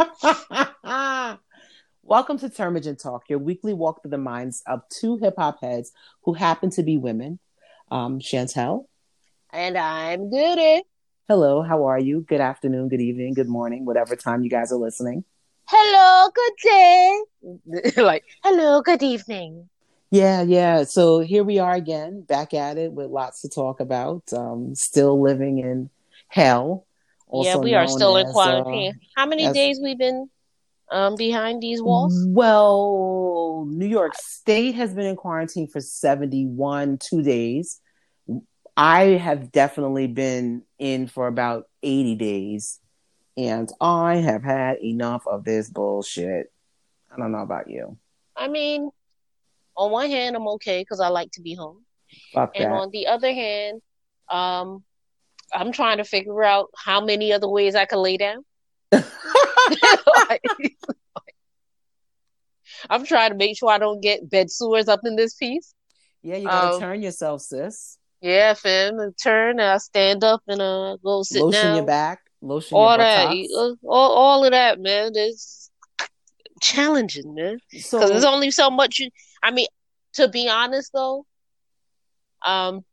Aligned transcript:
Welcome 2.02 2.38
to 2.38 2.48
Termagen 2.48 3.00
Talk, 3.00 3.28
your 3.28 3.38
weekly 3.38 3.74
walk 3.74 4.00
through 4.00 4.12
the 4.12 4.18
minds 4.18 4.62
of 4.66 4.82
two 4.88 5.18
hip 5.18 5.34
hop 5.36 5.60
heads 5.60 5.92
who 6.24 6.32
happen 6.32 6.70
to 6.70 6.82
be 6.82 6.96
women. 6.96 7.38
Um, 7.90 8.18
Chantel. 8.18 8.86
And 9.50 9.76
I'm 9.76 10.30
Goody. 10.30 10.84
Hello, 11.28 11.60
how 11.62 11.84
are 11.84 11.98
you? 11.98 12.22
Good 12.22 12.40
afternoon, 12.40 12.88
good 12.88 13.02
evening, 13.02 13.34
good 13.34 13.48
morning, 13.48 13.84
whatever 13.84 14.16
time 14.16 14.42
you 14.42 14.48
guys 14.48 14.72
are 14.72 14.78
listening. 14.78 15.24
Hello, 15.66 16.30
good 16.34 16.52
day. 16.62 17.22
like, 18.02 18.24
hello, 18.42 18.80
good 18.80 19.02
evening. 19.02 19.68
Yeah, 20.10 20.42
yeah. 20.42 20.84
So 20.84 21.20
here 21.20 21.44
we 21.44 21.58
are 21.58 21.74
again, 21.74 22.22
back 22.22 22.54
at 22.54 22.78
it 22.78 22.92
with 22.92 23.10
lots 23.10 23.42
to 23.42 23.50
talk 23.50 23.80
about. 23.80 24.32
Um, 24.32 24.74
still 24.74 25.20
living 25.20 25.58
in 25.58 25.90
hell. 26.28 26.86
Yeah, 27.32 27.56
we 27.56 27.74
are 27.74 27.86
still 27.86 28.16
as, 28.16 28.26
in 28.26 28.32
quarantine. 28.32 28.92
Uh, 28.92 29.06
How 29.16 29.26
many 29.26 29.46
as, 29.46 29.54
days 29.54 29.80
we've 29.82 29.98
been 29.98 30.28
um, 30.90 31.14
behind 31.16 31.62
these 31.62 31.82
walls? 31.82 32.14
Well, 32.28 33.66
New 33.68 33.86
York 33.86 34.14
State 34.16 34.74
has 34.74 34.94
been 34.94 35.06
in 35.06 35.16
quarantine 35.16 35.68
for 35.68 35.80
71, 35.80 36.98
two 36.98 37.22
days. 37.22 37.80
I 38.76 39.02
have 39.02 39.52
definitely 39.52 40.06
been 40.06 40.62
in 40.78 41.06
for 41.06 41.26
about 41.26 41.64
80 41.82 42.14
days, 42.16 42.80
and 43.36 43.70
I 43.80 44.16
have 44.16 44.42
had 44.42 44.78
enough 44.82 45.26
of 45.26 45.44
this 45.44 45.70
bullshit. 45.70 46.52
I 47.12 47.16
don't 47.18 47.32
know 47.32 47.38
about 47.38 47.68
you. 47.68 47.98
I 48.36 48.48
mean, 48.48 48.90
on 49.76 49.90
one 49.90 50.10
hand, 50.10 50.36
I'm 50.36 50.48
okay 50.48 50.80
because 50.80 51.00
I 51.00 51.08
like 51.08 51.30
to 51.32 51.42
be 51.42 51.54
home. 51.54 51.84
Fuck 52.32 52.52
and 52.54 52.72
that. 52.72 52.72
on 52.72 52.90
the 52.90 53.06
other 53.06 53.32
hand, 53.32 53.82
um, 54.28 54.82
I'm 55.52 55.72
trying 55.72 55.98
to 55.98 56.04
figure 56.04 56.42
out 56.42 56.68
how 56.76 57.04
many 57.04 57.32
other 57.32 57.48
ways 57.48 57.74
I 57.74 57.84
can 57.84 57.98
lay 57.98 58.16
down. 58.16 58.44
like, 58.92 60.42
I'm 62.88 63.04
trying 63.04 63.30
to 63.30 63.36
make 63.36 63.58
sure 63.58 63.70
I 63.70 63.78
don't 63.78 64.00
get 64.00 64.28
bed 64.28 64.50
sores 64.50 64.88
up 64.88 65.00
in 65.04 65.16
this 65.16 65.34
piece. 65.34 65.74
Yeah, 66.22 66.36
you 66.36 66.48
gotta 66.48 66.74
um, 66.74 66.80
turn 66.80 67.02
yourself, 67.02 67.42
sis. 67.42 67.98
Yeah, 68.20 68.54
fam. 68.54 68.98
Turn 69.22 69.60
and 69.60 69.62
I 69.62 69.78
stand 69.78 70.24
up 70.24 70.42
and 70.46 70.60
uh 70.60 70.96
go 71.02 71.22
sit 71.22 71.42
lotion 71.42 71.62
down. 71.62 71.76
your 71.76 71.86
back, 71.86 72.20
lotion 72.42 72.76
all 72.76 72.90
your 72.90 72.98
that, 72.98 73.76
all, 73.84 74.12
all 74.12 74.44
of 74.44 74.50
that, 74.50 74.80
man. 74.80 75.12
It's 75.14 75.70
challenging, 76.60 77.34
man. 77.34 77.58
Because 77.70 77.86
so, 77.86 78.08
there's 78.08 78.24
only 78.24 78.50
so 78.50 78.70
much. 78.70 78.98
You, 78.98 79.10
I 79.42 79.50
mean, 79.50 79.66
to 80.14 80.28
be 80.28 80.48
honest, 80.48 80.90
though, 80.92 81.24
um, 82.44 82.84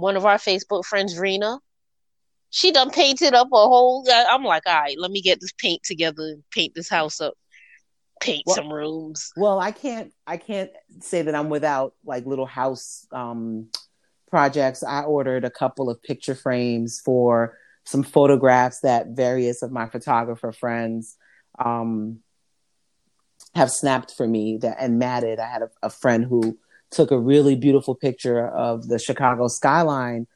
one 0.00 0.16
of 0.16 0.24
our 0.24 0.38
Facebook 0.38 0.84
friends, 0.84 1.18
Rena, 1.18 1.58
she 2.50 2.72
done 2.72 2.90
painted 2.90 3.34
up 3.34 3.48
a 3.52 3.56
whole. 3.56 4.06
I'm 4.10 4.44
like, 4.44 4.64
all 4.66 4.80
right, 4.80 4.96
let 4.98 5.10
me 5.10 5.20
get 5.20 5.40
this 5.40 5.52
paint 5.52 5.82
together 5.82 6.22
and 6.22 6.42
paint 6.50 6.74
this 6.74 6.88
house 6.88 7.20
up, 7.20 7.34
paint 8.20 8.44
well, 8.46 8.56
some 8.56 8.72
rooms. 8.72 9.32
Well, 9.36 9.60
I 9.60 9.70
can't, 9.70 10.12
I 10.26 10.36
can't 10.38 10.70
say 11.00 11.22
that 11.22 11.34
I'm 11.34 11.50
without 11.50 11.94
like 12.04 12.26
little 12.26 12.46
house 12.46 13.06
um 13.12 13.68
projects. 14.30 14.82
I 14.82 15.02
ordered 15.02 15.44
a 15.44 15.50
couple 15.50 15.90
of 15.90 16.02
picture 16.02 16.34
frames 16.34 17.00
for 17.04 17.58
some 17.84 18.02
photographs 18.02 18.80
that 18.80 19.08
various 19.08 19.62
of 19.62 19.72
my 19.72 19.88
photographer 19.88 20.52
friends 20.52 21.16
um 21.58 22.20
have 23.54 23.70
snapped 23.70 24.14
for 24.16 24.26
me 24.26 24.58
that 24.58 24.76
and 24.80 24.98
matted. 24.98 25.38
I 25.38 25.46
had 25.46 25.62
a, 25.62 25.70
a 25.82 25.90
friend 25.90 26.24
who 26.24 26.58
took 26.90 27.10
a 27.10 27.18
really 27.18 27.54
beautiful 27.56 27.94
picture 27.94 28.48
of 28.48 28.88
the 28.88 28.98
Chicago 28.98 29.48
skyline 29.48 30.26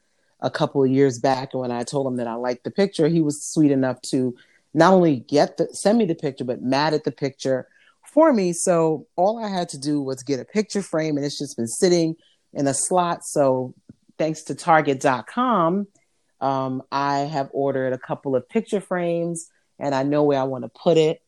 a 0.41 0.49
couple 0.49 0.83
of 0.83 0.91
years 0.91 1.19
back 1.19 1.53
and 1.53 1.61
when 1.61 1.71
I 1.71 1.83
told 1.83 2.05
him 2.05 2.17
that 2.17 2.27
I 2.27 2.35
liked 2.35 2.63
the 2.63 2.71
picture, 2.71 3.07
he 3.07 3.21
was 3.21 3.45
sweet 3.45 3.71
enough 3.71 4.01
to 4.11 4.35
not 4.73 4.93
only 4.93 5.17
get 5.17 5.57
the 5.57 5.67
send 5.73 5.97
me 5.97 6.05
the 6.05 6.15
picture 6.15 6.43
but 6.43 6.61
mad 6.61 6.93
at 6.93 7.03
the 7.03 7.11
picture 7.11 7.67
for 8.13 8.31
me. 8.31 8.53
So 8.53 9.07
all 9.15 9.43
I 9.43 9.49
had 9.49 9.69
to 9.69 9.77
do 9.77 10.01
was 10.01 10.21
get 10.23 10.39
a 10.39 10.45
picture 10.45 10.81
frame 10.81 11.17
and 11.17 11.25
it's 11.25 11.39
just 11.39 11.57
been 11.57 11.67
sitting 11.67 12.15
in 12.53 12.67
a 12.67 12.73
slot. 12.73 13.23
So 13.23 13.73
thanks 14.17 14.43
to 14.43 14.55
target.com, 14.55 15.87
um, 16.41 16.83
I 16.91 17.19
have 17.19 17.49
ordered 17.53 17.93
a 17.93 17.97
couple 17.97 18.35
of 18.35 18.47
picture 18.47 18.81
frames 18.81 19.49
and 19.79 19.95
I 19.95 20.03
know 20.03 20.23
where 20.23 20.39
I 20.39 20.43
want 20.43 20.63
to 20.65 20.69
put 20.69 20.97
it. 20.97 21.21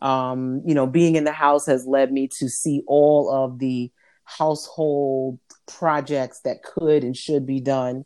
Um, 0.00 0.62
you 0.66 0.74
know, 0.74 0.86
being 0.86 1.16
in 1.16 1.24
the 1.24 1.32
house 1.32 1.66
has 1.66 1.86
led 1.86 2.12
me 2.12 2.28
to 2.38 2.48
see 2.48 2.82
all 2.86 3.30
of 3.30 3.58
the 3.58 3.90
household 4.24 5.38
projects 5.66 6.40
that 6.40 6.62
could 6.62 7.04
and 7.04 7.16
should 7.16 7.46
be 7.46 7.60
done. 7.60 8.04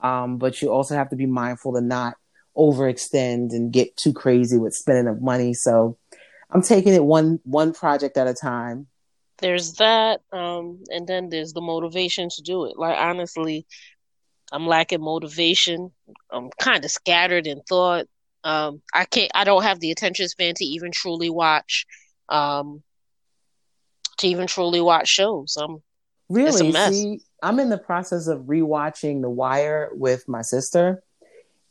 Um, 0.00 0.38
but 0.38 0.62
you 0.62 0.70
also 0.70 0.94
have 0.94 1.10
to 1.10 1.16
be 1.16 1.26
mindful 1.26 1.74
to 1.74 1.80
not 1.80 2.14
overextend 2.56 3.52
and 3.52 3.72
get 3.72 3.96
too 3.96 4.12
crazy 4.12 4.58
with 4.58 4.74
spending 4.74 5.08
of 5.08 5.22
money. 5.22 5.54
So 5.54 5.96
I'm 6.50 6.62
taking 6.62 6.94
it 6.94 7.04
one 7.04 7.40
one 7.44 7.72
project 7.72 8.16
at 8.16 8.28
a 8.28 8.34
time. 8.34 8.86
There's 9.38 9.74
that, 9.74 10.20
um, 10.32 10.82
and 10.88 11.06
then 11.06 11.28
there's 11.28 11.52
the 11.52 11.60
motivation 11.60 12.28
to 12.30 12.42
do 12.42 12.64
it. 12.64 12.76
Like 12.76 12.96
honestly, 12.98 13.66
I'm 14.50 14.66
lacking 14.66 15.00
motivation. 15.00 15.92
I'm 16.30 16.50
kind 16.60 16.84
of 16.84 16.90
scattered 16.90 17.46
in 17.46 17.60
thought. 17.62 18.06
Um, 18.44 18.82
I 18.94 19.04
can't. 19.04 19.30
I 19.34 19.44
don't 19.44 19.62
have 19.62 19.80
the 19.80 19.90
attention 19.90 20.28
span 20.28 20.54
to 20.54 20.64
even 20.64 20.90
truly 20.90 21.30
watch. 21.30 21.86
Um, 22.28 22.82
to 24.18 24.28
even 24.28 24.46
truly 24.46 24.80
watch 24.80 25.08
shows. 25.08 25.56
I'm 25.60 25.82
really 26.28 26.72
see. 26.72 27.20
I'm 27.42 27.60
in 27.60 27.68
the 27.68 27.78
process 27.78 28.26
of 28.26 28.42
rewatching 28.42 29.22
The 29.22 29.30
Wire 29.30 29.90
with 29.92 30.28
my 30.28 30.42
sister, 30.42 31.02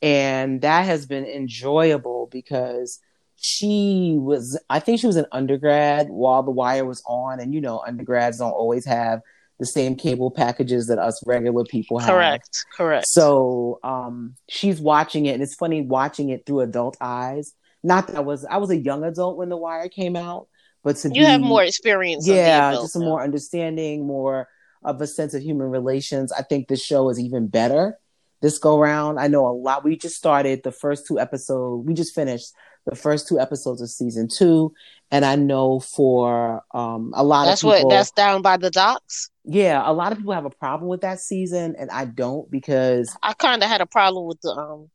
and 0.02 0.62
that 0.62 0.86
has 0.86 1.06
been 1.06 1.26
enjoyable 1.26 2.30
because 2.32 3.00
she 3.36 4.18
was. 4.20 4.60
I 4.70 4.80
think 4.80 5.00
she 5.00 5.08
was 5.08 5.18
an 5.18 5.28
undergrad 5.32 6.10
while 6.10 6.44
The 6.44 6.52
Wire 6.52 6.86
was 6.86 7.04
on, 7.06 7.40
and 7.40 7.54
you 7.54 7.62
know, 7.62 7.84
undergrads 7.86 8.40
don't 8.40 8.52
always 8.52 8.86
have 8.86 9.22
the 9.60 9.66
same 9.66 9.96
cable 9.96 10.30
packages 10.30 10.88
that 10.88 11.00
us 11.00 11.22
regular 11.26 11.64
people 11.66 12.00
have. 12.00 12.10
Correct. 12.10 12.66
Correct. 12.76 13.08
So 13.08 13.80
um, 13.84 14.36
she's 14.50 14.80
watching 14.80 15.26
it, 15.26 15.34
and 15.34 15.44
it's 15.44 15.56
funny 15.56 15.82
watching 15.82 16.30
it 16.30 16.46
through 16.46 16.62
adult 16.62 16.98
eyes. 17.02 17.54
Not 17.84 18.08
that 18.08 18.16
I 18.18 18.22
was 18.22 18.46
I 18.46 18.58
was 18.58 18.70
a 18.70 18.78
young 18.78 19.04
adult 19.04 19.38
when 19.38 19.50
The 19.50 19.58
Wire 19.58 19.90
came 19.90 20.16
out, 20.16 20.48
but 20.84 20.96
to 20.98 21.10
you 21.10 21.14
be, 21.16 21.26
have 21.26 21.42
more 21.42 21.64
experience. 21.64 22.28
Yeah, 22.28 22.74
just 22.74 22.96
a 22.96 23.00
more 23.00 23.24
understanding, 23.24 24.06
more 24.06 24.48
of 24.84 25.02
a 25.02 25.08
sense 25.08 25.34
of 25.34 25.42
human 25.42 25.68
relations. 25.68 26.32
I 26.32 26.44
think 26.44 26.68
this 26.68 26.84
show 26.84 27.10
is 27.10 27.20
even 27.20 27.48
better 27.48 27.98
this 28.42 28.60
go 28.60 28.80
round. 28.80 29.20
I 29.20 29.28
know 29.28 29.48
a 29.48 29.52
lot. 29.52 29.84
We 29.84 29.98
just 29.98 30.16
started 30.16 30.64
the 30.64 30.72
first 30.72 31.08
two 31.08 31.20
episodes. 31.20 31.86
We 31.86 31.94
just 31.94 32.14
finished 32.14 32.54
the 32.86 32.96
first 32.96 33.28
two 33.28 33.40
episodes 33.40 33.82
of 33.82 33.90
season 33.90 34.28
two, 34.28 34.74
and 35.12 35.26
I 35.26 35.36
know 35.36 35.80
for 35.80 36.64
um, 36.74 37.12
a 37.16 37.24
lot 37.24 37.46
that's 37.46 37.64
of 37.64 37.74
people, 37.74 37.90
what 37.90 37.96
that's 37.96 38.12
down 38.12 38.42
by 38.42 38.58
the 38.58 38.70
docks. 38.70 39.30
Yeah, 39.44 39.82
a 39.84 39.92
lot 39.92 40.12
of 40.12 40.20
people 40.20 40.34
have 40.34 40.46
a 40.46 40.50
problem 40.50 40.90
with 40.90 41.02
that 41.02 41.20
season, 41.20 41.76
and 41.78 41.90
I 41.90 42.06
don't 42.06 42.50
because 42.50 43.16
I 43.22 43.34
kind 43.34 43.62
of 43.64 43.70
had 43.70 43.82
a 43.82 43.86
problem 43.86 44.26
with 44.26 44.40
the 44.42 44.52
um 44.52 44.90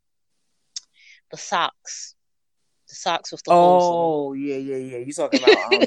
the 1.30 1.36
socks, 1.36 2.11
the 2.92 2.96
socks 2.96 3.32
with 3.32 3.42
the 3.44 3.50
oh 3.52 4.34
yeah 4.34 4.56
yeah 4.56 4.76
yeah. 4.76 4.98
You 4.98 5.12
talking 5.12 5.42
about 5.42 5.72
um, 5.72 5.82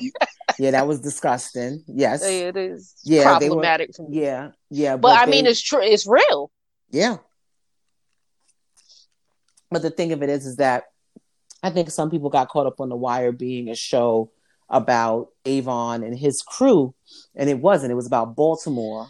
yeah 0.60 0.72
that 0.72 0.88
was 0.88 1.00
disgusting. 1.00 1.84
Yes, 1.88 2.22
yeah, 2.24 2.30
it 2.30 2.58
is. 2.58 2.96
Yeah, 3.04 3.24
problematic. 3.24 3.92
Were, 4.00 4.08
yeah, 4.10 4.52
yeah. 4.70 4.96
But, 4.96 5.02
but 5.02 5.20
I 5.20 5.26
they, 5.26 5.32
mean, 5.32 5.46
it's 5.46 5.62
true. 5.62 5.82
It's 5.82 6.08
real. 6.08 6.52
Yeah. 6.90 7.18
But 9.70 9.82
the 9.82 9.92
thing 9.92 10.12
of 10.14 10.24
it 10.24 10.30
is, 10.30 10.46
is 10.46 10.58
that 10.58 10.86
I 11.62 11.70
think 11.70 11.90
some 11.90 12.10
people 12.10 12.30
got 12.30 12.50
caught 12.50 12.68
up 12.68 12.80
on 12.80 12.90
The 12.90 12.96
Wire 12.96 13.32
being 13.32 13.70
a 13.70 13.76
show 13.76 14.32
about 14.70 15.30
Avon 15.46 16.04
and 16.04 16.18
his 16.18 16.42
crew, 16.42 16.96
and 17.36 17.50
it 17.50 17.60
wasn't. 17.60 17.92
It 17.92 17.96
was 17.96 18.08
about 18.08 18.36
Baltimore, 18.36 19.08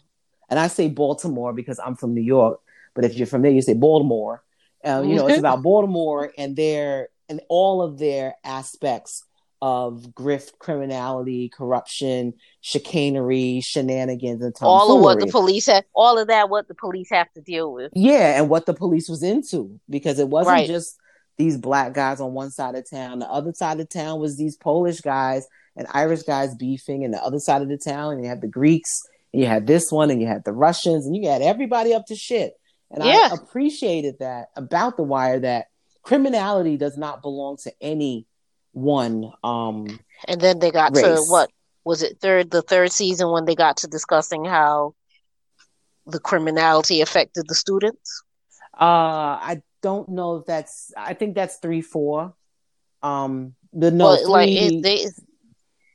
and 0.50 0.60
I 0.60 0.68
say 0.68 0.90
Baltimore 0.90 1.54
because 1.54 1.80
I'm 1.80 1.96
from 1.96 2.14
New 2.14 2.22
York. 2.22 2.60
But 2.94 3.06
if 3.06 3.16
you're 3.16 3.28
from 3.28 3.42
there, 3.42 3.52
you 3.52 3.62
say 3.62 3.74
Baltimore. 3.74 4.42
Uh, 4.86 5.04
you 5.06 5.16
know, 5.16 5.28
it's 5.28 5.40
about 5.40 5.64
Baltimore 5.64 6.32
and 6.38 6.56
their 6.56 7.10
and 7.30 7.42
all 7.50 7.82
of 7.82 7.98
their 7.98 8.36
aspects 8.44 9.24
of 9.62 10.08
grift, 10.14 10.60
criminality, 10.60 11.50
corruption, 11.50 12.34
chicanery, 12.62 13.62
shenanigans, 13.62 14.44
and 14.44 14.54
all 14.62 14.96
of 14.96 15.02
what 15.02 15.20
the 15.20 15.28
police 15.28 15.66
have, 15.68 15.84
all 15.96 16.20
of 16.20 16.28
that, 16.28 16.50
what 16.50 16.68
the 16.68 16.76
police 16.76 17.10
have 17.10 17.32
to 17.34 17.42
deal 17.42 17.74
with. 17.74 17.92
Yeah, 17.96 18.38
and 18.38 18.50
what 18.50 18.66
the 18.66 18.74
police 18.74 19.10
was 19.10 19.24
into 19.24 19.80
because 19.90 20.20
it 20.20 20.28
wasn't 20.28 20.54
right. 20.54 20.68
just 20.68 20.98
these 21.38 21.58
black 21.58 21.94
guys 21.94 22.22
on 22.22 22.34
one 22.34 22.52
side 22.52 22.76
of 22.76 22.90
town. 22.90 23.20
The 23.20 23.30
other 23.30 23.54
side 23.54 23.80
of 23.80 23.90
town 23.90 24.20
was 24.20 24.38
these 24.38 24.56
Polish 24.56 25.02
guys 25.02 25.48
and 25.76 25.88
Irish 25.92 26.24
guys 26.24 26.56
beefing, 26.56 27.04
and 27.04 27.14
the 27.14 27.24
other 27.24 27.40
side 27.40 27.62
of 27.62 27.70
the 27.70 27.78
town, 27.78 28.14
and 28.14 28.24
you 28.24 28.30
had 28.30 28.42
the 28.42 28.48
Greeks, 28.48 29.02
and 29.34 29.42
you 29.42 29.48
had 29.48 29.68
this 29.68 29.92
one, 29.92 30.12
and 30.12 30.22
you 30.22 30.28
had 30.28 30.46
the 30.46 30.54
Russians, 30.54 31.06
and 31.06 31.16
you 31.16 31.28
had 31.28 31.42
everybody 31.42 31.94
up 31.94 32.06
to 32.08 32.16
shit. 32.16 32.54
And 32.92 33.04
yeah. 33.04 33.30
I 33.32 33.36
appreciated 33.36 34.20
that 34.20 34.50
about 34.56 34.96
the 34.96 35.04
wire 35.04 35.40
that 35.40 35.68
criminality 36.06 36.78
does 36.78 36.98
not 36.98 37.22
belong 37.22 37.58
to 37.58 37.74
any 37.82 38.28
one. 38.72 39.34
Um, 39.44 40.00
and 40.28 40.40
then 40.40 40.60
they 40.60 40.72
got 40.72 40.96
race. 40.96 41.04
to 41.04 41.22
what 41.28 41.50
was 41.84 42.02
it 42.02 42.20
third 42.22 42.52
the 42.52 42.62
third 42.62 42.92
season 42.92 43.30
when 43.32 43.46
they 43.46 43.56
got 43.56 43.78
to 43.78 43.88
discussing 43.88 44.46
how 44.46 44.94
the 46.06 46.20
criminality 46.20 47.02
affected 47.02 47.48
the 47.48 47.56
students. 47.56 48.24
Uh, 48.80 49.42
I 49.42 49.62
don't 49.82 50.10
know 50.10 50.38
if 50.38 50.46
that's. 50.46 50.92
I 50.96 51.14
think 51.14 51.36
that's 51.36 51.58
three, 51.58 51.82
four. 51.82 52.34
Um, 53.02 53.56
The 53.74 53.92
no, 53.92 54.16
three, 54.16 54.26
like 54.26 54.50
it, 54.50 54.84
they, 54.84 55.06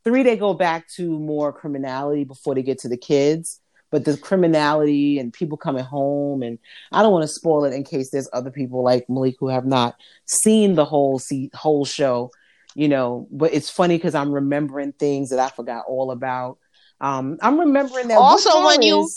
three 0.05 0.23
they 0.23 0.37
go 0.37 0.55
back 0.55 0.89
to 0.97 1.19
more 1.19 1.53
criminality 1.53 2.25
before 2.25 2.55
they 2.55 2.62
get 2.62 2.81
to 2.81 2.89
the 2.89 2.97
kids. 2.97 3.60
But 3.91 4.05
the 4.05 4.17
criminality 4.17 5.19
and 5.19 5.33
people 5.33 5.59
coming 5.59 5.85
home, 5.85 6.43
and 6.43 6.59
I 6.93 7.03
don't 7.03 7.13
want 7.13 7.25
to 7.25 7.29
spoil 7.29 7.65
it 7.65 7.75
in 7.75 7.85
case 7.85 8.11
there's 8.11 8.29
other 8.33 8.51
people 8.51 8.85
like 8.85 9.09
Malik 9.09 9.37
who 9.41 9.49
have 9.49 9.67
not 9.67 9.97
seen 10.27 10.75
the 10.75 10.85
whole 10.85 11.19
see, 11.19 11.51
whole 11.55 11.85
show, 11.85 12.31
you 12.75 12.89
know. 12.89 13.27
But 13.31 13.53
it's 13.53 13.71
funny 13.71 13.97
because 13.97 14.15
I'm 14.15 14.33
remembering 14.33 14.93
things 14.93 15.31
that 15.31 15.39
I 15.39 15.49
forgot 15.49 15.85
all 15.89 16.13
about. 16.13 16.59
Um, 17.01 17.39
I'm 17.41 17.59
remembering 17.59 18.09
that 18.09 18.19
also 18.19 18.65
when 18.65 18.83
you 18.83 19.09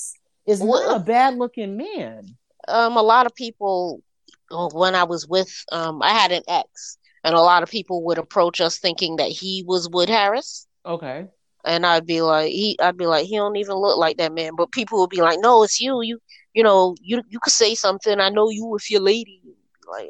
is 0.46 0.62
not 0.62 0.96
a 0.96 1.00
bad 1.00 1.36
looking 1.36 1.78
man. 1.78 2.36
Um, 2.68 2.98
a 2.98 3.02
lot 3.02 3.26
of 3.26 3.36
people 3.36 4.02
when 4.50 4.96
I 4.96 5.04
was 5.04 5.28
with 5.28 5.66
um, 5.72 6.02
I 6.02 6.10
had 6.10 6.32
an 6.32 6.44
ex, 6.48 6.98
and 7.24 7.36
a 7.36 7.42
lot 7.42 7.64
of 7.64 7.70
people 7.70 8.04
would 8.06 8.18
approach 8.18 8.62
us 8.62 8.78
thinking 8.78 9.18
that 9.18 9.30
he 9.30 9.64
was 9.66 9.90
Wood 9.90 10.10
Harris. 10.10 10.68
Okay. 10.86 11.28
And 11.66 11.86
I'd 11.86 12.06
be 12.06 12.22
like, 12.22 12.52
he, 12.52 12.78
I'd 12.82 12.98
be 12.98 13.06
like, 13.06 13.26
he 13.26 13.38
don't 13.38 13.56
even 13.56 13.76
look 13.76 13.98
like 13.98 14.18
that 14.18 14.34
man. 14.34 14.56
But 14.58 14.72
people 14.72 15.00
would 15.00 15.10
be 15.10 15.22
like, 15.22 15.40
no, 15.42 15.64
it's 15.64 15.80
you. 15.80 16.02
You, 16.02 16.20
you 16.54 16.64
know, 16.64 16.96
you, 17.02 17.22
you 17.30 17.40
could 17.40 17.54
say 17.54 17.74
something. 17.76 18.20
I 18.20 18.30
know 18.30 18.50
you 18.50 18.66
with 18.66 18.90
your 18.92 19.02
lady. 19.02 19.42
Like, 19.90 20.10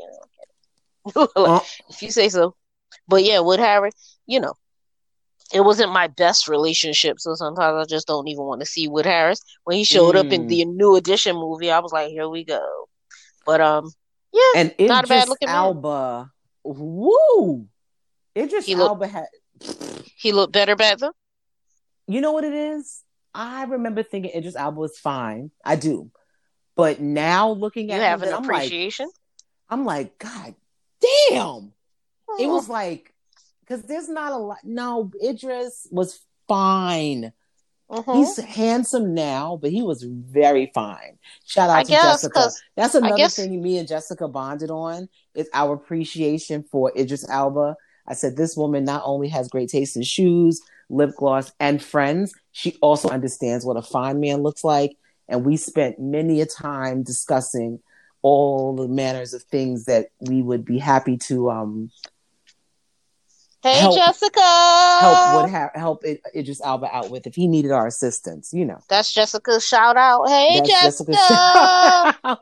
like 1.15 1.29
uh, 1.35 1.59
if 1.89 2.01
you 2.01 2.11
say 2.11 2.29
so. 2.29 2.55
But 3.07 3.23
yeah, 3.23 3.39
Wood 3.39 3.59
Harris, 3.59 3.93
you 4.25 4.39
know, 4.39 4.53
it 5.53 5.61
wasn't 5.61 5.91
my 5.91 6.07
best 6.07 6.47
relationship, 6.47 7.19
so 7.19 7.35
sometimes 7.35 7.75
I 7.75 7.85
just 7.85 8.07
don't 8.07 8.27
even 8.27 8.43
want 8.43 8.61
to 8.61 8.65
see 8.65 8.87
Wood 8.87 9.05
Harris. 9.05 9.41
When 9.65 9.77
he 9.77 9.83
showed 9.83 10.15
mm. 10.15 10.19
up 10.19 10.31
in 10.31 10.47
the 10.47 10.61
mm. 10.61 10.75
New 10.75 10.95
Edition 10.95 11.35
movie, 11.35 11.69
I 11.69 11.79
was 11.79 11.91
like, 11.91 12.09
here 12.09 12.27
we 12.27 12.43
go. 12.43 12.87
But 13.45 13.61
um, 13.61 13.91
yeah, 14.31 14.51
and 14.55 14.71
Idris 14.71 14.89
not 14.89 15.05
a 15.05 15.07
bad 15.07 15.29
looking 15.29 15.49
Elba. 15.49 16.31
man. 16.65 16.75
woo! 16.75 17.67
Idris 18.35 18.65
he 18.65 18.73
Elba 18.73 19.07
had 19.07 19.27
he 20.15 20.31
looked 20.31 20.53
better 20.53 20.75
back 20.75 20.97
then. 20.97 21.11
You 22.07 22.21
know 22.21 22.31
what 22.31 22.43
it 22.43 22.53
is? 22.53 23.01
I 23.33 23.63
remember 23.63 24.03
thinking 24.03 24.31
Idris 24.35 24.55
Elba 24.55 24.79
was 24.79 24.97
fine. 24.97 25.51
I 25.65 25.75
do, 25.75 26.11
but 26.75 26.99
now 26.99 27.51
looking 27.51 27.91
at 27.91 27.97
you 27.97 28.01
have 28.01 28.23
an 28.23 28.33
appreciation. 28.33 29.07
Like, 29.07 29.15
I'm 29.69 29.85
like, 29.85 30.19
God 30.19 30.55
damn! 31.01 31.73
Oh. 32.29 32.37
It 32.39 32.47
was 32.47 32.69
like 32.69 33.13
because 33.61 33.83
there's 33.83 34.09
not 34.09 34.33
a 34.33 34.37
lot. 34.37 34.59
No, 34.63 35.11
Idris 35.23 35.87
was 35.91 36.19
fine. 36.47 37.33
Mm-hmm. 37.89 38.13
He's 38.13 38.37
handsome 38.37 39.13
now, 39.13 39.57
but 39.61 39.71
he 39.71 39.81
was 39.81 40.03
very 40.03 40.71
fine. 40.73 41.17
Shout 41.45 41.69
out 41.69 41.77
I 41.77 41.83
to 41.83 41.89
guess, 41.89 42.21
Jessica. 42.21 42.49
That's 42.75 42.95
another 42.95 43.17
guess... 43.17 43.35
thing 43.35 43.61
me 43.61 43.77
and 43.77 43.87
Jessica 43.87 44.27
bonded 44.27 44.71
on 44.71 45.09
is 45.35 45.49
our 45.53 45.73
appreciation 45.73 46.63
for 46.63 46.91
Idris 46.97 47.27
Elba. 47.29 47.75
I 48.07 48.13
said 48.13 48.35
this 48.35 48.57
woman 48.57 48.83
not 48.83 49.03
only 49.05 49.27
has 49.29 49.47
great 49.47 49.69
taste 49.69 49.95
in 49.95 50.03
shoes, 50.03 50.61
lip 50.89 51.11
gloss, 51.17 51.51
and 51.59 51.81
friends, 51.81 52.33
she 52.51 52.77
also 52.81 53.09
understands 53.09 53.65
what 53.65 53.77
a 53.77 53.81
fine 53.81 54.19
man 54.19 54.43
looks 54.43 54.63
like. 54.63 54.97
And 55.27 55.45
we 55.45 55.57
spent 55.57 55.99
many 55.99 56.41
a 56.41 56.45
time 56.45 57.03
discussing 57.03 57.79
all 58.21 58.75
the 58.75 58.87
manners 58.87 59.33
of 59.33 59.43
things 59.43 59.85
that 59.85 60.07
we 60.19 60.41
would 60.41 60.65
be 60.65 60.77
happy 60.77 61.17
to 61.17 61.49
um, 61.49 61.91
Hey, 63.63 63.79
help, 63.79 63.95
Jessica. 63.95 64.41
Help 64.99 65.35
would 65.35 65.49
have 65.49 65.71
help 65.73 66.03
it, 66.03 66.19
Idris 66.35 66.59
Elba 66.61 66.93
out 66.93 67.09
with 67.09 67.25
if 67.25 67.33
he 67.33 67.47
needed 67.47 67.71
our 67.71 67.87
assistance. 67.87 68.51
You 68.51 68.65
know, 68.65 68.79
that's 68.89 69.13
Jessica's 69.13 69.65
shout 69.65 69.95
out. 69.95 70.27
Hey, 70.27 70.59
that's 70.59 70.81
Jessica. 70.81 72.39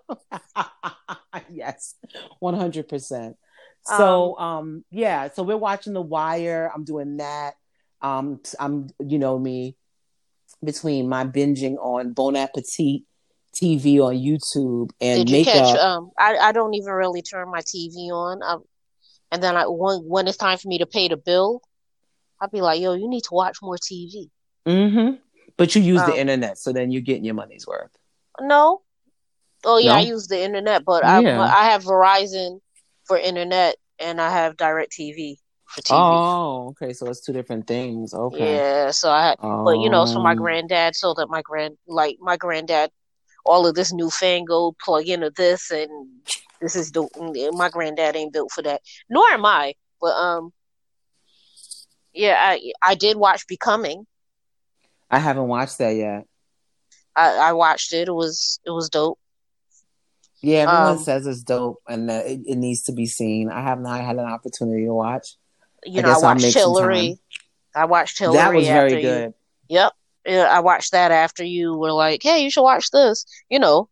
yes, 1.51 1.93
one 2.39 2.55
hundred 2.55 2.89
percent. 2.89 3.38
So, 3.83 4.35
um, 4.39 4.57
um, 4.57 4.85
yeah. 4.89 5.29
So 5.29 5.43
we're 5.43 5.57
watching 5.57 5.93
The 5.93 6.01
Wire. 6.01 6.71
I'm 6.73 6.85
doing 6.85 7.17
that. 7.17 7.53
Um, 8.01 8.42
I'm, 8.59 8.89
you 9.00 9.19
know, 9.19 9.38
me 9.38 9.75
between 10.63 11.07
my 11.07 11.25
binging 11.25 11.77
on 11.77 12.13
Bon 12.13 12.36
Appetit 12.36 13.03
TV 13.53 14.00
on 14.00 14.15
YouTube 14.15 14.92
and 15.01 15.19
Did 15.19 15.30
you 15.30 15.38
makeup. 15.38 15.53
Catch, 15.53 15.77
um, 15.77 16.12
I, 16.18 16.38
I 16.38 16.51
don't 16.51 16.74
even 16.74 16.94
really 16.94 17.21
turn 17.21 17.50
my 17.50 17.62
TV 17.62 18.09
on. 18.09 18.42
I, 18.44 18.57
and 19.31 19.42
then 19.42 19.56
I 19.56 19.65
when 19.68 20.00
when 20.00 20.27
it's 20.27 20.38
time 20.38 20.57
for 20.57 20.68
me 20.68 20.80
to 20.80 20.86
pay 20.86 21.07
the 21.07 21.18
bill, 21.18 21.62
I'd 22.39 22.51
be 22.51 22.62
like, 22.62 22.81
"Yo, 22.81 22.94
you 22.94 23.09
need 23.09 23.24
to 23.25 23.33
watch 23.33 23.57
more 23.62 23.77
TV." 23.77 24.30
Mm-hmm. 24.68 25.15
But 25.57 25.75
you 25.75 25.81
use 25.81 26.01
um, 26.01 26.09
the 26.09 26.19
internet, 26.19 26.57
so 26.57 26.74
then 26.74 26.92
you're 26.92 27.01
getting 27.01 27.25
your 27.25 27.36
money's 27.36 27.68
worth. 27.68 27.92
No. 28.39 28.81
Oh 29.63 29.77
yeah, 29.77 29.94
no? 29.94 29.98
I 30.00 30.01
use 30.01 30.27
the 30.27 30.42
internet, 30.42 30.83
but 30.86 31.03
yeah. 31.03 31.39
I 31.39 31.62
I 31.62 31.65
have 31.71 31.83
Verizon 31.83 32.59
for 33.06 33.18
internet, 33.18 33.75
and 34.00 34.19
I 34.19 34.30
have 34.31 34.57
DirecTV 34.57 35.38
for 35.71 35.81
TV. 35.81 35.95
Oh, 35.95 36.68
okay. 36.69 36.94
So 36.94 37.07
it's 37.07 37.21
two 37.21 37.33
different 37.33 37.68
things. 37.68 38.13
Okay. 38.13 38.56
Yeah. 38.56 38.91
So 38.91 39.09
I, 39.09 39.35
but 39.39 39.79
you 39.79 39.89
know, 39.89 40.06
so 40.06 40.21
my 40.21 40.35
granddad, 40.35 40.95
so 40.95 41.13
that 41.15 41.29
my 41.29 41.41
grand, 41.41 41.77
like 41.88 42.18
my 42.19 42.38
granddad, 42.38 42.91
all 43.45 43.65
of 43.65 43.75
this 43.75 43.91
newfangled 43.91 44.77
plug 44.79 45.07
into 45.07 45.31
this 45.31 45.71
and 45.71 45.89
this 46.62 46.75
is 46.75 46.91
the 46.91 47.07
my 47.56 47.69
granddad 47.69 48.15
ain't 48.15 48.33
built 48.33 48.51
for 48.51 48.62
that. 48.62 48.81
Nor 49.09 49.27
am 49.29 49.45
I. 49.45 49.73
But 50.00 50.13
um, 50.15 50.53
yeah, 52.13 52.35
I 52.39 52.71
I 52.81 52.95
did 52.95 53.17
watch 53.17 53.47
Becoming. 53.47 54.06
I 55.09 55.19
haven't 55.19 55.47
watched 55.47 55.79
that 55.79 55.95
yet. 55.95 56.25
I, 57.15 57.35
I 57.35 57.53
watched 57.53 57.94
it. 57.94 58.07
It 58.07 58.13
was 58.13 58.59
it 58.65 58.71
was 58.71 58.89
dope. 58.89 59.19
Yeah, 60.41 60.59
everyone 60.59 60.97
um, 60.97 61.03
says 61.03 61.27
it's 61.27 61.44
dope 61.44 61.81
and 61.88 62.09
that 62.09 62.25
it, 62.25 62.41
it, 62.47 62.56
needs 62.56 62.83
to 62.83 62.94
be 62.94 63.06
seen. 63.06 63.51
I 63.51 63.62
have 63.62 63.79
not 63.79 64.01
had 64.01 64.15
an 64.15 64.25
opportunity 64.25 64.85
to 64.85 64.94
watch. 64.94 65.35
You 65.83 65.99
I 65.99 66.03
know, 66.03 66.11
I 66.11 66.17
watched 66.19 66.53
Hillary. 66.53 67.19
I 67.73 67.85
watched 67.85 68.19
Hillary. 68.19 68.37
That 68.37 68.53
was 68.53 68.67
very 68.67 69.01
good. 69.01 69.33
You, 69.69 69.77
yep. 69.77 69.93
I 70.27 70.59
watched 70.59 70.91
that 70.91 71.11
after 71.11 71.43
you 71.43 71.75
were 71.75 71.91
like, 71.91 72.21
"Hey, 72.21 72.43
you 72.43 72.51
should 72.51 72.63
watch 72.63 72.91
this." 72.91 73.25
You 73.49 73.59
know, 73.59 73.89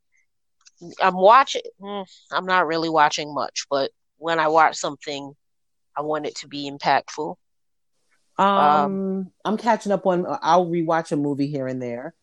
I'm 1.01 1.15
watching. 1.15 1.61
Hmm, 1.81 2.01
I'm 2.31 2.45
not 2.45 2.67
really 2.67 2.89
watching 2.89 3.33
much, 3.33 3.65
but 3.69 3.91
when 4.17 4.39
I 4.39 4.47
watch 4.47 4.75
something, 4.75 5.35
I 5.95 6.01
want 6.01 6.25
it 6.25 6.35
to 6.37 6.47
be 6.47 6.69
impactful. 6.69 7.35
Um, 8.37 8.47
um, 8.47 9.31
I'm 9.43 9.57
catching 9.57 9.91
up 9.91 10.05
on. 10.05 10.25
I'll 10.41 10.67
rewatch 10.67 11.11
a 11.11 11.15
movie 11.15 11.47
here 11.47 11.67
and 11.67 11.81
there, 11.81 12.13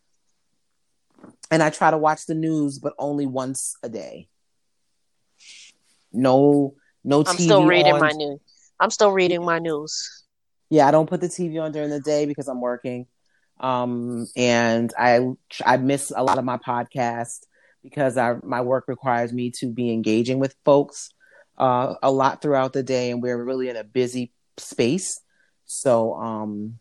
and 1.50 1.62
I 1.62 1.70
try 1.70 1.90
to 1.90 1.98
watch 1.98 2.26
the 2.26 2.34
news, 2.34 2.78
but 2.78 2.94
only 2.98 3.26
once 3.26 3.76
a 3.82 3.88
day. 3.88 4.28
No, 6.12 6.74
no. 7.04 7.24
I'm 7.26 7.36
still 7.36 7.66
reading 7.66 7.94
on. 7.94 8.00
my 8.00 8.12
news. 8.12 8.40
I'm 8.80 8.90
still 8.90 9.12
reading 9.12 9.44
my 9.44 9.58
news. 9.58 10.24
Yeah, 10.68 10.86
I 10.88 10.90
don't 10.90 11.08
put 11.08 11.20
the 11.20 11.28
TV 11.28 11.62
on 11.62 11.72
during 11.72 11.90
the 11.90 12.00
day 12.00 12.26
because 12.26 12.48
I'm 12.48 12.60
working, 12.60 13.06
um, 13.60 14.26
and 14.36 14.92
I 14.98 15.20
I 15.64 15.76
miss 15.76 16.12
a 16.14 16.24
lot 16.24 16.38
of 16.38 16.44
my 16.44 16.58
podcast 16.58 17.46
because 17.82 18.16
I, 18.16 18.34
my 18.42 18.62
work 18.62 18.88
requires 18.88 19.32
me 19.32 19.50
to 19.58 19.66
be 19.66 19.92
engaging 19.92 20.40
with 20.40 20.56
folks 20.64 21.10
uh, 21.56 21.94
a 22.02 22.10
lot 22.10 22.42
throughout 22.42 22.72
the 22.72 22.82
day, 22.82 23.10
and 23.10 23.22
we're 23.22 23.42
really 23.42 23.68
in 23.68 23.76
a 23.76 23.84
busy 23.84 24.32
space. 24.56 25.20
So, 25.66 26.14
um, 26.14 26.78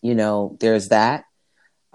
you 0.00 0.14
know, 0.14 0.56
there's 0.60 0.88
that. 0.88 1.24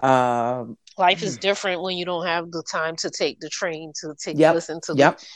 Um, 0.00 0.76
Life 0.98 1.22
is 1.22 1.38
different 1.38 1.82
when 1.82 1.96
you 1.96 2.04
don't 2.04 2.26
have 2.26 2.50
the 2.50 2.62
time 2.62 2.96
to 2.96 3.10
take 3.10 3.40
the 3.40 3.48
train 3.48 3.92
to 4.00 4.14
take 4.18 4.38
yep, 4.38 4.54
listen 4.54 4.80
to. 4.84 4.94
Yep. 4.94 5.18
The, 5.18 5.26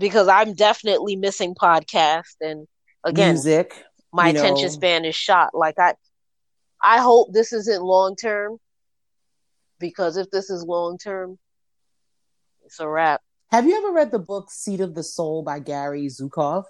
because 0.00 0.26
I'm 0.26 0.54
definitely 0.54 1.14
missing 1.14 1.54
podcast 1.54 2.34
and 2.40 2.66
again, 3.04 3.34
music. 3.34 3.84
My 4.12 4.30
attention 4.30 4.66
know. 4.66 4.72
span 4.72 5.04
is 5.04 5.14
shot. 5.14 5.50
Like 5.54 5.78
I, 5.78 5.94
I 6.82 6.98
hope 6.98 7.32
this 7.32 7.52
isn't 7.52 7.82
long 7.82 8.16
term 8.16 8.56
because 9.78 10.16
if 10.16 10.30
this 10.30 10.50
is 10.50 10.64
long 10.64 10.98
term, 10.98 11.38
it's 12.64 12.80
a 12.80 12.88
wrap. 12.88 13.20
Have 13.52 13.66
you 13.66 13.76
ever 13.76 13.92
read 13.92 14.10
the 14.10 14.18
book 14.18 14.50
Seat 14.50 14.80
of 14.80 14.94
the 14.94 15.02
Soul 15.02 15.42
by 15.42 15.58
Gary 15.58 16.06
Zukav? 16.06 16.64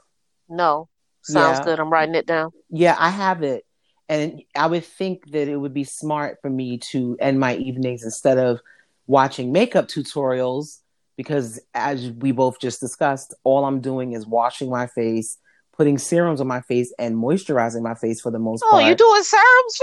No. 0.49 0.89
Sounds 1.23 1.59
yeah. 1.59 1.65
good. 1.65 1.81
I'm 1.81 1.91
writing 1.91 2.15
it 2.15 2.27
down. 2.27 2.51
Yeah, 2.71 2.97
I 2.99 3.11
have 3.11 3.43
it. 3.43 3.65
And 4.09 4.43
I 4.57 4.67
would 4.67 4.85
think 4.85 5.31
that 5.31 5.47
it 5.47 5.57
would 5.57 5.75
be 5.75 5.85
smart 5.85 6.39
for 6.43 6.51
me 6.51 6.79
to 6.79 7.17
end 7.21 7.39
my 7.39 7.55
evenings 7.55 8.03
instead 8.03 8.39
of 8.39 8.61
watching 9.07 9.53
makeup 9.53 9.89
tutorials 9.89 10.79
because 11.21 11.61
as 11.75 12.13
we 12.13 12.33
both 12.33 12.59
just 12.59 12.81
discussed, 12.81 13.35
all 13.45 13.67
I'm 13.67 13.83
doing 13.83 14.15
is 14.15 14.27
washing 14.27 14.71
my 14.71 14.87
face, 14.87 15.37
putting 15.77 15.99
serums 15.99 16.41
on 16.41 16.47
my 16.47 16.63
face, 16.63 16.95
and 16.99 17.15
moisturizing 17.15 17.83
my 17.83 17.93
face 17.93 18.23
for 18.23 18.31
the 18.31 18.39
most 18.39 18.65
oh, 18.65 18.71
part. 18.71 18.83
Oh, 18.83 18.87
you're 18.87 18.97
doing 18.97 19.23
serums, 19.23 19.79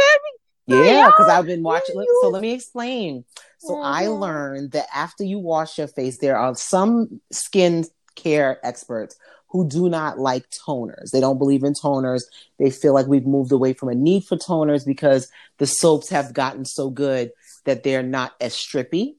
baby? 0.66 0.88
Yeah, 0.88 1.06
because 1.06 1.30
I've 1.30 1.46
been 1.46 1.62
watching. 1.62 2.04
So 2.24 2.30
let 2.30 2.42
me 2.42 2.54
explain. 2.54 3.24
So 3.60 3.76
mm-hmm. 3.76 3.86
I 3.86 4.08
learned 4.08 4.72
that 4.72 4.88
after 4.92 5.24
you 5.24 5.38
wash 5.38 5.78
your 5.78 5.88
face, 5.88 6.18
there 6.18 6.40
are 6.40 6.56
some 6.56 7.22
skin 7.32 7.86
care 8.16 8.60
experts 8.66 9.16
who 9.50 9.70
do 9.70 9.90
not 9.90 10.18
like 10.18 10.50
toners. 10.68 11.12
They 11.12 11.20
don't 11.20 11.38
believe 11.38 11.64
in 11.64 11.74
toners. 11.74 12.24
They 12.58 12.72
feel 12.72 12.96
like 12.96 13.06
we've 13.06 13.28
moved 13.28 13.52
away 13.52 13.74
from 13.74 13.90
a 13.90 13.96
need 13.96 14.24
for 14.24 14.38
toners 14.38 14.88
because 14.88 15.32
the 15.60 15.68
soaps 15.68 16.10
have 16.10 16.34
gotten 16.34 16.66
so 16.66 16.90
good 16.90 17.32
that 17.66 17.84
they're 17.84 18.02
not 18.02 18.34
as 18.42 18.56
strippy. 18.56 19.18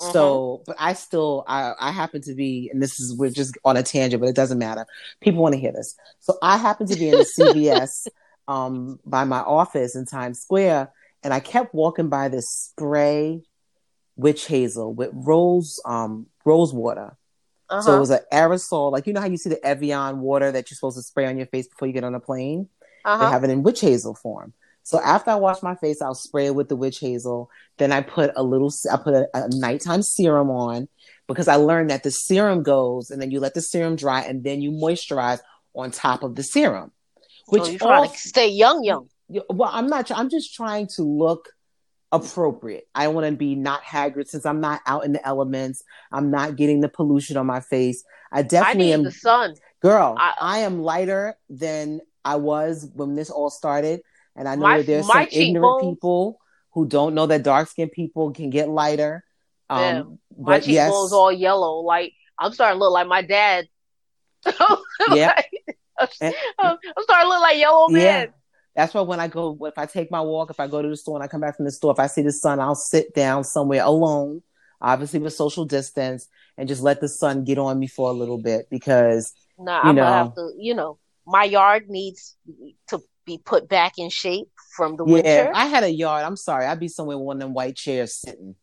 Mm-hmm. 0.00 0.12
So, 0.12 0.62
but 0.66 0.76
I 0.78 0.92
still, 0.92 1.44
I, 1.48 1.72
I 1.78 1.90
happen 1.90 2.22
to 2.22 2.34
be, 2.34 2.70
and 2.72 2.80
this 2.80 3.00
is, 3.00 3.16
we're 3.16 3.30
just 3.30 3.58
on 3.64 3.76
a 3.76 3.82
tangent, 3.82 4.20
but 4.20 4.28
it 4.28 4.36
doesn't 4.36 4.58
matter. 4.58 4.86
People 5.20 5.42
want 5.42 5.54
to 5.54 5.60
hear 5.60 5.72
this. 5.72 5.96
So 6.20 6.38
I 6.40 6.56
happen 6.56 6.86
to 6.86 6.96
be 6.96 7.08
in 7.08 7.18
the 7.18 7.26
CVS 7.38 8.06
um, 8.48 9.00
by 9.04 9.24
my 9.24 9.40
office 9.40 9.96
in 9.96 10.06
Times 10.06 10.40
Square, 10.40 10.92
and 11.22 11.34
I 11.34 11.40
kept 11.40 11.74
walking 11.74 12.08
by 12.08 12.28
this 12.28 12.48
spray 12.48 13.42
witch 14.16 14.46
hazel 14.46 14.94
with 14.94 15.10
rose, 15.12 15.80
um, 15.84 16.26
rose 16.44 16.72
water. 16.72 17.16
Uh-huh. 17.68 17.82
So 17.82 17.96
it 17.96 18.00
was 18.00 18.10
an 18.10 18.20
aerosol, 18.32 18.92
like 18.92 19.06
you 19.06 19.12
know 19.12 19.20
how 19.20 19.26
you 19.26 19.36
see 19.36 19.50
the 19.50 19.64
Evian 19.66 20.20
water 20.20 20.50
that 20.50 20.70
you're 20.70 20.76
supposed 20.76 20.96
to 20.96 21.02
spray 21.02 21.26
on 21.26 21.36
your 21.36 21.46
face 21.46 21.68
before 21.68 21.86
you 21.88 21.92
get 21.92 22.04
on 22.04 22.14
a 22.14 22.20
plane. 22.20 22.68
Uh-huh. 23.04 23.24
They 23.24 23.30
have 23.30 23.44
it 23.44 23.50
in 23.50 23.62
witch 23.62 23.80
hazel 23.80 24.14
form. 24.14 24.54
So 24.88 24.98
after 25.02 25.30
I 25.30 25.34
wash 25.34 25.62
my 25.62 25.74
face, 25.74 26.00
I'll 26.00 26.14
spray 26.14 26.46
it 26.46 26.54
with 26.54 26.70
the 26.70 26.74
witch 26.74 26.98
hazel. 26.98 27.50
Then 27.76 27.92
I 27.92 28.00
put 28.00 28.30
a 28.36 28.42
little, 28.42 28.72
I 28.90 28.96
put 28.96 29.12
a, 29.12 29.28
a 29.34 29.46
nighttime 29.50 30.00
serum 30.00 30.48
on 30.48 30.88
because 31.26 31.46
I 31.46 31.56
learned 31.56 31.90
that 31.90 32.04
the 32.04 32.10
serum 32.10 32.62
goes 32.62 33.10
and 33.10 33.20
then 33.20 33.30
you 33.30 33.38
let 33.38 33.52
the 33.52 33.60
serum 33.60 33.96
dry 33.96 34.22
and 34.22 34.42
then 34.42 34.62
you 34.62 34.70
moisturize 34.70 35.40
on 35.74 35.90
top 35.90 36.22
of 36.22 36.36
the 36.36 36.42
serum. 36.42 36.90
Which 37.48 37.64
so 37.64 37.70
you 37.72 37.78
try 37.78 38.06
to 38.06 38.16
stay 38.16 38.48
young, 38.48 38.82
young. 38.82 39.10
Well, 39.50 39.68
I'm 39.70 39.88
not. 39.88 40.10
I'm 40.10 40.30
just 40.30 40.54
trying 40.54 40.86
to 40.96 41.02
look 41.02 41.50
appropriate. 42.10 42.88
I 42.94 43.08
want 43.08 43.26
to 43.26 43.36
be 43.36 43.56
not 43.56 43.82
haggard 43.82 44.28
since 44.28 44.46
I'm 44.46 44.62
not 44.62 44.80
out 44.86 45.04
in 45.04 45.12
the 45.12 45.26
elements. 45.26 45.84
I'm 46.10 46.30
not 46.30 46.56
getting 46.56 46.80
the 46.80 46.88
pollution 46.88 47.36
on 47.36 47.44
my 47.44 47.60
face. 47.60 48.02
I 48.32 48.40
definitely 48.40 48.92
I 48.92 48.94
am 48.94 49.04
the 49.04 49.12
sun. 49.12 49.54
Girl, 49.82 50.16
I, 50.18 50.30
uh, 50.30 50.34
I, 50.40 50.58
am 50.60 50.80
lighter 50.80 51.36
than 51.50 52.00
I 52.24 52.36
was 52.36 52.90
when 52.94 53.16
this 53.16 53.28
all 53.28 53.50
started. 53.50 54.00
And 54.38 54.48
I 54.48 54.54
know 54.54 54.62
my, 54.62 54.78
that 54.78 54.86
there's 54.86 55.06
some 55.06 55.26
ignorant 55.32 55.82
people 55.82 56.38
who 56.72 56.86
don't 56.86 57.14
know 57.14 57.26
that 57.26 57.42
dark 57.42 57.68
skinned 57.68 57.90
people 57.90 58.32
can 58.32 58.50
get 58.50 58.68
lighter. 58.68 59.24
Um, 59.68 59.80
yeah, 59.80 60.02
my 60.38 60.60
cheekbones 60.60 61.10
yes. 61.10 61.12
all 61.12 61.32
yellow. 61.32 61.80
Like 61.80 62.12
I'm 62.38 62.52
starting 62.52 62.78
to 62.78 62.84
look 62.84 62.92
like 62.92 63.08
my 63.08 63.22
dad. 63.22 63.66
yeah. 65.10 65.40
I'm, 65.98 66.08
I'm 66.60 66.78
starting 67.02 67.24
to 67.24 67.28
look 67.28 67.42
like 67.42 67.58
yellow 67.58 67.88
man. 67.88 68.02
Yeah. 68.02 68.26
That's 68.76 68.94
why 68.94 69.00
when 69.00 69.18
I 69.18 69.26
go, 69.26 69.58
if 69.62 69.76
I 69.76 69.86
take 69.86 70.08
my 70.12 70.20
walk, 70.20 70.50
if 70.50 70.60
I 70.60 70.68
go 70.68 70.80
to 70.80 70.88
the 70.88 70.96
store 70.96 71.16
and 71.16 71.24
I 71.24 71.26
come 71.26 71.40
back 71.40 71.56
from 71.56 71.64
the 71.64 71.72
store, 71.72 71.90
if 71.90 71.98
I 71.98 72.06
see 72.06 72.22
the 72.22 72.30
sun, 72.30 72.60
I'll 72.60 72.76
sit 72.76 73.12
down 73.12 73.42
somewhere 73.42 73.82
alone, 73.82 74.40
obviously 74.80 75.18
with 75.18 75.32
social 75.32 75.64
distance, 75.64 76.28
and 76.56 76.68
just 76.68 76.80
let 76.80 77.00
the 77.00 77.08
sun 77.08 77.42
get 77.42 77.58
on 77.58 77.76
me 77.76 77.88
for 77.88 78.08
a 78.08 78.12
little 78.12 78.38
bit 78.38 78.68
because 78.70 79.32
nah, 79.58 79.82
you 79.82 79.88
I'm 79.88 79.96
know, 79.96 80.02
gonna 80.02 80.16
have 80.16 80.34
to, 80.36 80.52
you 80.56 80.74
know, 80.74 80.96
my 81.26 81.42
yard 81.42 81.90
needs 81.90 82.36
to 82.88 83.02
be 83.28 83.38
put 83.38 83.68
back 83.68 83.92
in 83.98 84.10
shape 84.10 84.48
from 84.74 84.96
the 84.96 85.04
yeah, 85.04 85.12
winter. 85.12 85.52
I 85.54 85.66
had 85.66 85.84
a 85.84 85.90
yard. 85.90 86.24
I'm 86.24 86.36
sorry. 86.36 86.66
I'd 86.66 86.80
be 86.80 86.88
somewhere 86.88 87.16
with 87.16 87.26
one 87.26 87.36
of 87.36 87.40
them 87.40 87.54
white 87.54 87.76
chairs 87.76 88.14
sitting. 88.14 88.56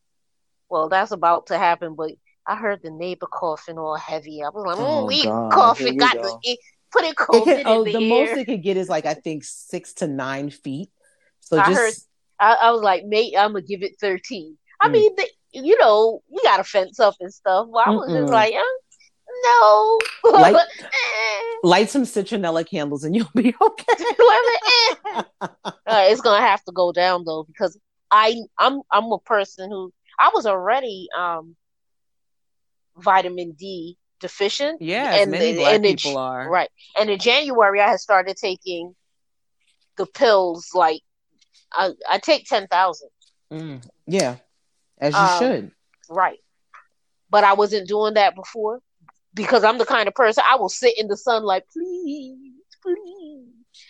Well, 0.69 0.89
that's 0.89 1.12
about 1.12 1.48
to 1.48 1.57
happen, 1.57 1.95
but 1.95 2.12
I 2.45 2.55
heard 2.55 2.81
the 2.84 2.91
neighbor 2.91 3.27
coughing 3.27 3.77
all 3.77 3.95
heavy. 3.95 4.43
I 4.43 4.50
was 4.50 4.65
like, 4.65 4.77
oh, 4.79 5.05
we 5.05 5.24
God. 5.24 5.51
coughing, 5.51 5.98
got 5.98 6.15
go. 6.15 6.39
the, 6.43 6.57
put 6.91 7.03
it 7.03 7.15
COVID 7.15 7.45
can, 7.45 7.63
oh, 7.65 7.84
the, 7.84 7.93
the 7.93 8.10
most 8.10 8.38
it 8.38 8.45
could 8.45 8.63
get 8.63 8.77
is 8.77 8.89
like 8.89 9.05
I 9.05 9.13
think 9.13 9.43
six 9.43 9.93
to 9.95 10.07
nine 10.07 10.50
feet. 10.50 10.89
So 11.41 11.60
I 11.60 11.65
just 11.65 11.79
heard, 11.79 11.93
I, 12.39 12.67
I 12.67 12.72
was 12.72 12.81
like, 12.81 13.05
mate, 13.05 13.36
I'm 13.38 13.51
gonna 13.53 13.62
give 13.62 13.84
it 13.84 13.98
thirteen. 14.00 14.57
I 14.81 14.89
mm. 14.89 14.93
mean, 14.93 15.15
the, 15.15 15.27
you 15.53 15.77
know, 15.77 16.22
we 16.29 16.41
got 16.43 16.60
a 16.60 16.63
fence 16.63 17.00
up 17.00 17.15
and 17.19 17.34
stuff. 17.34 17.67
Well, 17.69 17.84
I 17.86 17.89
was 17.91 18.10
Mm-mm. 18.10 18.22
just 18.22 18.34
like, 18.34 18.53
eh, 18.53 18.62
no. 19.44 20.00
Light, 20.24 20.56
light 21.63 21.89
some 21.89 22.04
citronella 22.04 22.68
candles 22.68 23.04
and 23.04 23.15
you'll 23.15 23.30
be 23.36 23.54
okay. 23.62 24.06
uh, 25.42 25.54
it's 25.86 26.22
gonna 26.22 26.46
have 26.46 26.63
to 26.63 26.72
go 26.72 26.92
down 26.92 27.24
though 27.25 27.44
because 27.44 27.77
I 28.12 28.36
I'm 28.58 28.82
I'm 28.92 29.12
a 29.12 29.20
person 29.20 29.70
who 29.70 29.92
I 30.20 30.32
was 30.34 30.46
already 30.46 31.08
um 31.18 31.56
vitamin 32.98 33.54
D 33.54 33.98
deficient. 34.20 34.82
Yeah, 34.82 35.15
and 35.15 35.32
many 35.32 35.54
the, 35.54 35.58
black 35.60 35.75
and 35.75 35.84
people 35.84 36.13
the, 36.13 36.20
are 36.20 36.50
right. 36.50 36.70
And 37.00 37.10
in 37.10 37.20
January, 37.20 37.82
I 37.82 37.89
had 37.89 38.00
started 38.00 38.38
taking 38.38 38.96
the 39.98 40.06
pills. 40.06 40.70
Like 40.74 41.01
I, 41.72 41.92
I 42.10 42.20
take 42.20 42.46
ten 42.46 42.68
thousand. 42.68 43.10
Mm, 43.51 43.88
yeah, 44.08 44.38
as 45.00 45.13
you 45.13 45.20
um, 45.20 45.39
should. 45.39 45.72
Right, 46.10 46.39
but 47.30 47.44
I 47.44 47.54
wasn't 47.54 47.88
doing 47.88 48.15
that 48.15 48.36
before 48.36 48.80
because 49.36 49.63
I'm 49.63 49.77
the 49.77 49.86
kind 49.86 50.08
of 50.08 50.15
person 50.15 50.44
I 50.50 50.56
will 50.56 50.70
sit 50.70 50.98
in 50.98 51.08
the 51.08 51.18
sun 51.18 51.44
like, 51.44 51.65
please, 51.72 52.38
please. 52.82 53.46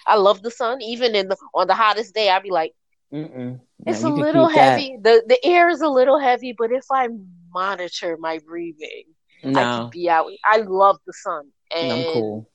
I 0.08 0.16
love 0.16 0.42
the 0.42 0.52
sun. 0.52 0.82
Even 0.82 1.16
in 1.16 1.30
the 1.30 1.38
on 1.54 1.68
the 1.68 1.76
hottest 1.76 2.14
day, 2.14 2.30
I'd 2.30 2.44
be 2.44 2.52
like, 2.52 2.74
Mm-mm. 3.14 3.60
it's 3.86 4.04
a 4.04 4.10
little 4.10 4.50
heavy. 4.50 4.98
The 5.02 5.24
the 5.28 5.44
air 5.46 5.70
is 5.70 5.82
a 5.82 5.88
little 5.88 6.20
heavy, 6.20 6.54
but 6.58 6.72
if 6.72 6.86
I 6.92 7.08
monitor 7.54 8.18
my 8.20 8.40
breathing, 8.46 9.04
no. 9.44 9.60
I 9.60 9.64
can 9.64 9.90
be 9.92 10.10
out. 10.10 10.26
I 10.44 10.58
love 10.58 10.98
the 11.06 11.14
sun, 11.14 11.50
and 11.76 11.92
I'm 11.92 12.04
cool. 12.14 12.50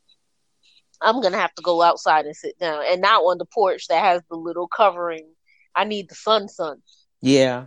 I'm 1.00 1.22
gonna 1.22 1.38
have 1.38 1.54
to 1.54 1.62
go 1.62 1.82
outside 1.82 2.26
and 2.26 2.36
sit 2.36 2.58
down, 2.58 2.82
and 2.90 3.00
not 3.00 3.22
on 3.22 3.38
the 3.38 3.46
porch 3.46 3.86
that 3.88 4.02
has 4.02 4.22
the 4.28 4.36
little 4.36 4.68
covering. 4.68 5.26
I 5.74 5.84
need 5.84 6.08
the 6.08 6.16
sun, 6.16 6.48
sun. 6.48 6.82
Yeah, 7.22 7.66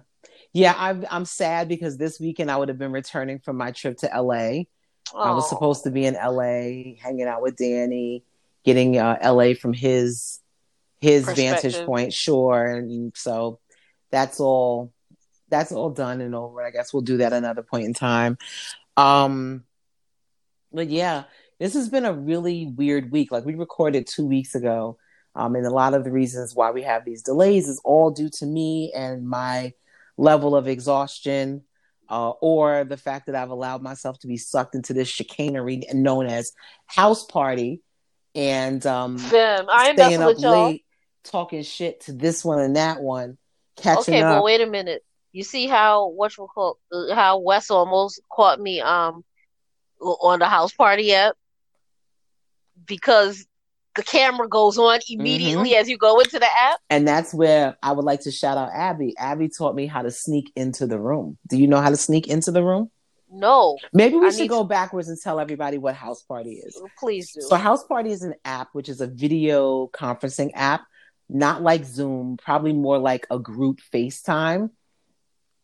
yeah. 0.52 0.76
I'm 0.78 1.06
I'm 1.10 1.26
sad 1.26 1.70
because 1.70 1.98
this 1.98 2.20
weekend 2.20 2.52
I 2.52 2.58
would 2.58 2.70
have 2.70 2.78
been 2.78 2.92
returning 2.92 3.40
from 3.40 3.58
my 3.58 3.72
trip 3.72 3.98
to 4.00 4.10
LA. 4.14 4.64
I 5.16 5.32
was 5.32 5.50
supposed 5.50 5.84
to 5.84 5.92
be 5.92 6.06
in 6.06 6.16
LA, 6.16 6.96
hanging 7.02 7.28
out 7.28 7.42
with 7.42 7.56
Danny, 7.56 8.24
getting 8.64 8.98
uh, 8.98 9.18
LA 9.24 9.54
from 9.54 9.74
his 9.74 10.40
his 11.02 11.26
vantage 11.26 11.86
point. 11.86 12.14
Sure, 12.14 12.66
and 12.66 13.12
so 13.16 13.60
that's 14.12 14.40
all. 14.40 14.92
That's 15.50 15.72
all 15.72 15.92
done 15.92 16.22
and 16.22 16.34
over. 16.34 16.64
I 16.64 16.72
guess 16.72 16.94
we'll 16.94 17.04
do 17.04 17.18
that 17.18 17.32
another 17.32 17.62
point 17.62 17.86
in 17.86 17.94
time. 17.94 18.40
Um, 18.98 19.64
but 20.72 20.90
yeah, 20.90 21.26
this 21.60 21.76
has 21.76 21.90
been 21.90 22.06
a 22.06 22.14
really 22.14 22.66
weird 22.66 23.12
week. 23.12 23.32
Like 23.32 23.46
we 23.46 23.54
recorded 23.54 24.08
two 24.08 24.26
weeks 24.26 24.56
ago. 24.56 24.98
Um, 25.36 25.56
and 25.56 25.66
a 25.66 25.72
lot 25.72 25.94
of 25.94 26.04
the 26.04 26.12
reasons 26.12 26.56
why 26.56 26.72
we 26.72 26.84
have 26.84 27.06
these 27.06 27.24
delays 27.24 27.68
is 27.68 27.82
all 27.84 28.12
due 28.12 28.30
to 28.30 28.46
me 28.46 28.92
and 28.96 29.28
my 29.28 29.74
level 30.18 30.56
of 30.56 30.68
exhaustion, 30.68 31.64
uh, 32.14 32.30
or 32.42 32.84
the 32.84 32.96
fact 32.96 33.26
that 33.26 33.34
I've 33.34 33.50
allowed 33.50 33.82
myself 33.82 34.20
to 34.20 34.28
be 34.28 34.38
sucked 34.38 34.76
into 34.76 34.94
this 34.94 35.08
chicanery 35.08 35.82
known 35.92 36.28
as 36.28 36.52
house 36.86 37.26
party, 37.26 37.82
and 38.36 38.86
um, 38.86 39.18
Fim, 39.18 39.66
I 39.68 39.94
staying 39.94 40.22
up 40.22 40.38
late, 40.38 40.86
talking 41.24 41.64
shit 41.64 42.02
to 42.02 42.14
this 42.14 42.46
one 42.46 42.60
and 42.60 42.76
that 42.76 43.02
one, 43.02 43.40
catching 43.78 44.14
okay, 44.14 44.22
up. 44.22 44.28
Okay, 44.28 44.38
but 44.38 44.44
wait 44.44 44.62
a 44.62 44.68
minute. 44.68 45.04
You 45.32 45.44
see 45.44 45.66
how 45.66 46.10
what 46.10 46.38
you 46.38 46.48
call 46.54 46.78
uh, 46.92 47.16
how 47.16 47.40
Wes 47.40 47.72
almost 47.72 48.22
caught 48.32 48.60
me 48.60 48.80
um 48.80 49.24
on 50.00 50.38
the 50.38 50.46
house 50.48 50.72
party 50.72 51.16
app 51.16 51.36
because 52.86 53.44
the 53.96 54.04
camera 54.04 54.48
goes 54.48 54.78
on 54.78 55.00
immediately 55.10 55.72
mm-hmm. 55.72 55.82
as 55.82 55.90
you 55.90 55.98
go 55.98 56.20
into 56.20 56.40
the 56.40 56.48
app. 56.60 56.80
And 56.90 57.08
that's 57.08 57.34
where 57.34 57.78
I 57.84 57.92
would 57.92 58.06
like 58.06 58.22
to 58.22 58.32
shout 58.32 58.58
out 58.58 58.70
Abby. 58.74 59.14
Abby 59.18 59.50
taught 59.50 59.76
me 59.76 59.86
how 59.86 60.02
to 60.02 60.12
sneak 60.12 60.52
into 60.56 60.88
the 60.88 61.00
room. 61.00 61.38
Do 61.48 61.58
you 61.58 61.68
know 61.68 61.82
how 61.82 61.90
to 61.90 61.98
sneak 61.98 62.28
into 62.28 62.52
the 62.52 62.64
room? 62.64 62.90
No. 63.32 63.78
Maybe 63.94 64.16
we 64.16 64.28
I 64.28 64.30
should 64.32 64.50
go 64.50 64.64
to... 64.64 64.68
backwards 64.68 65.10
and 65.10 65.18
tell 65.20 65.40
everybody 65.40 65.78
what 65.78 65.96
House 65.96 66.22
Party 66.24 66.54
is. 66.54 66.80
Please 67.00 67.34
do. 67.34 67.42
So 67.42 67.56
House 67.56 67.84
Party 67.84 68.12
is 68.12 68.24
an 68.24 68.36
app 68.46 68.70
which 68.74 68.90
is 68.90 69.02
a 69.02 69.08
video 69.08 69.88
conferencing 69.88 70.52
app, 70.54 70.82
not 71.30 71.62
like 71.62 71.84
Zoom, 71.84 72.38
probably 72.38 72.74
more 72.74 73.00
like 73.00 73.26
a 73.32 73.40
group 73.40 73.80
FaceTime 73.94 74.70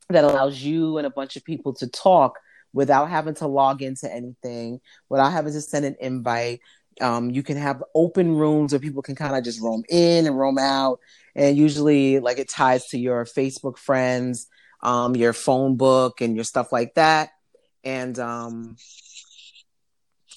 that 0.09 0.23
allows 0.23 0.61
you 0.61 0.97
and 0.97 1.05
a 1.05 1.11
bunch 1.11 1.35
of 1.35 1.43
people 1.43 1.73
to 1.75 1.87
talk 1.87 2.39
without 2.73 3.09
having 3.09 3.35
to 3.35 3.47
log 3.47 3.81
into 3.81 4.11
anything, 4.11 4.81
without 5.07 5.31
having 5.31 5.53
to 5.53 5.61
send 5.61 5.85
an 5.85 5.95
invite. 5.99 6.61
Um, 7.01 7.29
you 7.31 7.43
can 7.43 7.57
have 7.57 7.83
open 7.95 8.35
rooms 8.35 8.73
where 8.73 8.79
people 8.79 9.01
can 9.01 9.15
kind 9.15 9.35
of 9.35 9.43
just 9.43 9.61
roam 9.61 9.83
in 9.89 10.27
and 10.27 10.37
roam 10.37 10.57
out. 10.57 10.99
And 11.35 11.57
usually, 11.57 12.19
like 12.19 12.39
it 12.39 12.49
ties 12.49 12.87
to 12.87 12.99
your 12.99 13.25
Facebook 13.25 13.77
friends, 13.77 14.47
um, 14.81 15.15
your 15.15 15.33
phone 15.33 15.77
book, 15.77 16.21
and 16.21 16.35
your 16.35 16.43
stuff 16.43 16.71
like 16.71 16.95
that. 16.95 17.29
And 17.83 18.19
um, 18.19 18.75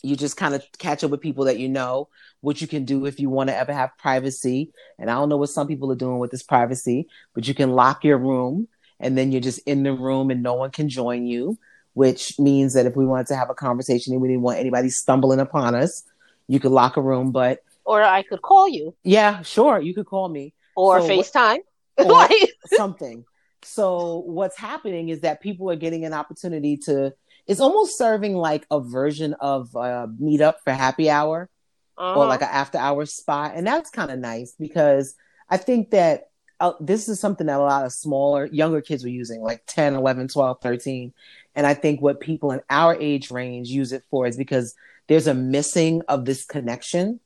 you 0.02 0.16
just 0.16 0.36
kind 0.36 0.54
of 0.54 0.64
catch 0.78 1.02
up 1.04 1.10
with 1.10 1.20
people 1.20 1.44
that 1.46 1.58
you 1.58 1.68
know, 1.68 2.08
what 2.40 2.60
you 2.60 2.66
can 2.66 2.84
do 2.84 3.06
if 3.06 3.20
you 3.20 3.30
want 3.30 3.48
to 3.48 3.56
ever 3.56 3.72
have 3.72 3.96
privacy. 3.98 4.72
And 4.98 5.10
I 5.10 5.14
don't 5.14 5.28
know 5.28 5.36
what 5.36 5.50
some 5.50 5.68
people 5.68 5.90
are 5.92 5.96
doing 5.96 6.18
with 6.18 6.30
this 6.30 6.42
privacy, 6.42 7.08
but 7.34 7.46
you 7.46 7.54
can 7.54 7.70
lock 7.70 8.04
your 8.04 8.18
room 8.18 8.68
and 9.00 9.16
then 9.16 9.32
you're 9.32 9.40
just 9.40 9.60
in 9.66 9.82
the 9.84 9.92
room 9.92 10.30
and 10.30 10.42
no 10.42 10.54
one 10.54 10.70
can 10.70 10.88
join 10.88 11.26
you, 11.26 11.58
which 11.94 12.38
means 12.38 12.74
that 12.74 12.86
if 12.86 12.96
we 12.96 13.06
wanted 13.06 13.28
to 13.28 13.36
have 13.36 13.50
a 13.50 13.54
conversation 13.54 14.12
and 14.12 14.20
we 14.20 14.28
didn't 14.28 14.42
want 14.42 14.58
anybody 14.58 14.90
stumbling 14.90 15.40
upon 15.40 15.74
us, 15.74 16.02
you 16.48 16.60
could 16.60 16.72
lock 16.72 16.96
a 16.96 17.02
room, 17.02 17.32
but 17.32 17.60
or 17.84 18.02
I 18.02 18.22
could 18.22 18.42
call 18.42 18.68
you. 18.68 18.94
Yeah, 19.02 19.42
sure, 19.42 19.80
you 19.80 19.94
could 19.94 20.06
call 20.06 20.28
me 20.28 20.54
or 20.76 21.00
so 21.00 21.08
FaceTime 21.08 21.58
or 21.98 22.28
something. 22.66 23.24
So 23.62 24.22
what's 24.26 24.58
happening 24.58 25.08
is 25.08 25.20
that 25.20 25.40
people 25.40 25.70
are 25.70 25.76
getting 25.76 26.04
an 26.04 26.12
opportunity 26.12 26.76
to. 26.78 27.14
It's 27.46 27.60
almost 27.60 27.98
serving 27.98 28.36
like 28.36 28.64
a 28.70 28.80
version 28.80 29.34
of 29.34 29.74
a 29.74 30.08
meetup 30.20 30.54
for 30.62 30.72
happy 30.72 31.10
hour, 31.10 31.50
uh-huh. 31.98 32.20
or 32.20 32.26
like 32.26 32.42
an 32.42 32.48
after 32.50 32.78
hour 32.78 33.04
spot, 33.06 33.52
and 33.56 33.66
that's 33.66 33.90
kind 33.90 34.10
of 34.10 34.18
nice 34.18 34.54
because 34.58 35.14
I 35.48 35.56
think 35.56 35.90
that 35.90 36.30
uh, 36.62 36.74
this 36.78 37.08
is 37.08 37.18
something 37.18 37.48
that 37.48 37.58
a 37.58 37.62
lot 37.62 37.84
of 37.84 37.92
smaller, 37.92 38.46
younger 38.46 38.80
kids 38.80 39.02
were 39.02 39.10
using, 39.10 39.42
like 39.42 39.64
10, 39.66 39.94
11, 39.94 40.28
12, 40.28 40.58
13. 40.62 41.12
And 41.56 41.66
I 41.66 41.74
think 41.74 42.00
what 42.00 42.20
people 42.20 42.52
in 42.52 42.60
our 42.70 42.94
age 42.94 43.32
range 43.32 43.68
use 43.68 43.92
it 43.92 44.04
for 44.10 44.28
is 44.28 44.36
because 44.36 44.76
there's 45.08 45.26
a 45.26 45.34
missing 45.34 46.02
of 46.08 46.24
this 46.24 46.44
connection. 46.44 47.20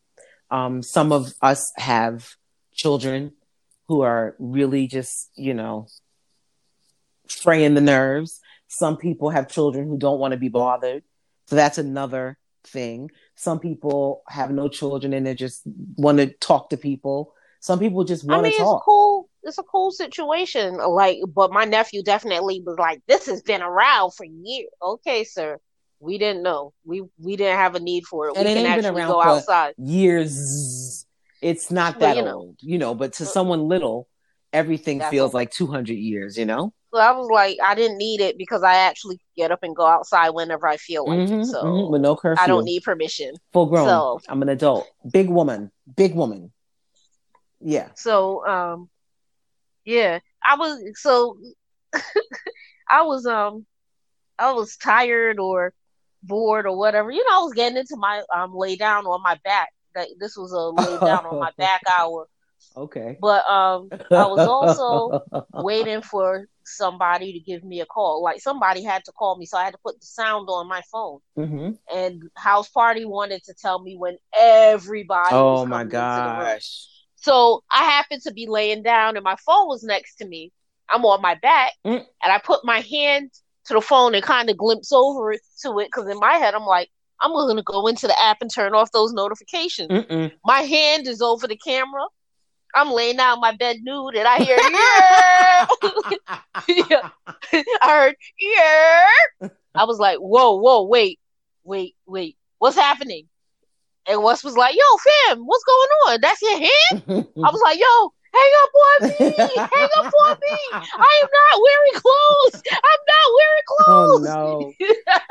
Um, 0.50 0.82
some 0.82 1.12
of 1.12 1.32
us 1.42 1.72
have 1.76 2.34
children 2.72 3.32
who 3.88 4.02
are 4.02 4.34
really 4.38 4.86
just, 4.86 5.30
you 5.36 5.54
know, 5.54 5.86
fraying 7.28 7.74
the 7.74 7.80
nerves. 7.80 8.40
Some 8.68 8.96
people 8.96 9.30
have 9.30 9.48
children 9.48 9.88
who 9.88 9.98
don't 9.98 10.18
want 10.18 10.32
to 10.32 10.38
be 10.38 10.48
bothered. 10.48 11.02
So 11.46 11.56
that's 11.56 11.78
another 11.78 12.38
thing. 12.64 13.10
Some 13.36 13.60
people 13.60 14.22
have 14.28 14.50
no 14.50 14.68
children 14.68 15.12
and 15.12 15.26
they 15.26 15.34
just 15.34 15.62
want 15.96 16.18
to 16.18 16.32
talk 16.32 16.70
to 16.70 16.76
people. 16.76 17.34
Some 17.60 17.78
people 17.78 18.04
just 18.04 18.24
want 18.24 18.40
I 18.40 18.42
mean, 18.42 18.52
to 18.52 18.58
talk. 18.58 18.78
It's 18.78 18.84
cool. 18.84 19.28
It's 19.42 19.58
a 19.58 19.62
cool 19.62 19.90
situation. 19.90 20.76
Like, 20.76 21.18
but 21.26 21.52
my 21.52 21.64
nephew 21.64 22.02
definitely 22.02 22.62
was 22.64 22.76
like, 22.78 23.00
"This 23.06 23.26
has 23.26 23.42
been 23.42 23.62
around 23.62 24.12
for 24.12 24.24
years." 24.24 24.68
Okay, 24.82 25.24
sir. 25.24 25.58
We 26.00 26.18
didn't 26.18 26.42
know. 26.42 26.72
We 26.84 27.02
we 27.18 27.36
didn't 27.36 27.56
have 27.56 27.74
a 27.74 27.80
need 27.80 28.04
for 28.04 28.28
it. 28.28 28.36
And 28.36 28.46
we 28.46 28.52
it 28.52 28.64
can 28.64 28.86
around 28.86 29.08
go 29.08 29.22
outside. 29.22 29.74
years. 29.78 31.06
It's 31.42 31.70
not 31.70 31.98
that 32.00 32.16
you 32.16 32.22
old, 32.22 32.28
know, 32.28 32.54
you 32.60 32.78
know. 32.78 32.94
But 32.94 33.14
to 33.14 33.24
uh, 33.24 33.26
someone 33.26 33.68
little, 33.68 34.08
everything 34.52 35.00
feels 35.00 35.34
like 35.34 35.50
two 35.50 35.66
hundred 35.66 35.94
years. 35.94 36.36
You 36.36 36.44
know. 36.46 36.72
So 36.92 37.00
I 37.00 37.12
was 37.12 37.28
like, 37.30 37.58
I 37.62 37.74
didn't 37.74 37.98
need 37.98 38.20
it 38.20 38.38
because 38.38 38.62
I 38.62 38.74
actually 38.76 39.20
get 39.36 39.50
up 39.50 39.62
and 39.62 39.76
go 39.76 39.84
outside 39.84 40.30
whenever 40.30 40.66
I 40.66 40.76
feel 40.76 41.06
like 41.06 41.18
mm-hmm, 41.18 41.40
it. 41.40 41.46
So 41.46 41.62
mm-hmm, 41.62 41.92
with 41.92 42.00
no 42.00 42.16
curfew, 42.16 42.42
I 42.42 42.46
don't 42.46 42.64
need 42.64 42.82
permission. 42.82 43.34
Full 43.52 43.66
grown. 43.66 43.86
So 43.86 44.20
I'm 44.28 44.40
an 44.42 44.48
adult, 44.48 44.88
big 45.10 45.28
woman, 45.28 45.70
big 45.94 46.14
woman. 46.14 46.52
Yeah. 47.60 47.88
So 47.96 48.46
um, 48.46 48.88
yeah, 49.84 50.20
I 50.44 50.56
was 50.56 50.82
so 50.94 51.38
I 52.88 53.02
was 53.02 53.26
um 53.26 53.66
I 54.38 54.52
was 54.52 54.76
tired 54.76 55.38
or 55.38 55.72
bored 56.22 56.66
or 56.66 56.76
whatever. 56.76 57.10
You 57.10 57.24
know, 57.24 57.40
I 57.40 57.42
was 57.42 57.54
getting 57.54 57.78
into 57.78 57.96
my 57.96 58.22
um 58.34 58.54
lay 58.54 58.76
down 58.76 59.06
on 59.06 59.22
my 59.22 59.38
back. 59.44 59.70
That 59.94 60.08
this 60.18 60.36
was 60.36 60.52
a 60.52 60.58
lay 60.58 60.98
down 61.00 61.26
on 61.26 61.38
my 61.38 61.52
back 61.56 61.82
hour. 61.98 62.28
Okay. 62.76 63.16
But 63.20 63.48
um 63.48 63.88
I 64.10 64.26
was 64.26 64.46
also 64.46 65.24
waiting 65.54 66.02
for 66.02 66.46
somebody 66.64 67.32
to 67.32 67.40
give 67.40 67.64
me 67.64 67.80
a 67.80 67.86
call. 67.86 68.22
Like 68.22 68.40
somebody 68.40 68.82
had 68.82 69.04
to 69.04 69.12
call 69.12 69.36
me, 69.36 69.46
so 69.46 69.56
I 69.56 69.64
had 69.64 69.72
to 69.72 69.80
put 69.84 70.00
the 70.00 70.06
sound 70.06 70.48
on 70.50 70.68
my 70.68 70.82
phone. 70.92 71.20
Mm-hmm. 71.38 71.70
And 71.94 72.22
house 72.34 72.68
party 72.68 73.04
wanted 73.04 73.42
to 73.44 73.54
tell 73.54 73.80
me 73.80 73.96
when 73.96 74.18
everybody. 74.38 75.30
Oh 75.32 75.64
my 75.64 75.84
gosh! 75.84 76.88
So 77.16 77.62
I 77.70 77.84
happened 77.84 78.22
to 78.22 78.32
be 78.32 78.46
laying 78.46 78.82
down, 78.82 79.16
and 79.16 79.24
my 79.24 79.36
phone 79.44 79.68
was 79.68 79.82
next 79.82 80.16
to 80.16 80.26
me. 80.26 80.52
I'm 80.88 81.04
on 81.04 81.20
my 81.20 81.34
back, 81.34 81.72
mm. 81.84 82.04
and 82.22 82.32
I 82.32 82.38
put 82.38 82.64
my 82.64 82.80
hand 82.80 83.30
to 83.66 83.74
the 83.74 83.80
phone 83.80 84.14
and 84.14 84.22
kind 84.22 84.50
of 84.50 84.56
glimpse 84.56 84.92
over 84.92 85.32
it 85.32 85.40
to 85.62 85.78
it 85.80 85.86
because 85.86 86.08
in 86.08 86.18
my 86.18 86.34
head 86.34 86.54
I'm 86.54 86.66
like, 86.66 86.90
I'm 87.20 87.32
going 87.32 87.56
to 87.56 87.62
go 87.62 87.86
into 87.86 88.06
the 88.06 88.20
app 88.20 88.38
and 88.40 88.52
turn 88.52 88.74
off 88.74 88.92
those 88.92 89.12
notifications. 89.12 89.90
Mm-mm. 89.90 90.32
My 90.44 90.60
hand 90.60 91.08
is 91.08 91.22
over 91.22 91.46
the 91.46 91.56
camera. 91.56 92.04
I'm 92.74 92.90
laying 92.90 93.16
down 93.16 93.40
my 93.40 93.56
bed 93.56 93.78
nude 93.82 94.16
and 94.16 94.28
I 94.28 94.38
hear 94.38 94.56
yeah. 96.90 97.08
I 97.80 97.88
heard 97.88 98.16
yeah. 98.38 99.48
I 99.74 99.84
was 99.84 99.98
like, 99.98 100.18
whoa, 100.18 100.56
whoa, 100.56 100.84
wait, 100.84 101.18
wait, 101.64 101.96
wait, 102.06 102.36
what's 102.58 102.76
happening? 102.76 103.28
And 104.08 104.22
Wes 104.22 104.44
was 104.44 104.56
like, 104.56 104.76
yo, 104.76 104.82
fam, 105.28 105.40
what's 105.40 105.64
going 105.64 105.88
on? 106.06 106.20
That's 106.20 106.42
your 106.42 106.58
hand? 106.58 107.02
I 107.44 107.50
was 107.50 107.60
like, 107.62 107.80
yo, 107.80 108.12
hang 108.36 108.52
up 108.62 108.72
on 108.84 109.08
me, 109.08 109.14
hang 109.56 109.88
up 109.98 110.12
on 110.24 110.36
me. 110.40 110.58
I 110.72 111.22
am 111.22 111.28
not 111.32 111.54
wearing 111.62 111.94
clothes. 111.94 112.62
I'm 112.72 113.02
not 113.12 113.28
wearing 113.38 113.66
oh, 113.70 113.84
clothes. 113.84 114.26
Oh 114.28 114.74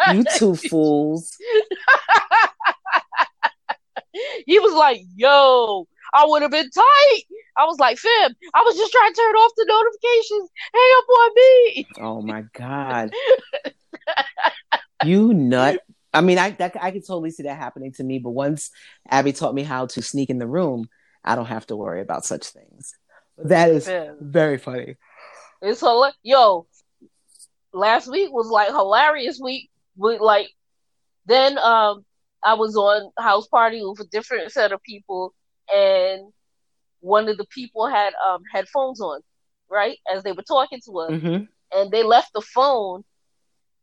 no, 0.07 0.13
you 0.13 0.23
two 0.37 0.55
fools. 0.55 1.37
he 4.45 4.59
was 4.59 4.73
like, 4.73 5.01
yo, 5.15 5.87
I 6.13 6.25
would 6.25 6.41
have 6.41 6.51
been 6.51 6.69
tight. 6.69 7.23
I 7.57 7.65
was 7.65 7.79
like, 7.79 7.97
fam, 7.97 8.35
I 8.53 8.61
was 8.61 8.75
just 8.75 8.91
trying 8.91 9.13
to 9.13 9.15
turn 9.15 9.35
off 9.35 9.51
the 9.55 9.65
notifications. 9.67 10.49
Hang 10.73 10.91
up 10.97 11.09
on 11.09 11.31
me. 11.35 11.87
Oh 11.99 12.21
my 12.21 12.43
God. 12.53 13.11
you 15.03 15.33
nut. 15.33 15.79
I 16.13 16.21
mean, 16.21 16.37
I 16.37 16.51
that, 16.51 16.77
I 16.81 16.91
could 16.91 17.05
totally 17.05 17.31
see 17.31 17.43
that 17.43 17.57
happening 17.57 17.91
to 17.93 18.03
me, 18.03 18.19
but 18.19 18.31
once 18.31 18.71
Abby 19.09 19.33
taught 19.33 19.53
me 19.53 19.63
how 19.63 19.87
to 19.87 20.01
sneak 20.01 20.29
in 20.29 20.37
the 20.37 20.47
room, 20.47 20.87
I 21.23 21.35
don't 21.35 21.47
have 21.47 21.67
to 21.67 21.75
worry 21.75 22.01
about 22.01 22.25
such 22.25 22.47
things. 22.47 22.93
That 23.37 23.69
is 23.69 23.89
very 24.19 24.57
funny. 24.57 24.95
It's 25.61 25.79
hilarious. 25.79 26.17
Yo, 26.23 26.67
last 27.73 28.07
week 28.09 28.31
was 28.31 28.47
like 28.47 28.69
hilarious 28.69 29.39
week. 29.41 29.69
With 29.97 30.19
like, 30.19 30.49
then 31.25 31.57
um, 31.57 32.05
I 32.43 32.55
was 32.55 32.75
on 32.75 33.11
house 33.17 33.47
party 33.47 33.81
with 33.83 33.99
a 34.01 34.05
different 34.05 34.51
set 34.51 34.71
of 34.71 34.83
people, 34.83 35.33
and 35.73 36.31
one 36.99 37.29
of 37.29 37.37
the 37.37 37.45
people 37.45 37.87
had 37.87 38.13
um 38.27 38.41
headphones 38.51 38.99
on, 38.99 39.21
right, 39.69 39.97
as 40.13 40.23
they 40.23 40.31
were 40.31 40.43
talking 40.43 40.81
to 40.85 40.99
us, 40.99 41.11
mm-hmm. 41.11 41.43
and 41.77 41.91
they 41.91 42.03
left 42.03 42.33
the 42.33 42.41
phone 42.41 43.03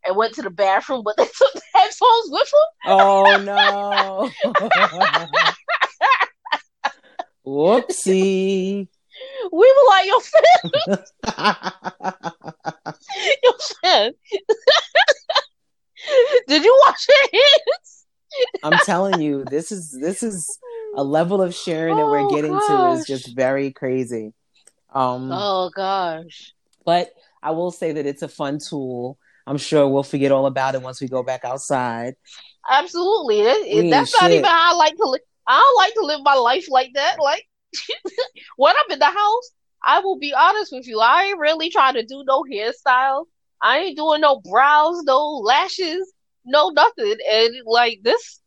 and 0.04 0.16
went 0.16 0.34
to 0.34 0.42
the 0.42 0.50
bathroom, 0.50 1.02
but 1.04 1.16
they 1.16 1.24
took 1.38 1.52
the 1.52 1.62
headphones 1.74 2.28
with 2.30 2.50
them. 2.50 2.68
Oh 2.86 4.30
no! 4.44 5.22
Whoopsie. 7.46 8.88
We 9.52 9.74
were 9.76 9.88
like, 9.88 10.06
your 10.06 10.20
fam. 10.20 10.70
yo, 13.42 13.50
fam. 13.82 14.12
Did 16.48 16.64
you 16.64 16.80
wash 16.86 17.06
your 17.08 17.28
hands? 17.32 18.06
I'm 18.62 18.78
telling 18.84 19.20
you, 19.20 19.44
this 19.44 19.70
is 19.72 19.90
this 19.92 20.22
is 20.22 20.58
a 20.96 21.04
level 21.04 21.42
of 21.42 21.54
sharing 21.54 21.96
that 21.96 22.06
we're 22.06 22.20
oh, 22.20 22.30
getting 22.30 22.52
gosh. 22.52 22.66
to 22.66 22.92
is 22.92 23.06
just 23.06 23.34
very 23.36 23.72
crazy. 23.72 24.32
Um, 24.94 25.30
oh 25.32 25.70
gosh! 25.74 26.54
But 26.84 27.12
I 27.42 27.52
will 27.52 27.70
say 27.70 27.92
that 27.92 28.06
it's 28.06 28.22
a 28.22 28.28
fun 28.28 28.58
tool. 28.58 29.18
I'm 29.46 29.58
sure 29.58 29.88
we'll 29.88 30.02
forget 30.02 30.32
all 30.32 30.46
about 30.46 30.74
it 30.74 30.82
once 30.82 31.00
we 31.00 31.08
go 31.08 31.22
back 31.22 31.44
outside. 31.44 32.14
Absolutely, 32.68 33.40
it, 33.40 33.90
that's 33.90 34.20
not 34.20 34.30
even 34.30 34.44
how 34.44 34.74
I 34.74 34.76
like 34.76 34.96
to 34.96 35.08
live. 35.08 35.20
I 35.46 35.58
don't 35.58 35.76
like 35.76 35.94
to 35.94 36.06
live 36.06 36.20
my 36.22 36.34
life 36.34 36.66
like 36.70 36.92
that. 36.94 37.16
Like 37.20 37.46
when 38.56 38.74
I'm 38.76 38.92
in 38.92 38.98
the 38.98 39.06
house, 39.06 39.50
I 39.84 40.00
will 40.00 40.18
be 40.18 40.32
honest 40.32 40.72
with 40.72 40.86
you. 40.86 41.00
I 41.00 41.24
ain't 41.24 41.38
really 41.38 41.70
trying 41.70 41.94
to 41.94 42.04
do 42.04 42.24
no 42.26 42.44
hairstyle. 42.44 43.24
I 43.60 43.78
ain't 43.78 43.96
doing 43.96 44.20
no 44.20 44.40
brows, 44.40 45.02
no 45.04 45.26
lashes, 45.38 46.12
no 46.44 46.70
nothing. 46.70 47.16
And 47.30 47.54
like 47.66 48.00
this, 48.02 48.40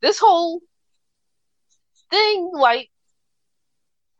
this 0.00 0.18
whole 0.18 0.60
thing. 2.10 2.50
Like, 2.54 2.90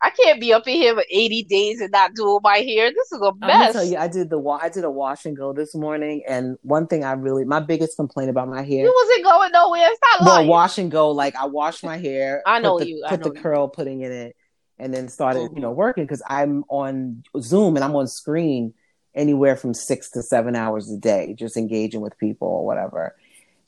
I 0.01 0.09
can't 0.09 0.41
be 0.41 0.51
up 0.51 0.67
in 0.67 0.75
here 0.75 0.93
for 0.95 1.05
80 1.09 1.43
days 1.43 1.79
and 1.79 1.91
not 1.91 2.13
doing 2.13 2.39
my 2.43 2.57
hair. 2.57 2.91
This 2.91 3.11
is 3.13 3.21
a 3.21 3.33
mess. 3.39 3.69
i 3.69 3.71
tell 3.71 3.85
you, 3.85 3.97
I 3.97 4.09
did 4.09 4.29
the 4.29 4.41
I 4.61 4.67
did 4.67 4.83
a 4.83 4.91
wash 4.91 5.25
and 5.25 5.35
go 5.35 5.53
this 5.53 5.73
morning, 5.73 6.23
and 6.27 6.57
one 6.61 6.87
thing 6.87 7.05
I 7.05 7.13
really 7.13 7.45
my 7.45 7.61
biggest 7.61 7.95
complaint 7.95 8.29
about 8.29 8.49
my 8.49 8.63
hair. 8.63 8.83
You 8.83 8.93
wasn't 8.93 9.23
going 9.23 9.51
nowhere. 9.53 9.87
Stop 9.95 10.21
lying. 10.21 10.47
Well, 10.47 10.57
wash 10.57 10.77
and 10.77 10.91
go. 10.91 11.11
Like 11.11 11.37
I 11.37 11.45
wash 11.45 11.83
my 11.83 11.97
hair. 11.97 12.43
I 12.45 12.59
know 12.59 12.79
the, 12.79 12.87
you. 12.89 13.05
Put 13.07 13.21
know 13.21 13.29
the 13.29 13.35
you. 13.35 13.41
curl 13.41 13.69
putting 13.69 14.01
in 14.01 14.11
it, 14.11 14.35
and 14.83 14.93
then 14.93 15.07
started 15.07 15.43
mm-hmm. 15.43 15.55
you 15.55 15.61
know 15.61 15.71
working 15.71 16.03
because 16.03 16.21
I'm 16.27 16.65
on 16.67 17.23
Zoom 17.39 17.77
and 17.77 17.83
I'm 17.83 17.95
on 17.95 18.07
screen 18.07 18.73
anywhere 19.15 19.55
from 19.55 19.73
six 19.73 20.11
to 20.11 20.21
seven 20.21 20.55
hours 20.55 20.91
a 20.91 20.97
day, 20.97 21.35
just 21.37 21.55
engaging 21.55 22.01
with 22.01 22.17
people 22.17 22.47
or 22.47 22.65
whatever. 22.65 23.15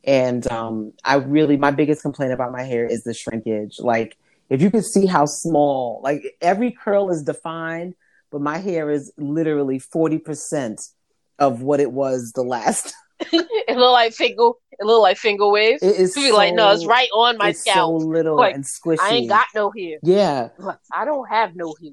And 0.03 0.45
um, 0.51 0.91
I 1.03 1.15
really 1.15 1.55
my 1.55 1.71
biggest 1.71 2.01
complaint 2.01 2.33
about 2.33 2.51
my 2.51 2.63
hair 2.63 2.85
is 2.85 3.03
the 3.03 3.13
shrinkage. 3.13 3.79
Like 3.79 4.17
if 4.49 4.61
you 4.61 4.69
could 4.69 4.83
see 4.83 5.05
how 5.05 5.25
small, 5.25 6.01
like 6.03 6.35
every 6.41 6.71
curl 6.71 7.09
is 7.09 7.23
defined, 7.23 7.95
but 8.29 8.41
my 8.41 8.57
hair 8.57 8.91
is 8.91 9.11
literally 9.17 9.79
40% 9.79 10.91
of 11.39 11.61
what 11.61 11.79
it 11.79 11.91
was 11.91 12.33
the 12.33 12.43
last. 12.43 12.93
it 13.31 13.77
look 13.77 13.93
like 13.93 14.13
finger, 14.13 14.51
it 14.71 14.85
look 14.85 15.01
like 15.01 15.17
finger 15.17 15.47
waves. 15.47 15.81
It 15.81 15.95
is 15.95 16.13
so, 16.13 16.35
like, 16.35 16.53
no, 16.53 16.71
it's 16.71 16.85
right 16.85 17.09
on 17.13 17.37
my 17.37 17.51
scalp. 17.51 18.01
So 18.01 18.07
little 18.07 18.37
like, 18.37 18.55
and 18.55 18.63
squishy. 18.63 18.99
I 18.99 19.09
ain't 19.11 19.29
got 19.29 19.45
no 19.53 19.71
hair. 19.71 19.99
Yeah. 20.03 20.49
I 20.91 21.05
don't 21.05 21.27
have 21.29 21.55
no 21.55 21.75
hair. 21.81 21.91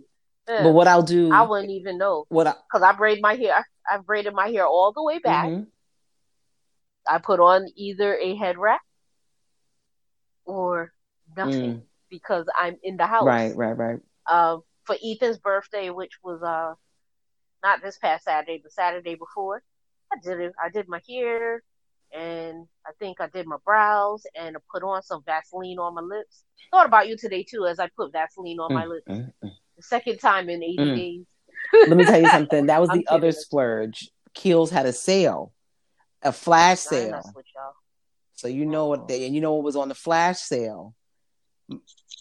Yeah. 0.49 0.63
But 0.65 0.73
what 0.73 0.89
I'll 0.89 1.03
do, 1.03 1.33
I 1.33 1.43
wouldn't 1.43 1.71
even 1.71 1.99
know. 1.99 2.25
What? 2.29 2.45
Because 2.45 2.83
I, 2.83 2.91
I, 2.91 2.93
braid 2.93 3.21
my 3.23 3.35
hair. 3.35 3.55
I, 3.55 3.93
have 3.95 4.07
braided 4.07 4.35
my 4.35 4.49
hair 4.49 4.67
all 4.67 4.93
the 4.93 5.03
way 5.03 5.19
back. 5.19 5.47
Mm-hmm. 5.47 5.63
I 7.09 7.19
put 7.19 7.41
on 7.41 7.67
either 7.77 8.17
a 8.17 8.35
head 8.37 8.59
wrap 8.59 8.81
or 10.45 10.93
nothing. 11.37 11.75
Mm 11.75 11.83
because 12.13 12.45
I'm 12.57 12.77
in 12.85 12.97
the 12.99 13.07
house. 13.07 13.25
Right, 13.25 13.57
right, 13.57 13.77
right. 13.77 13.99
Um, 14.31 14.61
for 14.85 14.95
Ethan's 15.03 15.39
birthday, 15.39 15.91
which 15.91 16.13
was 16.23 16.43
uh 16.43 16.75
not 17.65 17.83
this 17.83 17.99
past 17.99 18.25
Saturday, 18.25 18.61
but 18.63 18.71
Saturday 18.71 19.17
before, 19.17 19.63
I 20.13 20.17
did 20.23 20.41
it. 20.41 20.53
I 20.63 20.69
did 20.69 20.89
my 20.89 21.01
hair, 21.09 21.63
and 22.13 22.67
I 22.87 22.91
think 22.99 23.21
I 23.21 23.29
did 23.29 23.47
my 23.47 23.57
brows, 23.65 24.25
and 24.39 24.57
I 24.57 24.61
put 24.73 24.83
on 24.83 25.03
some 25.03 25.23
Vaseline 25.25 25.79
on 25.79 25.95
my 25.95 26.03
lips. 26.03 26.45
Thought 26.71 26.87
about 26.87 27.09
you 27.09 27.17
today 27.17 27.45
too, 27.49 27.67
as 27.67 27.79
I 27.79 27.89
put 27.97 28.13
Vaseline 28.13 28.59
on 28.61 28.71
mm, 28.71 28.75
my 28.75 28.87
lips. 28.87 29.09
Mm, 29.09 29.33
mm. 29.43 29.51
The 29.77 29.83
second 29.83 30.19
time 30.19 30.49
in 30.49 30.63
80 30.63 30.79
mm. 30.79 30.97
days. 30.97 31.27
Let 31.89 31.97
me 31.97 32.05
tell 32.05 32.21
you 32.21 32.29
something. 32.29 32.67
That 32.67 32.81
was 32.81 32.91
the 32.95 33.07
other 33.09 33.33
splurge. 33.33 34.11
Kiehl's 34.35 34.71
had 34.71 34.87
a 34.87 34.93
sale, 34.93 35.53
a 36.23 36.33
flash 36.33 36.81
sale. 36.81 37.23
So 38.35 38.49
you 38.49 38.67
know 38.67 38.87
what 38.87 39.09
they 39.09 39.25
and 39.25 39.35
you 39.35 39.41
know 39.41 39.55
what 39.55 39.65
was 39.65 39.77
on 39.77 39.89
the 39.89 39.95
flash 39.95 40.39
sale. 40.39 40.95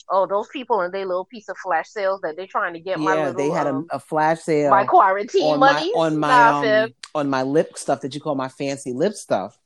Oh, 0.09 0.25
those 0.27 0.47
people 0.49 0.81
and 0.81 0.93
their 0.93 1.05
little 1.05 1.25
piece 1.25 1.47
of 1.49 1.57
flash 1.57 1.89
sales 1.89 2.21
that 2.21 2.35
they're 2.35 2.47
trying 2.47 2.73
to 2.73 2.79
get 2.79 2.97
yeah, 2.97 3.05
my 3.05 3.15
little, 3.15 3.33
they 3.33 3.49
had 3.49 3.67
um, 3.67 3.87
a, 3.91 3.97
a, 3.97 3.99
flash 3.99 4.39
sale. 4.41 4.69
My 4.69 4.85
quarantine 4.85 5.59
money 5.59 5.91
on 5.91 6.17
my 6.17 6.81
um, 6.81 6.93
on 7.15 7.29
my 7.29 7.43
lip 7.43 7.77
stuff 7.77 8.01
that 8.01 8.13
you 8.13 8.21
call 8.21 8.35
my 8.35 8.49
fancy 8.49 8.93
lip 8.93 9.13
stuff. 9.13 9.57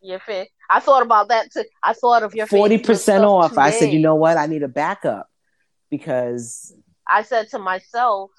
Your 0.00 0.18
fan. 0.18 0.46
I 0.70 0.80
thought 0.80 1.02
about 1.02 1.28
that 1.28 1.52
too. 1.52 1.64
I 1.82 1.92
thought 1.92 2.22
of 2.22 2.34
your 2.34 2.46
forty 2.46 2.78
percent 2.78 3.24
off. 3.24 3.50
Today. 3.50 3.62
I 3.62 3.70
said, 3.70 3.92
you 3.92 4.00
know 4.00 4.16
what? 4.16 4.36
I 4.36 4.46
need 4.46 4.62
a 4.62 4.68
backup 4.68 5.28
because 5.90 6.74
I 7.08 7.22
said 7.22 7.48
to 7.50 7.58
myself, 7.58 8.30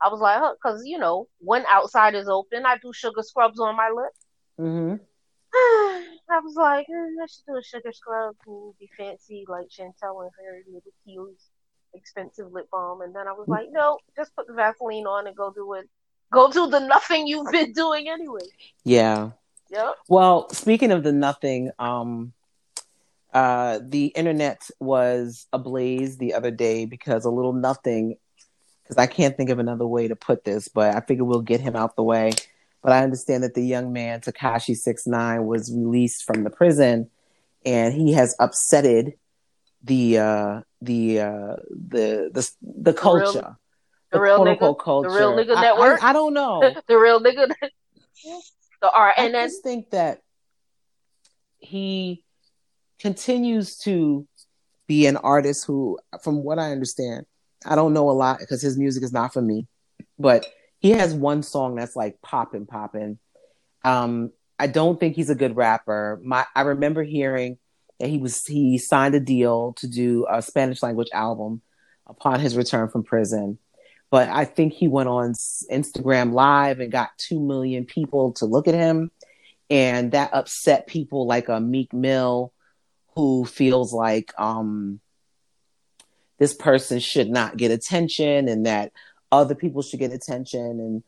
I 0.00 0.08
was 0.08 0.20
like, 0.20 0.40
because 0.56 0.82
you 0.84 0.98
know, 0.98 1.28
when 1.38 1.64
outside 1.70 2.14
is 2.14 2.28
open, 2.28 2.66
I 2.66 2.78
do 2.78 2.92
sugar 2.92 3.22
scrubs 3.22 3.60
on 3.60 3.76
my 3.76 3.90
lip. 3.90 4.12
Mm-hmm. 4.60 4.96
I 6.30 6.40
was 6.40 6.56
like, 6.56 6.86
eh, 6.90 7.22
I 7.22 7.26
should 7.26 7.46
do 7.46 7.56
a 7.56 7.62
sugar 7.62 7.92
scrub 7.92 8.34
and 8.46 8.74
be 8.78 8.90
fancy 8.96 9.44
like 9.48 9.66
Chantel 9.68 10.22
and 10.22 10.30
her 10.38 10.62
little 10.66 10.92
Kiehl's 11.06 11.50
expensive 11.94 12.52
lip 12.52 12.68
balm. 12.72 13.02
And 13.02 13.14
then 13.14 13.28
I 13.28 13.32
was 13.32 13.46
like, 13.46 13.68
no, 13.70 13.98
just 14.16 14.34
put 14.34 14.46
the 14.48 14.54
Vaseline 14.54 15.06
on 15.06 15.26
and 15.26 15.36
go 15.36 15.52
do 15.52 15.74
it. 15.74 15.88
Go 16.32 16.50
do 16.50 16.68
the 16.68 16.80
nothing 16.80 17.28
you've 17.28 17.52
been 17.52 17.72
doing 17.72 18.08
anyway. 18.08 18.40
Yeah. 18.82 19.30
Yep. 19.70 19.94
Well, 20.08 20.48
speaking 20.50 20.90
of 20.90 21.04
the 21.04 21.12
nothing, 21.12 21.70
um, 21.78 22.32
uh, 23.32 23.78
the 23.82 24.06
internet 24.06 24.68
was 24.80 25.46
ablaze 25.52 26.18
the 26.18 26.34
other 26.34 26.50
day 26.50 26.84
because 26.84 27.24
a 27.24 27.30
little 27.30 27.52
nothing, 27.52 28.16
because 28.82 28.98
I 28.98 29.06
can't 29.06 29.36
think 29.36 29.50
of 29.50 29.60
another 29.60 29.86
way 29.86 30.08
to 30.08 30.16
put 30.16 30.44
this, 30.44 30.66
but 30.68 30.96
I 30.96 31.00
figure 31.00 31.24
we'll 31.24 31.42
get 31.42 31.60
him 31.60 31.76
out 31.76 31.94
the 31.94 32.02
way. 32.02 32.32
But 32.84 32.92
I 32.92 33.02
understand 33.02 33.42
that 33.44 33.54
the 33.54 33.62
young 33.62 33.94
man 33.94 34.20
Tekashi 34.20 34.76
Six 34.76 35.06
Nine 35.06 35.46
was 35.46 35.72
released 35.74 36.24
from 36.24 36.44
the 36.44 36.50
prison, 36.50 37.08
and 37.64 37.94
he 37.94 38.12
has 38.12 38.36
upsetted 38.38 39.14
the 39.82 40.18
uh, 40.18 40.60
the 40.82 41.20
uh, 41.20 41.56
the 41.70 42.30
the 42.30 42.50
the 42.62 42.92
culture, 42.92 43.56
the 44.12 44.20
real, 44.20 44.44
the 44.44 44.44
real 44.44 44.56
nigga, 44.56 44.78
culture, 44.78 45.08
the 45.08 45.16
real 45.16 45.32
nigga 45.32 45.60
network. 45.60 46.02
I, 46.02 46.08
I, 46.08 46.10
I 46.10 46.12
don't 46.12 46.34
know. 46.34 46.74
The 46.86 46.98
real 46.98 47.20
nigga. 47.20 47.54
right, 48.82 49.14
and 49.16 49.34
I 49.34 49.46
just 49.46 49.62
think 49.62 49.88
that 49.92 50.20
he 51.56 52.22
continues 52.98 53.78
to 53.78 54.28
be 54.86 55.06
an 55.06 55.16
artist 55.16 55.64
who, 55.64 55.98
from 56.22 56.44
what 56.44 56.58
I 56.58 56.70
understand, 56.70 57.24
I 57.64 57.76
don't 57.76 57.94
know 57.94 58.10
a 58.10 58.12
lot 58.12 58.40
because 58.40 58.60
his 58.60 58.76
music 58.76 59.02
is 59.02 59.12
not 59.12 59.32
for 59.32 59.40
me, 59.40 59.68
but 60.18 60.46
he 60.84 60.90
has 60.90 61.14
one 61.14 61.42
song 61.42 61.76
that's 61.76 61.96
like 61.96 62.20
popping, 62.20 62.66
popping. 62.66 63.18
Um, 63.84 64.32
I 64.58 64.66
don't 64.66 65.00
think 65.00 65.16
he's 65.16 65.30
a 65.30 65.34
good 65.34 65.56
rapper. 65.56 66.20
My 66.22 66.44
I 66.54 66.60
remember 66.60 67.02
hearing 67.02 67.56
that 67.98 68.10
he 68.10 68.18
was 68.18 68.44
he 68.44 68.76
signed 68.76 69.14
a 69.14 69.20
deal 69.20 69.72
to 69.78 69.88
do 69.88 70.26
a 70.30 70.42
Spanish 70.42 70.82
language 70.82 71.08
album 71.10 71.62
upon 72.06 72.38
his 72.38 72.54
return 72.54 72.90
from 72.90 73.02
prison. 73.02 73.58
But 74.10 74.28
I 74.28 74.44
think 74.44 74.74
he 74.74 74.86
went 74.86 75.08
on 75.08 75.32
Instagram 75.72 76.34
live 76.34 76.80
and 76.80 76.92
got 76.92 77.16
2 77.16 77.40
million 77.40 77.86
people 77.86 78.34
to 78.34 78.44
look 78.44 78.68
at 78.68 78.74
him 78.74 79.10
and 79.70 80.12
that 80.12 80.34
upset 80.34 80.86
people 80.86 81.26
like 81.26 81.48
a 81.48 81.60
Meek 81.60 81.94
Mill 81.94 82.52
who 83.14 83.46
feels 83.46 83.94
like 83.94 84.38
um, 84.38 85.00
this 86.38 86.52
person 86.52 86.98
should 86.98 87.30
not 87.30 87.56
get 87.56 87.70
attention 87.70 88.48
and 88.48 88.66
that 88.66 88.92
other 89.38 89.54
people 89.54 89.82
should 89.82 90.00
get 90.00 90.12
attention. 90.12 90.60
And 90.60 91.02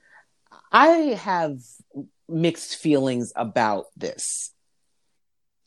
I 0.72 0.88
have 1.22 1.58
mixed 2.28 2.76
feelings 2.76 3.32
about 3.36 3.86
this. 3.96 4.52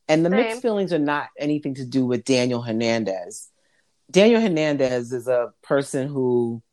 And 0.07 0.25
the 0.25 0.29
Same. 0.29 0.37
mixed 0.37 0.61
feelings 0.61 0.91
are 0.93 0.99
not 0.99 1.29
anything 1.37 1.75
to 1.75 1.85
do 1.85 2.05
with 2.05 2.23
Daniel 2.23 2.61
Hernandez. 2.61 3.49
Daniel 4.09 4.41
Hernandez 4.41 5.13
is 5.13 5.27
a 5.27 5.53
person 5.61 6.07
who 6.07 6.63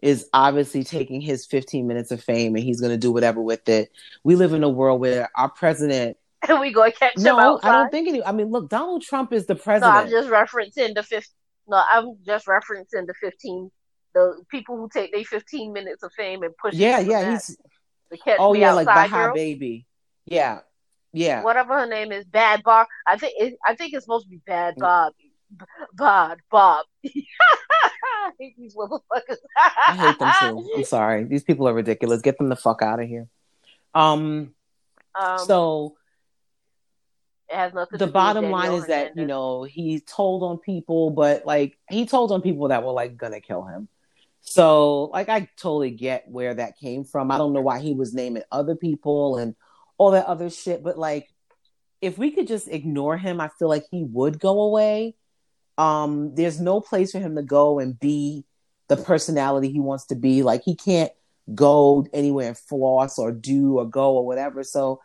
is 0.00 0.28
obviously 0.32 0.82
taking 0.82 1.20
his 1.20 1.46
15 1.46 1.86
minutes 1.86 2.10
of 2.10 2.22
fame 2.22 2.56
and 2.56 2.64
he's 2.64 2.80
going 2.80 2.90
to 2.90 2.98
do 2.98 3.12
whatever 3.12 3.40
with 3.40 3.68
it. 3.68 3.92
We 4.24 4.34
live 4.34 4.52
in 4.52 4.64
a 4.64 4.68
world 4.68 5.00
where 5.00 5.30
our 5.36 5.48
president 5.48 6.16
and 6.48 6.60
we 6.60 6.72
go 6.72 6.90
catch 6.90 7.16
no, 7.18 7.34
him 7.34 7.44
outside. 7.44 7.68
No, 7.68 7.74
I 7.74 7.82
don't 7.82 7.90
think 7.90 8.08
any. 8.08 8.24
I 8.24 8.32
mean, 8.32 8.50
look, 8.50 8.68
Donald 8.68 9.02
Trump 9.02 9.32
is 9.32 9.46
the 9.46 9.54
president. 9.54 9.94
No, 9.94 10.00
I'm 10.00 10.10
just 10.10 10.28
referencing 10.28 10.94
the 10.94 11.02
fifth. 11.02 11.32
No, 11.68 11.82
I'm 11.88 12.16
just 12.26 12.46
referencing 12.46 13.06
the 13.06 13.14
fifteen. 13.20 13.70
The 14.14 14.42
people 14.50 14.76
who 14.76 14.88
take 14.92 15.12
their 15.12 15.24
fifteen 15.24 15.72
minutes 15.72 16.02
of 16.02 16.12
fame 16.12 16.42
and 16.42 16.56
push. 16.56 16.74
Yeah, 16.74 17.00
yeah, 17.00 17.32
he's. 17.32 17.56
oh 18.38 18.54
yeah, 18.54 18.72
like 18.72 18.86
Baha 18.86 19.32
Baby. 19.34 19.86
Yeah, 20.26 20.60
yeah. 21.12 21.42
Whatever 21.42 21.80
her 21.80 21.86
name 21.86 22.12
is, 22.12 22.24
Bad 22.24 22.62
Bar. 22.62 22.86
I 23.06 23.16
think 23.16 23.34
it, 23.36 23.58
I 23.66 23.74
think 23.74 23.94
it's 23.94 24.04
supposed 24.04 24.26
to 24.26 24.30
be 24.30 24.40
Bad 24.46 24.76
mm. 24.76 24.80
Bob. 24.80 25.12
Bad 25.94 26.38
Bob. 26.50 26.86
I 27.04 28.30
hate 28.38 28.56
these 28.56 28.74
motherfuckers. 28.74 29.36
I 29.56 29.96
hate 29.96 30.18
them 30.18 30.32
too. 30.40 30.70
I'm 30.76 30.84
sorry. 30.84 31.24
These 31.24 31.44
people 31.44 31.68
are 31.68 31.74
ridiculous. 31.74 32.22
Get 32.22 32.38
them 32.38 32.48
the 32.48 32.56
fuck 32.56 32.82
out 32.82 33.00
of 33.00 33.08
here. 33.08 33.28
Um. 33.94 34.54
Um, 35.14 35.38
so 35.40 35.96
it 37.50 37.56
has 37.56 37.74
nothing. 37.74 37.98
The 37.98 38.06
bottom 38.06 38.50
line 38.50 38.72
is 38.72 38.86
that 38.86 39.16
you 39.16 39.26
know 39.26 39.64
he 39.64 40.00
told 40.00 40.42
on 40.42 40.58
people, 40.58 41.10
but 41.10 41.44
like 41.44 41.76
he 41.90 42.06
told 42.06 42.32
on 42.32 42.40
people 42.40 42.68
that 42.68 42.82
were 42.82 42.92
like 42.92 43.16
gonna 43.16 43.40
kill 43.40 43.64
him. 43.64 43.88
So 44.42 45.04
like 45.04 45.28
I 45.28 45.48
totally 45.56 45.90
get 45.90 46.28
where 46.28 46.54
that 46.54 46.78
came 46.78 47.04
from. 47.04 47.30
I 47.30 47.38
don't 47.38 47.52
know 47.52 47.60
why 47.60 47.80
he 47.80 47.94
was 47.94 48.12
naming 48.12 48.42
other 48.52 48.76
people 48.76 49.38
and 49.38 49.54
all 49.96 50.10
that 50.10 50.26
other 50.26 50.50
shit, 50.50 50.82
but 50.82 50.98
like 50.98 51.28
if 52.00 52.18
we 52.18 52.32
could 52.32 52.48
just 52.48 52.68
ignore 52.68 53.16
him, 53.16 53.40
I 53.40 53.48
feel 53.58 53.68
like 53.68 53.84
he 53.90 54.04
would 54.04 54.38
go 54.40 54.60
away. 54.62 55.14
Um, 55.78 56.34
there's 56.34 56.60
no 56.60 56.80
place 56.80 57.12
for 57.12 57.20
him 57.20 57.36
to 57.36 57.42
go 57.42 57.78
and 57.78 57.98
be 57.98 58.44
the 58.88 58.96
personality 58.96 59.70
he 59.70 59.80
wants 59.80 60.06
to 60.06 60.16
be. 60.16 60.42
Like 60.42 60.62
he 60.64 60.74
can't 60.74 61.12
go 61.54 62.06
anywhere 62.12 62.48
and 62.48 62.58
floss 62.58 63.18
or 63.18 63.32
do 63.32 63.78
or 63.78 63.86
go 63.86 64.16
or 64.16 64.26
whatever. 64.26 64.64
So 64.64 65.00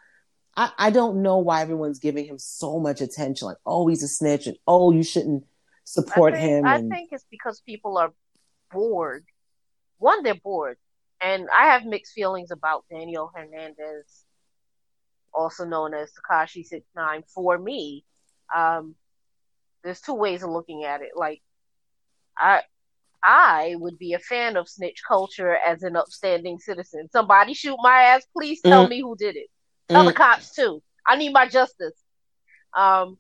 I, 0.56 0.72
I 0.78 0.90
don't 0.90 1.22
know 1.22 1.38
why 1.38 1.62
everyone's 1.62 2.00
giving 2.00 2.26
him 2.26 2.40
so 2.40 2.80
much 2.80 3.00
attention. 3.00 3.48
Like, 3.48 3.58
oh, 3.66 3.88
he's 3.88 4.04
a 4.04 4.08
snitch, 4.08 4.48
and 4.48 4.58
oh, 4.68 4.92
you 4.92 5.04
shouldn't 5.04 5.46
support 5.84 6.34
I 6.34 6.38
think, 6.38 6.50
him. 6.50 6.66
And... 6.66 6.92
I 6.92 6.96
think 6.96 7.10
it's 7.12 7.26
because 7.30 7.62
people 7.62 7.98
are 8.00 8.12
bored. 8.72 9.26
One, 9.98 10.24
they're 10.24 10.36
bored, 10.36 10.78
and 11.22 11.48
I 11.56 11.68
have 11.68 11.86
mixed 11.86 12.14
feelings 12.14 12.52
about 12.52 12.86
Daniel 12.92 13.32
Hernandez, 13.34 14.26
also 15.34 15.66
known 15.66 15.94
as 15.94 16.12
Tekashi 16.12 16.64
Six 16.64 16.86
Nine. 16.96 17.24
For 17.34 17.58
me, 17.58 18.06
um, 18.56 18.96
there's 19.84 20.02
two 20.02 20.14
ways 20.14 20.44
of 20.44 20.50
looking 20.50 20.84
at 20.84 21.02
it. 21.02 21.12
Like, 21.16 21.42
I 22.38 22.62
I 23.24 23.76
would 23.78 23.98
be 23.98 24.14
a 24.14 24.20
fan 24.20 24.58
of 24.58 24.70
snitch 24.70 25.02
culture 25.08 25.56
as 25.56 25.84
an 25.84 25.96
upstanding 25.96 26.60
citizen. 26.60 27.10
Somebody 27.12 27.54
shoot 27.54 27.78
my 27.82 28.04
ass, 28.04 28.26
please 28.34 28.62
tell 28.62 28.86
mm. 28.86 28.90
me 28.90 29.02
who 29.02 29.16
did 29.18 29.36
it. 29.36 29.48
Tell 29.90 30.04
mm. 30.04 30.08
the 30.08 30.14
cops 30.14 30.54
too. 30.54 30.82
I 31.06 31.16
need 31.18 31.34
my 31.34 31.48
justice. 31.48 31.96
Um, 32.76 33.18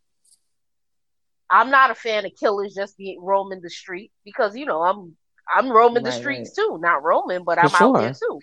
I'm 1.49 1.69
not 1.69 1.91
a 1.91 1.95
fan 1.95 2.25
of 2.25 2.31
killers 2.39 2.75
just 2.75 2.97
being 2.97 3.21
roaming 3.21 3.61
the 3.61 3.69
street 3.69 4.11
because 4.23 4.55
you 4.55 4.65
know 4.65 4.81
I'm 4.83 5.15
I'm 5.53 5.69
roaming 5.69 6.03
right, 6.03 6.05
the 6.05 6.11
streets 6.11 6.53
right. 6.57 6.65
too. 6.65 6.77
Not 6.79 7.03
roaming, 7.03 7.43
but 7.43 7.57
I'm 7.57 7.71
out 7.79 7.99
there 7.99 8.13
too. 8.13 8.39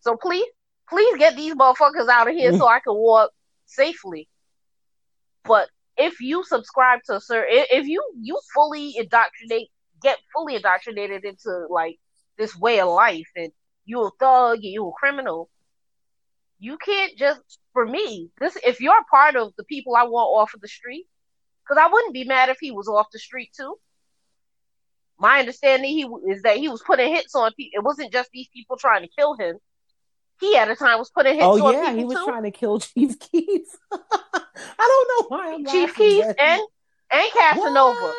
So 0.00 0.16
please, 0.16 0.46
please 0.88 1.16
get 1.18 1.36
these 1.36 1.54
motherfuckers 1.54 2.08
out 2.08 2.28
of 2.28 2.34
here 2.34 2.56
so 2.56 2.66
I 2.66 2.80
can 2.80 2.94
walk 2.94 3.30
safely. 3.66 4.28
But 5.44 5.68
if 5.96 6.20
you 6.20 6.44
subscribe 6.44 7.00
to 7.06 7.16
a 7.16 7.20
certain, 7.20 7.64
if 7.70 7.86
you 7.86 8.02
you 8.20 8.38
fully 8.54 8.96
indoctrinate, 8.96 9.68
get 10.02 10.18
fully 10.34 10.56
indoctrinated 10.56 11.24
into 11.24 11.66
like 11.70 11.98
this 12.38 12.56
way 12.56 12.80
of 12.80 12.88
life, 12.88 13.28
and 13.36 13.52
you 13.84 14.02
a 14.02 14.10
thug, 14.18 14.56
and 14.56 14.64
you 14.64 14.88
a 14.88 14.92
criminal, 14.92 15.48
you 16.62 16.78
can't 16.78 17.18
just 17.18 17.40
for 17.72 17.84
me 17.84 18.30
this 18.38 18.56
if 18.64 18.80
you're 18.80 19.04
part 19.10 19.34
of 19.34 19.52
the 19.58 19.64
people 19.64 19.96
i 19.96 20.04
want 20.04 20.28
off 20.28 20.54
of 20.54 20.60
the 20.60 20.68
street 20.68 21.06
because 21.62 21.76
i 21.82 21.90
wouldn't 21.92 22.14
be 22.14 22.22
mad 22.24 22.48
if 22.48 22.56
he 22.60 22.70
was 22.70 22.86
off 22.86 23.08
the 23.12 23.18
street 23.18 23.50
too 23.54 23.74
my 25.22 25.38
understanding 25.38 25.90
he 25.90 26.06
is 26.30 26.42
that 26.42 26.56
he 26.58 26.68
was 26.68 26.82
putting 26.82 27.14
hits 27.14 27.34
on 27.34 27.52
people 27.54 27.78
it 27.80 27.84
wasn't 27.84 28.12
just 28.12 28.28
these 28.32 28.48
people 28.52 28.76
trying 28.76 29.02
to 29.02 29.08
kill 29.16 29.34
him 29.36 29.56
he 30.42 30.56
at 30.56 30.68
a 30.68 30.74
time 30.74 30.98
was 30.98 31.08
putting 31.10 31.34
hits 31.34 31.44
on 31.44 31.54
people. 31.54 31.68
oh, 31.68 31.72
yeah, 31.72 31.94
he 31.94 32.04
was 32.04 32.18
too. 32.18 32.24
trying 32.24 32.42
to 32.42 32.50
kill 32.50 32.80
Chief 32.80 33.18
Keef. 33.18 33.62
I 33.92 33.98
don't 34.78 35.30
know 35.30 35.36
why 35.36 35.54
I'm 35.54 35.64
Chief 35.64 35.94
Keef 35.94 36.24
and 36.24 36.60
and 37.12 37.30
Casanova, 37.32 38.00
what? 38.00 38.16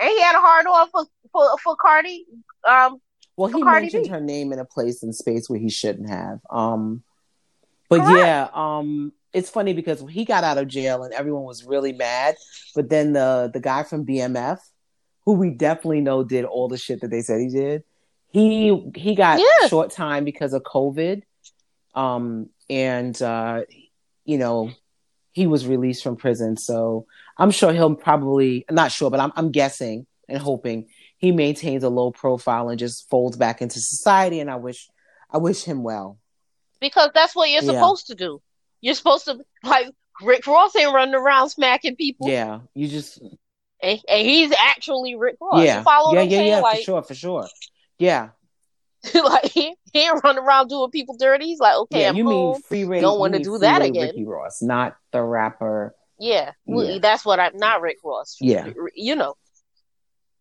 and 0.00 0.08
he 0.08 0.20
had 0.20 0.34
a 0.34 0.40
hard 0.40 0.66
on 0.66 0.88
for 0.90 1.04
for 1.30 1.58
for 1.62 1.76
Cardi. 1.76 2.24
Um, 2.66 3.00
well, 3.36 3.50
he 3.50 3.62
Cardi 3.62 3.82
mentioned 3.82 4.04
B. 4.04 4.08
her 4.08 4.20
name 4.20 4.52
in 4.52 4.58
a 4.58 4.64
place 4.64 5.02
and 5.02 5.14
space 5.14 5.48
where 5.50 5.58
he 5.58 5.68
shouldn't 5.68 6.08
have. 6.08 6.40
Um, 6.50 7.02
but 7.90 8.00
Correct. 8.00 8.16
yeah, 8.16 8.48
um, 8.54 9.12
it's 9.34 9.50
funny 9.50 9.74
because 9.74 10.02
he 10.08 10.24
got 10.24 10.44
out 10.44 10.56
of 10.56 10.68
jail 10.68 11.02
and 11.02 11.12
everyone 11.12 11.44
was 11.44 11.64
really 11.64 11.92
mad. 11.92 12.36
But 12.74 12.88
then 12.88 13.12
the 13.12 13.50
the 13.52 13.60
guy 13.60 13.82
from 13.82 14.06
BMF, 14.06 14.58
who 15.28 15.34
we 15.34 15.50
definitely 15.50 16.00
know 16.00 16.24
did 16.24 16.46
all 16.46 16.68
the 16.68 16.78
shit 16.78 17.02
that 17.02 17.10
they 17.10 17.20
said 17.20 17.38
he 17.38 17.48
did, 17.48 17.84
he 18.30 18.90
he 18.94 19.14
got 19.14 19.38
yeah. 19.38 19.68
short 19.68 19.90
time 19.90 20.24
because 20.24 20.54
of 20.54 20.62
COVID, 20.62 21.22
um, 21.94 22.48
and 22.70 23.20
uh, 23.20 23.60
you 24.24 24.38
know 24.38 24.70
he 25.32 25.46
was 25.46 25.66
released 25.66 26.02
from 26.02 26.16
prison. 26.16 26.56
So 26.56 27.04
I'm 27.36 27.50
sure 27.50 27.74
he'll 27.74 27.94
probably 27.94 28.64
not 28.70 28.90
sure, 28.90 29.10
but 29.10 29.20
I'm 29.20 29.30
I'm 29.36 29.52
guessing 29.52 30.06
and 30.30 30.38
hoping 30.38 30.88
he 31.18 31.30
maintains 31.30 31.84
a 31.84 31.90
low 31.90 32.10
profile 32.10 32.70
and 32.70 32.78
just 32.78 33.06
folds 33.10 33.36
back 33.36 33.60
into 33.60 33.80
society. 33.80 34.40
And 34.40 34.50
I 34.50 34.56
wish 34.56 34.88
I 35.30 35.36
wish 35.36 35.62
him 35.62 35.82
well 35.82 36.18
because 36.80 37.10
that's 37.12 37.36
what 37.36 37.50
you're 37.50 37.62
yeah. 37.64 37.72
supposed 37.72 38.06
to 38.06 38.14
do. 38.14 38.40
You're 38.80 38.94
supposed 38.94 39.26
to 39.26 39.44
like 39.62 39.90
Rick 40.22 40.46
Ross 40.46 40.74
ain't 40.74 40.94
running 40.94 41.14
around 41.14 41.50
smacking 41.50 41.96
people. 41.96 42.30
Yeah, 42.30 42.60
you 42.72 42.88
just 42.88 43.20
and, 43.82 44.00
and 44.08 44.26
he's 44.26 44.52
actually 44.58 45.14
Rick 45.16 45.36
Ross. 45.40 45.64
Yeah, 45.64 45.84
yeah, 46.12 46.20
yeah, 46.22 46.40
yeah, 46.42 46.60
like, 46.60 46.78
for 46.78 46.82
sure, 46.82 47.02
for 47.02 47.14
sure. 47.14 47.48
Yeah, 47.98 48.30
like 49.14 49.46
he, 49.46 49.74
he 49.92 50.00
ain't 50.00 50.22
running 50.24 50.42
around 50.42 50.68
doing 50.68 50.90
people 50.90 51.16
dirty. 51.16 51.46
He's 51.46 51.60
like, 51.60 51.76
okay, 51.76 52.02
yeah, 52.02 52.08
I'm 52.10 52.16
you 52.16 52.24
cool. 52.24 52.52
mean 52.52 52.62
free 52.62 52.84
Ray? 52.84 53.00
Don't 53.00 53.18
want 53.18 53.34
to 53.34 53.40
do 53.40 53.58
that 53.58 53.82
again. 53.82 54.08
Ricky 54.08 54.24
Ross, 54.24 54.60
not 54.62 54.96
the 55.12 55.22
rapper. 55.22 55.94
Yeah, 56.18 56.52
yeah. 56.66 56.98
that's 57.00 57.24
what 57.24 57.38
I'm 57.38 57.56
not 57.56 57.80
Rick 57.80 57.98
Ross. 58.04 58.36
Yeah, 58.40 58.70
you 58.94 59.16
know. 59.16 59.34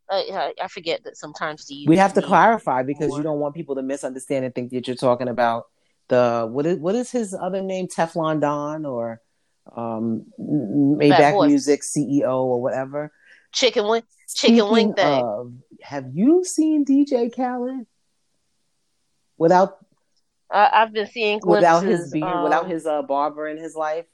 I, 0.10 0.54
I 0.64 0.70
forget 0.70 1.04
that 1.04 1.18
sometimes 1.18 1.66
the 1.66 1.86
we 1.86 1.98
have 1.98 2.14
to 2.14 2.22
clarify 2.22 2.82
because 2.82 3.10
more. 3.10 3.18
you 3.18 3.24
don't 3.24 3.40
want 3.40 3.56
people 3.56 3.76
to 3.76 3.82
misunderstand 3.82 4.46
and 4.46 4.56
think 4.56 4.72
that 4.72 4.88
you're 4.88 4.96
talking 4.96 5.28
about 5.28 5.66
the 6.08 6.48
what 6.50 6.66
is 6.66 6.78
what 6.78 6.96
is 6.96 7.12
his 7.12 7.34
other 7.34 7.62
name 7.62 7.88
Teflon 7.88 8.40
Don 8.40 8.86
or 8.86 9.20
um 9.76 10.26
Maybach 10.40 11.48
Music 11.48 11.82
CEO 11.82 12.36
or 12.36 12.62
whatever. 12.62 13.12
Chicken 13.58 13.88
wing, 13.88 14.04
chicken 14.36 14.58
Speaking 14.58 14.72
wing 14.72 14.94
thing. 14.94 15.24
Of, 15.24 15.54
have 15.82 16.06
you 16.14 16.44
seen 16.46 16.86
DJ 16.86 17.36
Khaled? 17.36 17.88
Without, 19.36 19.78
uh, 20.52 20.70
I've 20.72 20.94
been 20.94 21.08
seeing 21.08 21.40
glimpses, 21.40 21.62
without 21.62 21.84
his 21.84 22.12
beard, 22.12 22.26
um, 22.26 22.44
without 22.44 22.70
his 22.70 22.86
uh, 22.86 23.02
barber 23.02 23.48
in 23.48 23.58
his 23.58 23.76
life. 23.76 24.06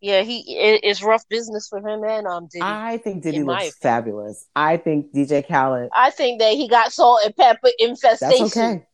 Yeah, 0.00 0.22
he 0.22 0.40
it, 0.56 0.80
it's 0.82 1.00
rough 1.00 1.28
business 1.28 1.68
for 1.68 1.78
him 1.78 2.02
and 2.02 2.26
um 2.26 2.48
Diddy. 2.48 2.60
I 2.60 2.98
think 2.98 3.22
Diddy 3.22 3.44
looks 3.44 3.76
fabulous. 3.76 4.46
I 4.56 4.78
think 4.78 5.12
DJ 5.14 5.46
Khaled. 5.46 5.88
I 5.94 6.10
think 6.10 6.40
that 6.40 6.54
he 6.54 6.66
got 6.68 6.92
salt 6.92 7.20
and 7.24 7.36
pepper 7.36 7.70
infestation. 7.78 8.38
That's 8.40 8.56
okay. 8.56 8.86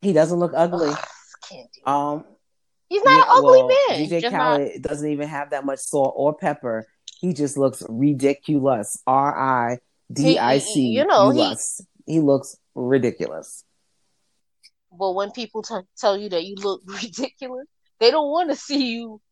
He 0.00 0.12
doesn't 0.12 0.38
look 0.38 0.52
ugly. 0.54 0.92
do 1.50 1.90
um, 1.90 2.24
he's 2.88 3.02
not 3.02 3.10
yeah, 3.10 3.22
an 3.22 3.28
ugly 3.30 3.62
well, 3.62 3.68
man. 3.88 4.08
DJ 4.08 4.30
Khaled 4.30 4.72
not... 4.74 4.82
doesn't 4.82 5.10
even 5.10 5.26
have 5.26 5.50
that 5.50 5.64
much 5.64 5.80
salt 5.80 6.14
or 6.16 6.34
pepper. 6.34 6.86
He 7.24 7.32
just 7.32 7.56
looks 7.56 7.82
ridiculous. 7.88 9.00
R 9.06 9.34
I 9.34 9.78
D 10.12 10.38
I 10.38 10.58
C. 10.58 10.88
You 10.88 11.06
know, 11.06 11.30
he, 11.30 11.56
he 12.04 12.20
looks 12.20 12.54
ridiculous. 12.74 13.64
But 14.92 15.12
when 15.12 15.30
people 15.30 15.62
t- 15.62 15.88
tell 15.96 16.18
you 16.18 16.28
that 16.28 16.44
you 16.44 16.56
look 16.56 16.82
ridiculous, 16.86 17.66
they 17.98 18.10
don't 18.10 18.30
want 18.30 18.50
to 18.50 18.56
see 18.56 18.88
you 18.92 19.22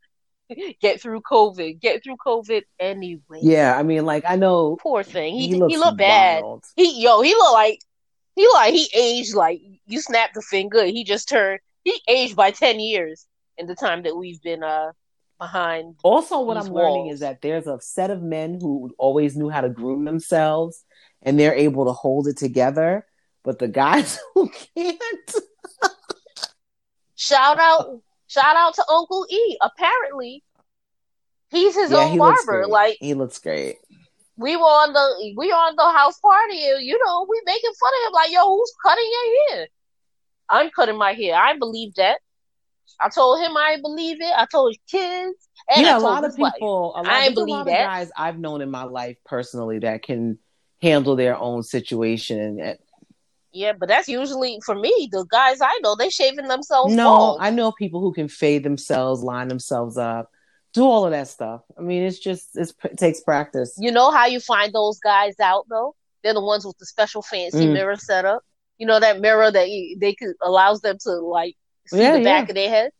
get 0.80 1.02
through 1.02 1.20
COVID. 1.20 1.82
Get 1.82 2.02
through 2.02 2.16
COVID 2.26 2.62
anyway. 2.80 3.40
Yeah, 3.42 3.76
I 3.78 3.82
mean, 3.82 4.06
like 4.06 4.24
I 4.26 4.36
know. 4.36 4.78
Poor 4.80 5.02
thing. 5.02 5.34
He 5.34 5.48
he, 5.48 5.52
he 5.52 5.76
looked 5.76 5.98
bad. 5.98 6.42
He 6.74 7.02
yo, 7.02 7.20
he 7.20 7.34
looked 7.34 7.52
like 7.52 7.78
he 8.36 8.48
like 8.54 8.72
he 8.72 8.88
aged 8.94 9.34
like 9.34 9.60
you 9.84 10.00
snapped 10.00 10.38
a 10.38 10.40
finger. 10.40 10.86
He 10.86 11.04
just 11.04 11.28
turned. 11.28 11.60
He 11.84 12.00
aged 12.08 12.36
by 12.36 12.52
ten 12.52 12.80
years 12.80 13.26
in 13.58 13.66
the 13.66 13.74
time 13.74 14.04
that 14.04 14.16
we've 14.16 14.40
been 14.40 14.62
uh 14.62 14.92
behind. 15.42 15.96
Also, 16.04 16.40
what 16.40 16.56
I'm 16.56 16.68
walls. 16.68 16.94
learning 16.94 17.06
is 17.08 17.20
that 17.20 17.42
there's 17.42 17.66
a 17.66 17.80
set 17.80 18.10
of 18.10 18.22
men 18.22 18.58
who 18.60 18.94
always 18.96 19.36
knew 19.36 19.48
how 19.48 19.60
to 19.60 19.68
groom 19.68 20.04
themselves, 20.04 20.84
and 21.20 21.38
they're 21.38 21.54
able 21.54 21.86
to 21.86 21.92
hold 21.92 22.28
it 22.28 22.36
together. 22.36 23.04
But 23.42 23.58
the 23.58 23.66
guys 23.66 24.20
who 24.34 24.48
can't. 24.74 25.34
shout 27.16 27.58
out, 27.58 28.00
shout 28.28 28.56
out 28.56 28.74
to 28.74 28.84
Uncle 28.88 29.26
E. 29.30 29.58
Apparently, 29.60 30.44
he's 31.50 31.74
his 31.74 31.90
yeah, 31.90 31.98
own 31.98 32.18
barber. 32.18 32.66
Like 32.68 32.98
he 33.00 33.14
looks 33.14 33.38
great. 33.40 33.76
We 34.36 34.56
were 34.56 34.62
on 34.62 34.92
the 34.92 35.34
we 35.36 35.48
were 35.48 35.54
on 35.54 35.74
the 35.76 35.98
house 35.98 36.18
party. 36.20 36.54
You 36.54 37.00
know, 37.04 37.26
we 37.28 37.42
making 37.46 37.72
fun 37.80 37.92
of 37.98 38.08
him. 38.08 38.12
Like, 38.12 38.32
yo, 38.32 38.46
who's 38.46 38.72
cutting 38.84 39.10
your 39.10 39.56
hair? 39.56 39.68
I'm 40.48 40.70
cutting 40.70 40.98
my 40.98 41.14
hair. 41.14 41.34
I 41.34 41.58
believe 41.58 41.94
that. 41.96 42.20
I 43.00 43.08
told 43.08 43.40
him 43.40 43.56
I 43.56 43.78
believe 43.82 44.20
it. 44.20 44.32
I 44.36 44.46
told 44.46 44.70
his 44.72 44.78
kids. 44.90 45.48
And 45.74 45.86
yeah, 45.86 45.98
a 45.98 46.00
lot 46.00 46.24
of 46.24 46.36
people. 46.36 46.94
A 46.96 47.02
lot, 47.02 47.06
I 47.06 47.30
believe 47.30 47.54
a 47.54 47.58
lot 47.58 47.66
that. 47.66 47.80
of 47.80 47.86
guys 47.86 48.10
I've 48.16 48.38
known 48.38 48.60
in 48.60 48.70
my 48.70 48.84
life 48.84 49.16
personally 49.24 49.80
that 49.80 50.02
can 50.02 50.38
handle 50.80 51.16
their 51.16 51.36
own 51.36 51.62
situation 51.62 52.76
yeah, 53.52 53.72
but 53.78 53.88
that's 53.88 54.08
usually 54.08 54.58
for 54.64 54.74
me. 54.74 55.08
The 55.12 55.26
guys 55.30 55.60
I 55.60 55.78
know, 55.82 55.94
they 55.94 56.08
shaving 56.08 56.48
themselves. 56.48 56.94
No, 56.94 57.04
bald. 57.04 57.38
I 57.40 57.50
know 57.50 57.70
people 57.70 58.00
who 58.00 58.12
can 58.12 58.28
fade 58.28 58.64
themselves, 58.64 59.22
line 59.22 59.48
themselves 59.48 59.98
up, 59.98 60.30
do 60.72 60.84
all 60.84 61.04
of 61.04 61.10
that 61.10 61.28
stuff. 61.28 61.60
I 61.78 61.82
mean, 61.82 62.02
it's 62.02 62.18
just 62.18 62.48
it's, 62.54 62.72
it 62.84 62.96
takes 62.96 63.20
practice. 63.20 63.74
You 63.78 63.92
know 63.92 64.10
how 64.10 64.26
you 64.26 64.40
find 64.40 64.72
those 64.72 64.98
guys 64.98 65.38
out 65.38 65.66
though? 65.68 65.94
They're 66.24 66.34
the 66.34 66.40
ones 66.40 66.64
with 66.64 66.78
the 66.78 66.86
special 66.86 67.20
fancy 67.20 67.66
mm. 67.66 67.74
mirror 67.74 67.96
setup. 67.96 68.42
You 68.78 68.86
know 68.86 68.98
that 68.98 69.20
mirror 69.20 69.50
that 69.50 69.68
you, 69.68 69.98
they 70.00 70.14
could 70.14 70.34
allows 70.42 70.80
them 70.80 70.96
to 71.02 71.10
like 71.10 71.56
see 71.86 71.98
yeah, 71.98 72.18
the 72.18 72.24
back 72.24 72.46
yeah. 72.46 72.50
of 72.50 72.54
their 72.54 72.68
head. 72.68 72.90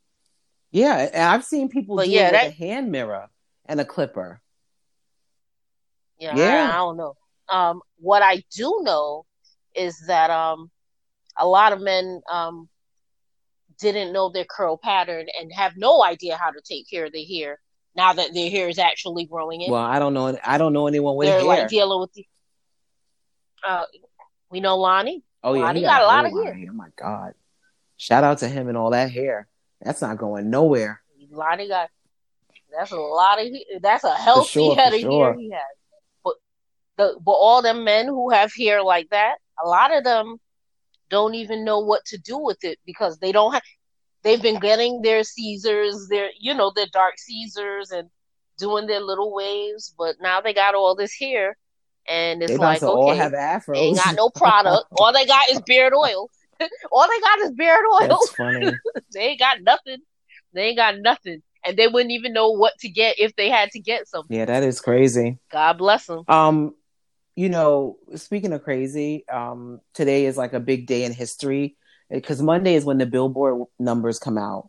Yeah, 0.71 1.31
I've 1.35 1.45
seen 1.45 1.68
people 1.68 1.97
but 1.97 2.07
do 2.07 2.11
yeah, 2.11 2.29
it 2.29 2.33
that... 2.33 2.45
with 2.45 2.55
a 2.55 2.57
hand 2.57 2.90
mirror 2.90 3.29
and 3.66 3.81
a 3.81 3.85
clipper. 3.85 4.40
Yeah, 6.18 6.37
yeah. 6.37 6.71
I, 6.71 6.75
I 6.75 6.77
don't 6.77 6.97
know. 6.97 7.16
Um, 7.49 7.83
what 7.99 8.23
I 8.23 8.42
do 8.55 8.81
know 8.83 9.27
is 9.75 10.07
that 10.07 10.31
um, 10.31 10.71
a 11.37 11.47
lot 11.47 11.73
of 11.73 11.81
men 11.81 12.23
um, 12.31 12.68
didn't 13.81 14.12
know 14.12 14.31
their 14.31 14.45
curl 14.45 14.79
pattern 14.79 15.27
and 15.38 15.53
have 15.53 15.77
no 15.77 16.03
idea 16.03 16.37
how 16.37 16.51
to 16.51 16.61
take 16.62 16.88
care 16.88 17.07
of 17.07 17.12
their 17.12 17.27
hair 17.27 17.59
now 17.95 18.12
that 18.12 18.33
their 18.33 18.51
hair 18.51 18.68
is 18.68 18.79
actually 18.79 19.27
growing 19.27 19.61
in. 19.61 19.71
Well, 19.71 19.83
I 19.83 19.99
don't 19.99 20.14
know. 20.14 20.38
I 20.45 20.59
don't 20.59 20.73
know 20.73 20.87
anyone 20.87 21.16
with 21.16 21.29
They're 21.29 21.38
hair. 21.38 21.47
like 21.47 21.68
dealing 21.68 22.01
with 22.01 22.12
the. 22.14 22.27
Uh, 23.66 23.85
we 24.51 24.61
know 24.61 24.79
Lonnie. 24.79 25.23
Oh 25.42 25.55
yeah, 25.55 25.62
Lonnie 25.62 25.83
got, 25.83 26.01
got, 26.01 26.03
a 26.03 26.07
lot 26.07 26.25
of 26.25 26.33
hair. 26.33 26.55
hair. 26.55 26.68
Oh 26.71 26.75
my 26.75 26.88
god! 26.97 27.35
Shout 28.03 28.25
out 28.25 28.38
to 28.38 28.49
him 28.49 28.69
and 28.69 28.77
all 28.77 28.91
that 28.91 29.12
hair. 29.12 29.47
That's 29.81 30.03
not 30.03 30.19
going 30.19 30.51
nowhere. 30.51 31.01
Lonnie 31.31 31.69
got. 31.69 31.88
That's 32.77 32.91
a 32.91 32.97
lot 32.97 33.41
of. 33.41 33.47
That's 33.81 34.03
a 34.03 34.12
healthy 34.12 34.49
sure, 34.49 34.75
head 34.75 34.93
of 34.93 35.01
sure. 35.01 35.27
hair 35.27 35.35
he 35.38 35.51
has. 35.53 35.62
But 36.25 36.35
the 36.97 37.17
but 37.25 37.31
all 37.31 37.62
them 37.62 37.85
men 37.85 38.09
who 38.09 38.31
have 38.31 38.51
hair 38.59 38.83
like 38.83 39.09
that, 39.11 39.37
a 39.65 39.69
lot 39.69 39.97
of 39.97 40.03
them 40.03 40.38
don't 41.11 41.37
even 41.37 41.65
know 41.65 41.79
what 41.79 42.05
to 42.07 42.19
do 42.19 42.38
with 42.38 42.65
it 42.65 42.81
because 42.85 43.19
they 43.19 43.31
don't 43.31 43.53
have 43.53 43.62
they've 44.25 44.43
been 44.43 44.59
getting 44.59 45.03
their 45.03 45.23
Caesars, 45.23 46.09
their 46.11 46.31
you 46.41 46.55
know, 46.55 46.73
their 46.75 46.88
dark 46.93 47.15
Caesars 47.19 47.93
and 47.93 48.11
doing 48.59 48.88
their 48.88 49.01
little 49.01 49.33
waves, 49.33 49.95
but 49.97 50.17
now 50.21 50.41
they 50.41 50.53
got 50.53 50.75
all 50.75 50.97
this 50.97 51.15
hair, 51.15 51.57
and 52.09 52.43
it's 52.43 52.51
they 52.51 52.59
like 52.59 52.83
okay, 52.83 53.17
have 53.17 53.31
afros. 53.31 53.75
they 53.75 53.81
ain't 53.81 53.97
got 53.97 54.17
no 54.17 54.29
product. 54.29 54.87
all 54.99 55.12
they 55.12 55.25
got 55.25 55.49
is 55.51 55.61
beard 55.61 55.95
oil. 55.95 56.29
all 56.92 57.09
they 57.09 57.20
got 57.20 57.38
is 57.40 57.53
beard 57.53 57.85
oil. 57.92 58.09
That's 58.09 58.31
funny. 58.31 58.72
they 59.14 59.20
ain't 59.20 59.40
got 59.40 59.62
nothing. 59.62 59.98
They 60.53 60.68
ain't 60.68 60.77
got 60.77 60.98
nothing. 60.98 61.42
And 61.64 61.77
they 61.77 61.87
wouldn't 61.87 62.11
even 62.11 62.33
know 62.33 62.51
what 62.51 62.75
to 62.81 62.88
get 62.88 63.18
if 63.18 63.37
they 63.37 63.48
had 63.48 63.70
to 63.70 63.81
get 63.81 64.09
something. 64.09 64.37
Yeah, 64.37 64.46
that 64.46 64.62
is 64.62 64.81
crazy. 64.81 65.38
God 65.51 65.79
bless 65.79 66.07
them. 66.07 66.25
Um, 66.29 66.75
you 67.37 67.48
know, 67.48 67.96
speaking 68.16 68.53
of 68.53 68.62
crazy, 68.62 69.27
um, 69.29 69.81
today 69.94 70.27
is 70.27 70.37
like 70.37 70.53
a 70.53 70.61
big 70.61 70.87
day 70.87 71.05
in 71.05 71.12
history 71.12 71.77
because 72.11 72.42
Monday 72.42 72.75
is 72.75 72.85
when 72.85 72.98
the 72.98 73.07
Billboard 73.07 73.66
numbers 73.79 74.18
come 74.18 74.37
out. 74.37 74.68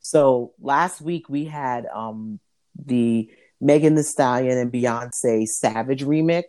So 0.00 0.52
last 0.60 1.00
week 1.00 1.28
we 1.28 1.46
had 1.46 1.86
um, 1.86 2.38
the 2.76 3.30
Megan 3.60 3.94
Thee 3.94 4.02
Stallion 4.02 4.58
and 4.58 4.72
Beyonce 4.72 5.46
Savage 5.46 6.04
remix, 6.04 6.44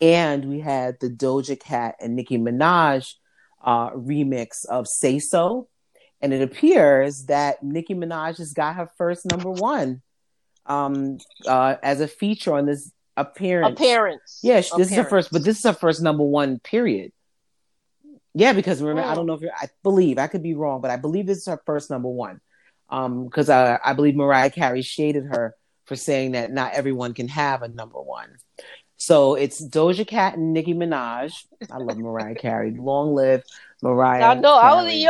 and 0.00 0.44
we 0.44 0.60
had 0.60 0.96
the 1.00 1.08
Doja 1.08 1.58
Cat 1.58 1.96
and 2.00 2.14
Nicki 2.14 2.36
Minaj 2.36 3.14
uh, 3.64 3.90
remix 3.90 4.64
of 4.66 4.86
Say 4.86 5.18
So. 5.18 5.68
And 6.20 6.32
it 6.32 6.40
appears 6.40 7.24
that 7.24 7.62
Nicki 7.62 7.94
Minaj 7.94 8.38
has 8.38 8.52
got 8.52 8.76
her 8.76 8.88
first 8.96 9.26
number 9.26 9.50
one 9.50 10.00
um, 10.64 11.18
uh, 11.46 11.76
as 11.82 12.00
a 12.00 12.08
feature 12.08 12.54
on 12.54 12.66
this 12.66 12.92
appearance. 13.16 13.78
Appearance. 13.78 14.40
Yeah, 14.42 14.56
this 14.56 14.70
appearance. 14.70 14.90
is 14.90 14.96
her 14.96 15.04
first, 15.04 15.32
but 15.32 15.44
this 15.44 15.58
is 15.58 15.64
her 15.64 15.72
first 15.72 16.00
number 16.00 16.24
one. 16.24 16.60
Period. 16.60 17.12
Yeah, 18.32 18.52
because 18.52 18.82
remember, 18.82 19.08
I 19.08 19.14
don't 19.14 19.26
know 19.26 19.34
if 19.34 19.42
you're, 19.42 19.52
I 19.54 19.68
believe 19.82 20.18
I 20.18 20.26
could 20.26 20.42
be 20.42 20.54
wrong, 20.54 20.80
but 20.80 20.90
I 20.90 20.96
believe 20.96 21.26
this 21.26 21.38
is 21.38 21.46
her 21.46 21.60
first 21.66 21.90
number 21.90 22.08
one. 22.08 22.40
Um, 22.88 23.24
because 23.24 23.48
I, 23.48 23.78
I 23.84 23.92
believe 23.92 24.16
Mariah 24.16 24.50
Carey 24.50 24.82
shaded 24.82 25.24
her 25.26 25.54
for 25.84 25.96
saying 25.96 26.32
that 26.32 26.52
not 26.52 26.72
everyone 26.72 27.14
can 27.14 27.28
have 27.28 27.62
a 27.62 27.68
number 27.68 28.00
one. 28.00 28.28
So 28.96 29.34
it's 29.34 29.62
Doja 29.62 30.06
Cat 30.06 30.36
and 30.36 30.52
Nicki 30.52 30.74
Minaj. 30.74 31.44
I 31.70 31.78
love 31.78 31.98
Mariah 31.98 32.34
Carey. 32.34 32.70
Long 32.78 33.14
live 33.14 33.42
Mariah. 33.82 34.24
I 34.24 34.34
know. 34.34 34.58
Carey. 34.60 34.72
I 34.72 34.82
was 34.82 34.94
you 34.94 35.06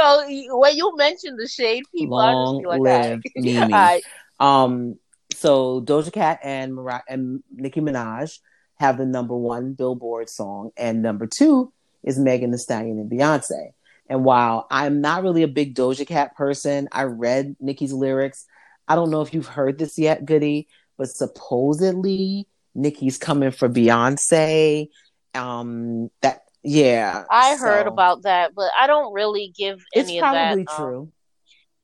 know 0.49 0.59
when 0.59 0.77
you 0.77 0.97
mentioned 0.97 1.38
the 1.38 1.49
shade 1.49 1.85
people. 1.94 2.16
Long 2.16 2.62
like, 2.62 2.81
live 2.81 3.23
Mimi. 3.37 3.59
right. 3.73 4.03
Um, 4.40 4.99
so 5.35 5.81
Doja 5.81 6.12
Cat 6.12 6.40
and 6.42 6.75
Mariah 6.75 7.03
and 7.09 7.42
Nicki 7.55 7.81
Minaj 7.81 8.38
have 8.77 8.99
the 8.99 9.07
number 9.07 9.37
one 9.37 9.75
Billboard 9.75 10.29
song, 10.29 10.70
and 10.77 11.03
number 11.03 11.27
two 11.27 11.73
is 12.03 12.18
Megan 12.18 12.51
Thee 12.51 12.59
Stallion 12.59 12.99
and 12.99 13.11
Beyonce. 13.11 13.73
And 14.09 14.25
while 14.25 14.66
I'm 14.70 15.01
not 15.01 15.23
really 15.23 15.42
a 15.42 15.49
big 15.49 15.75
Doja 15.75 16.07
Cat 16.07 16.37
person, 16.37 16.88
I 16.92 17.05
read 17.05 17.57
Nicki's 17.61 17.92
lyrics. 17.92 18.47
I 18.87 18.97
don't 18.97 19.11
know 19.11 19.23
if 19.23 19.33
you've 19.33 19.47
heard 19.47 19.79
this 19.79 19.99
yet, 19.99 20.27
Goody, 20.27 20.68
but 20.99 21.09
supposedly 21.09 22.47
Nicki's 22.74 23.18
coming 23.18 23.50
for 23.50 23.68
Beyonce. 23.68 24.88
Um, 25.34 26.10
that 26.22 26.42
yeah, 26.62 27.24
I 27.30 27.56
so. 27.56 27.64
heard 27.64 27.87
about 27.87 28.22
that, 28.22 28.54
but 28.54 28.70
I 28.78 28.87
don't 28.87 29.12
really 29.12 29.52
give 29.56 29.84
any 29.94 30.18
it's 30.18 30.20
probably 30.20 30.62
of 30.62 30.66
that. 30.66 30.72
Um, 30.72 30.76
true. 30.76 31.12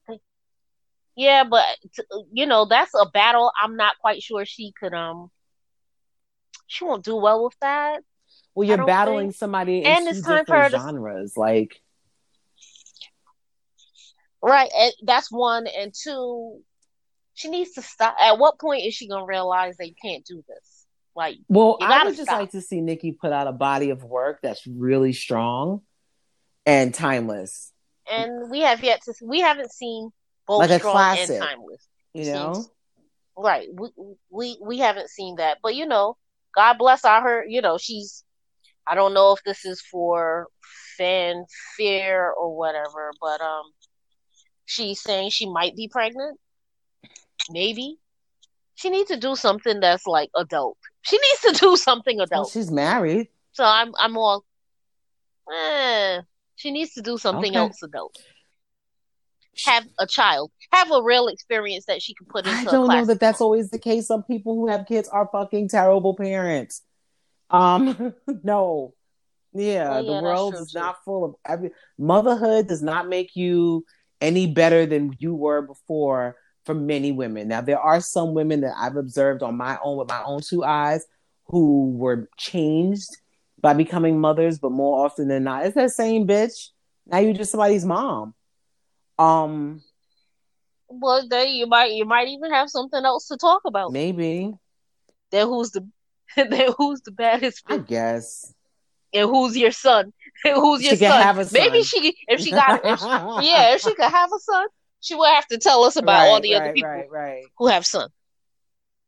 Um, 0.09 0.19
yeah, 1.17 1.45
but 1.45 1.67
you 2.33 2.47
know 2.47 2.65
that's 2.65 2.93
a 2.99 3.07
battle. 3.07 3.53
I'm 3.63 3.77
not 3.77 3.99
quite 4.01 4.23
sure 4.23 4.45
she 4.47 4.73
could. 4.73 4.95
Um, 4.95 5.31
she 6.67 6.85
won't 6.85 7.05
do 7.05 7.17
well 7.17 7.45
with 7.45 7.57
that. 7.61 8.03
Well, 8.55 8.67
you're 8.67 8.87
battling 8.87 9.29
think. 9.29 9.37
somebody 9.37 9.79
in 9.79 10.09
and 10.09 10.25
two 10.25 10.37
different 10.37 10.73
genres, 10.73 11.35
to... 11.35 11.41
like 11.41 11.81
right. 14.43 14.71
And 14.75 14.93
that's 15.03 15.31
one, 15.31 15.67
and 15.67 15.93
two. 15.93 16.61
She 17.35 17.49
needs 17.49 17.73
to 17.73 17.83
stop. 17.83 18.17
At 18.19 18.39
what 18.39 18.59
point 18.59 18.87
is 18.87 18.95
she 18.95 19.09
gonna 19.09 19.27
realize 19.27 19.77
that 19.77 19.89
you 19.89 19.95
can't 20.03 20.25
do 20.25 20.43
this? 20.49 20.70
Like, 21.17 21.39
well, 21.49 21.77
I 21.81 22.05
would 22.05 22.17
just 22.17 22.29
stop. 22.29 22.41
like 22.41 22.51
to 22.53 22.61
see 22.61 22.81
Nikki 22.81 23.13
put 23.13 23.33
out 23.33 23.47
a 23.47 23.53
body 23.53 23.91
of 23.91 24.05
work 24.05 24.41
that's 24.43 24.67
really 24.67 25.13
strong 25.13 25.83
and 26.65 26.95
timeless. 26.95 27.73
And 28.11 28.51
we 28.51 28.61
have 28.61 28.83
yet 28.83 29.03
to. 29.05 29.15
We 29.23 29.41
haven't 29.41 29.73
seen 29.73 30.11
both 30.47 30.61
like 30.61 30.81
strong 30.81 30.95
classic, 30.95 31.37
and 31.37 31.45
timeless. 31.45 31.87
You 32.15 32.25
know, 32.25 32.65
right? 33.37 33.69
We 33.73 33.91
we 34.31 34.59
we 34.61 34.79
haven't 34.79 35.11
seen 35.11 35.37
that, 35.37 35.59
but 35.63 35.75
you 35.75 35.87
know, 35.87 36.17
God 36.55 36.75
bless 36.79 37.05
our 37.05 37.23
her. 37.23 37.45
You 37.47 37.61
know, 37.61 37.79
she's. 37.79 38.25
I 38.87 38.95
don't 38.95 39.15
know 39.15 39.33
if 39.33 39.43
this 39.45 39.65
is 39.65 39.81
for 39.81 40.49
fanfare 40.97 42.33
or 42.33 42.57
whatever, 42.57 43.13
but 43.21 43.41
um, 43.41 43.65
she's 44.65 45.01
saying 45.01 45.31
she 45.31 45.49
might 45.49 45.77
be 45.77 45.87
pregnant. 45.87 46.39
Maybe 47.51 47.99
she 48.75 48.91
needs 48.91 49.11
to 49.11 49.17
do 49.17 49.37
something 49.37 49.81
that's 49.81 50.07
like 50.07 50.31
adult. 50.37 50.79
She 51.03 51.17
needs 51.17 51.59
to 51.59 51.65
do 51.65 51.77
something 51.77 52.21
adult. 52.21 52.31
Well, 52.31 52.51
she's 52.51 52.71
married, 52.71 53.29
so 53.53 53.65
I'm 53.65 53.93
I'm 53.99 54.17
all. 54.17 54.45
Eh, 55.53 56.21
she 56.57 56.71
needs 56.71 56.95
to 56.95 57.03
do 57.03 57.19
something 57.19 57.51
okay. 57.51 57.59
else 57.59 57.83
adult. 57.83 58.17
Have 59.67 59.87
a 59.99 60.07
child. 60.07 60.53
Have 60.73 60.91
a 60.91 61.03
real 61.03 61.29
experience 61.29 61.87
that 61.87 62.03
she 62.03 62.15
can 62.15 62.27
put 62.27 62.47
into. 62.47 62.59
I 62.59 62.65
don't 62.65 62.89
know 62.89 63.05
that 63.07 63.21
that's 63.21 63.41
always 63.41 63.71
the 63.71 63.79
case. 63.79 64.07
Some 64.07 64.23
people 64.23 64.55
who 64.55 64.69
have 64.69 64.87
kids 64.87 65.09
are 65.09 65.29
fucking 65.33 65.69
terrible 65.69 66.15
parents. 66.15 66.83
Um, 67.51 68.15
no, 68.45 68.95
yeah, 69.53 69.97
yeah 69.97 70.03
the 70.03 70.23
world 70.23 70.55
is 70.55 70.75
not 70.75 71.05
full 71.05 71.25
of 71.25 71.35
every 71.45 71.71
motherhood 71.99 72.69
does 72.69 72.83
not 72.83 73.09
make 73.09 73.35
you 73.35 73.85
any 74.21 74.47
better 74.47 74.87
than 74.87 75.17
you 75.19 75.35
were 75.35 75.63
before 75.63 76.37
for 76.65 76.75
many 76.75 77.13
women. 77.13 77.49
Now 77.49 77.61
there 77.61 77.81
are 77.81 78.01
some 78.01 78.35
women 78.35 78.61
that 78.61 78.75
I've 78.77 78.97
observed 78.97 79.43
on 79.43 79.57
my 79.57 79.79
own 79.83 79.99
with 79.99 80.09
my 80.09 80.23
own 80.25 80.41
two 80.41 80.65
eyes 80.65 81.05
who 81.47 81.91
were 81.93 82.29
changed 82.37 83.09
by 83.61 83.75
becoming 83.75 84.21
mothers, 84.21 84.59
but 84.59 84.73
more 84.73 85.05
often 85.05 85.29
than 85.29 85.45
not, 85.45 85.67
it's 85.67 85.75
that 85.75 85.91
same 85.91 86.27
bitch. 86.27 86.69
Now 87.07 87.19
you're 87.19 87.35
just 87.35 87.51
somebody's 87.51 87.85
mom. 87.85 88.35
Um 89.19 89.83
well 90.89 91.27
then 91.29 91.49
you 91.49 91.67
might 91.67 91.93
you 91.93 92.05
might 92.05 92.29
even 92.29 92.53
have 92.53 92.69
something 92.69 93.05
else 93.05 93.29
to 93.29 93.37
talk 93.37 93.63
about. 93.65 93.93
Maybe. 93.93 94.53
Then 95.31 95.47
who's 95.47 95.71
the 95.71 95.87
then 96.37 96.73
who's 96.77 97.01
the 97.01 97.13
baddest 97.13 97.67
bitch? 97.67 97.75
I 97.75 97.79
guess. 97.79 98.55
And 99.13 99.29
who's 99.29 99.57
your 99.57 99.73
son? 99.73 100.13
who's 100.45 100.83
your 100.83 100.93
she 100.93 101.05
son? 101.05 101.35
son? 101.35 101.49
Maybe 101.53 101.83
she 101.83 102.17
if 102.29 102.41
she 102.41 102.51
got 102.51 102.85
if 102.85 103.01
she, 103.01 103.07
yeah, 103.49 103.75
if 103.75 103.81
she 103.81 103.95
could 103.95 104.11
have 104.11 104.31
a 104.33 104.39
son, 104.39 104.67
she 105.01 105.15
will 105.15 105.27
have 105.27 105.47
to 105.49 105.59
tell 105.59 105.85
us 105.85 105.97
about 105.97 106.21
right, 106.21 106.29
all 106.29 106.41
the 106.41 106.55
right, 106.55 106.63
other 106.63 106.73
people 106.73 107.05
right, 107.11 107.45
who 107.59 107.67
have 107.69 107.87
sons. 107.87 108.13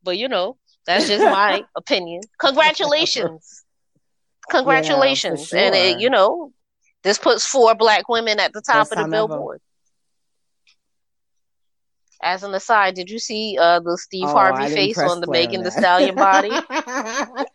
But 0.03 0.19
you 0.19 0.29
know, 0.29 0.57
that's 0.87 1.09
just 1.09 1.25
my 1.25 1.65
opinion. 1.77 2.23
Congratulations. 2.39 3.65
Congratulations. 4.51 5.53
Yeah, 5.53 5.59
sure. 5.59 5.67
And 5.67 5.75
it, 5.75 6.01
you 6.01 6.11
know, 6.11 6.53
this 7.05 7.19
puts 7.19 7.47
four 7.47 7.75
black 7.75 8.09
women 8.09 8.41
at 8.41 8.53
the 8.53 8.61
top 8.61 8.89
First 8.89 8.93
of 8.93 9.05
the 9.05 9.11
billboard. 9.11 9.61
As 12.25 12.45
an 12.45 12.55
aside, 12.55 12.95
did 12.95 13.11
you 13.11 13.19
see 13.19 13.59
uh, 13.61 13.81
the 13.81 13.99
Steve 13.99 14.27
oh, 14.27 14.33
Harvey 14.33 14.73
face 14.73 14.97
on 14.97 15.21
the 15.21 15.27
Megan 15.27 15.65
Thee 15.65 15.71
Stallion 15.71 16.15
body? 16.15 16.51
I 16.71 17.47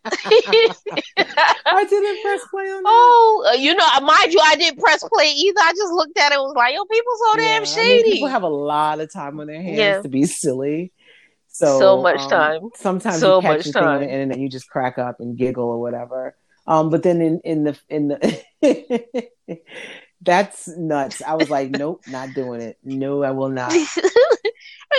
didn't 1.89 2.21
press 2.21 2.41
play 2.51 2.63
on 2.63 2.83
that. 2.83 2.89
Oh, 2.89 3.45
uh, 3.49 3.53
you 3.53 3.73
know, 3.73 3.85
mind 4.01 4.33
you, 4.33 4.41
I 4.43 4.57
didn't 4.57 4.79
press 4.79 5.01
play 5.13 5.31
either. 5.31 5.61
I 5.61 5.71
just 5.71 5.93
looked 5.93 6.17
at 6.17 6.33
it 6.33 6.35
and 6.35 6.43
was 6.43 6.53
like, 6.55 6.75
yo, 6.75 6.83
people 6.83 7.13
so 7.17 7.39
yeah, 7.39 7.45
damn 7.45 7.65
shady. 7.65 7.79
I 7.79 8.03
mean, 8.03 8.11
people 8.13 8.27
have 8.27 8.43
a 8.43 8.49
lot 8.49 8.99
of 8.99 9.11
time 9.11 9.39
on 9.39 9.47
their 9.47 9.61
hands 9.61 9.77
yeah. 9.77 10.01
to 10.01 10.09
be 10.09 10.25
silly. 10.25 10.91
So, 11.47 11.79
so 11.79 12.01
much 12.01 12.19
um, 12.19 12.29
time. 12.29 12.69
Sometimes 12.75 13.19
so 13.19 13.37
you 13.37 13.41
catch 13.41 13.65
much 13.65 13.73
time. 13.73 13.87
on 13.87 13.99
the 14.01 14.11
internet, 14.11 14.37
you 14.37 14.49
just 14.49 14.69
crack 14.69 14.97
up 14.97 15.19
and 15.19 15.37
giggle 15.37 15.63
or 15.63 15.79
whatever. 15.79 16.35
Um, 16.67 16.89
but 16.89 17.01
then 17.03 17.21
in, 17.21 17.39
in 17.45 17.63
the 17.63 17.79
in 17.89 18.09
the 18.09 19.29
that's 20.21 20.67
nuts. 20.67 21.21
I 21.21 21.35
was 21.35 21.49
like, 21.49 21.71
nope, 21.71 22.03
not 22.07 22.33
doing 22.35 22.61
it. 22.61 22.77
No, 22.83 23.23
I 23.23 23.31
will 23.31 23.49
not. 23.49 23.73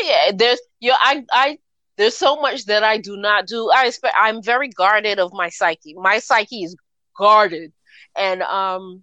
Yeah, 0.03 0.31
there's 0.35 0.61
you. 0.81 0.90
Know, 0.90 0.96
I 0.98 1.24
I 1.33 1.59
there's 1.96 2.16
so 2.16 2.37
much 2.37 2.66
that 2.66 2.83
I 2.83 2.98
do 2.98 3.16
not 3.16 3.46
do. 3.46 3.70
I 3.74 3.87
expect 3.87 4.14
I'm 4.18 4.42
very 4.42 4.68
guarded 4.68 5.18
of 5.18 5.33
my 5.33 5.48
psyche. 5.48 5.94
My 5.94 6.18
psyche 6.18 6.64
is 6.64 6.77
guarded, 7.16 7.72
and 8.16 8.42
um, 8.42 9.03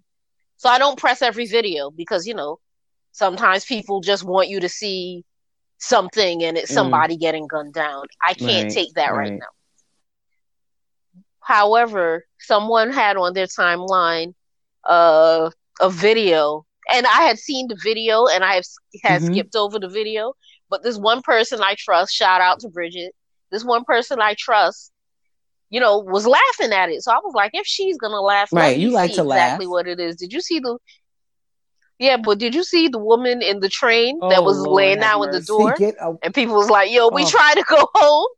so 0.56 0.68
I 0.68 0.78
don't 0.78 0.98
press 0.98 1.22
every 1.22 1.46
video 1.46 1.90
because 1.90 2.26
you 2.26 2.34
know 2.34 2.58
sometimes 3.12 3.64
people 3.64 4.00
just 4.00 4.24
want 4.24 4.48
you 4.48 4.60
to 4.60 4.68
see 4.68 5.24
something 5.78 6.42
and 6.42 6.56
it's 6.56 6.70
mm. 6.70 6.74
somebody 6.74 7.16
mm. 7.16 7.20
getting 7.20 7.46
gunned 7.46 7.74
down. 7.74 8.06
I 8.26 8.34
can't 8.34 8.64
right, 8.64 8.72
take 8.72 8.94
that 8.94 9.12
right. 9.12 9.30
right 9.30 9.32
now. 9.32 9.46
However, 11.40 12.26
someone 12.40 12.92
had 12.92 13.16
on 13.16 13.32
their 13.34 13.46
timeline 13.46 14.34
uh, 14.84 15.50
a 15.80 15.90
video, 15.90 16.66
and 16.92 17.06
I 17.06 17.22
had 17.22 17.38
seen 17.38 17.68
the 17.68 17.78
video, 17.82 18.26
and 18.26 18.42
I 18.42 18.54
have 18.54 18.64
had 19.02 19.22
mm-hmm. 19.22 19.32
skipped 19.32 19.54
over 19.54 19.78
the 19.78 19.88
video. 19.88 20.34
But 20.68 20.82
this 20.82 20.98
one 20.98 21.22
person 21.22 21.60
I 21.62 21.76
trust, 21.78 22.12
shout 22.12 22.40
out 22.40 22.60
to 22.60 22.68
Bridget. 22.68 23.12
This 23.50 23.64
one 23.64 23.84
person 23.84 24.20
I 24.20 24.34
trust, 24.38 24.92
you 25.70 25.80
know, 25.80 25.98
was 25.98 26.26
laughing 26.26 26.72
at 26.72 26.90
it. 26.90 27.02
So 27.02 27.12
I 27.12 27.18
was 27.18 27.34
like, 27.34 27.52
if 27.54 27.66
she's 27.66 27.96
gonna 27.98 28.20
laugh, 28.20 28.48
right? 28.52 28.76
You 28.76 28.90
like 28.90 29.14
to 29.14 29.22
exactly 29.22 29.66
laugh. 29.66 29.70
what 29.70 29.86
it 29.86 30.00
is. 30.00 30.16
Did 30.16 30.32
you 30.32 30.40
see 30.40 30.58
the? 30.58 30.78
Yeah, 31.98 32.18
but 32.18 32.38
did 32.38 32.54
you 32.54 32.62
see 32.62 32.88
the 32.88 32.98
woman 32.98 33.40
in 33.40 33.60
the 33.60 33.70
train 33.70 34.18
oh, 34.20 34.28
that 34.28 34.44
was 34.44 34.58
oh, 34.58 34.64
Lord 34.64 34.76
laying 34.76 35.00
down 35.00 35.24
in 35.24 35.30
the 35.30 35.40
door? 35.40 35.74
A... 35.80 36.12
And 36.22 36.34
people 36.34 36.56
was 36.56 36.68
like, 36.68 36.90
"Yo, 36.90 37.08
we 37.08 37.22
oh. 37.22 37.28
trying 37.28 37.54
to 37.54 37.64
go 37.66 37.88
home," 37.94 38.28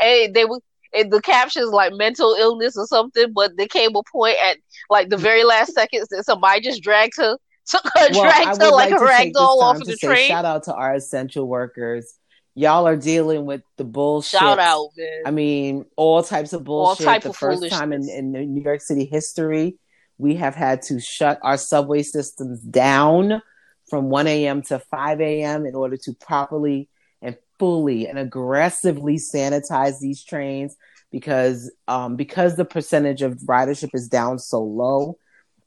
and 0.00 0.34
they 0.34 0.44
were. 0.44 0.60
And 0.94 1.12
the 1.12 1.20
captions 1.20 1.72
like 1.72 1.92
mental 1.92 2.34
illness 2.38 2.74
or 2.76 2.86
something, 2.86 3.30
but 3.34 3.54
there 3.58 3.66
came 3.66 3.94
a 3.96 4.02
point 4.10 4.36
at 4.42 4.56
like 4.88 5.10
the 5.10 5.16
very 5.18 5.44
last 5.44 5.74
seconds 5.74 6.08
that 6.08 6.24
somebody 6.24 6.60
just 6.60 6.82
dragged 6.82 7.14
her 7.18 7.36
took 7.70 7.84
her, 7.84 8.08
well, 8.12 8.22
dragged 8.22 8.62
her 8.62 8.70
like, 8.70 8.90
like 8.90 9.00
a 9.00 9.04
rag 9.04 9.32
doll 9.32 9.62
off 9.62 9.76
of 9.76 9.86
the 9.86 9.96
train. 9.96 10.28
Shout 10.28 10.44
out 10.44 10.64
to 10.64 10.74
our 10.74 10.94
essential 10.94 11.46
workers. 11.46 12.18
Y'all 12.54 12.86
are 12.86 12.96
dealing 12.96 13.44
with 13.44 13.62
the 13.76 13.84
bullshit. 13.84 14.40
Shout 14.40 14.58
out, 14.58 14.88
man. 14.96 15.22
I 15.26 15.30
mean, 15.30 15.84
all 15.96 16.22
types 16.22 16.52
of 16.52 16.64
bullshit. 16.64 17.04
Type 17.04 17.22
the 17.22 17.30
of 17.30 17.36
first 17.36 17.68
time 17.68 17.92
in, 17.92 18.08
in 18.08 18.32
New 18.32 18.62
York 18.62 18.80
City 18.80 19.04
history, 19.04 19.76
we 20.16 20.36
have 20.36 20.54
had 20.54 20.80
to 20.82 20.98
shut 20.98 21.38
our 21.42 21.58
subway 21.58 22.02
systems 22.02 22.60
down 22.60 23.42
from 23.90 24.08
1 24.08 24.26
a.m. 24.26 24.62
to 24.62 24.78
5 24.78 25.20
a.m. 25.20 25.66
in 25.66 25.74
order 25.74 25.96
to 25.98 26.14
properly 26.14 26.88
and 27.20 27.36
fully 27.58 28.06
and 28.06 28.18
aggressively 28.18 29.16
sanitize 29.16 30.00
these 30.00 30.24
trains 30.24 30.76
because 31.10 31.70
um, 31.88 32.16
because 32.16 32.56
the 32.56 32.64
percentage 32.64 33.22
of 33.22 33.34
ridership 33.40 33.90
is 33.94 34.08
down 34.08 34.38
so 34.38 34.62
low 34.62 35.18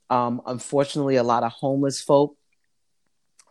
um, 0.09 0.41
unfortunately, 0.45 1.15
a 1.15 1.23
lot 1.23 1.43
of 1.43 1.51
homeless 1.51 2.01
folk 2.01 2.35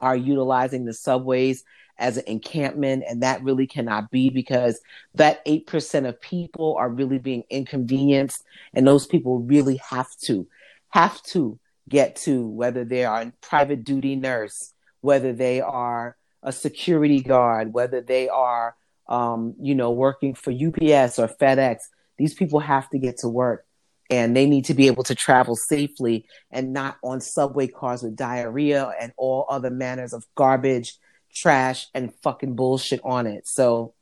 are 0.01 0.17
utilizing 0.17 0.85
the 0.85 0.95
subways 0.95 1.65
as 1.99 2.17
an 2.17 2.25
encampment, 2.27 3.05
and 3.09 3.23
that 3.23 3.43
really 3.43 3.67
cannot 3.67 4.11
be 4.11 4.31
because 4.31 4.81
that 5.15 5.45
8% 5.45 6.09
of 6.09 6.21
people 6.21 6.77
are 6.79 6.89
really 6.89 7.19
being 7.19 7.45
inconvenienced, 7.51 8.45
and 8.73 8.87
those 8.87 9.07
people 9.07 9.41
really 9.41 9.81
have 9.91 10.09
to, 10.23 10.47
have 10.91 11.21
to 11.25 11.59
get 11.89 12.17
to 12.17 12.47
whether 12.47 12.85
they 12.85 13.05
are 13.05 13.23
a 13.23 13.33
private 13.41 13.83
duty 13.83 14.15
nurse, 14.15 14.73
whether 15.01 15.33
they 15.33 15.61
are 15.61 16.17
a 16.43 16.53
security 16.53 17.21
guard, 17.21 17.73
whether 17.73 18.01
they 18.01 18.29
are, 18.29 18.77
um, 19.09 19.55
you 19.61 19.75
know, 19.75 19.91
working 19.91 20.35
for 20.35 20.53
UPS 20.53 21.19
or 21.19 21.29
FedEx. 21.29 21.79
These 22.17 22.35
people 22.35 22.61
have 22.61 22.89
to 22.91 22.99
get 22.99 23.19
to 23.19 23.29
work 23.29 23.65
and 24.11 24.37
they 24.37 24.47
need 24.47 24.65
to 24.67 24.75
be 24.75 24.87
able 24.87 25.05
to 25.05 25.15
travel 25.15 25.55
safely 25.55 26.27
and 26.51 26.73
not 26.73 26.97
on 27.03 27.21
subway 27.21 27.67
cars 27.67 28.03
with 28.03 28.17
diarrhea 28.17 28.93
and 29.01 29.13
all 29.17 29.47
other 29.49 29.71
manners 29.71 30.13
of 30.13 30.25
garbage, 30.35 30.97
trash, 31.35 31.87
and 31.95 32.15
fucking 32.23 32.55
bullshit 32.55 33.01
on 33.05 33.27
it. 33.27 33.47
So, 33.47 33.95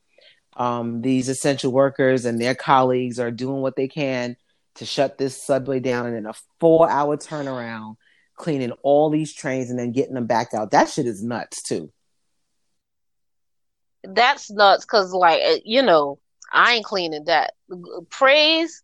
um, 0.55 1.01
these 1.01 1.29
essential 1.29 1.71
workers 1.71 2.25
and 2.25 2.41
their 2.41 2.55
colleagues 2.55 3.19
are 3.19 3.31
doing 3.31 3.61
what 3.61 3.75
they 3.75 3.87
can 3.87 4.35
to 4.75 4.85
shut 4.85 5.17
this 5.17 5.41
subway 5.41 5.79
down 5.79 6.07
and 6.07 6.15
in 6.15 6.25
a 6.25 6.33
four 6.59 6.89
hour 6.89 7.17
turnaround, 7.17 7.97
cleaning 8.35 8.71
all 8.83 9.09
these 9.09 9.33
trains 9.33 9.69
and 9.69 9.77
then 9.77 9.91
getting 9.91 10.15
them 10.15 10.25
back 10.25 10.53
out. 10.53 10.71
That 10.71 10.89
shit 10.89 11.05
is 11.05 11.23
nuts 11.23 11.61
too. 11.61 11.91
That's 14.03 14.49
nuts 14.49 14.85
because, 14.85 15.11
like, 15.11 15.41
uh, 15.45 15.57
you 15.65 15.81
know, 15.81 16.19
I 16.51 16.75
ain't 16.75 16.85
cleaning 16.85 17.25
that. 17.25 17.53
Praise. 18.09 18.83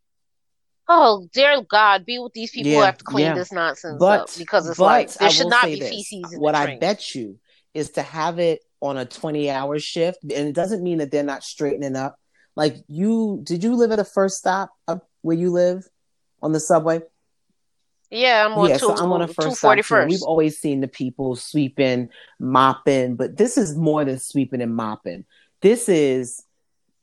Oh, 0.95 1.27
dear 1.33 1.59
God, 1.63 2.05
be 2.05 2.19
with 2.19 2.33
these 2.33 2.51
people 2.51 2.71
yeah, 2.71 2.77
who 2.77 2.83
have 2.83 2.97
to 2.99 3.03
clean 3.03 3.25
yeah. 3.25 3.33
this 3.33 3.51
nonsense 3.51 3.97
but, 3.99 4.21
up 4.21 4.29
because 4.37 4.69
it's 4.69 4.77
like 4.77 5.11
there 5.13 5.31
should 5.31 5.49
not 5.49 5.65
be 5.65 5.79
this. 5.79 5.89
feces. 5.89 6.35
what 6.37 6.53
I 6.53 6.77
bet 6.77 7.15
you 7.15 7.39
is 7.73 7.89
to 7.91 8.03
have 8.03 8.37
it 8.37 8.61
on 8.79 8.97
a 8.97 9.05
20 9.05 9.49
hour 9.49 9.79
shift, 9.79 10.21
and 10.21 10.31
it 10.31 10.53
doesn't 10.53 10.83
mean 10.83 10.99
that 10.99 11.09
they're 11.09 11.23
not 11.23 11.43
straightening 11.43 11.95
up. 11.95 12.15
Like 12.55 12.75
you, 12.87 13.41
did 13.43 13.63
you 13.63 13.75
live 13.75 13.91
at 13.91 13.97
a 13.97 14.03
first 14.03 14.37
stop 14.37 14.69
up 14.87 15.09
where 15.23 15.35
you 15.35 15.49
live 15.49 15.83
on 16.43 16.51
the 16.51 16.59
subway? 16.59 17.01
Yeah, 18.11 18.45
I'm 18.45 18.53
on 18.53 18.69
yeah, 18.69 18.77
two, 18.77 18.95
so 18.95 18.95
I'm 18.95 19.11
on 19.11 19.23
a 19.23 19.27
first 19.27 19.57
stop. 19.57 19.75
We've 20.07 20.21
always 20.21 20.59
seen 20.59 20.81
the 20.81 20.87
people 20.87 21.35
sweeping, 21.35 22.09
mopping, 22.39 23.15
but 23.15 23.35
this 23.35 23.57
is 23.57 23.75
more 23.75 24.05
than 24.05 24.19
sweeping 24.19 24.61
and 24.61 24.75
mopping. 24.75 25.25
This 25.61 25.89
is, 25.89 26.45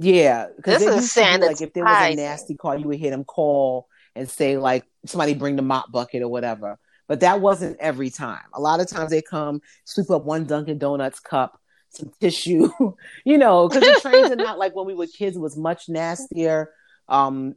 yeah, 0.01 0.47
because 0.57 0.83
this 0.83 1.17
is 1.17 1.17
like 1.17 1.61
if 1.61 1.75
there 1.75 1.85
was 1.85 2.13
a 2.13 2.15
nasty 2.15 2.55
call, 2.55 2.79
you 2.79 2.87
would 2.87 2.99
hear 2.99 3.11
them 3.11 3.25
call 3.25 3.87
and 4.17 4.29
say 4.29 4.57
like 4.57 4.85
somebody 5.05 5.35
bring 5.35 5.57
the 5.57 5.63
mop 5.63 5.93
bucket 5.93 6.23
or 6.23 6.29
whatever. 6.29 6.79
But 7.07 7.21
that 7.21 7.41
wasn't 7.41 7.77
every 7.81 8.09
time. 8.09 8.45
A 8.55 8.61
lot 8.61 8.81
of 8.81 8.89
times 8.89 9.11
they 9.11 9.21
come 9.21 9.61
sweep 9.85 10.11
up 10.11 10.25
one 10.25 10.47
Dunkin' 10.47 10.79
Donuts 10.79 11.21
cup, 11.21 11.61
some 11.91 12.13
tissue, 12.19 12.71
you 13.25 13.37
know, 13.37 13.69
because 13.69 13.83
the 13.83 14.01
trains 14.01 14.31
are 14.31 14.37
not 14.37 14.59
like 14.59 14.75
when 14.75 14.87
we 14.87 14.95
were 14.95 15.07
kids. 15.07 15.37
It 15.37 15.41
was 15.41 15.57
much 15.57 15.89
nastier, 15.89 16.71
um, 17.09 17.55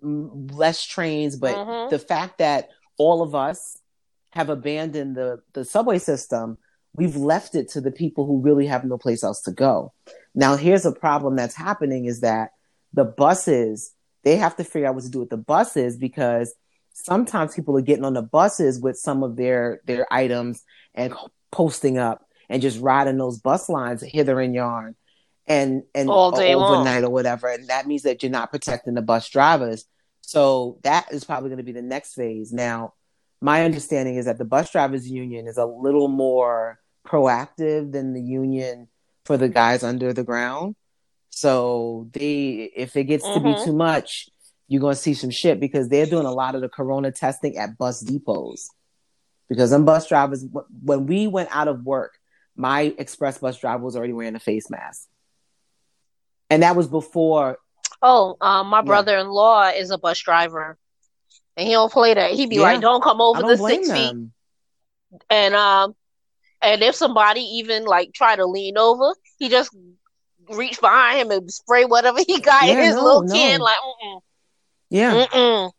less 0.52 0.84
trains. 0.84 1.38
But 1.38 1.56
mm-hmm. 1.56 1.92
the 1.92 2.00
fact 2.00 2.40
that 2.40 2.70
all 2.98 3.22
of 3.22 3.36
us 3.36 3.78
have 4.32 4.50
abandoned 4.50 5.16
the 5.16 5.42
the 5.54 5.64
subway 5.64 6.00
system, 6.00 6.58
we've 6.96 7.16
left 7.16 7.56
it 7.56 7.70
to 7.70 7.82
the 7.82 7.92
people 7.92 8.26
who 8.26 8.42
really 8.42 8.68
have 8.68 8.84
no 8.84 8.98
place 8.98 9.24
else 9.24 9.42
to 9.42 9.52
go. 9.52 9.94
Now, 10.36 10.56
here's 10.56 10.86
a 10.86 10.92
problem 10.92 11.36
that's 11.36 11.56
happening: 11.56 12.06
is 12.06 12.22
that 12.22 12.52
the 12.94 13.06
buses 13.06 13.94
they 14.24 14.38
have 14.38 14.56
to 14.56 14.64
figure 14.64 14.88
out 14.88 14.96
what 14.96 15.04
to 15.04 15.10
do 15.10 15.20
with 15.20 15.30
the 15.30 15.38
buses 15.38 15.98
because 15.98 16.54
sometimes 16.94 17.56
people 17.56 17.78
are 17.78 17.82
getting 17.82 18.06
on 18.06 18.14
the 18.14 18.22
buses 18.22 18.80
with 18.80 18.98
some 18.98 19.24
of 19.24 19.36
their 19.36 19.82
their 19.86 20.12
items 20.12 20.64
and 20.94 21.14
posting 21.52 21.98
up 21.98 22.26
and 22.50 22.62
just 22.62 22.80
riding 22.80 23.18
those 23.18 23.40
bus 23.40 23.70
lines 23.70 24.02
hither 24.02 24.40
and 24.40 24.56
yarn 24.56 24.96
and 25.48 25.84
and 25.94 26.10
all 26.10 26.32
day 26.32 26.54
overnight 26.54 27.02
long. 27.02 27.12
or 27.12 27.14
whatever 27.14 27.48
and 27.48 27.68
that 27.68 27.88
means 27.88 28.04
that 28.04 28.24
you're 28.24 28.32
not 28.32 28.52
protecting 28.52 28.94
the 28.94 29.02
bus 29.02 29.28
drivers 29.30 29.86
so 30.22 30.80
that 30.84 31.12
is 31.12 31.24
probably 31.24 31.50
going 31.50 31.58
to 31.58 31.64
be 31.64 31.74
the 31.74 31.82
next 31.82 32.14
phase 32.14 32.54
now 32.54 32.94
my 33.42 33.66
understanding 33.66 34.16
is 34.16 34.26
that 34.26 34.38
the 34.38 34.46
bus 34.46 34.72
drivers 34.72 35.10
union 35.10 35.48
is 35.48 35.58
a 35.58 35.66
little 35.66 36.08
more 36.08 36.80
proactive 37.08 37.92
than 37.92 38.14
the 38.14 38.22
union 38.22 38.88
for 39.26 39.38
the 39.38 39.50
guys 39.50 39.84
under 39.84 40.14
the 40.14 40.24
ground 40.24 40.76
so 41.36 42.10
they, 42.14 42.72
if 42.76 42.96
it 42.96 43.06
gets 43.06 43.26
mm-hmm. 43.26 43.34
to 43.34 43.40
be 43.40 43.56
mm-hmm. 43.56 43.66
too 43.66 43.74
much, 43.74 44.30
you're 44.68 44.82
gonna 44.82 44.96
see 44.96 45.16
some 45.16 45.32
shit 45.32 45.60
because 45.60 45.90
they're 45.90 46.06
doing 46.06 46.28
a 46.28 46.32
lot 46.32 46.54
of 46.54 46.62
the 46.62 46.70
corona 46.70 47.12
testing 47.12 47.58
at 47.58 47.78
bus 47.78 48.02
depots. 48.02 48.70
Because 49.50 49.72
them 49.72 49.84
bus 49.84 50.08
drivers, 50.08 50.46
when 50.84 51.08
we 51.08 51.28
went 51.28 51.50
out 51.52 51.68
of 51.68 51.84
work, 51.84 52.14
my 52.56 52.94
express 52.98 53.40
bus 53.40 53.58
driver 53.58 53.84
was 53.84 53.96
already 53.96 54.14
wearing 54.14 54.36
a 54.36 54.40
face 54.40 54.70
mask, 54.70 55.08
and 56.50 56.62
that 56.62 56.76
was 56.76 56.88
before. 56.88 57.58
Oh, 58.02 58.38
um, 58.40 58.68
my 58.68 58.82
brother-in-law 58.82 59.70
is 59.70 59.90
a 59.90 59.98
bus 59.98 60.20
driver, 60.20 60.78
and 61.58 61.68
he 61.68 61.74
don't 61.74 61.92
play 61.92 62.14
that. 62.14 62.32
He'd 62.32 62.50
be 62.50 62.58
yeah. 62.58 62.62
like, 62.62 62.82
"Don't 62.82 63.04
come 63.04 63.22
over 63.22 63.42
the 63.42 63.58
six 63.58 63.88
them. 63.88 64.32
feet," 65.12 65.22
and 65.30 65.56
um, 65.56 65.96
and 66.64 66.82
if 66.82 66.96
somebody 66.96 67.42
even 67.42 67.86
like 67.86 68.14
try 68.14 68.36
to 68.36 68.46
lean 68.46 68.78
over, 68.78 69.14
he 69.38 69.50
just 69.50 69.76
reach 70.50 70.80
behind 70.80 71.20
him 71.20 71.32
and 71.32 71.52
spray 71.52 71.86
whatever 71.86 72.20
he 72.26 72.40
got 72.40 72.66
yeah, 72.66 72.74
in 72.74 72.78
his 72.80 72.96
no, 72.96 73.04
little 73.04 73.24
no. 73.24 73.34
can. 73.34 73.60
Like, 73.60 73.78
Mm-mm. 73.78 74.22
yeah. 74.90 75.26
Mm-mm. 75.26 75.72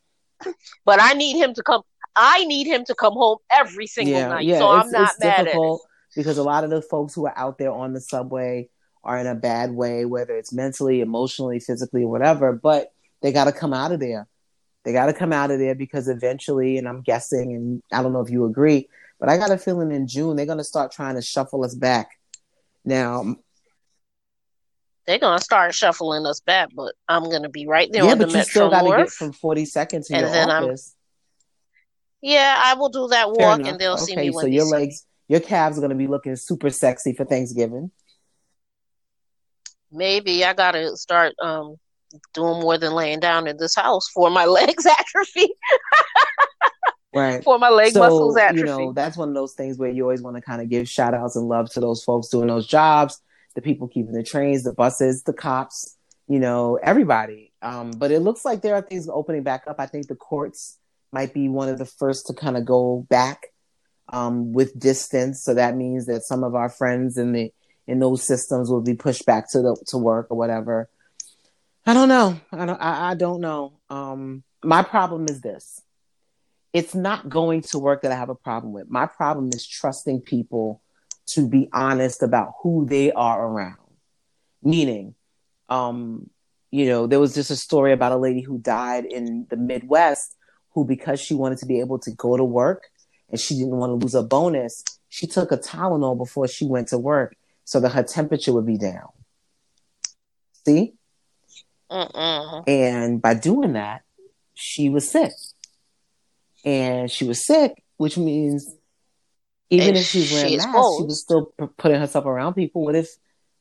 But 0.84 1.00
I 1.00 1.14
need 1.14 1.36
him 1.36 1.54
to 1.54 1.62
come. 1.62 1.82
I 2.16 2.44
need 2.44 2.66
him 2.66 2.84
to 2.84 2.94
come 2.94 3.14
home 3.14 3.38
every 3.50 3.86
single 3.86 4.14
yeah, 4.14 4.28
night. 4.28 4.44
Yeah, 4.44 4.58
so 4.58 4.70
I'm 4.70 4.90
not 4.90 5.14
mad 5.20 5.48
at 5.48 5.56
it. 5.56 5.80
Because 6.14 6.38
a 6.38 6.44
lot 6.44 6.62
of 6.62 6.70
the 6.70 6.82
folks 6.82 7.14
who 7.14 7.26
are 7.26 7.36
out 7.36 7.58
there 7.58 7.72
on 7.72 7.92
the 7.92 8.00
subway 8.00 8.68
are 9.02 9.18
in 9.18 9.26
a 9.26 9.34
bad 9.34 9.72
way, 9.72 10.04
whether 10.04 10.36
it's 10.36 10.52
mentally, 10.52 11.00
emotionally, 11.00 11.58
physically, 11.58 12.04
whatever. 12.04 12.52
But 12.52 12.92
they 13.20 13.32
got 13.32 13.44
to 13.44 13.52
come 13.52 13.72
out 13.72 13.90
of 13.90 14.00
there. 14.00 14.28
They 14.84 14.92
got 14.92 15.06
to 15.06 15.12
come 15.12 15.32
out 15.32 15.50
of 15.50 15.58
there 15.58 15.74
because 15.74 16.08
eventually, 16.08 16.78
and 16.78 16.86
I'm 16.86 17.00
guessing, 17.00 17.54
and 17.54 17.82
I 17.90 18.02
don't 18.02 18.12
know 18.12 18.20
if 18.20 18.30
you 18.30 18.44
agree, 18.44 18.88
but 19.18 19.28
I 19.28 19.36
got 19.36 19.50
a 19.50 19.58
feeling 19.58 19.92
in 19.92 20.06
June 20.06 20.36
they're 20.36 20.46
going 20.46 20.58
to 20.58 20.64
start 20.64 20.92
trying 20.92 21.14
to 21.14 21.22
shuffle 21.22 21.64
us 21.64 21.74
back. 21.74 22.10
Now, 22.84 23.36
they're 25.06 25.18
gonna 25.18 25.40
start 25.40 25.74
shuffling 25.74 26.24
us 26.26 26.40
back, 26.40 26.70
but 26.74 26.94
I'm 27.08 27.24
gonna 27.30 27.48
be 27.48 27.66
right 27.66 27.90
there 27.92 28.04
yeah, 28.04 28.12
on 28.12 28.18
the 28.18 28.26
Metro 28.26 28.42
still 28.42 28.70
gotta 28.70 28.88
North. 28.88 28.98
Get 28.98 29.10
from 29.10 29.32
40 29.32 29.64
seconds 29.66 30.08
to 30.08 30.14
and 30.14 30.22
your 30.22 30.50
office. 30.50 30.94
I'm, 32.22 32.28
yeah, 32.30 32.58
I 32.58 32.74
will 32.74 32.88
do 32.88 33.08
that 33.08 33.30
walk, 33.30 33.60
and 33.64 33.78
they'll 33.78 33.94
okay, 33.94 34.04
see 34.04 34.16
me. 34.16 34.32
so 34.32 34.46
your 34.46 34.64
legs, 34.64 35.04
your 35.28 35.40
calves 35.40 35.76
are 35.76 35.80
gonna 35.82 35.94
be 35.94 36.06
looking 36.06 36.36
super 36.36 36.70
sexy 36.70 37.12
for 37.12 37.24
Thanksgiving. 37.24 37.90
Maybe 39.92 40.44
I 40.44 40.54
gotta 40.54 40.96
start 40.96 41.34
um, 41.42 41.76
doing 42.32 42.60
more 42.60 42.78
than 42.78 42.92
laying 42.92 43.20
down 43.20 43.46
in 43.46 43.58
this 43.58 43.74
house 43.74 44.08
for 44.08 44.30
my 44.30 44.44
legs 44.46 44.86
atrophy. 44.86 45.54
right 47.14 47.44
for 47.44 47.58
my 47.58 47.70
leg 47.70 47.92
so, 47.92 48.00
muscles 48.00 48.36
atrophy. 48.36 48.60
You 48.60 48.64
know, 48.66 48.92
that's 48.92 49.16
one 49.16 49.28
of 49.28 49.34
those 49.34 49.54
things 49.54 49.78
where 49.78 49.90
you 49.90 50.02
always 50.02 50.22
want 50.22 50.36
to 50.36 50.42
kind 50.42 50.60
of 50.60 50.68
give 50.68 50.88
shout 50.88 51.14
outs 51.14 51.36
and 51.36 51.46
love 51.48 51.70
to 51.72 51.80
those 51.80 52.02
folks 52.02 52.28
doing 52.28 52.48
those 52.48 52.66
jobs 52.66 53.20
the 53.54 53.62
people 53.62 53.88
keeping 53.88 54.12
the 54.12 54.22
trains, 54.22 54.64
the 54.64 54.72
buses, 54.72 55.22
the 55.22 55.32
cops, 55.32 55.96
you 56.28 56.38
know, 56.38 56.78
everybody. 56.82 57.52
Um, 57.62 57.92
but 57.92 58.10
it 58.10 58.20
looks 58.20 58.44
like 58.44 58.62
there 58.62 58.74
are 58.74 58.82
things 58.82 59.08
opening 59.08 59.42
back 59.42 59.64
up. 59.66 59.76
I 59.78 59.86
think 59.86 60.08
the 60.08 60.16
courts 60.16 60.78
might 61.12 61.32
be 61.32 61.48
one 61.48 61.68
of 61.68 61.78
the 61.78 61.86
first 61.86 62.26
to 62.26 62.34
kind 62.34 62.56
of 62.56 62.64
go 62.64 63.06
back 63.08 63.46
um, 64.08 64.52
with 64.52 64.78
distance. 64.78 65.42
So 65.42 65.54
that 65.54 65.76
means 65.76 66.06
that 66.06 66.24
some 66.24 66.44
of 66.44 66.54
our 66.54 66.68
friends 66.68 67.16
in 67.16 67.32
the 67.32 67.52
in 67.86 67.98
those 67.98 68.22
systems 68.22 68.70
will 68.70 68.80
be 68.80 68.94
pushed 68.94 69.26
back 69.26 69.50
to 69.50 69.60
the 69.60 69.76
to 69.88 69.98
work 69.98 70.28
or 70.30 70.38
whatever. 70.38 70.88
I 71.86 71.92
don't 71.92 72.08
know. 72.08 72.40
I 72.50 72.64
don't. 72.64 72.80
I, 72.80 73.10
I 73.10 73.14
don't 73.14 73.40
know. 73.40 73.74
Um, 73.90 74.42
my 74.62 74.82
problem 74.82 75.26
is 75.28 75.42
this: 75.42 75.82
it's 76.74 76.94
not 76.94 77.28
going 77.28 77.62
to 77.62 77.78
work 77.78 78.02
that 78.02 78.10
I 78.10 78.16
have 78.16 78.28
a 78.28 78.34
problem 78.34 78.72
with. 78.72 78.90
My 78.90 79.06
problem 79.06 79.48
is 79.54 79.66
trusting 79.66 80.22
people 80.22 80.82
to 81.28 81.48
be 81.48 81.68
honest 81.72 82.22
about 82.22 82.54
who 82.62 82.84
they 82.84 83.12
are 83.12 83.46
around. 83.46 83.78
Meaning, 84.62 85.14
um, 85.68 86.28
you 86.70 86.86
know, 86.86 87.06
there 87.06 87.20
was 87.20 87.32
just 87.32 87.50
a 87.52 87.56
story 87.56 87.92
about 87.92 88.12
a 88.12 88.16
lady 88.16 88.40
who 88.40 88.58
died 88.58 89.04
in 89.04 89.46
the 89.48 89.56
Midwest 89.56 90.36
who, 90.70 90.84
because 90.84 91.20
she 91.20 91.32
wanted 91.32 91.58
to 91.58 91.66
be 91.66 91.78
able 91.78 92.00
to 92.00 92.10
go 92.10 92.36
to 92.36 92.44
work 92.44 92.90
and 93.30 93.38
she 93.38 93.54
didn't 93.54 93.76
want 93.76 93.90
to 93.90 94.04
lose 94.04 94.16
a 94.16 94.22
bonus, 94.24 94.82
she 95.08 95.28
took 95.28 95.52
a 95.52 95.56
Tylenol 95.56 96.18
before 96.18 96.48
she 96.48 96.66
went 96.66 96.88
to 96.88 96.98
work 96.98 97.36
so 97.64 97.78
that 97.78 97.90
her 97.90 98.02
temperature 98.02 98.52
would 98.52 98.66
be 98.66 98.76
down. 98.76 99.08
See? 100.66 100.94
Mm-mm. 101.88 102.64
And 102.66 103.22
by 103.22 103.34
doing 103.34 103.74
that, 103.74 104.02
she 104.54 104.88
was 104.88 105.08
sick. 105.08 105.30
And 106.64 107.10
she 107.10 107.24
was 107.24 107.44
sick, 107.44 107.82
which 107.96 108.16
means 108.16 108.74
even 109.70 109.96
if 109.96 110.06
she's 110.06 110.32
wearing 110.32 110.50
she 110.50 110.56
mask, 110.56 110.88
she 110.98 111.04
was 111.04 111.20
still 111.20 111.52
p- 111.58 111.66
putting 111.76 112.00
herself 112.00 112.24
around 112.24 112.54
people. 112.54 112.84
What 112.84 112.94
if, 112.94 113.08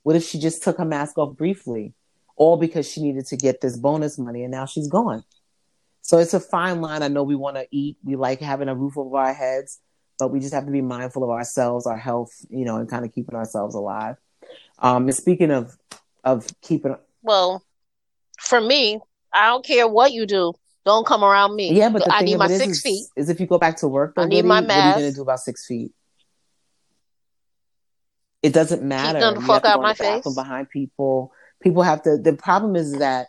what 0.04 0.16
if 0.16 0.24
she 0.24 0.40
just 0.40 0.64
took 0.64 0.78
her 0.78 0.86
mask 0.86 1.18
off 1.18 1.36
briefly, 1.36 1.94
all 2.36 2.58
because 2.58 2.90
she 2.90 3.02
needed 3.02 3.26
to 3.28 3.38
get 3.38 3.62
this 3.62 3.78
bonus 3.78 4.18
money, 4.18 4.44
and 4.44 4.52
now 4.52 4.66
she's 4.66 4.88
gone. 4.88 5.24
So 6.02 6.18
it's 6.18 6.34
a 6.34 6.40
fine 6.40 6.82
line. 6.82 7.02
I 7.02 7.08
know 7.08 7.24
we 7.24 7.36
want 7.36 7.56
to 7.56 7.66
eat. 7.72 7.98
We 8.04 8.16
like 8.16 8.42
having 8.42 8.68
a 8.68 8.76
roof 8.76 8.98
over 8.98 9.18
our 9.18 9.34
heads, 9.34 9.80
but 10.20 10.32
we 10.32 10.40
just 10.40 10.54
have 10.54 10.66
to 10.66 10.72
be 10.72 10.82
mindful 10.82 11.24
of 11.24 11.30
ourselves, 11.30 11.88
our 11.88 11.98
health, 11.98 12.32
you 12.50 12.66
know, 12.66 12.78
and 12.78 12.90
kind 12.90 13.06
of 13.06 13.14
keeping 13.14 13.36
ourselves 13.36 13.74
alive. 13.76 14.18
Um, 14.80 15.08
and 15.08 15.16
speaking 15.16 15.52
of 15.52 15.78
of 16.24 16.48
keeping, 16.62 16.96
well, 17.22 17.64
for 18.40 18.60
me, 18.60 19.00
I 19.34 19.48
don't 19.48 19.66
care 19.66 19.88
what 19.88 20.12
you 20.12 20.26
do. 20.26 20.54
Don't 20.86 21.06
come 21.06 21.24
around 21.24 21.56
me. 21.56 21.74
Yeah, 21.74 21.90
but 21.90 22.04
I 22.12 22.22
need 22.22 22.38
my 22.38 22.48
six 22.48 22.78
is, 22.78 22.82
feet. 22.82 23.06
Is 23.16 23.30
if 23.30 23.40
you 23.40 23.48
go 23.48 23.58
back 23.58 23.78
to 23.78 23.88
work, 23.88 24.16
though, 24.16 24.24
I 24.24 24.26
need 24.26 24.46
my 24.46 24.62
mask. 24.62 24.70
What 24.70 24.84
are 24.84 24.88
you 24.88 24.94
going 24.96 25.12
to 25.12 25.16
do 25.16 25.22
about 25.22 25.40
six 25.40 25.66
feet? 25.66 25.92
It 28.42 28.54
doesn't 28.54 28.84
matter. 28.84 29.20
Keep 29.20 29.36
the 29.36 29.42
fuck 29.42 29.66
out 29.66 29.82
my 29.82 29.94
face. 29.94 30.26
Behind 30.36 30.70
people, 30.70 31.32
people 31.62 31.84
have 31.84 32.02
to. 32.04 32.18
The 32.18 32.34
problem 32.34 32.76
is 32.76 32.98
that 33.00 33.28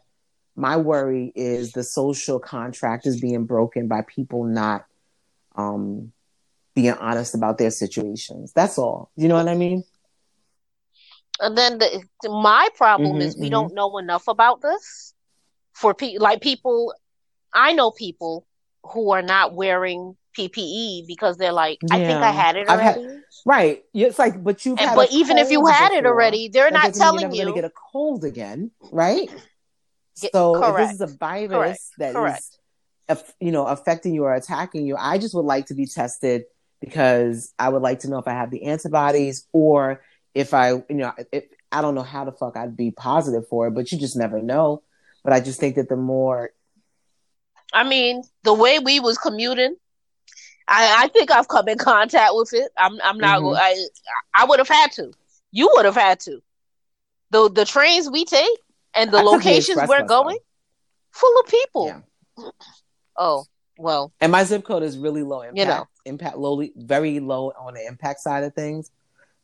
my 0.56 0.76
worry 0.76 1.32
is 1.36 1.72
the 1.72 1.84
social 1.84 2.40
contract 2.40 3.06
is 3.06 3.20
being 3.20 3.44
broken 3.44 3.86
by 3.86 4.02
people 4.02 4.44
not 4.44 4.86
um, 5.54 6.12
being 6.74 6.92
honest 6.94 7.34
about 7.34 7.58
their 7.58 7.70
situations. 7.70 8.52
That's 8.52 8.78
all. 8.78 9.10
You 9.16 9.28
know 9.28 9.36
what 9.36 9.48
I 9.48 9.54
mean? 9.54 9.84
And 11.40 11.56
then 11.56 11.78
the, 11.78 12.04
my 12.24 12.68
problem 12.76 13.12
mm-hmm, 13.12 13.20
is 13.22 13.36
we 13.36 13.42
mm-hmm. 13.42 13.50
don't 13.50 13.74
know 13.74 13.98
enough 13.98 14.28
about 14.28 14.62
this 14.62 15.14
for 15.72 15.94
people 15.94 16.22
like 16.22 16.40
people 16.40 16.94
I 17.54 17.72
know 17.72 17.90
people 17.90 18.46
who 18.82 19.12
are 19.12 19.22
not 19.22 19.54
wearing 19.54 20.16
PPE 20.36 21.06
because 21.06 21.36
they're 21.36 21.52
like, 21.52 21.78
yeah. 21.82 21.94
I 21.94 21.98
think 22.04 22.18
I 22.18 22.30
had 22.30 22.56
it 22.56 22.68
already. 22.68 23.02
Had, 23.02 23.22
right. 23.46 23.84
It's 23.94 24.18
like, 24.18 24.42
but 24.42 24.64
you've 24.66 24.76
but 24.76 25.12
even 25.12 25.38
if 25.38 25.50
you 25.50 25.64
had 25.66 25.90
before, 25.90 25.98
it 25.98 26.06
already, 26.06 26.48
they're 26.48 26.70
not 26.70 26.94
telling 26.94 27.30
you. 27.30 27.36
You're 27.36 27.44
going 27.46 27.54
to 27.54 27.62
get 27.62 27.70
a 27.70 27.74
cold 27.92 28.24
again, 28.24 28.70
right? 28.92 29.30
so 30.14 30.62
if 30.62 30.76
this 30.76 30.92
is 30.92 31.00
a 31.00 31.06
virus 31.06 31.50
correct. 31.50 31.80
that 31.98 32.14
correct. 32.14 32.58
is, 33.08 33.22
you 33.40 33.52
know, 33.52 33.66
affecting 33.66 34.14
you 34.14 34.24
or 34.24 34.34
attacking 34.34 34.86
you, 34.86 34.96
I 34.98 35.18
just 35.18 35.34
would 35.34 35.44
like 35.44 35.66
to 35.66 35.74
be 35.74 35.86
tested 35.86 36.44
because 36.80 37.52
I 37.58 37.68
would 37.68 37.82
like 37.82 38.00
to 38.00 38.10
know 38.10 38.18
if 38.18 38.28
I 38.28 38.32
have 38.32 38.50
the 38.50 38.64
antibodies 38.64 39.46
or 39.52 40.02
if 40.34 40.52
I, 40.52 40.70
you 40.70 40.84
know, 40.90 41.12
if, 41.32 41.44
I 41.72 41.82
don't 41.82 41.94
know 41.94 42.02
how 42.02 42.24
the 42.24 42.32
fuck 42.32 42.56
I'd 42.56 42.76
be 42.76 42.90
positive 42.90 43.48
for 43.48 43.66
it, 43.66 43.72
but 43.72 43.90
you 43.90 43.98
just 43.98 44.16
never 44.16 44.40
know. 44.40 44.82
But 45.24 45.32
I 45.32 45.40
just 45.40 45.58
think 45.58 45.76
that 45.76 45.88
the 45.88 45.96
more 45.96 46.50
I 47.74 47.82
mean, 47.82 48.22
the 48.44 48.54
way 48.54 48.78
we 48.78 49.00
was 49.00 49.18
commuting, 49.18 49.76
I, 50.68 51.04
I 51.04 51.08
think 51.08 51.30
I've 51.30 51.48
come 51.48 51.68
in 51.68 51.76
contact 51.92 52.32
with 52.34 52.54
it. 52.54 52.70
I'm 52.78 52.98
I'm 53.02 53.18
not 53.18 53.40
mm-hmm. 53.40 53.56
I 53.56 53.86
I 54.34 54.44
would 54.46 54.60
have 54.60 54.68
had 54.68 54.92
to. 54.92 55.12
You 55.50 55.70
would 55.74 55.84
have 55.84 55.96
had 55.96 56.20
to. 56.20 56.40
The 57.30 57.50
the 57.50 57.64
trains 57.64 58.08
we 58.08 58.24
take 58.24 58.58
and 58.94 59.10
the 59.10 59.18
I 59.18 59.22
locations 59.22 59.80
the 59.80 59.86
we're 59.88 60.06
going, 60.06 60.38
full 61.10 61.40
of 61.40 61.46
people. 61.46 61.86
Yeah. 62.38 62.44
Oh, 63.16 63.44
well. 63.78 64.12
And 64.20 64.32
my 64.32 64.42
zip 64.42 64.64
code 64.64 64.82
is 64.82 64.98
really 64.98 65.22
low 65.22 65.42
impact. 65.42 65.56
You 65.56 65.66
know. 65.66 65.86
Impact 66.04 66.36
lowly 66.36 66.72
very 66.74 67.20
low 67.20 67.52
on 67.56 67.74
the 67.74 67.86
impact 67.86 68.18
side 68.18 68.42
of 68.42 68.54
things. 68.54 68.90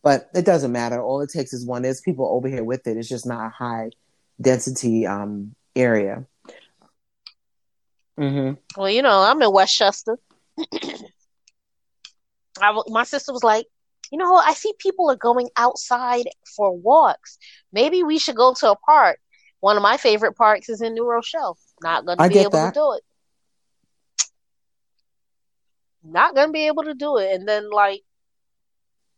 But 0.02 0.28
it 0.34 0.44
doesn't 0.44 0.72
matter. 0.72 1.00
All 1.00 1.20
it 1.20 1.30
takes 1.30 1.52
is 1.52 1.64
one. 1.64 1.82
There's 1.82 2.00
people 2.00 2.26
over 2.26 2.48
here 2.48 2.64
with 2.64 2.88
it. 2.88 2.96
It's 2.96 3.08
just 3.08 3.26
not 3.26 3.46
a 3.46 3.48
high 3.50 3.90
density 4.40 5.06
um 5.06 5.54
area. 5.76 6.26
Mm-hmm. 8.20 8.80
Well, 8.80 8.90
you 8.90 9.02
know, 9.02 9.20
I'm 9.22 9.40
in 9.40 9.52
Westchester. 9.52 10.18
I, 12.60 12.82
my 12.88 13.04
sister 13.04 13.32
was 13.32 13.42
like, 13.42 13.66
you 14.12 14.18
know, 14.18 14.34
I 14.34 14.52
see 14.52 14.74
people 14.78 15.10
are 15.10 15.16
going 15.16 15.48
outside 15.56 16.26
for 16.56 16.76
walks. 16.76 17.38
Maybe 17.72 18.02
we 18.02 18.18
should 18.18 18.36
go 18.36 18.52
to 18.54 18.72
a 18.72 18.76
park. 18.76 19.18
One 19.60 19.76
of 19.76 19.82
my 19.82 19.96
favorite 19.96 20.36
parks 20.36 20.68
is 20.68 20.82
in 20.82 20.94
New 20.94 21.08
Rochelle. 21.08 21.56
Not 21.82 22.04
going 22.04 22.18
to 22.18 22.28
be 22.28 22.38
able 22.40 22.50
that. 22.50 22.74
to 22.74 22.80
do 22.80 22.92
it. 22.92 23.02
Not 26.02 26.34
going 26.34 26.48
to 26.48 26.52
be 26.52 26.66
able 26.66 26.84
to 26.84 26.94
do 26.94 27.18
it. 27.18 27.32
And 27.32 27.48
then, 27.48 27.70
like, 27.70 28.02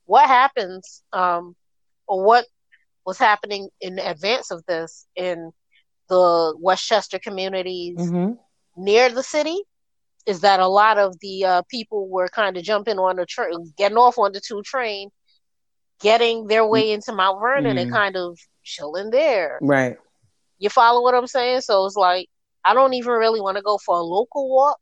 what 0.04 0.26
happens, 0.26 1.02
um, 1.12 1.56
or 2.06 2.24
what 2.24 2.44
was 3.06 3.18
happening 3.18 3.68
in 3.80 3.98
advance 3.98 4.50
of 4.50 4.64
this 4.66 5.06
in 5.16 5.52
the 6.08 6.54
Westchester 6.60 7.18
communities 7.18 7.96
mm-hmm. 7.98 8.32
Near 8.76 9.08
the 9.10 9.22
city 9.22 9.60
is 10.26 10.40
that 10.40 10.60
a 10.60 10.68
lot 10.68 10.98
of 10.98 11.18
the 11.20 11.44
uh, 11.44 11.62
people 11.68 12.08
were 12.08 12.28
kind 12.28 12.56
of 12.56 12.62
jumping 12.62 12.98
on 12.98 13.16
the 13.16 13.26
train, 13.26 13.72
getting 13.76 13.98
off 13.98 14.18
on 14.18 14.32
the 14.32 14.40
two 14.40 14.62
train, 14.62 15.10
getting 16.00 16.46
their 16.46 16.66
way 16.66 16.88
mm. 16.88 16.94
into 16.94 17.12
Mount 17.12 17.40
Vernon 17.40 17.76
mm. 17.76 17.80
and 17.80 17.92
kind 17.92 18.16
of 18.16 18.38
chilling 18.62 19.10
there. 19.10 19.58
Right. 19.60 19.96
You 20.58 20.70
follow 20.70 21.02
what 21.02 21.14
I'm 21.14 21.26
saying? 21.26 21.62
So 21.62 21.84
it's 21.86 21.96
like 21.96 22.28
I 22.64 22.74
don't 22.74 22.94
even 22.94 23.12
really 23.12 23.40
want 23.40 23.56
to 23.56 23.62
go 23.62 23.78
for 23.78 23.96
a 23.96 24.02
local 24.02 24.48
walk 24.48 24.80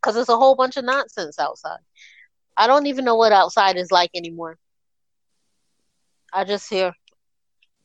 because 0.00 0.16
it's 0.16 0.28
a 0.28 0.36
whole 0.36 0.54
bunch 0.54 0.76
of 0.76 0.84
nonsense 0.84 1.38
outside. 1.38 1.78
I 2.56 2.66
don't 2.66 2.86
even 2.86 3.04
know 3.04 3.14
what 3.14 3.32
outside 3.32 3.76
is 3.76 3.90
like 3.90 4.10
anymore. 4.14 4.58
I 6.32 6.44
just 6.44 6.68
hear 6.68 6.92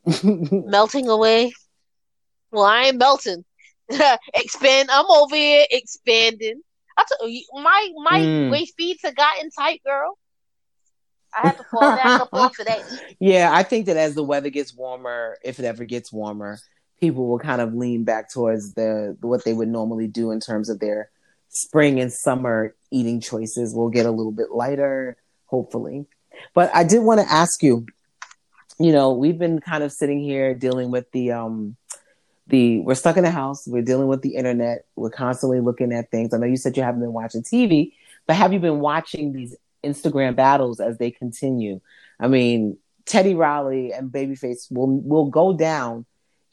melting 0.24 1.08
away. 1.08 1.54
Well, 2.52 2.66
I 2.66 2.84
ain't 2.84 2.98
melting. 2.98 3.46
expand. 4.34 4.90
I'm 4.92 5.06
over 5.10 5.36
here 5.36 5.66
expanding. 5.70 6.62
I 6.98 7.06
told 7.18 7.32
you, 7.32 7.44
my 7.54 7.90
my 8.04 8.20
mm. 8.20 8.52
waist 8.52 8.78
beads 8.78 9.02
have 9.04 9.16
gotten 9.16 9.50
tight, 9.52 9.82
girl. 9.86 10.18
I 11.36 11.48
have 11.48 11.58
to 11.58 11.64
fall 11.72 11.82
back 11.82 12.22
up 12.22 12.30
off 12.32 12.60
of 12.60 12.68
that. 12.68 12.84
Yeah, 13.20 13.50
I 13.52 13.64
think 13.64 13.88
that 13.88 13.98
as 13.98 14.16
the 14.16 14.24
weather 14.24 14.50
gets 14.50 14.76
warmer, 14.76 15.38
if 15.44 15.60
it 15.60 15.66
ever 15.66 15.86
gets 15.86 16.14
warmer, 16.14 16.60
people 17.00 17.28
will 17.28 17.40
kind 17.40 17.62
of 17.62 17.74
lean 17.74 18.04
back 18.04 18.32
towards 18.32 18.74
the 18.74 19.18
what 19.22 19.44
they 19.44 19.54
would 19.54 19.70
normally 19.70 20.08
do 20.08 20.32
in 20.32 20.40
terms 20.40 20.70
of 20.70 20.80
their 20.80 21.10
spring 21.50 22.00
and 22.00 22.12
summer 22.12 22.76
eating 22.92 23.20
choices. 23.20 23.74
Will 23.74 23.90
get 23.90 24.06
a 24.06 24.12
little 24.12 24.32
bit 24.32 24.52
lighter, 24.52 25.18
hopefully. 25.46 26.06
But 26.54 26.74
I 26.74 26.84
did 26.84 27.00
want 27.00 27.22
to 27.22 27.32
ask 27.32 27.62
you. 27.64 27.86
You 28.80 28.92
know, 28.92 29.14
we've 29.14 29.38
been 29.38 29.62
kind 29.62 29.84
of 29.84 29.92
sitting 29.92 30.20
here 30.20 30.56
dealing 30.56 30.90
with 30.90 31.10
the 31.12 31.32
um 31.32 31.78
the 32.48 32.80
we're 32.80 32.96
stuck 32.96 33.18
in 33.18 33.24
the 33.24 33.32
house. 33.32 33.68
We're 33.68 33.84
dealing 33.84 34.08
with 34.08 34.22
the 34.22 34.36
internet. 34.36 34.86
We're 34.96 35.10
constantly 35.10 35.60
looking 35.60 35.94
at 35.94 36.12
things. 36.12 36.34
I 36.34 36.38
know 36.38 36.46
you 36.46 36.58
said 36.58 36.76
you 36.78 36.84
haven't 36.84 37.02
been 37.02 37.14
watching 37.14 37.44
tv 37.44 37.94
but 38.26 38.36
have 38.36 38.54
you 38.54 38.60
been 38.60 38.80
watching 38.80 39.34
these 39.34 39.56
instagram 39.84 40.36
battles 40.36 40.80
as 40.80 40.98
they 40.98 41.12
continue? 41.12 41.82
I 42.20 42.28
mean 42.28 42.78
teddy 43.06 43.36
riley 43.36 43.92
and 43.92 44.12
babyface 44.12 44.72
will 44.72 44.88
will 44.88 45.26
go 45.26 45.54
down 45.54 46.06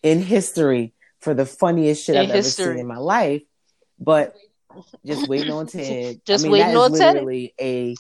in 0.03 0.21
history 0.21 0.93
for 1.21 1.33
the 1.33 1.47
funniest 1.47 2.05
shit 2.05 2.17
in 2.17 2.23
i've 2.23 2.31
history. 2.31 2.65
ever 2.65 2.73
seen 2.73 2.81
in 2.81 2.87
my 2.89 2.97
life 2.97 3.43
but 4.01 4.35
just 5.07 5.29
waiting 5.29 5.53
on 5.53 5.67
ted. 5.67 6.21
Just 6.25 6.45
I 6.45 6.49
mean, 6.49 6.53
waiting 6.53 6.77
on 6.77 6.93
literally 6.93 7.55
ted 7.59 7.67
a 7.67 7.95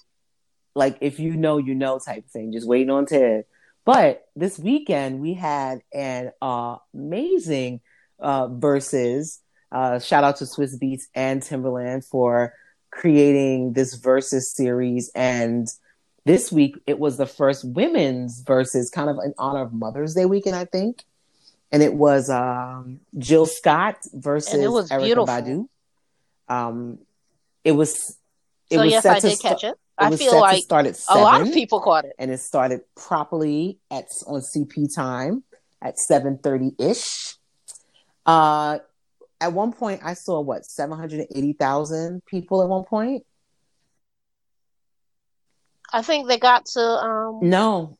like 0.74 0.98
if 1.00 1.18
you 1.18 1.36
know 1.36 1.58
you 1.58 1.74
know 1.74 1.98
type 1.98 2.28
thing. 2.28 2.52
Just 2.52 2.66
waiting 2.66 2.90
on 2.90 3.06
ted 3.06 3.44
but 3.84 4.26
this 4.36 4.58
weekend 4.58 5.20
we 5.20 5.34
had 5.34 5.80
an 5.92 6.32
uh, 6.40 6.76
amazing 6.94 7.80
uh, 8.18 8.48
verses. 8.48 9.40
Uh, 9.72 9.98
shout 9.98 10.24
out 10.24 10.36
to 10.36 10.44
Swizz 10.44 10.78
Beatz 10.78 11.04
and 11.14 11.42
Timbaland 11.42 12.04
for 12.04 12.54
creating 12.90 13.72
this 13.72 13.94
verses 13.94 14.52
series. 14.52 15.10
And 15.14 15.68
this 16.24 16.52
week 16.52 16.76
it 16.86 16.98
was 16.98 17.16
the 17.16 17.26
first 17.26 17.64
women's 17.64 18.40
verses, 18.40 18.90
kind 18.90 19.08
of 19.08 19.18
in 19.24 19.32
honor 19.38 19.62
of 19.62 19.72
Mother's 19.72 20.14
Day 20.14 20.26
weekend, 20.26 20.56
I 20.56 20.64
think. 20.64 21.04
And 21.72 21.82
it 21.82 21.94
was 21.94 22.28
um, 22.28 23.00
Jill 23.16 23.46
Scott 23.46 23.98
versus 24.12 24.54
Erykah 24.90 25.26
Badu. 25.26 25.68
Um, 26.48 26.98
it 27.62 27.72
was. 27.72 28.16
It 28.68 28.76
so 28.76 28.82
was 28.82 28.90
yes, 28.90 29.06
I 29.06 29.20
did 29.20 29.38
st- 29.38 29.40
catch 29.40 29.64
it. 29.64 29.78
I 30.00 30.16
feel 30.16 30.40
like 30.40 30.64
a 30.70 31.18
lot 31.18 31.42
of 31.42 31.52
people 31.52 31.80
caught 31.80 32.06
it, 32.06 32.14
and 32.18 32.30
it 32.30 32.38
started 32.38 32.80
properly 32.96 33.78
at 33.90 34.06
on 34.26 34.40
CP 34.40 34.94
time 34.94 35.44
at 35.82 35.98
seven 35.98 36.38
thirty 36.38 36.72
ish. 36.78 37.36
Uh, 38.24 38.78
at 39.40 39.52
one 39.52 39.72
point, 39.72 40.00
I 40.02 40.14
saw 40.14 40.40
what 40.40 40.64
seven 40.64 40.98
hundred 40.98 41.26
eighty 41.34 41.52
thousand 41.52 42.24
people. 42.24 42.62
At 42.62 42.68
one 42.68 42.84
point, 42.84 43.24
I 45.92 46.02
think 46.02 46.28
they 46.28 46.38
got 46.38 46.64
to 46.66 46.80
um 46.80 47.40
no 47.42 47.98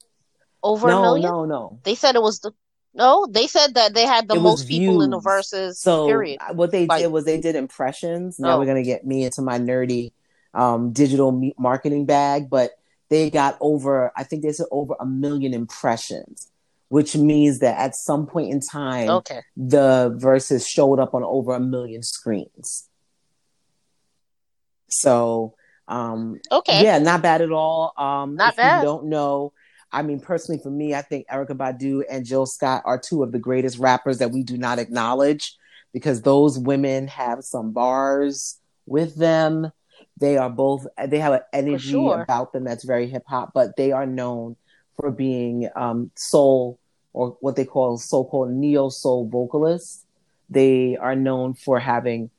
over 0.62 0.88
no, 0.88 0.98
a 0.98 1.02
million. 1.02 1.30
No, 1.30 1.44
no, 1.44 1.80
they 1.84 1.94
said 1.94 2.16
it 2.16 2.22
was 2.22 2.40
the 2.40 2.52
no. 2.94 3.26
They 3.30 3.46
said 3.46 3.74
that 3.74 3.92
they 3.92 4.06
had 4.06 4.26
the 4.26 4.36
it 4.36 4.40
most 4.40 4.66
people 4.66 5.02
in 5.02 5.10
the 5.10 5.20
verses. 5.20 5.78
So 5.78 6.06
period. 6.06 6.38
what 6.52 6.70
they 6.70 6.86
like, 6.86 7.02
did 7.02 7.08
was 7.08 7.26
they 7.26 7.40
did 7.40 7.56
impressions. 7.56 8.38
Now 8.38 8.56
oh. 8.56 8.58
we're 8.58 8.66
gonna 8.66 8.82
get 8.82 9.06
me 9.06 9.24
into 9.24 9.42
my 9.42 9.58
nerdy 9.58 10.12
um, 10.54 10.92
digital 10.92 11.52
marketing 11.58 12.06
bag, 12.06 12.50
but 12.50 12.72
they 13.08 13.30
got 13.30 13.56
over, 13.60 14.12
I 14.16 14.24
think 14.24 14.42
they 14.42 14.52
said 14.52 14.66
over 14.70 14.94
a 14.98 15.06
million 15.06 15.52
impressions, 15.52 16.50
which 16.88 17.16
means 17.16 17.58
that 17.60 17.78
at 17.78 17.94
some 17.94 18.26
point 18.26 18.52
in 18.52 18.60
time, 18.60 19.10
okay. 19.10 19.40
the 19.56 20.14
verses 20.16 20.66
showed 20.66 20.98
up 20.98 21.14
on 21.14 21.22
over 21.24 21.54
a 21.54 21.60
million 21.60 22.02
screens. 22.02 22.88
So, 24.88 25.54
um, 25.88 26.40
okay, 26.50 26.82
yeah, 26.82 26.98
not 26.98 27.22
bad 27.22 27.42
at 27.42 27.52
all. 27.52 27.92
Um, 27.96 28.36
not 28.36 28.56
bad. 28.56 28.82
Don't 28.82 29.06
know. 29.06 29.52
I 29.92 30.02
mean, 30.02 30.20
personally, 30.20 30.60
for 30.62 30.70
me, 30.70 30.94
I 30.94 31.02
think 31.02 31.26
Erykah 31.26 31.56
Badu 31.56 32.02
and 32.08 32.24
Jill 32.24 32.46
Scott 32.46 32.82
are 32.84 32.98
two 32.98 33.24
of 33.24 33.32
the 33.32 33.40
greatest 33.40 33.78
rappers 33.78 34.18
that 34.18 34.30
we 34.30 34.44
do 34.44 34.56
not 34.56 34.78
acknowledge 34.78 35.56
because 35.92 36.22
those 36.22 36.58
women 36.58 37.08
have 37.08 37.42
some 37.42 37.72
bars 37.72 38.58
with 38.86 39.16
them 39.16 39.72
they 40.20 40.36
are 40.36 40.50
both 40.50 40.86
they 41.08 41.18
have 41.18 41.32
an 41.32 41.40
energy 41.52 41.90
sure. 41.90 42.22
about 42.22 42.52
them 42.52 42.64
that's 42.64 42.84
very 42.84 43.08
hip 43.08 43.24
hop, 43.26 43.52
but 43.54 43.76
they 43.76 43.90
are 43.90 44.06
known 44.06 44.56
for 44.96 45.10
being 45.10 45.68
um, 45.74 46.10
soul 46.14 46.78
or 47.12 47.36
what 47.40 47.56
they 47.56 47.64
call 47.64 47.96
so-called 47.96 48.50
neo 48.50 48.90
soul 48.90 49.26
vocalists. 49.28 50.04
They 50.48 50.96
are 50.96 51.16
known 51.16 51.54
for 51.54 51.80
having 51.80 52.30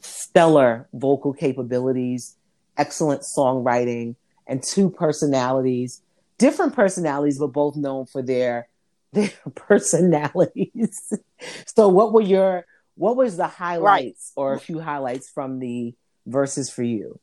stellar 0.00 0.88
vocal 0.92 1.32
capabilities, 1.32 2.36
excellent 2.76 3.22
songwriting, 3.22 4.14
and 4.46 4.62
two 4.62 4.88
personalities, 4.88 6.02
different 6.38 6.74
personalities, 6.74 7.38
but 7.38 7.48
both 7.48 7.76
known 7.76 8.06
for 8.06 8.22
their 8.22 8.68
their 9.12 9.30
personalities. 9.54 11.12
so, 11.66 11.88
what 11.88 12.12
were 12.12 12.20
your 12.20 12.66
what 12.94 13.16
was 13.16 13.36
the 13.36 13.46
highlights 13.46 14.32
right. 14.36 14.42
or 14.42 14.54
a 14.54 14.60
few 14.60 14.78
highlights 14.80 15.28
from 15.28 15.58
the 15.58 15.94
verses 16.26 16.70
for 16.70 16.82
you? 16.82 17.18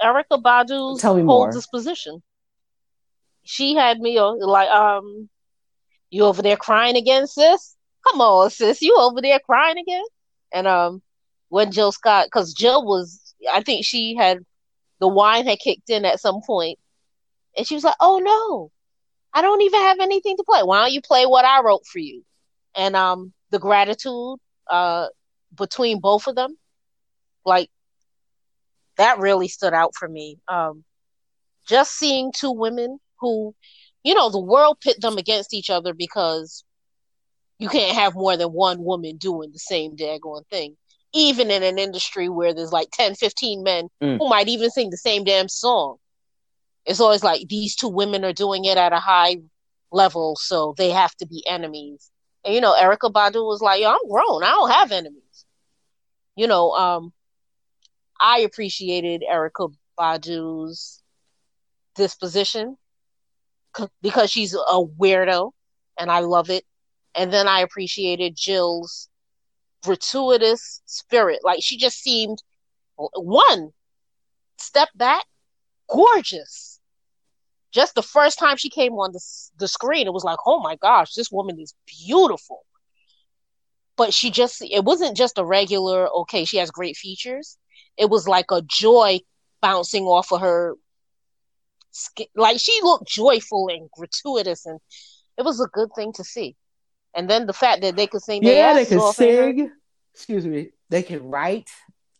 Erykah 0.00 0.42
Badu's 0.42 1.00
Tell 1.00 1.14
me 1.14 1.22
holds 1.22 1.46
more. 1.46 1.52
this 1.52 1.66
position. 1.66 2.22
She 3.42 3.74
had 3.74 3.98
me 4.00 4.20
like, 4.20 4.68
um, 4.68 5.28
you 6.10 6.24
over 6.24 6.42
there 6.42 6.56
crying 6.56 6.96
again, 6.96 7.26
sis? 7.26 7.76
Come 8.06 8.20
on, 8.20 8.50
sis, 8.50 8.82
you 8.82 8.96
over 8.98 9.20
there 9.20 9.40
crying 9.40 9.78
again? 9.78 10.04
And 10.52 10.66
um, 10.66 11.02
when 11.48 11.72
Jill 11.72 11.92
Scott, 11.92 12.26
because 12.26 12.52
Jill 12.52 12.84
was, 12.84 13.34
I 13.52 13.62
think 13.62 13.84
she 13.84 14.14
had 14.14 14.38
the 15.00 15.08
wine 15.08 15.46
had 15.46 15.58
kicked 15.58 15.90
in 15.90 16.04
at 16.04 16.20
some 16.20 16.40
point, 16.46 16.78
and 17.56 17.66
she 17.66 17.74
was 17.74 17.84
like, 17.84 17.96
"Oh 18.00 18.18
no, 18.18 18.70
I 19.32 19.42
don't 19.42 19.62
even 19.62 19.80
have 19.80 19.98
anything 20.00 20.36
to 20.36 20.44
play. 20.44 20.62
Why 20.62 20.80
don't 20.80 20.92
you 20.92 21.00
play 21.02 21.26
what 21.26 21.44
I 21.44 21.62
wrote 21.62 21.86
for 21.86 21.98
you?" 21.98 22.22
And 22.76 22.94
um, 22.96 23.32
the 23.50 23.58
gratitude 23.58 24.38
uh 24.70 25.08
between 25.56 26.00
both 26.00 26.26
of 26.26 26.34
them, 26.34 26.56
like 27.44 27.70
that 28.96 29.18
really 29.18 29.48
stood 29.48 29.74
out 29.74 29.94
for 29.94 30.08
me. 30.08 30.38
Um, 30.48 30.84
just 31.66 31.92
seeing 31.92 32.32
two 32.32 32.52
women 32.52 32.98
who, 33.20 33.54
you 34.02 34.14
know, 34.14 34.30
the 34.30 34.38
world 34.38 34.78
pit 34.80 35.00
them 35.00 35.18
against 35.18 35.54
each 35.54 35.70
other 35.70 35.94
because 35.94 36.64
you 37.58 37.68
can't 37.68 37.96
have 37.96 38.14
more 38.14 38.36
than 38.36 38.52
one 38.52 38.82
woman 38.82 39.16
doing 39.16 39.50
the 39.52 39.58
same 39.58 39.96
daggone 39.96 40.46
thing. 40.50 40.76
Even 41.14 41.50
in 41.50 41.62
an 41.62 41.78
industry 41.78 42.28
where 42.28 42.52
there's 42.52 42.72
like 42.72 42.88
10, 42.92 43.14
15 43.14 43.62
men 43.62 43.88
mm. 44.02 44.18
who 44.18 44.28
might 44.28 44.48
even 44.48 44.70
sing 44.70 44.90
the 44.90 44.96
same 44.96 45.24
damn 45.24 45.48
song. 45.48 45.96
It's 46.84 47.00
always 47.00 47.22
like 47.22 47.48
these 47.48 47.76
two 47.76 47.88
women 47.88 48.24
are 48.24 48.32
doing 48.32 48.64
it 48.64 48.76
at 48.76 48.92
a 48.92 48.98
high 48.98 49.36
level, 49.90 50.36
so 50.36 50.74
they 50.76 50.90
have 50.90 51.14
to 51.16 51.26
be 51.26 51.46
enemies. 51.46 52.10
And 52.44 52.54
you 52.54 52.60
know, 52.60 52.74
Erykah 52.74 53.12
Badu 53.12 53.46
was 53.46 53.62
like, 53.62 53.80
Yo, 53.80 53.88
I'm 53.90 54.08
grown. 54.08 54.42
I 54.42 54.50
don't 54.50 54.70
have 54.70 54.92
enemies. 54.92 55.22
You 56.36 56.46
know, 56.46 56.72
um, 56.72 57.12
I 58.20 58.40
appreciated 58.40 59.22
Erykah 59.30 59.74
Badu's 59.98 61.02
disposition 61.94 62.76
because 64.02 64.30
she's 64.30 64.54
a 64.54 64.84
weirdo 64.84 65.52
and 65.98 66.10
I 66.10 66.20
love 66.20 66.50
it. 66.50 66.64
And 67.14 67.32
then 67.32 67.46
I 67.46 67.60
appreciated 67.60 68.36
Jill's 68.36 69.08
gratuitous 69.84 70.82
spirit. 70.86 71.40
Like 71.44 71.60
she 71.62 71.76
just 71.76 72.02
seemed 72.02 72.42
one 72.96 73.70
step 74.58 74.88
back, 74.94 75.24
gorgeous. 75.88 76.80
Just 77.72 77.94
the 77.94 78.02
first 78.02 78.38
time 78.38 78.56
she 78.56 78.70
came 78.70 78.92
on 78.94 79.12
the, 79.12 79.20
the 79.58 79.68
screen, 79.68 80.06
it 80.06 80.12
was 80.12 80.24
like, 80.24 80.38
oh 80.46 80.60
my 80.60 80.76
gosh, 80.76 81.14
this 81.14 81.30
woman 81.30 81.58
is 81.60 81.74
beautiful. 81.86 82.64
But 83.96 84.12
she 84.12 84.30
just, 84.30 84.62
it 84.62 84.84
wasn't 84.84 85.16
just 85.16 85.38
a 85.38 85.44
regular, 85.44 86.08
okay, 86.08 86.44
she 86.44 86.56
has 86.56 86.70
great 86.70 86.96
features. 86.96 87.56
It 87.96 88.10
was 88.10 88.26
like 88.26 88.50
a 88.50 88.62
joy 88.62 89.20
bouncing 89.62 90.04
off 90.04 90.32
of 90.32 90.40
her. 90.40 90.74
Like 92.34 92.58
she 92.58 92.76
looked 92.82 93.06
joyful 93.06 93.68
and 93.68 93.88
gratuitous, 93.96 94.66
and 94.66 94.80
it 95.38 95.44
was 95.44 95.60
a 95.60 95.68
good 95.68 95.90
thing 95.94 96.12
to 96.14 96.24
see. 96.24 96.56
And 97.14 97.30
then 97.30 97.46
the 97.46 97.52
fact 97.52 97.82
that 97.82 97.94
they 97.94 98.08
could 98.08 98.22
sing, 98.22 98.42
yeah, 98.42 98.74
they 98.74 98.84
could 98.84 99.00
sing. 99.14 99.70
Excuse 100.12 100.44
me, 100.44 100.70
they 100.90 101.04
can 101.04 101.30
write. 101.30 101.70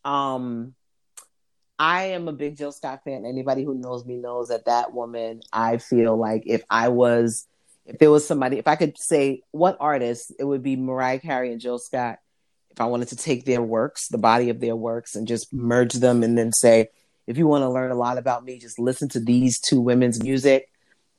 Um, 0.05 0.75
I 1.77 2.03
am 2.05 2.29
a 2.29 2.33
big 2.33 2.55
Jill 2.55 2.71
Scott 2.71 3.01
fan. 3.03 3.25
Anybody 3.25 3.65
who 3.65 3.75
knows 3.75 4.05
me 4.05 4.15
knows 4.15 4.47
that 4.47 4.65
that 4.65 4.93
woman. 4.93 5.41
I 5.51 5.77
feel 5.77 6.15
like 6.15 6.43
if 6.45 6.63
I 6.69 6.87
was, 6.87 7.47
if 7.85 7.99
there 7.99 8.11
was 8.11 8.27
somebody, 8.27 8.57
if 8.57 8.67
I 8.67 8.75
could 8.75 8.97
say 8.97 9.41
what 9.51 9.77
artist, 9.79 10.33
it 10.39 10.43
would 10.43 10.63
be 10.63 10.75
Mariah 10.75 11.19
Carey 11.19 11.51
and 11.51 11.61
Jill 11.61 11.79
Scott. 11.79 12.19
If 12.71 12.81
I 12.81 12.85
wanted 12.85 13.09
to 13.09 13.15
take 13.15 13.45
their 13.45 13.61
works, 13.61 14.09
the 14.09 14.17
body 14.17 14.49
of 14.49 14.59
their 14.59 14.75
works, 14.75 15.15
and 15.15 15.27
just 15.27 15.53
merge 15.53 15.93
them, 15.93 16.23
and 16.23 16.37
then 16.37 16.51
say, 16.51 16.89
if 17.27 17.37
you 17.37 17.47
want 17.47 17.63
to 17.63 17.69
learn 17.69 17.91
a 17.91 17.95
lot 17.95 18.17
about 18.17 18.43
me, 18.43 18.59
just 18.59 18.79
listen 18.79 19.07
to 19.09 19.19
these 19.19 19.59
two 19.59 19.79
women's 19.79 20.21
music. 20.21 20.69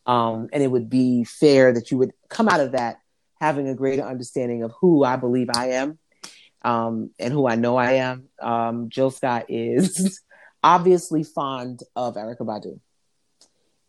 Um, 0.07 0.49
and 0.53 0.63
it 0.63 0.71
would 0.71 0.89
be 0.91 1.25
fair 1.25 1.73
that 1.73 1.91
you 1.91 1.99
would 1.99 2.13
come 2.29 2.49
out 2.49 2.61
of 2.61 2.73
that 2.73 2.99
having 3.41 3.69
a 3.69 3.75
greater 3.75 4.03
understanding 4.03 4.63
of 4.63 4.73
who 4.81 5.05
I 5.05 5.17
believe 5.17 5.49
I 5.55 5.71
am 5.71 5.99
um, 6.63 7.11
and 7.19 7.33
who 7.33 7.47
I 7.47 7.57
know 7.57 7.77
I 7.77 7.93
am. 7.93 8.29
Um, 8.41 8.89
Jill 8.89 9.11
Scott 9.11 9.47
is 9.49 10.21
obviously 10.63 11.25
fond 11.25 11.81
of 11.95 12.15
Erykah 12.15 12.41
Badu. 12.41 12.81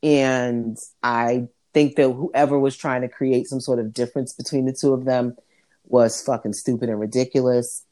And 0.04 0.78
I 1.02 1.48
think 1.78 1.96
that 1.96 2.12
whoever 2.12 2.58
was 2.58 2.76
trying 2.76 3.02
to 3.02 3.08
create 3.08 3.46
some 3.46 3.60
sort 3.60 3.78
of 3.78 3.94
difference 3.94 4.34
between 4.34 4.66
the 4.66 4.74
two 4.74 4.94
of 4.94 5.06
them 5.06 5.36
was 5.86 6.24
fucking 6.24 6.54
stupid 6.54 6.90
and 6.90 7.00
ridiculous. 7.00 7.86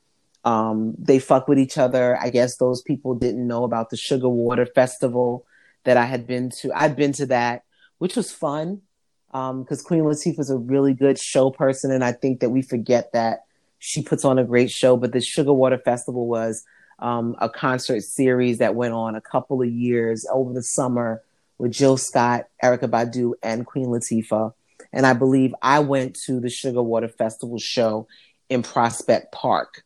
Um, 0.44 0.96
they 0.98 1.20
fuck 1.20 1.48
with 1.48 1.60
each 1.60 1.78
other. 1.78 2.18
I 2.20 2.32
guess 2.32 2.58
those 2.58 2.82
people 2.82 3.14
didn't 3.14 3.46
know 3.46 3.64
about 3.64 3.92
the 3.92 3.98
Sugar 3.98 4.28
Water 4.28 4.66
Festival 4.66 5.46
that 5.84 5.98
I 5.98 6.06
had 6.06 6.26
been 6.26 6.50
to. 6.62 6.72
I'd 6.74 6.96
been 6.96 7.14
to 7.14 7.28
that, 7.28 7.62
which 8.00 8.16
was 8.16 8.32
fun 8.32 8.82
because 9.28 9.80
um, 9.82 9.86
Queen 9.86 10.02
Latifah 10.02 10.40
is 10.40 10.50
a 10.50 10.58
really 10.58 10.96
good 10.96 11.20
show 11.20 11.52
person, 11.52 11.92
and 11.92 12.04
I 12.04 12.12
think 12.12 12.40
that 12.40 12.50
we 12.50 12.64
forget 12.64 13.14
that 13.14 13.44
she 13.78 14.02
puts 14.02 14.26
on 14.26 14.40
a 14.40 14.44
great 14.44 14.72
show. 14.72 14.98
But 14.98 15.12
the 15.12 15.22
Sugar 15.22 15.54
Water 15.54 15.78
Festival 15.78 16.26
was 16.26 16.64
um, 16.98 17.36
a 17.40 17.50
concert 17.50 18.02
series 18.02 18.58
that 18.58 18.74
went 18.74 18.96
on 18.96 19.14
a 19.14 19.22
couple 19.22 19.62
of 19.62 19.70
years 19.70 20.26
over 20.32 20.54
the 20.54 20.64
summer 20.64 21.22
with 21.58 21.72
Jill 21.72 21.98
Scott, 21.98 22.46
Erykah 22.64 22.90
Badu, 22.90 23.34
and 23.42 23.66
Queen 23.66 23.88
Latifah. 23.88 24.54
And 24.92 25.06
I 25.06 25.14
believe 25.14 25.54
I 25.62 25.80
went 25.80 26.16
to 26.26 26.40
the 26.40 26.50
Sugar 26.50 26.82
Water 26.82 27.08
Festival 27.08 27.60
show 27.60 28.08
in 28.50 28.64
Prospect 28.64 29.32
Park 29.32 29.84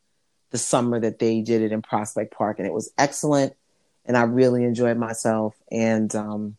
the 0.52 0.58
summer 0.58 1.00
that 1.00 1.20
they 1.20 1.42
did 1.42 1.62
it 1.62 1.72
in 1.72 1.82
Prospect 1.82 2.34
Park, 2.34 2.58
and 2.60 2.68
it 2.68 2.74
was 2.74 2.92
excellent. 2.98 3.54
And 4.06 4.18
I 4.18 4.24
really 4.24 4.64
enjoyed 4.64 4.98
myself. 4.98 5.56
And 5.72 6.14
um, 6.16 6.58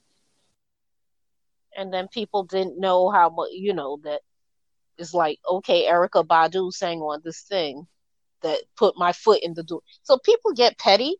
and 1.77 1.93
then 1.93 2.09
people 2.09 2.45
didn't 2.45 2.79
know 2.79 3.11
how 3.11 3.31
much 3.31 3.49
you 3.53 3.75
know 3.75 3.99
that 4.05 4.21
it's 4.99 5.15
like 5.15 5.39
okay 5.49 5.87
erykah 5.87 6.27
badu 6.27 6.73
sang 6.73 7.01
on 7.01 7.21
this 7.25 7.43
thing 7.43 7.87
that 8.43 8.59
put 8.77 8.97
my 8.97 9.13
foot 9.13 9.43
in 9.43 9.55
the 9.55 9.63
door 9.63 9.81
so 10.03 10.19
people 10.19 10.53
get 10.53 10.79
petty 10.79 11.17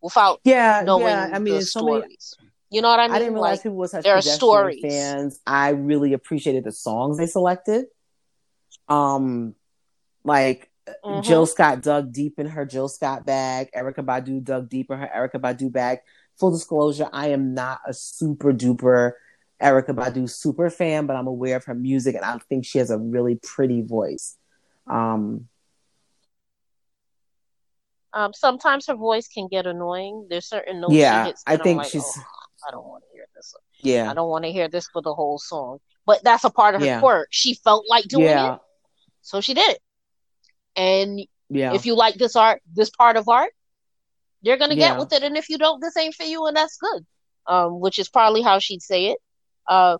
without 0.00 0.40
yeah 0.44 0.82
knowing 0.84 1.06
yeah. 1.06 1.30
i 1.32 1.38
mean 1.38 1.54
the 1.54 1.62
stories 1.62 2.04
so 2.18 2.36
many, 2.42 2.47
you 2.70 2.82
know 2.82 2.88
what 2.88 3.00
i 3.00 3.06
mean 3.06 3.16
i 3.16 3.18
didn't 3.18 3.34
realize 3.34 3.58
like, 3.58 3.62
people 3.62 3.78
were 3.78 3.88
such 3.88 4.04
there 4.04 4.14
are 4.14 4.22
stories 4.22 4.80
fans 4.82 5.40
i 5.46 5.70
really 5.70 6.12
appreciated 6.12 6.64
the 6.64 6.72
songs 6.72 7.18
they 7.18 7.26
selected 7.26 7.86
um 8.88 9.54
like 10.24 10.70
mm-hmm. 11.04 11.22
Jill 11.22 11.46
Scott 11.46 11.82
dug 11.82 12.12
deep 12.12 12.38
in 12.38 12.46
her 12.46 12.64
Jill 12.64 12.88
Scott 12.88 13.26
bag. 13.26 13.70
Erykah 13.72 14.04
Badu 14.04 14.42
dug 14.42 14.68
deep 14.68 14.90
in 14.90 14.98
her 14.98 15.10
Erykah 15.14 15.40
Badu 15.40 15.70
bag. 15.70 15.98
Full 16.38 16.52
disclosure, 16.52 17.08
I 17.12 17.28
am 17.28 17.54
not 17.54 17.80
a 17.86 17.92
super 17.92 18.52
duper 18.52 19.12
Erykah 19.60 19.94
Badu 19.94 20.30
super 20.30 20.70
fan, 20.70 21.06
but 21.06 21.16
I'm 21.16 21.26
aware 21.26 21.56
of 21.56 21.64
her 21.64 21.74
music 21.74 22.14
and 22.14 22.24
I 22.24 22.38
think 22.48 22.64
she 22.64 22.78
has 22.78 22.90
a 22.90 22.98
really 22.98 23.36
pretty 23.42 23.82
voice. 23.82 24.36
Um, 24.86 25.48
um, 28.12 28.32
sometimes 28.32 28.86
her 28.86 28.94
voice 28.94 29.28
can 29.28 29.48
get 29.48 29.66
annoying. 29.66 30.26
There's 30.30 30.46
certain 30.46 30.80
notes 30.80 30.94
yeah, 30.94 31.32
I 31.46 31.56
think 31.56 31.78
like, 31.78 31.90
she's. 31.90 32.04
Oh, 32.04 32.22
I 32.66 32.70
don't 32.70 32.86
want 32.86 33.04
to 33.04 33.16
hear 33.16 33.26
this. 33.34 33.54
Yeah, 33.80 34.10
I 34.10 34.14
don't 34.14 34.28
want 34.28 34.44
to 34.44 34.52
hear 34.52 34.68
this 34.68 34.88
for 34.92 35.02
the 35.02 35.14
whole 35.14 35.38
song. 35.38 35.78
But 36.06 36.24
that's 36.24 36.44
a 36.44 36.50
part 36.50 36.74
of 36.74 36.80
her 36.80 36.86
yeah. 36.86 37.00
quirk. 37.00 37.28
She 37.30 37.54
felt 37.54 37.84
like 37.88 38.04
doing 38.04 38.24
yeah. 38.24 38.54
it, 38.54 38.60
so 39.22 39.40
she 39.40 39.54
did 39.54 39.70
it. 39.70 39.80
And 40.74 41.20
yeah. 41.50 41.74
if 41.74 41.84
you 41.84 41.94
like 41.94 42.14
this 42.14 42.36
art, 42.36 42.62
this 42.72 42.90
part 42.90 43.16
of 43.16 43.28
art, 43.28 43.52
you're 44.42 44.56
gonna 44.56 44.76
get 44.76 44.92
yeah. 44.94 44.98
with 44.98 45.12
it. 45.12 45.22
And 45.22 45.36
if 45.36 45.48
you 45.48 45.58
don't, 45.58 45.80
this 45.80 45.96
ain't 45.96 46.14
for 46.14 46.24
you, 46.24 46.46
and 46.46 46.56
that's 46.56 46.76
good. 46.76 47.04
Um, 47.46 47.80
which 47.80 47.98
is 47.98 48.08
probably 48.08 48.42
how 48.42 48.58
she'd 48.58 48.82
say 48.82 49.06
it 49.06 49.18
uh, 49.68 49.98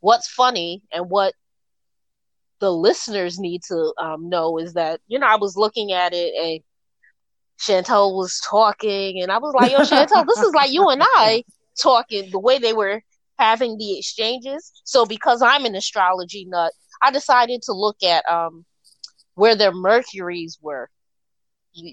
what's 0.00 0.28
funny 0.28 0.82
and 0.92 1.10
what 1.10 1.34
the 2.60 2.72
listeners 2.72 3.38
need 3.38 3.62
to 3.68 3.92
um, 3.98 4.28
know 4.28 4.58
is 4.58 4.74
that 4.74 5.00
you 5.06 5.18
know 5.18 5.26
I 5.26 5.36
was 5.36 5.56
looking 5.56 5.92
at 5.92 6.12
it 6.14 6.34
and 6.34 6.60
Chantel 7.60 8.14
was 8.16 8.40
talking 8.48 9.20
and 9.20 9.30
I 9.30 9.38
was 9.38 9.54
like, 9.54 9.72
"Yo, 9.72 9.78
Chantel, 9.78 10.26
this 10.26 10.38
is 10.38 10.54
like 10.54 10.72
you 10.72 10.88
and 10.88 11.02
I 11.04 11.44
talking 11.80 12.30
the 12.30 12.38
way 12.38 12.58
they 12.58 12.72
were 12.72 13.02
having 13.38 13.78
the 13.78 13.98
exchanges." 13.98 14.72
So 14.84 15.06
because 15.06 15.42
I'm 15.42 15.64
an 15.64 15.74
astrology 15.74 16.44
nut, 16.46 16.72
I 17.02 17.10
decided 17.10 17.62
to 17.62 17.72
look 17.72 18.02
at 18.02 18.28
um, 18.28 18.64
where 19.34 19.56
their 19.56 19.72
Mercuries 19.72 20.58
were 20.60 20.90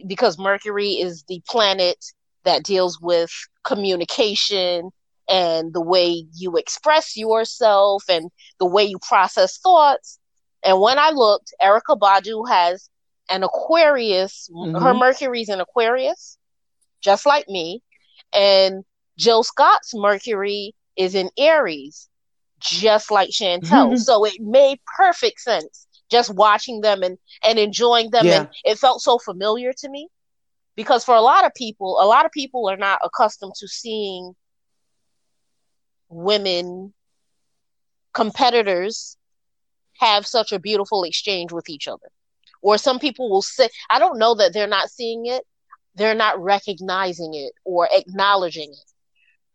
because 0.07 0.39
Mercury 0.39 0.93
is 0.93 1.23
the 1.27 1.41
planet 1.47 2.03
that 2.43 2.63
deals 2.63 2.99
with 3.01 3.31
communication 3.63 4.91
and 5.27 5.73
the 5.73 5.81
way 5.81 6.25
you 6.33 6.55
express 6.55 7.17
yourself 7.17 8.03
and 8.09 8.31
the 8.59 8.65
way 8.65 8.83
you 8.83 8.99
process 8.99 9.57
thoughts. 9.57 10.19
And 10.63 10.79
when 10.79 10.99
I 10.99 11.11
looked, 11.11 11.53
Erykah 11.61 11.99
Badu 11.99 12.47
has 12.47 12.89
an 13.29 13.43
Aquarius, 13.43 14.49
mm-hmm. 14.53 14.81
her 14.81 14.93
Mercury's 14.93 15.49
in 15.49 15.59
Aquarius, 15.59 16.37
just 17.01 17.25
like 17.25 17.47
me. 17.47 17.81
And 18.33 18.83
Jill 19.17 19.43
Scott's 19.43 19.93
Mercury 19.93 20.73
is 20.95 21.15
in 21.15 21.29
Aries, 21.37 22.09
just 22.59 23.11
like 23.11 23.29
Chantel. 23.29 23.61
Mm-hmm. 23.61 23.95
So 23.97 24.25
it 24.25 24.39
made 24.39 24.79
perfect 24.97 25.41
sense 25.41 25.87
just 26.11 26.33
watching 26.35 26.81
them 26.81 27.01
and, 27.01 27.17
and 27.43 27.57
enjoying 27.57 28.11
them. 28.11 28.25
Yeah. 28.25 28.41
And 28.41 28.49
it 28.63 28.77
felt 28.77 29.01
so 29.01 29.17
familiar 29.17 29.73
to 29.79 29.89
me 29.89 30.07
because 30.75 31.03
for 31.03 31.15
a 31.15 31.21
lot 31.21 31.45
of 31.45 31.53
people, 31.55 31.99
a 31.99 32.05
lot 32.05 32.25
of 32.25 32.31
people 32.31 32.69
are 32.69 32.77
not 32.77 32.99
accustomed 33.03 33.53
to 33.59 33.67
seeing 33.67 34.35
women 36.09 36.93
competitors 38.13 39.17
have 39.99 40.25
such 40.25 40.51
a 40.51 40.59
beautiful 40.59 41.03
exchange 41.03 41.51
with 41.51 41.69
each 41.69 41.87
other 41.87 42.09
or 42.61 42.77
some 42.77 42.99
people 42.99 43.29
will 43.29 43.41
say 43.41 43.67
i 43.89 43.99
don't 43.99 44.17
know 44.17 44.35
that 44.35 44.53
they're 44.53 44.67
not 44.67 44.89
seeing 44.89 45.25
it 45.25 45.43
they're 45.95 46.15
not 46.15 46.39
recognizing 46.41 47.33
it 47.33 47.51
or 47.65 47.89
acknowledging 47.91 48.69
it 48.71 48.91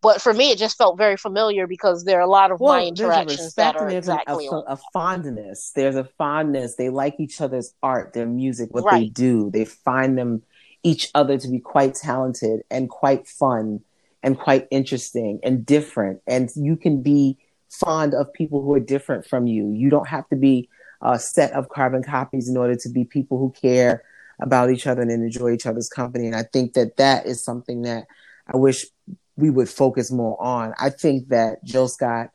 but 0.01 0.21
for 0.21 0.33
me, 0.33 0.51
it 0.51 0.57
just 0.57 0.77
felt 0.77 0.97
very 0.97 1.15
familiar 1.15 1.67
because 1.67 2.03
there 2.03 2.17
are 2.17 2.23
a 2.23 2.27
lot 2.27 2.51
of 2.51 2.59
well, 2.59 2.75
my 2.75 2.83
interactions 2.83 3.53
that 3.53 3.75
are 3.75 3.89
exactly 3.89 4.47
a, 4.47 4.55
a, 4.55 4.79
fondness. 4.91 5.71
There's 5.75 5.95
a 5.95 6.05
fondness. 6.17 6.75
They 6.75 6.89
like 6.89 7.19
each 7.19 7.39
other's 7.39 7.73
art, 7.83 8.13
their 8.13 8.25
music, 8.25 8.69
what 8.71 8.83
right. 8.83 8.99
they 8.99 9.09
do. 9.09 9.51
They 9.51 9.65
find 9.65 10.17
them 10.17 10.41
each 10.83 11.09
other 11.13 11.37
to 11.37 11.47
be 11.47 11.59
quite 11.59 11.93
talented 11.93 12.61
and 12.71 12.89
quite 12.89 13.27
fun 13.27 13.81
and 14.23 14.39
quite 14.39 14.67
interesting 14.71 15.39
and 15.43 15.65
different. 15.65 16.21
And 16.25 16.49
you 16.55 16.75
can 16.75 17.03
be 17.03 17.37
fond 17.69 18.15
of 18.15 18.33
people 18.33 18.63
who 18.63 18.73
are 18.73 18.79
different 18.79 19.27
from 19.27 19.45
you. 19.45 19.71
You 19.71 19.91
don't 19.91 20.07
have 20.07 20.27
to 20.29 20.35
be 20.35 20.67
a 21.01 21.19
set 21.19 21.51
of 21.53 21.69
carbon 21.69 22.03
copies 22.03 22.49
in 22.49 22.57
order 22.57 22.75
to 22.75 22.89
be 22.89 23.05
people 23.05 23.37
who 23.37 23.51
care 23.51 24.03
about 24.39 24.71
each 24.71 24.87
other 24.87 25.01
and 25.01 25.11
enjoy 25.11 25.51
each 25.51 25.67
other's 25.67 25.89
company. 25.89 26.25
And 26.25 26.35
I 26.35 26.43
think 26.43 26.73
that 26.73 26.97
that 26.97 27.27
is 27.27 27.43
something 27.43 27.83
that 27.83 28.07
I 28.47 28.57
wish 28.57 28.85
we 29.37 29.49
would 29.49 29.69
focus 29.69 30.11
more 30.11 30.41
on. 30.41 30.73
I 30.79 30.89
think 30.89 31.29
that 31.29 31.63
Jill 31.63 31.87
Scott. 31.87 32.31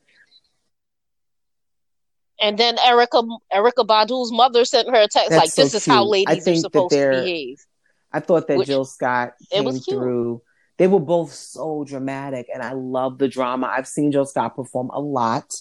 And 2.39 2.57
then 2.57 2.77
Erykah 2.77 3.39
Erykah 3.51 3.87
Badu's 3.87 4.31
mother 4.31 4.63
sent 4.65 4.89
her 4.89 5.01
a 5.01 5.07
text 5.07 5.31
like, 5.31 5.53
"This 5.53 5.71
so 5.71 5.77
is 5.77 5.83
cute. 5.83 5.93
how 5.93 6.05
ladies 6.05 6.47
are 6.47 6.55
supposed 6.55 6.93
to 6.93 7.09
behave." 7.09 7.65
I 8.11 8.19
thought 8.19 8.47
that 8.47 8.57
Which, 8.57 8.67
Jill 8.67 8.85
Scott 8.85 9.33
came 9.51 9.71
through. 9.79 10.41
They 10.77 10.87
were 10.87 10.99
both 10.99 11.33
so 11.33 11.83
dramatic, 11.83 12.47
and 12.53 12.61
I 12.61 12.73
love 12.73 13.17
the 13.17 13.27
drama. 13.27 13.67
I've 13.67 13.87
seen 13.87 14.11
Jill 14.11 14.25
Scott 14.25 14.55
perform 14.55 14.91
a 14.91 14.99
lot, 14.99 15.51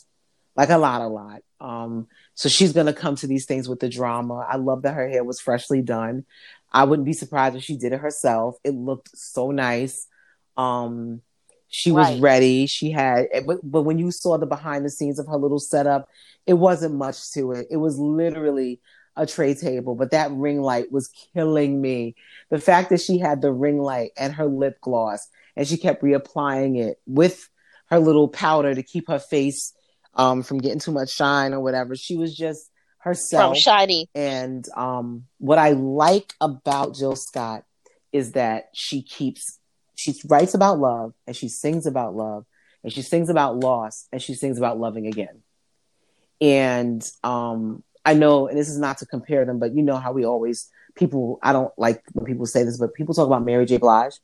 like 0.55 0.69
a 0.69 0.77
lot, 0.77 1.01
a 1.01 1.09
lot. 1.09 1.41
Um, 1.59 2.09
so 2.35 2.51
she's 2.51 2.75
gonna 2.75 2.93
come 2.93 3.17
to 3.17 3.27
these 3.27 3.47
things 3.47 3.69
with 3.69 3.81
the 3.81 3.89
drama. 3.89 4.47
I 4.49 4.57
love 4.57 4.83
that 4.83 4.95
her 4.95 5.09
hair 5.09 5.25
was 5.25 5.41
freshly 5.41 5.81
done. 5.81 6.27
I 6.71 6.85
wouldn't 6.85 7.07
be 7.07 7.15
surprised 7.15 7.57
if 7.57 7.63
she 7.63 7.79
did 7.79 7.95
it 7.95 8.01
herself. 8.01 8.59
It 8.63 8.75
looked 8.75 9.17
so 9.17 9.51
nice. 9.51 10.07
Um, 10.57 11.23
she 11.69 11.91
right. 11.91 12.13
was 12.13 12.21
ready. 12.21 12.67
She 12.67 12.91
had, 12.91 13.27
eh, 13.33 13.43
but, 13.47 13.59
but 13.63 13.83
when 13.83 13.99
you 13.99 14.11
saw 14.11 14.39
the 14.39 14.47
behind 14.47 14.85
the 14.85 14.91
scenes 14.91 15.19
of 15.19 15.27
her 15.27 15.37
little 15.37 15.59
setup, 15.59 16.09
it 16.47 16.55
wasn't 16.55 16.95
much 16.95 17.33
to 17.33 17.53
it. 17.53 17.67
It 17.71 17.77
was 17.77 17.99
literally 17.99 18.81
a 19.17 19.27
tray 19.27 19.55
table, 19.55 19.95
but 19.95 20.11
that 20.11 20.31
ring 20.31 20.61
light 20.61 20.93
was 20.93 21.09
killing 21.33 21.81
me. 21.81 22.15
The 22.51 22.59
fact 22.59 22.91
that 22.91 23.01
she 23.01 23.19
had 23.19 23.41
the 23.41 23.53
ring 23.53 23.79
light 23.79 24.13
and 24.17 24.35
her 24.35 24.47
lip 24.47 24.79
gloss 24.81 25.29
and 25.57 25.67
she 25.67 25.77
kept 25.77 26.03
reapplying 26.03 26.79
it 26.79 27.01
with 27.07 27.49
her 27.87 27.99
little 27.99 28.29
powder 28.29 28.75
to 28.75 28.83
keep 28.83 29.09
her 29.09 29.19
face 29.19 29.73
um, 30.15 30.43
from 30.43 30.59
getting 30.59 30.81
too 30.81 30.93
much 30.93 31.11
shine 31.11 31.55
or 31.55 31.61
whatever. 31.61 31.97
She 31.97 32.17
was 32.17 32.37
just 32.37 32.71
herself. 32.99 33.55
From 33.55 33.61
shiny. 33.61 34.09
And 34.15 34.67
um, 34.77 35.25
what 35.39 35.59
I 35.59 35.71
like 35.71 36.35
about 36.41 36.95
Jill 36.95 37.17
Scott 37.17 37.65
is 38.13 38.33
that 38.33 38.69
she 38.75 39.03
keeps 39.03 39.59
she 39.97 40.15
writes 40.27 40.55
about 40.55 40.79
love 40.79 41.15
and 41.27 41.35
she 41.35 41.49
sings 41.49 41.87
about 41.87 42.15
love 42.15 42.45
and 42.85 42.93
she 42.93 43.03
sings 43.03 43.29
about 43.29 43.59
loss 43.59 44.07
and 44.13 44.23
she 44.23 44.35
sings 44.35 44.59
about 44.59 44.79
loving 44.79 45.07
again. 45.07 45.43
And 46.41 47.05
um, 47.25 47.83
I 48.05 48.15
know, 48.15 48.47
and 48.47 48.57
this 48.57 48.69
is 48.69 48.79
not 48.79 48.99
to 48.99 49.07
compare 49.07 49.45
them, 49.45 49.59
but 49.59 49.75
you 49.75 49.83
know 49.83 49.97
how 49.97 50.13
we 50.13 50.25
always 50.25 50.71
people. 50.95 51.39
I 51.43 51.53
don't 51.53 51.73
like 51.79 52.03
when 52.13 52.27
people 52.27 52.47
say 52.47 52.63
this, 52.63 52.79
but 52.79 52.95
people 52.95 53.15
talk 53.15 53.27
about 53.27 53.45
Mary 53.45 53.65
J. 53.65 53.79
Blige, 53.79 54.21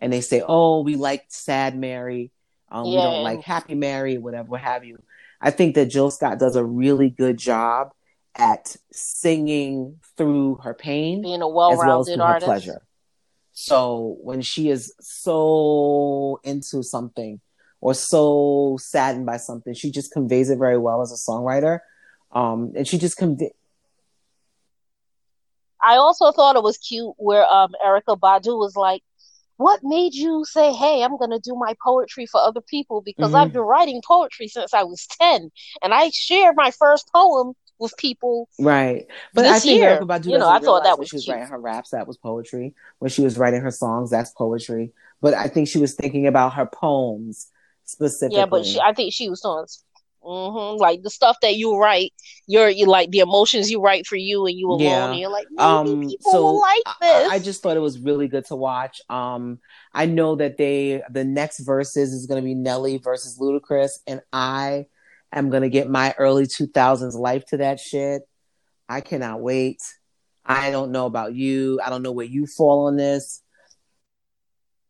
and 0.00 0.12
they 0.12 0.20
say, 0.20 0.42
"Oh, 0.46 0.82
we 0.82 0.94
like 0.96 1.24
sad 1.28 1.76
Mary, 1.76 2.30
um, 2.70 2.86
yeah. 2.86 2.90
we 2.90 2.96
don't 2.96 3.24
like 3.24 3.42
happy 3.42 3.74
Mary, 3.74 4.18
whatever, 4.18 4.48
what 4.48 4.60
have 4.60 4.84
you." 4.84 5.02
I 5.40 5.50
think 5.50 5.74
that 5.74 5.86
Jill 5.86 6.10
Scott 6.10 6.38
does 6.38 6.56
a 6.56 6.64
really 6.64 7.10
good 7.10 7.38
job 7.38 7.92
at 8.36 8.76
singing 8.92 9.96
through 10.16 10.56
her 10.62 10.74
pain, 10.74 11.22
being 11.22 11.42
a 11.42 11.48
well-rounded 11.48 11.82
as 11.82 11.86
well 11.86 12.00
as 12.00 12.06
through 12.08 12.22
artist. 12.22 12.46
pleasure. 12.46 12.82
So 13.60 14.18
when 14.22 14.40
she 14.40 14.70
is 14.70 14.94
so 15.00 16.38
into 16.44 16.84
something 16.84 17.40
or 17.80 17.92
so 17.92 18.78
saddened 18.80 19.26
by 19.26 19.38
something, 19.38 19.74
she 19.74 19.90
just 19.90 20.12
conveys 20.12 20.48
it 20.48 20.58
very 20.58 20.78
well 20.78 21.02
as 21.02 21.10
a 21.10 21.16
songwriter. 21.16 21.80
Um, 22.30 22.72
and 22.76 22.86
she 22.86 22.98
just 22.98 23.16
convey. 23.16 23.50
I 25.82 25.96
also 25.96 26.30
thought 26.30 26.54
it 26.54 26.62
was 26.62 26.78
cute 26.78 27.14
where 27.16 27.44
um, 27.52 27.72
Erykah 27.84 28.20
Badu 28.20 28.56
was 28.56 28.76
like, 28.76 29.02
"What 29.56 29.80
made 29.82 30.14
you 30.14 30.44
say, 30.44 30.72
hey, 30.72 31.02
I'm 31.02 31.16
going 31.16 31.32
to 31.32 31.40
do 31.40 31.56
my 31.56 31.74
poetry 31.82 32.26
for 32.26 32.40
other 32.40 32.60
people? 32.60 33.02
Because 33.04 33.32
mm-hmm. 33.32 33.36
I've 33.36 33.52
been 33.52 33.62
writing 33.62 34.02
poetry 34.06 34.46
since 34.46 34.72
I 34.72 34.84
was 34.84 35.04
ten, 35.20 35.50
and 35.82 35.92
I 35.92 36.10
shared 36.10 36.54
my 36.54 36.70
first 36.70 37.10
poem 37.12 37.54
with 37.78 37.96
people. 37.96 38.48
Right. 38.58 39.06
But 39.34 39.46
I 39.46 39.58
think 39.58 39.80
year, 39.80 39.98
Erykah 39.98 40.06
Badu 40.06 40.32
you 40.32 40.38
know, 40.38 40.48
I 40.48 40.58
thought 40.58 40.84
that 40.84 40.98
was 40.98 41.08
she 41.08 41.16
was 41.16 41.24
cute. 41.24 41.34
writing 41.34 41.50
her 41.50 41.58
raps, 41.58 41.90
that 41.90 42.06
was 42.06 42.16
poetry. 42.16 42.74
When 42.98 43.10
she 43.10 43.22
was 43.22 43.38
writing 43.38 43.60
her 43.60 43.70
songs, 43.70 44.10
that's 44.10 44.30
poetry. 44.30 44.92
But 45.20 45.34
I 45.34 45.48
think 45.48 45.68
she 45.68 45.78
was 45.78 45.94
thinking 45.94 46.26
about 46.26 46.54
her 46.54 46.66
poems 46.66 47.48
specifically. 47.84 48.38
Yeah, 48.38 48.46
but 48.46 48.64
she, 48.64 48.80
I 48.80 48.92
think 48.92 49.12
she 49.12 49.28
was 49.28 49.40
doing 49.40 49.66
mm-hmm, 50.22 50.80
like 50.80 51.02
the 51.02 51.10
stuff 51.10 51.36
that 51.42 51.56
you 51.56 51.76
write. 51.78 52.12
You're 52.46 52.68
you 52.68 52.86
like 52.86 53.10
the 53.10 53.20
emotions 53.20 53.70
you 53.70 53.80
write 53.80 54.06
for 54.06 54.16
you 54.16 54.46
and 54.46 54.56
you 54.56 54.68
alone. 54.68 54.80
Yeah. 54.80 55.10
And 55.10 55.18
you're 55.18 55.30
like, 55.30 55.46
maybe 55.50 55.62
um, 55.62 56.08
people 56.08 56.32
so 56.32 56.42
will 56.42 56.60
like 56.60 56.82
this. 57.00 57.30
I, 57.30 57.34
I, 57.34 57.38
just 57.38 57.62
thought 57.62 57.76
it 57.76 57.80
was 57.80 57.98
really 57.98 58.28
good 58.28 58.44
to 58.46 58.56
watch. 58.56 59.00
Um, 59.08 59.58
I 59.92 60.06
know 60.06 60.36
that 60.36 60.56
they 60.56 61.02
the 61.10 61.24
next 61.24 61.60
verses 61.60 62.12
is 62.12 62.26
going 62.26 62.40
to 62.40 62.44
be 62.44 62.54
Nelly 62.54 62.98
versus 62.98 63.38
Ludacris, 63.38 63.98
and 64.06 64.20
I 64.32 64.86
am 65.32 65.50
going 65.50 65.62
to 65.62 65.68
get 65.68 65.88
my 65.90 66.14
early 66.18 66.44
2000s 66.46 67.14
life 67.14 67.44
to 67.46 67.58
that 67.58 67.80
shit. 67.80 68.22
I 68.88 69.00
cannot 69.00 69.40
wait. 69.40 69.82
I 70.44 70.70
don't 70.70 70.92
know 70.92 71.06
about 71.06 71.34
you. 71.34 71.78
I 71.84 71.90
don't 71.90 72.02
know 72.02 72.12
where 72.12 72.26
you 72.26 72.46
fall 72.46 72.86
on 72.86 72.96
this. 72.96 73.42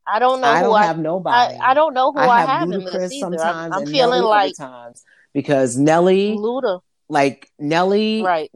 I 0.06 0.20
don't 0.20 0.40
know. 0.40 0.48
I 0.48 0.62
don't 0.62 0.80
have 0.80 0.98
I, 0.98 1.02
nobody. 1.02 1.56
I, 1.56 1.70
I, 1.70 1.74
don't 1.74 1.92
know 1.92 2.12
who 2.12 2.18
I 2.18 2.40
have, 2.40 2.48
I 2.48 2.52
have 2.60 2.70
in 2.70 2.84
this 2.84 3.20
sometimes. 3.20 3.44
I'm, 3.44 3.72
I'm 3.72 3.86
feeling 3.86 4.20
Nelly 4.20 4.22
like 4.22 4.56
times 4.56 5.04
because 5.34 5.76
Nelly, 5.76 6.34
Luda, 6.34 6.80
like 7.08 7.50
Nelly, 7.58 8.22
right? 8.22 8.50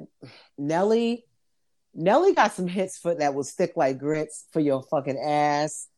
Nelly, 0.56 1.26
Nelly 1.94 2.32
got 2.32 2.52
some 2.52 2.68
hits 2.68 2.96
for 2.96 3.14
that 3.16 3.34
was 3.34 3.52
thick 3.52 3.72
like 3.76 3.98
grits 3.98 4.46
for 4.52 4.60
your 4.60 4.82
fucking 4.82 5.18
ass. 5.18 5.88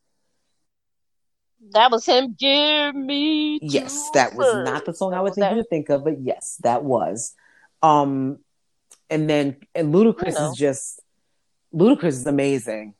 That 1.71 1.91
was 1.91 2.05
him. 2.05 2.35
Give 2.37 2.95
me. 2.95 3.59
Yes, 3.61 4.09
that 4.13 4.35
was 4.35 4.65
not 4.65 4.85
the 4.85 4.93
song 4.93 5.13
I 5.13 5.21
was 5.21 5.35
thinking 5.35 5.57
to 5.57 5.63
think 5.63 5.89
of, 5.89 6.03
but 6.03 6.19
yes, 6.21 6.59
that 6.63 6.83
was. 6.83 7.33
Um, 7.81 8.39
and 9.09 9.29
then 9.29 9.57
and 9.73 9.93
Ludacris 9.93 10.39
is 10.49 10.57
just 10.57 11.01
Ludacris 11.73 12.07
is 12.07 12.25
amazing. 12.25 12.93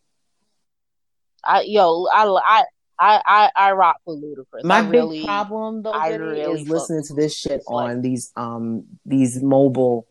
I 1.43 1.61
yo, 1.61 2.07
I 2.11 2.25
I 2.25 2.63
I 2.97 3.21
I, 3.25 3.51
I 3.55 3.71
rock 3.73 3.97
with 4.05 4.21
Ludacris. 4.23 4.63
My 4.63 4.79
I 4.79 4.81
big 4.83 4.91
really, 4.91 5.23
problem 5.23 5.83
though 5.83 5.99
really 5.99 6.41
is 6.41 6.67
listening 6.67 7.03
to 7.03 7.13
this 7.13 7.37
shit 7.37 7.61
on 7.67 7.95
like, 7.95 8.01
these 8.01 8.31
um 8.35 8.85
these 9.05 9.41
mobile 9.41 10.07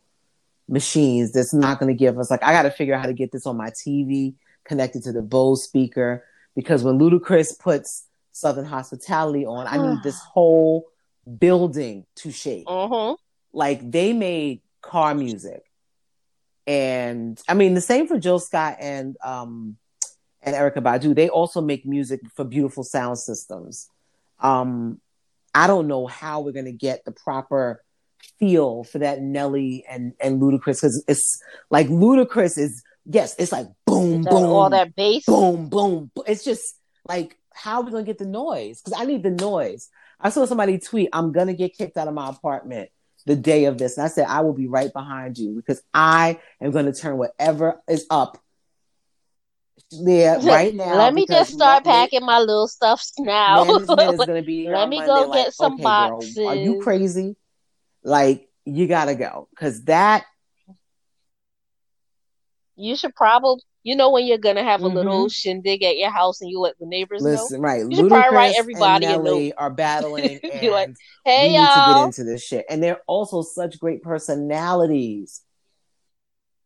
machines. 0.68 1.32
That's 1.32 1.54
not 1.54 1.78
going 1.78 1.94
to 1.94 1.98
give 1.98 2.18
us 2.18 2.30
like 2.30 2.42
I 2.42 2.52
got 2.52 2.62
to 2.62 2.70
figure 2.70 2.94
out 2.94 3.00
how 3.00 3.06
to 3.06 3.12
get 3.12 3.32
this 3.32 3.46
on 3.46 3.56
my 3.56 3.70
TV 3.70 4.34
connected 4.64 5.02
to 5.04 5.12
the 5.12 5.22
Bose 5.22 5.62
speaker 5.62 6.24
because 6.54 6.82
when 6.82 6.98
Ludacris 6.98 7.58
puts 7.58 8.04
Southern 8.34 8.64
Hospitality 8.64 9.46
on. 9.46 9.66
I 9.66 9.78
need 9.78 10.02
this 10.02 10.20
whole 10.32 10.86
building 11.38 12.04
to 12.16 12.30
shake. 12.30 12.66
Mm-hmm. 12.66 13.14
Like 13.52 13.90
they 13.90 14.12
made 14.12 14.60
car 14.82 15.14
music, 15.14 15.62
and 16.66 17.40
I 17.48 17.54
mean 17.54 17.74
the 17.74 17.80
same 17.80 18.08
for 18.08 18.18
Jill 18.18 18.40
Scott 18.40 18.76
and 18.80 19.16
um 19.24 19.76
and 20.42 20.54
Erykah 20.54 20.82
Badu. 20.82 21.14
They 21.14 21.28
also 21.28 21.60
make 21.60 21.86
music 21.86 22.20
for 22.34 22.44
beautiful 22.44 22.82
sound 22.82 23.18
systems. 23.18 23.88
Um, 24.40 25.00
I 25.54 25.68
don't 25.68 25.86
know 25.86 26.08
how 26.08 26.40
we're 26.40 26.52
gonna 26.52 26.72
get 26.72 27.04
the 27.04 27.12
proper 27.12 27.82
feel 28.40 28.82
for 28.82 28.98
that 28.98 29.22
Nelly 29.22 29.84
and 29.88 30.14
and 30.20 30.42
Ludacris 30.42 30.80
because 30.80 31.04
it's 31.06 31.40
like 31.70 31.86
Ludacris 31.86 32.58
is 32.58 32.82
yes, 33.06 33.36
it's 33.38 33.52
like 33.52 33.68
boom, 33.86 34.22
boom, 34.22 34.44
all 34.46 34.70
that 34.70 34.96
bass, 34.96 35.26
boom, 35.26 35.68
boom. 35.68 36.10
It's 36.26 36.42
just 36.42 36.74
like 37.06 37.38
how 37.54 37.80
are 37.80 37.84
we 37.84 37.90
gonna 37.92 38.04
get 38.04 38.18
the 38.18 38.26
noise? 38.26 38.82
Because 38.82 39.00
I 39.00 39.04
need 39.04 39.22
the 39.22 39.30
noise. 39.30 39.88
I 40.20 40.30
saw 40.30 40.44
somebody 40.44 40.78
tweet, 40.78 41.08
I'm 41.12 41.32
gonna 41.32 41.54
get 41.54 41.76
kicked 41.76 41.96
out 41.96 42.08
of 42.08 42.14
my 42.14 42.28
apartment 42.28 42.90
the 43.26 43.36
day 43.36 43.64
of 43.64 43.78
this. 43.78 43.96
And 43.96 44.04
I 44.04 44.08
said, 44.08 44.26
I 44.28 44.40
will 44.40 44.52
be 44.52 44.66
right 44.66 44.92
behind 44.92 45.38
you 45.38 45.54
because 45.54 45.82
I 45.92 46.40
am 46.60 46.72
gonna 46.72 46.92
turn 46.92 47.16
whatever 47.16 47.80
is 47.88 48.06
up 48.10 48.42
there 49.90 50.38
right 50.42 50.74
now. 50.74 50.96
Let 50.96 51.14
me 51.14 51.26
just 51.26 51.52
start 51.52 51.84
packing 51.84 52.24
my 52.24 52.40
little 52.40 52.68
stuffs 52.68 53.12
now. 53.18 53.64
Management 53.64 54.14
is 54.14 54.18
gonna 54.26 54.42
be 54.42 54.68
Let 54.68 54.88
me 54.88 54.98
go 54.98 55.26
like, 55.28 55.44
get 55.44 55.54
some 55.54 55.74
okay, 55.74 55.82
boxes. 55.82 56.34
Girl, 56.34 56.48
are 56.48 56.54
you 56.54 56.80
crazy? 56.82 57.36
Like 58.02 58.48
you 58.64 58.86
gotta 58.86 59.14
go 59.14 59.48
because 59.50 59.84
that 59.84 60.24
you 62.76 62.96
should 62.96 63.14
probably 63.14 63.62
you 63.84 63.94
know 63.94 64.10
when 64.10 64.26
you're 64.26 64.38
gonna 64.38 64.64
have 64.64 64.82
a 64.82 64.86
mm-hmm. 64.86 64.96
little 64.96 65.28
shindig 65.28 65.84
at 65.84 65.96
your 65.96 66.10
house 66.10 66.40
and 66.40 66.50
you 66.50 66.58
let 66.58 66.76
the 66.80 66.86
neighbors 66.86 67.22
Listen, 67.22 67.60
know. 67.60 67.68
Right, 67.68 67.84
you 67.88 67.96
should 67.96 68.08
probably 68.08 68.36
write 68.36 68.54
everybody 68.58 69.06
and 69.06 69.22
Nelly 69.22 69.52
are 69.54 69.70
battling. 69.70 70.40
and 70.42 70.70
like, 70.70 70.94
hey 71.24 71.50
we 71.50 71.54
y'all, 71.54 71.64
need 71.64 71.68
to 71.68 71.94
get 71.94 72.04
into 72.06 72.24
this 72.24 72.44
shit, 72.44 72.66
and 72.68 72.82
they're 72.82 73.02
also 73.06 73.42
such 73.42 73.78
great 73.78 74.02
personalities. 74.02 75.42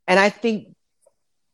And 0.07 0.19
I 0.19 0.31
think 0.31 0.75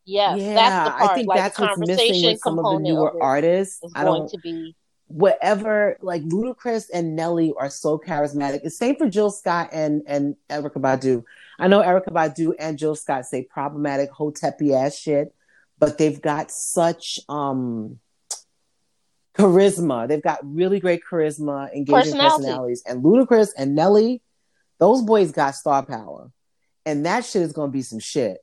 Yes, 0.07 0.39
yeah, 0.39 0.55
that's 0.55 0.85
the 0.85 0.99
part. 0.99 1.11
I 1.11 1.15
think 1.15 1.29
like 1.29 1.39
that's 1.39 1.59
what's 1.59 1.79
missing 1.79 2.25
with 2.25 2.41
some 2.41 2.59
of 2.59 2.65
the 2.65 2.79
newer 2.79 3.23
artists. 3.23 3.81
I 3.95 4.05
don't 4.05 4.29
to 4.29 4.39
be 4.39 4.77
whatever. 5.07 5.97
Like 6.03 6.23
Ludacris 6.23 6.87
and 6.93 7.17
Nelly 7.17 7.55
are 7.59 7.71
so 7.71 7.99
charismatic. 7.99 8.63
The 8.63 8.71
same 8.71 8.97
for 8.97 9.09
Jill 9.09 9.31
Scott 9.31 9.71
and 9.73 10.03
and 10.07 10.37
Erykah 10.51 10.75
Badu. 10.75 11.25
I 11.59 11.69
know 11.69 11.81
Erykah 11.81 12.11
Badu 12.11 12.53
and 12.59 12.79
Jill 12.79 12.97
Scott 12.97 13.25
say 13.25 13.45
problematic 13.45 14.13
hotepi 14.13 14.75
ass 14.75 14.99
shit, 14.99 15.35
but 15.79 15.99
they've 15.99 16.21
got 16.21 16.51
such 16.51 17.21
um 17.29 17.99
charisma. 19.37 20.07
They've 20.09 20.23
got 20.23 20.39
really 20.43 20.81
great 20.81 21.03
charisma, 21.09 21.75
engaging 21.75 22.19
personalities. 22.19 22.83
And 22.87 23.03
Ludacris 23.03 23.51
and 23.57 23.75
Nelly, 23.75 24.23
those 24.79 25.03
boys 25.03 25.33
got 25.33 25.55
star 25.55 25.85
power. 25.85 26.31
And 26.87 27.07
that 27.07 27.25
shit 27.25 27.43
is 27.43 27.53
gonna 27.53 27.73
be 27.73 27.83
some 27.83 27.99
shit. 27.99 28.39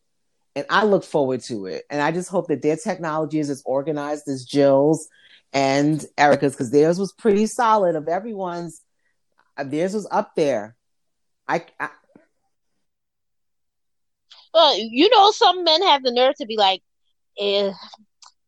And 0.55 0.65
I 0.69 0.83
look 0.83 1.03
forward 1.03 1.41
to 1.43 1.65
it. 1.65 1.85
And 1.89 2.01
I 2.01 2.11
just 2.11 2.29
hope 2.29 2.47
that 2.49 2.61
their 2.61 2.75
technology 2.75 3.39
is 3.39 3.49
as 3.49 3.63
organized 3.65 4.27
as 4.27 4.43
Jill's 4.43 5.07
and 5.53 6.05
Erykah's, 6.17 6.53
because 6.53 6.71
theirs 6.71 6.99
was 6.99 7.13
pretty 7.13 7.45
solid 7.45 7.95
of 7.95 8.07
everyone's. 8.07 8.81
Uh, 9.57 9.63
theirs 9.63 9.93
was 9.93 10.07
up 10.11 10.33
there. 10.35 10.75
I, 11.47 11.65
I 11.79 11.89
well, 14.53 14.77
you 14.77 15.09
know, 15.09 15.31
some 15.31 15.63
men 15.63 15.81
have 15.83 16.03
the 16.03 16.11
nerve 16.11 16.35
to 16.35 16.45
be 16.45 16.57
like, 16.57 16.81
eh, 17.37 17.71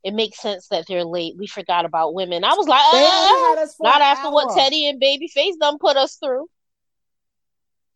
it 0.03 0.13
makes 0.13 0.41
sense 0.41 0.67
that 0.67 0.85
they're 0.87 1.05
late. 1.05 1.35
We 1.37 1.47
forgot 1.47 1.85
about 1.85 2.13
women. 2.13 2.43
I 2.43 2.53
was 2.53 2.67
like, 2.67 2.81
uh, 2.81 3.65
not 3.79 4.01
after 4.01 4.27
hour. 4.27 4.33
what 4.33 4.55
Teddy 4.55 4.87
and 4.87 5.01
Babyface 5.01 5.57
done 5.59 5.77
put 5.79 5.95
us 5.95 6.15
through. 6.15 6.47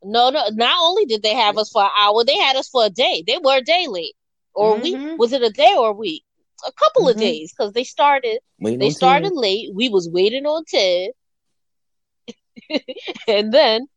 No, 0.04 0.30
no. 0.30 0.48
Not 0.54 0.78
only 0.82 1.06
did 1.06 1.22
they 1.22 1.34
have 1.34 1.58
us 1.58 1.70
for 1.72 1.84
an 1.84 1.90
hour, 2.00 2.24
they 2.24 2.38
had 2.38 2.56
us 2.56 2.70
for 2.70 2.86
a 2.86 2.90
day. 2.90 3.24
They 3.28 3.40
were 3.44 3.58
a 3.58 3.62
day 3.62 3.88
late, 3.90 4.16
or 4.54 4.76
mm-hmm. 4.76 4.86
a 4.86 5.10
week. 5.10 5.20
Was 5.20 5.34
it 5.34 5.42
a 5.42 5.50
day 5.50 5.74
or 5.78 5.90
a 5.90 5.94
week? 5.94 6.24
A 6.66 6.72
couple 6.72 7.04
mm-hmm. 7.04 7.18
of 7.18 7.18
days 7.18 7.54
because 7.56 7.74
they 7.74 7.84
started. 7.84 8.40
Waiting 8.60 8.80
they 8.80 8.90
started 8.90 9.30
Ted. 9.30 9.38
late. 9.38 9.70
We 9.74 9.90
was 9.90 10.10
waiting 10.10 10.46
on 10.46 10.64
Ted, 10.66 11.12
and 13.28 13.54
then 13.54 13.88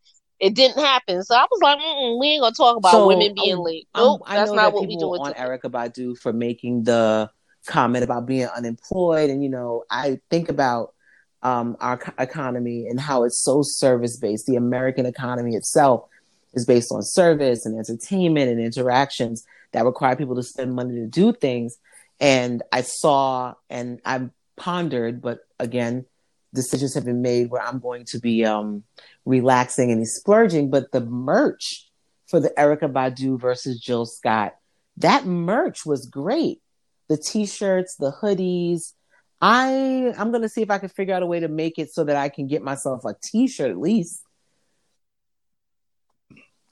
it 0.40 0.54
didn't 0.54 0.82
happen. 0.82 1.22
So 1.22 1.34
I 1.34 1.46
was 1.50 1.60
like, 1.62 1.78
we 2.18 2.28
ain't 2.28 2.42
gonna 2.42 2.54
talk 2.54 2.78
about 2.78 2.92
so, 2.92 3.06
women 3.06 3.34
being 3.34 3.56
um, 3.56 3.60
late. 3.60 3.88
Nope, 3.94 4.22
that's 4.26 4.50
not 4.50 4.56
that 4.56 4.74
what 4.74 4.88
we 4.88 4.96
doing. 4.96 5.20
On 5.20 5.28
today. 5.28 5.40
Erykah 5.40 5.70
Badu 5.70 6.18
for 6.18 6.32
making 6.32 6.84
the 6.84 7.30
comment 7.66 8.04
about 8.04 8.26
being 8.26 8.46
unemployed, 8.46 9.30
and 9.30 9.42
you 9.42 9.50
know, 9.50 9.84
I 9.90 10.20
think 10.30 10.48
about 10.48 10.94
um, 11.42 11.76
our 11.80 12.00
economy 12.18 12.86
and 12.88 12.98
how 12.98 13.24
it's 13.24 13.44
so 13.44 13.62
service 13.62 14.16
based. 14.16 14.46
The 14.46 14.56
American 14.56 15.06
economy 15.06 15.54
itself 15.54 16.08
is 16.54 16.64
based 16.64 16.90
on 16.90 17.02
service 17.02 17.66
and 17.66 17.78
entertainment 17.78 18.50
and 18.50 18.60
interactions 18.60 19.44
that 19.72 19.84
require 19.84 20.16
people 20.16 20.34
to 20.36 20.42
spend 20.42 20.74
money 20.74 20.94
to 20.96 21.06
do 21.06 21.32
things. 21.32 21.76
And 22.18 22.62
I 22.72 22.82
saw 22.82 23.54
and 23.68 24.00
I 24.04 24.28
pondered, 24.56 25.22
but 25.22 25.40
again, 25.58 26.06
decisions 26.54 26.94
have 26.94 27.04
been 27.04 27.22
made 27.22 27.50
where 27.50 27.62
I'm 27.62 27.78
going 27.78 28.04
to 28.06 28.18
be 28.18 28.44
um, 28.44 28.84
relaxing 29.24 29.90
and 29.90 30.06
splurging. 30.06 30.70
But 30.70 30.92
the 30.92 31.00
merch 31.00 31.88
for 32.28 32.40
the 32.40 32.50
Erykah 32.50 32.92
Badu 32.92 33.40
versus 33.40 33.80
Jill 33.80 34.06
Scott, 34.06 34.54
that 34.98 35.26
merch 35.26 35.84
was 35.86 36.06
great. 36.06 36.60
The 37.08 37.16
t-shirts, 37.16 37.96
the 37.96 38.12
hoodies. 38.12 38.92
I 39.40 40.12
I'm 40.18 40.30
gonna 40.32 40.48
see 40.48 40.62
if 40.62 40.70
I 40.70 40.78
can 40.78 40.90
figure 40.90 41.14
out 41.14 41.22
a 41.22 41.26
way 41.26 41.40
to 41.40 41.48
make 41.48 41.78
it 41.78 41.92
so 41.92 42.04
that 42.04 42.16
I 42.16 42.28
can 42.28 42.46
get 42.46 42.62
myself 42.62 43.04
a 43.04 43.14
t-shirt 43.20 43.70
at 43.70 43.78
least. 43.78 44.22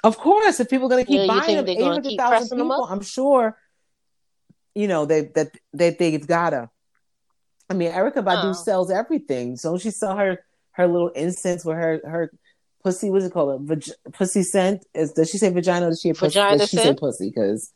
Of 0.05 0.17
course, 0.17 0.61
if 0.61 0.69
people 0.69 0.87
are 0.87 0.91
gonna 0.91 1.05
keep 1.05 1.21
yeah, 1.21 1.27
buying 1.27 1.57
them, 1.57 1.69
eight 1.69 1.83
hundred 1.83 2.15
thousand 2.17 2.59
people, 2.59 2.85
I'm 2.85 3.01
sure. 3.01 3.57
You 4.75 4.87
know 4.87 5.07
they 5.07 5.23
that 5.35 5.53
that 5.73 5.99
they've 5.99 6.25
gotta. 6.25 6.71
I 7.71 7.75
mean, 7.75 7.93
Erykah 7.93 8.25
Badu 8.25 8.51
oh. 8.51 8.53
sells 8.53 8.91
everything. 8.91 9.57
So 9.57 9.79
she 9.79 9.91
sell 9.91 10.17
her 10.17 10.45
her 10.73 10.87
little 10.87 11.09
incense 11.09 11.65
with 11.65 11.77
her 11.77 12.01
her 12.05 12.33
pussy. 12.83 13.11
What's 13.11 13.25
it 13.25 13.33
called? 13.33 13.63
Vag- 13.63 13.93
pussy 14.13 14.43
scent. 14.43 14.87
Is 14.95 15.13
does 15.13 15.31
she 15.31 15.39
say 15.39 15.51
vagina? 15.51 15.87
Or 15.87 15.91
does 15.91 16.01
she 16.01 16.13
pussy? 16.13 16.39
Vagina 16.39 16.59
does 16.59 16.71
she 16.71 16.77
say 16.77 16.95
pussy? 16.95 17.31
Because 17.31 17.73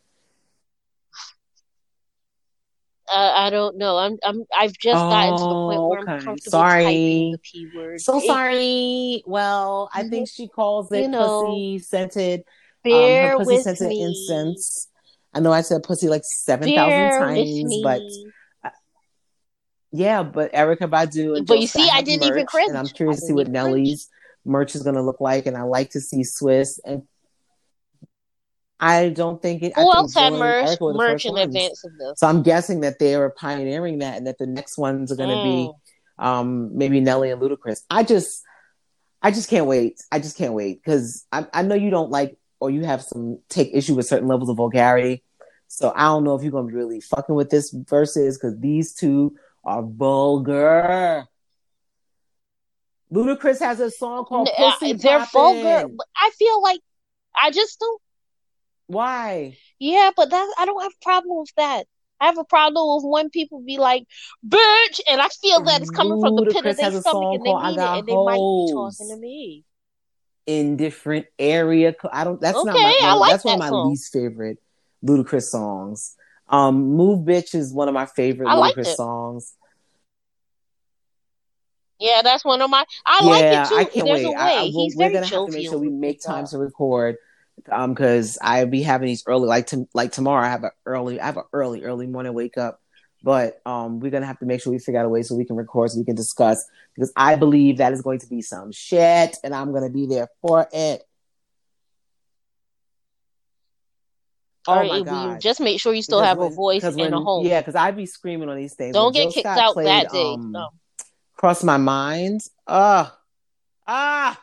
uh, 3.12 3.32
I 3.34 3.51
don't 3.51 3.76
know. 3.76 3.99
I'm 3.99 4.16
I'm 4.24 4.45
I've 4.57 4.72
just 4.72 4.97
oh, 4.97 5.11
gotten 5.11 5.36
to 5.36 5.45
the 5.45 5.51
point 5.51 5.82
where 5.82 6.01
okay. 6.01 6.12
I'm 6.12 6.20
comfortable 6.20 6.51
sorry. 6.51 6.84
typing 6.84 7.32
the 7.32 7.38
p 7.38 7.70
word. 7.76 8.01
So 8.01 8.18
it, 8.18 8.26
sorry. 8.26 9.22
Well, 9.26 9.90
I 9.93 10.09
think 10.09 10.28
she 10.28 10.49
calls 10.49 10.90
it 10.93 11.03
you 11.03 11.09
know, 11.09 11.45
pussy 11.47 11.78
scented. 11.80 12.45
Bear 12.82 13.32
um, 13.34 13.40
her 13.40 13.45
pussy 13.45 13.55
with 13.57 13.62
scented 13.64 13.88
me. 13.88 14.03
incense. 14.03 14.88
I 15.34 15.40
know 15.40 15.53
I 15.53 15.61
said 15.61 15.82
pussy 15.82 16.09
like 16.09 16.22
seven 16.24 16.74
thousand 16.74 17.20
times, 17.20 17.74
but 17.82 18.01
yeah, 19.93 20.22
but 20.22 20.53
Erykah 20.53 20.90
Badu. 20.90 21.36
And 21.36 21.47
but 21.47 21.61
you 21.61 21.66
see, 21.66 21.88
I 21.93 22.01
didn't 22.03 22.22
merch, 22.22 22.30
even 22.32 22.47
cringe. 22.47 22.70
And 22.70 22.78
I'm 22.78 22.86
curious 22.86 23.20
to 23.20 23.26
see 23.26 23.32
what 23.34 23.49
Nelly's 23.49 24.09
merch 24.45 24.74
is 24.74 24.82
going 24.82 24.97
to 24.97 25.03
look 25.03 25.20
like, 25.20 25.47
and 25.47 25.57
I 25.57 25.62
like 25.62 25.90
to 25.90 26.01
see 26.01 26.24
Swiss. 26.24 26.80
And 26.84 27.03
I 28.80 29.11
don't 29.11 29.40
think 29.40 29.62
it. 29.62 29.74
Who 29.76 29.93
else 29.93 30.14
had 30.14 30.32
merch, 30.32 30.78
merch 30.80 31.26
in 31.26 31.36
advance 31.36 31.84
of 31.84 31.93
this? 31.99 32.18
So 32.18 32.26
I'm 32.26 32.43
guessing 32.43 32.80
that 32.80 32.99
they 32.99 33.14
are 33.14 33.30
pioneering 33.30 33.99
that, 33.99 34.16
and 34.16 34.26
that 34.26 34.38
the 34.38 34.47
next 34.47 34.78
ones 34.78 35.12
are 35.12 35.16
going 35.16 35.28
to 35.28 35.36
mm. 35.36 35.45
be 35.45 35.72
um, 36.18 36.76
maybe 36.76 37.01
Nelly 37.01 37.30
and 37.30 37.40
Ludacris. 37.40 37.82
I 37.90 38.03
just, 38.03 38.43
I 39.20 39.30
just 39.30 39.51
can't 39.51 39.66
wait. 39.66 40.01
I 40.11 40.20
just 40.20 40.38
can't 40.38 40.55
wait 40.55 40.82
because 40.82 41.26
I, 41.30 41.47
I 41.53 41.62
know 41.62 41.74
you 41.74 41.90
don't 41.90 42.11
like 42.11 42.38
or 42.61 42.70
you 42.70 42.84
have 42.84 43.03
some 43.03 43.40
take 43.49 43.70
issue 43.74 43.95
with 43.95 44.07
certain 44.07 44.28
levels 44.28 44.49
of 44.49 44.57
vulgarity. 44.57 45.22
So 45.68 45.93
I 45.95 46.05
don't 46.05 46.24
know 46.24 46.34
if 46.34 46.43
you're 46.43 46.53
going 46.53 46.66
to 46.66 46.70
be 46.70 46.76
really 46.76 47.01
fucking 47.01 47.34
with 47.34 47.51
this 47.51 47.70
versus 47.72 48.38
because 48.38 48.59
these 48.59 48.95
two 48.95 49.34
are 49.64 49.82
vulgar. 49.82 51.26
Ludacris 53.12 53.60
has 53.60 53.78
a 53.80 53.90
song 53.90 54.24
called 54.24 54.48
no, 54.58 54.66
uh, 54.66 54.72
Pussy 54.72 54.94
They're 54.94 55.18
Poppin'. 55.18 55.62
vulgar. 55.62 55.94
I 56.16 56.30
feel 56.30 56.62
like 56.62 56.80
I 57.40 57.50
just 57.50 57.78
don't. 57.78 58.00
Why? 58.86 59.56
Yeah, 59.78 60.10
but 60.16 60.30
that 60.30 60.54
I 60.58 60.64
don't 60.64 60.82
have 60.82 60.92
a 60.92 61.04
problem 61.04 61.38
with 61.40 61.52
that. 61.56 61.86
I 62.20 62.26
have 62.26 62.38
a 62.38 62.44
problem 62.44 62.96
with 62.96 63.10
when 63.10 63.30
people 63.30 63.62
be 63.66 63.78
like, 63.78 64.04
"Bitch," 64.46 65.00
and 65.08 65.20
I 65.20 65.28
feel 65.28 65.62
that 65.64 65.82
it's 65.82 65.90
coming 65.90 66.20
from 66.20 66.36
the 66.36 66.46
pit 66.46 66.64
of 66.64 66.76
their 66.76 67.00
stomach, 67.00 67.34
and 67.34 67.44
they 67.44 67.52
mean 67.52 67.78
it, 67.78 67.98
and 67.98 68.06
they 68.06 68.14
might 68.14 68.36
be 68.36 68.72
talking 68.72 69.08
to 69.08 69.16
me. 69.16 69.64
In 70.46 70.76
different 70.76 71.26
area, 71.38 71.94
I 72.12 72.24
don't. 72.24 72.40
That's 72.40 72.58
okay, 72.58 72.70
not 72.70 72.74
my. 72.74 72.98
I 73.02 73.14
like 73.14 73.30
that's 73.32 73.44
one 73.44 73.54
of 73.54 73.60
my 73.60 73.68
song. 73.68 73.90
least 73.90 74.12
favorite 74.12 74.58
Ludacris 75.04 75.44
songs. 75.44 76.16
Um, 76.53 76.96
Move 76.96 77.26
Bitch 77.26 77.55
is 77.55 77.72
one 77.72 77.88
of 77.88 77.94
my 77.94 78.07
favorite 78.07 78.48
I 78.48 78.55
Ludacris 78.55 78.94
songs. 78.94 79.55
Yeah, 81.98 82.20
that's 82.22 82.44
one 82.44 82.61
of 82.61 82.68
my. 82.68 82.84
I 83.07 83.20
yeah, 83.22 83.30
like 83.30 83.44
it 83.44 83.68
too. 83.68 83.74
I 83.76 83.84
can't 83.84 84.07
There's 84.07 84.24
wait. 84.24 84.26
A 84.26 84.30
way. 84.30 84.36
I, 84.36 84.53
I, 84.53 84.64
He's 84.64 84.94
we're 84.94 85.11
gonna 85.11 85.26
have 85.26 85.46
to 85.46 85.53
make 85.53 85.68
sure 85.68 85.78
we 85.78 85.88
make 85.88 86.20
time 86.20 86.46
to 86.48 86.59
record. 86.59 87.16
Um, 87.70 87.94
because 87.94 88.38
I'll 88.42 88.66
be 88.66 88.82
having 88.82 89.07
these 89.07 89.22
early, 89.26 89.46
like 89.46 89.68
to, 89.68 89.86
like 89.94 90.11
tomorrow. 90.11 90.44
I 90.44 90.48
have 90.48 90.64
an 90.64 90.70
early, 90.84 91.20
I 91.20 91.26
have 91.26 91.36
an 91.36 91.44
early, 91.53 91.84
early 91.84 92.07
morning 92.07 92.32
wake 92.34 92.59
up. 92.59 92.80
But 93.22 93.61
um, 93.64 94.00
we're 94.00 94.11
gonna 94.11 94.26
have 94.26 94.40
to 94.40 94.46
make 94.46 94.61
sure 94.61 94.72
we 94.72 94.78
figure 94.78 95.00
out 95.00 95.07
a 95.07 95.09
way 95.09 95.22
so 95.22 95.36
we 95.36 95.44
can 95.44 95.57
record, 95.57 95.90
so 95.90 95.98
we 95.98 96.05
can 96.05 96.16
discuss. 96.16 96.64
Because 96.94 97.12
I 97.16 97.36
believe 97.36 97.78
that 97.78 97.92
is 97.92 98.03
going 98.03 98.18
to 98.18 98.26
be 98.26 98.42
some 98.42 98.72
shit, 98.72 99.36
and 99.44 99.55
I'm 99.55 99.72
gonna 99.72 99.90
be 99.90 100.07
there 100.07 100.28
for 100.40 100.66
it. 100.72 101.05
Oh 104.68 104.78
or 104.78 104.84
my 104.84 105.00
God. 105.00 105.40
just 105.40 105.60
make 105.60 105.80
sure 105.80 105.92
you 105.92 106.02
still 106.02 106.20
because 106.20 106.28
have 106.28 106.38
when, 106.38 106.52
a 106.52 106.54
voice 106.54 106.84
and 106.84 106.96
when, 106.96 107.12
a 107.12 107.20
home. 107.20 107.44
Yeah, 107.44 107.60
because 107.60 107.74
I'd 107.74 107.96
be 107.96 108.06
screaming 108.06 108.48
on 108.48 108.56
these 108.56 108.74
things. 108.74 108.94
Don't 108.94 109.06
when 109.06 109.12
get 109.12 109.22
Jill 109.22 109.32
kicked 109.32 109.46
Scott 109.46 109.58
out 109.58 109.72
played, 109.74 109.86
that 109.88 110.10
day. 110.10 110.34
Um, 110.34 110.52
no. 110.52 110.68
Cross 111.36 111.64
my 111.64 111.78
mind. 111.78 112.42
Ah, 112.66 113.18
ah. 113.86 114.40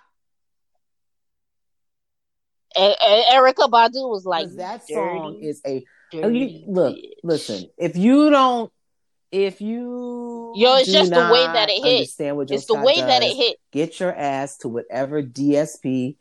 Erykah 2.76 3.70
Badu 3.70 4.09
was 4.09 4.26
like 4.26 4.49
that 4.55 4.88
song 4.88 5.39
is 5.41 5.61
a 5.65 5.84
you, 6.11 6.63
look. 6.67 6.95
Bitch. 6.95 7.11
Listen, 7.24 7.70
if 7.78 7.95
you 7.95 8.30
don't, 8.30 8.72
if 9.32 9.61
you 9.61 10.53
yo, 10.55 10.76
it's 10.78 10.91
just 10.91 11.11
the 11.11 11.30
way 11.32 11.45
that 11.45 11.70
it 11.70 11.82
hit. 11.82 11.95
Understand 11.95 12.38
what 12.38 12.51
it's 12.51 12.65
the 12.65 12.76
way 12.76 12.95
does, 12.95 13.05
that 13.05 13.24
it 13.24 13.36
hit. 13.36 13.57
Get 13.72 13.99
your 13.99 14.13
ass 14.13 14.57
to 14.57 14.67
whatever 14.67 15.24
DSP, 15.24 16.17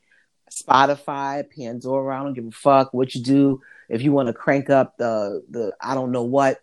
Spotify, 0.51 1.45
Pandora. 1.51 2.21
I 2.21 2.23
don't 2.23 2.35
give 2.35 2.47
a 2.47 2.51
fuck 2.53 2.95
what 2.95 3.15
you 3.15 3.23
do 3.23 3.61
if 3.89 4.03
you 4.03 4.13
want 4.13 4.29
to 4.29 4.33
crank 4.33 4.71
up 4.71 4.97
the 4.99 5.43
the 5.51 5.73
I 5.81 5.95
don't 5.95 6.13
know 6.13 6.25
what, 6.25 6.61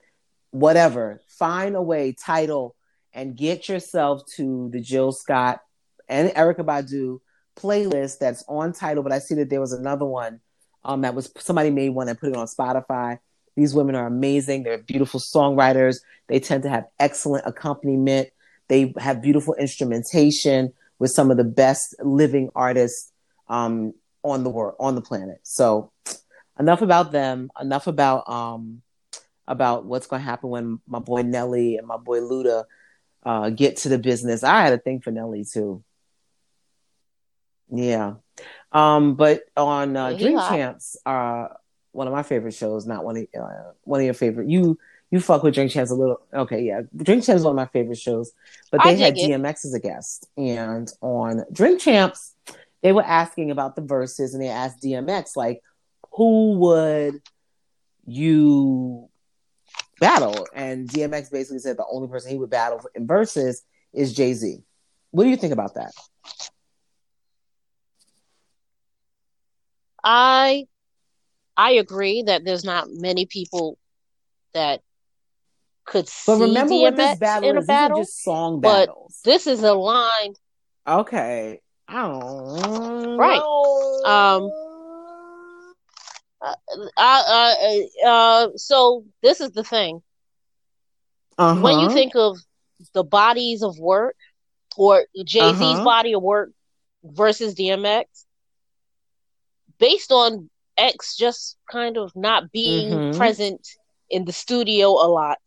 whatever, 0.51 1.21
find 1.27 1.75
a 1.75 1.81
way, 1.81 2.13
Tidal, 2.13 2.75
and 3.13 3.35
get 3.35 3.67
yourself 3.67 4.25
to 4.35 4.69
the 4.71 4.79
Jill 4.79 5.11
Scott 5.11 5.61
and 6.07 6.29
Erykah 6.29 6.65
Badu 6.65 7.19
playlist 7.57 8.19
that's 8.19 8.43
on 8.47 8.73
Tidal. 8.73 9.03
But 9.03 9.11
I 9.11 9.19
see 9.19 9.35
that 9.35 9.49
there 9.49 9.61
was 9.61 9.73
another 9.73 10.05
one 10.05 10.41
um, 10.83 11.01
that 11.01 11.15
was 11.15 11.31
somebody 11.37 11.71
made 11.71 11.89
one 11.89 12.07
and 12.07 12.19
put 12.19 12.29
it 12.29 12.35
on 12.35 12.47
Spotify. 12.47 13.19
These 13.55 13.73
women 13.73 13.95
are 13.95 14.07
amazing. 14.07 14.63
They're 14.63 14.77
beautiful 14.77 15.19
songwriters. 15.19 15.99
They 16.27 16.39
tend 16.39 16.63
to 16.63 16.69
have 16.69 16.85
excellent 16.99 17.45
accompaniment. 17.47 18.29
They 18.67 18.93
have 18.97 19.21
beautiful 19.21 19.55
instrumentation 19.55 20.73
with 20.99 21.11
some 21.11 21.31
of 21.31 21.37
the 21.37 21.43
best 21.43 21.95
living 22.03 22.49
artists 22.55 23.11
um, 23.47 23.93
on 24.23 24.43
the 24.43 24.49
world 24.49 24.75
on 24.79 24.95
the 24.95 25.01
planet. 25.01 25.39
So 25.43 25.91
enough 26.59 26.81
about 26.81 27.11
them. 27.11 27.51
Enough 27.59 27.87
about 27.87 28.29
um, 28.29 28.81
about 29.47 29.85
what's 29.85 30.07
going 30.07 30.21
to 30.21 30.25
happen 30.25 30.49
when 30.49 30.79
my 30.87 30.99
boy 30.99 31.21
Nelly 31.21 31.77
and 31.77 31.87
my 31.87 31.97
boy 31.97 32.19
Luda 32.19 32.65
uh, 33.23 33.49
get 33.49 33.77
to 33.77 33.89
the 33.89 33.97
business. 33.97 34.43
I 34.43 34.61
had 34.63 34.73
a 34.73 34.77
thing 34.77 35.01
for 35.01 35.11
Nelly 35.11 35.45
too. 35.45 35.83
Yeah. 37.69 38.15
Um, 38.71 39.15
but 39.15 39.43
on 39.55 39.95
uh, 39.95 40.13
Drink 40.13 40.39
Champs, 40.39 40.97
uh, 41.05 41.47
one 41.91 42.07
of 42.07 42.13
my 42.13 42.23
favorite 42.23 42.53
shows, 42.53 42.85
not 42.85 43.05
one 43.05 43.17
of 43.17 43.27
uh, 43.39 43.71
one 43.83 44.01
of 44.01 44.05
your 44.05 44.13
favorite. 44.13 44.49
You 44.49 44.77
you 45.11 45.19
fuck 45.21 45.43
with 45.43 45.53
Drink 45.53 45.71
Champs 45.71 45.91
a 45.91 45.95
little. 45.95 46.21
Okay, 46.33 46.61
yeah, 46.63 46.81
Drink 46.95 47.23
Champs 47.23 47.39
is 47.39 47.43
one 47.43 47.53
of 47.53 47.55
my 47.55 47.67
favorite 47.67 47.97
shows. 47.97 48.33
But 48.71 48.83
they 48.83 48.97
had 48.97 49.17
it. 49.17 49.29
DMX 49.29 49.65
as 49.65 49.73
a 49.73 49.79
guest, 49.79 50.27
and 50.35 50.91
on 50.99 51.45
Drink 51.53 51.79
Champs, 51.79 52.33
they 52.81 52.91
were 52.91 53.03
asking 53.03 53.49
about 53.49 53.75
the 53.75 53.81
verses, 53.81 54.33
and 54.33 54.43
they 54.43 54.49
asked 54.49 54.83
DMX 54.83 55.37
like, 55.37 55.63
who 56.15 56.53
would 56.59 57.21
you 58.05 59.09
battle? 59.99 60.47
And 60.53 60.87
DMX 60.87 61.31
basically 61.31 61.59
said 61.59 61.77
the 61.77 61.85
only 61.91 62.07
person 62.07 62.31
he 62.31 62.37
would 62.37 62.49
battle 62.49 62.81
in 62.95 63.05
verses 63.05 63.63
is 63.93 64.13
Jay 64.13 64.33
Z. 64.33 64.59
What 65.11 65.23
do 65.23 65.29
you 65.29 65.37
think 65.37 65.53
about 65.53 65.75
that? 65.75 65.91
I 70.03 70.67
I 71.57 71.71
agree 71.71 72.23
that 72.23 72.45
there's 72.45 72.63
not 72.63 72.87
many 72.89 73.25
people 73.25 73.77
that 74.53 74.81
could 75.85 76.09
but 76.25 76.39
remember 76.39 76.73
DMX 76.73 76.81
what 76.81 76.95
this 76.95 77.17
battle 77.19 77.49
in 77.49 77.57
a 77.57 77.59
is. 77.59 77.67
battle. 77.67 77.99
just 77.99 78.23
song 78.23 78.61
battles. 78.61 79.19
But 79.23 79.29
this 79.29 79.47
is 79.47 79.63
a 79.63 79.73
line. 79.73 80.33
Okay. 80.87 81.61
I 81.87 82.01
don't 82.01 83.17
Right. 83.17 83.41
Um. 84.05 84.49
Uh, 86.45 86.55
uh, 86.97 87.53
uh, 87.57 88.07
uh, 88.07 88.49
so 88.55 89.05
this 89.23 89.41
is 89.41 89.51
the 89.51 89.63
thing. 89.63 90.01
Uh-huh. 91.37 91.59
When 91.59 91.79
you 91.79 91.89
think 91.89 92.15
of 92.15 92.37
the 92.93 93.03
bodies 93.03 93.63
of 93.63 93.77
work, 93.79 94.15
or 94.77 95.05
Jay 95.25 95.51
Z's 95.53 95.61
uh-huh. 95.61 95.83
body 95.83 96.13
of 96.13 96.21
work 96.21 96.51
versus 97.03 97.55
DMX, 97.55 98.05
based 99.79 100.11
on 100.11 100.49
X 100.77 101.15
just 101.15 101.57
kind 101.71 101.97
of 101.97 102.15
not 102.15 102.51
being 102.51 102.91
mm-hmm. 102.91 103.17
present 103.17 103.67
in 104.09 104.25
the 104.25 104.33
studio 104.33 104.89
a 104.89 105.07
lot. 105.07 105.39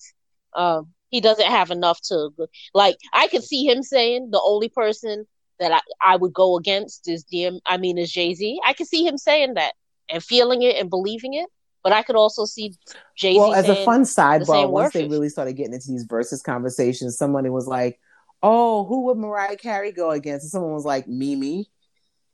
Um, 0.55 0.89
he 1.11 1.21
doesn't 1.21 1.47
have 1.47 1.71
enough 1.71 2.01
to 2.09 2.31
like. 2.75 2.97
I 3.13 3.29
could 3.29 3.45
see 3.45 3.67
him 3.67 3.83
saying 3.83 4.31
the 4.31 4.43
only 4.43 4.69
person 4.69 5.27
that 5.59 5.73
I, 5.73 5.81
I 6.15 6.17
would 6.17 6.33
go 6.33 6.57
against 6.57 7.09
is 7.09 7.25
DM. 7.25 7.61
I 7.65 7.77
mean, 7.77 7.99
is 7.99 8.13
Jay 8.13 8.35
Z. 8.35 8.61
I 8.65 8.73
could 8.73 8.89
see 8.89 9.07
him 9.07 9.17
saying 9.17 9.55
that 9.55 9.75
and 10.11 10.23
feeling 10.23 10.63
it 10.63 10.77
and 10.77 10.91
believing 10.91 11.35
it. 11.35 11.49
But 11.85 11.93
I 11.93 12.03
could 12.03 12.17
also 12.17 12.45
see 12.45 12.75
Jay 13.17 13.33
Z. 13.33 13.39
Well, 13.39 13.55
as 13.55 13.69
a 13.69 13.85
fun 13.85 14.03
sidebar, 14.03 14.69
once 14.69 14.93
they 14.93 15.07
really 15.07 15.29
started 15.29 15.55
getting 15.55 15.75
into 15.75 15.89
these 15.89 16.05
versus 16.05 16.43
conversations, 16.43 17.17
somebody 17.17 17.51
was 17.51 17.67
like, 17.67 18.01
"Oh, 18.43 18.85
who 18.85 19.05
would 19.07 19.17
Mariah 19.17 19.57
Carey 19.57 19.93
go 19.93 20.11
against?" 20.11 20.45
And 20.45 20.51
someone 20.51 20.73
was 20.73 20.85
like, 20.85 21.07
"Mimi." 21.07 21.71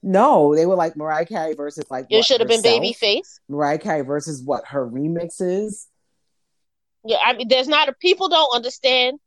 No, 0.02 0.54
they 0.54 0.66
were 0.66 0.74
like 0.74 0.96
Mariah 0.96 1.24
Carey 1.24 1.54
versus 1.54 1.84
like 1.90 2.06
it 2.10 2.24
should 2.24 2.40
have 2.40 2.48
been 2.48 2.62
Babyface. 2.62 3.40
Mariah 3.48 3.78
Carey 3.78 4.02
versus 4.02 4.42
what 4.42 4.66
her 4.66 4.86
remixes. 4.86 5.86
Yeah, 7.04 7.18
I 7.24 7.34
mean, 7.34 7.48
there's 7.48 7.68
not 7.68 7.88
a 7.88 7.92
people 7.94 8.28
don't 8.28 8.54
understand. 8.54 9.18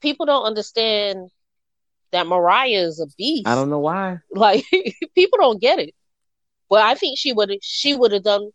People 0.00 0.26
don't 0.26 0.44
understand 0.44 1.30
that 2.12 2.26
Mariah 2.26 2.68
is 2.68 3.00
a 3.00 3.06
beast. 3.16 3.46
I 3.46 3.54
don't 3.54 3.70
know 3.70 3.78
why. 3.78 4.18
Like 4.30 4.64
people 5.14 5.38
don't 5.38 5.60
get 5.60 5.78
it. 5.78 5.94
But 6.68 6.82
I 6.82 6.94
think 6.94 7.18
she 7.18 7.32
would 7.32 7.50
she 7.62 7.94
would 7.94 8.12
have 8.12 8.24
done. 8.24 8.50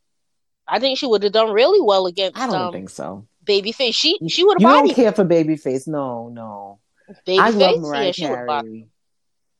I 0.67 0.79
think 0.79 0.97
she 0.97 1.07
would 1.07 1.23
have 1.23 1.33
done 1.33 1.51
really 1.51 1.81
well 1.81 2.05
against. 2.05 2.37
I 2.37 2.47
don't 2.47 2.55
um, 2.55 2.71
think 2.71 2.89
so. 2.89 3.27
Babyface. 3.45 3.95
She 3.95 4.19
she 4.29 4.43
would 4.43 4.61
have. 4.61 4.71
You 4.71 4.87
don't 4.87 4.95
care 4.95 5.11
for 5.11 5.25
Babyface? 5.25 5.87
No, 5.87 6.29
no. 6.29 6.79
Babyface. 7.27 7.39
I 7.39 7.49
love 7.49 7.81
Mariah 7.81 8.13
yeah, 8.15 8.27
Carey, 8.27 8.87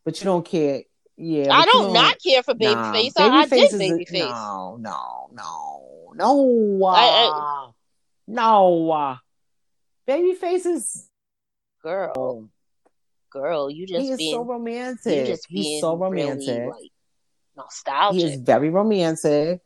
but 0.05 0.19
you 0.19 0.25
don't 0.25 0.45
care. 0.45 0.83
Yeah, 1.15 1.51
I 1.51 1.65
don't 1.65 1.93
not 1.93 2.15
care 2.23 2.41
for 2.41 2.53
Babyface. 2.53 3.11
Nah, 3.17 3.25
I, 3.25 3.41
I 3.41 3.47
did 3.47 3.71
Babyface. 3.71 4.29
No, 4.29 4.77
no, 4.79 5.29
no, 5.33 6.13
no, 6.15 6.85
uh, 6.85 6.91
I, 6.91 7.31
I, 7.31 7.69
no. 8.27 8.91
Uh, 8.91 9.17
Babyface 10.07 10.65
is 10.65 11.09
girl, 11.81 12.49
girl. 13.29 13.69
You 13.69 13.85
just 13.85 14.01
he 14.01 14.15
being, 14.15 14.33
so 14.33 14.43
romantic. 14.43 15.27
Just 15.27 15.45
He's 15.47 15.81
so 15.81 15.97
romantic. 15.97 16.47
Really, 16.47 16.67
like, 16.67 16.91
nostalgic. 17.55 18.21
He 18.21 18.27
is 18.27 18.39
very 18.39 18.69
romantic. 18.69 19.61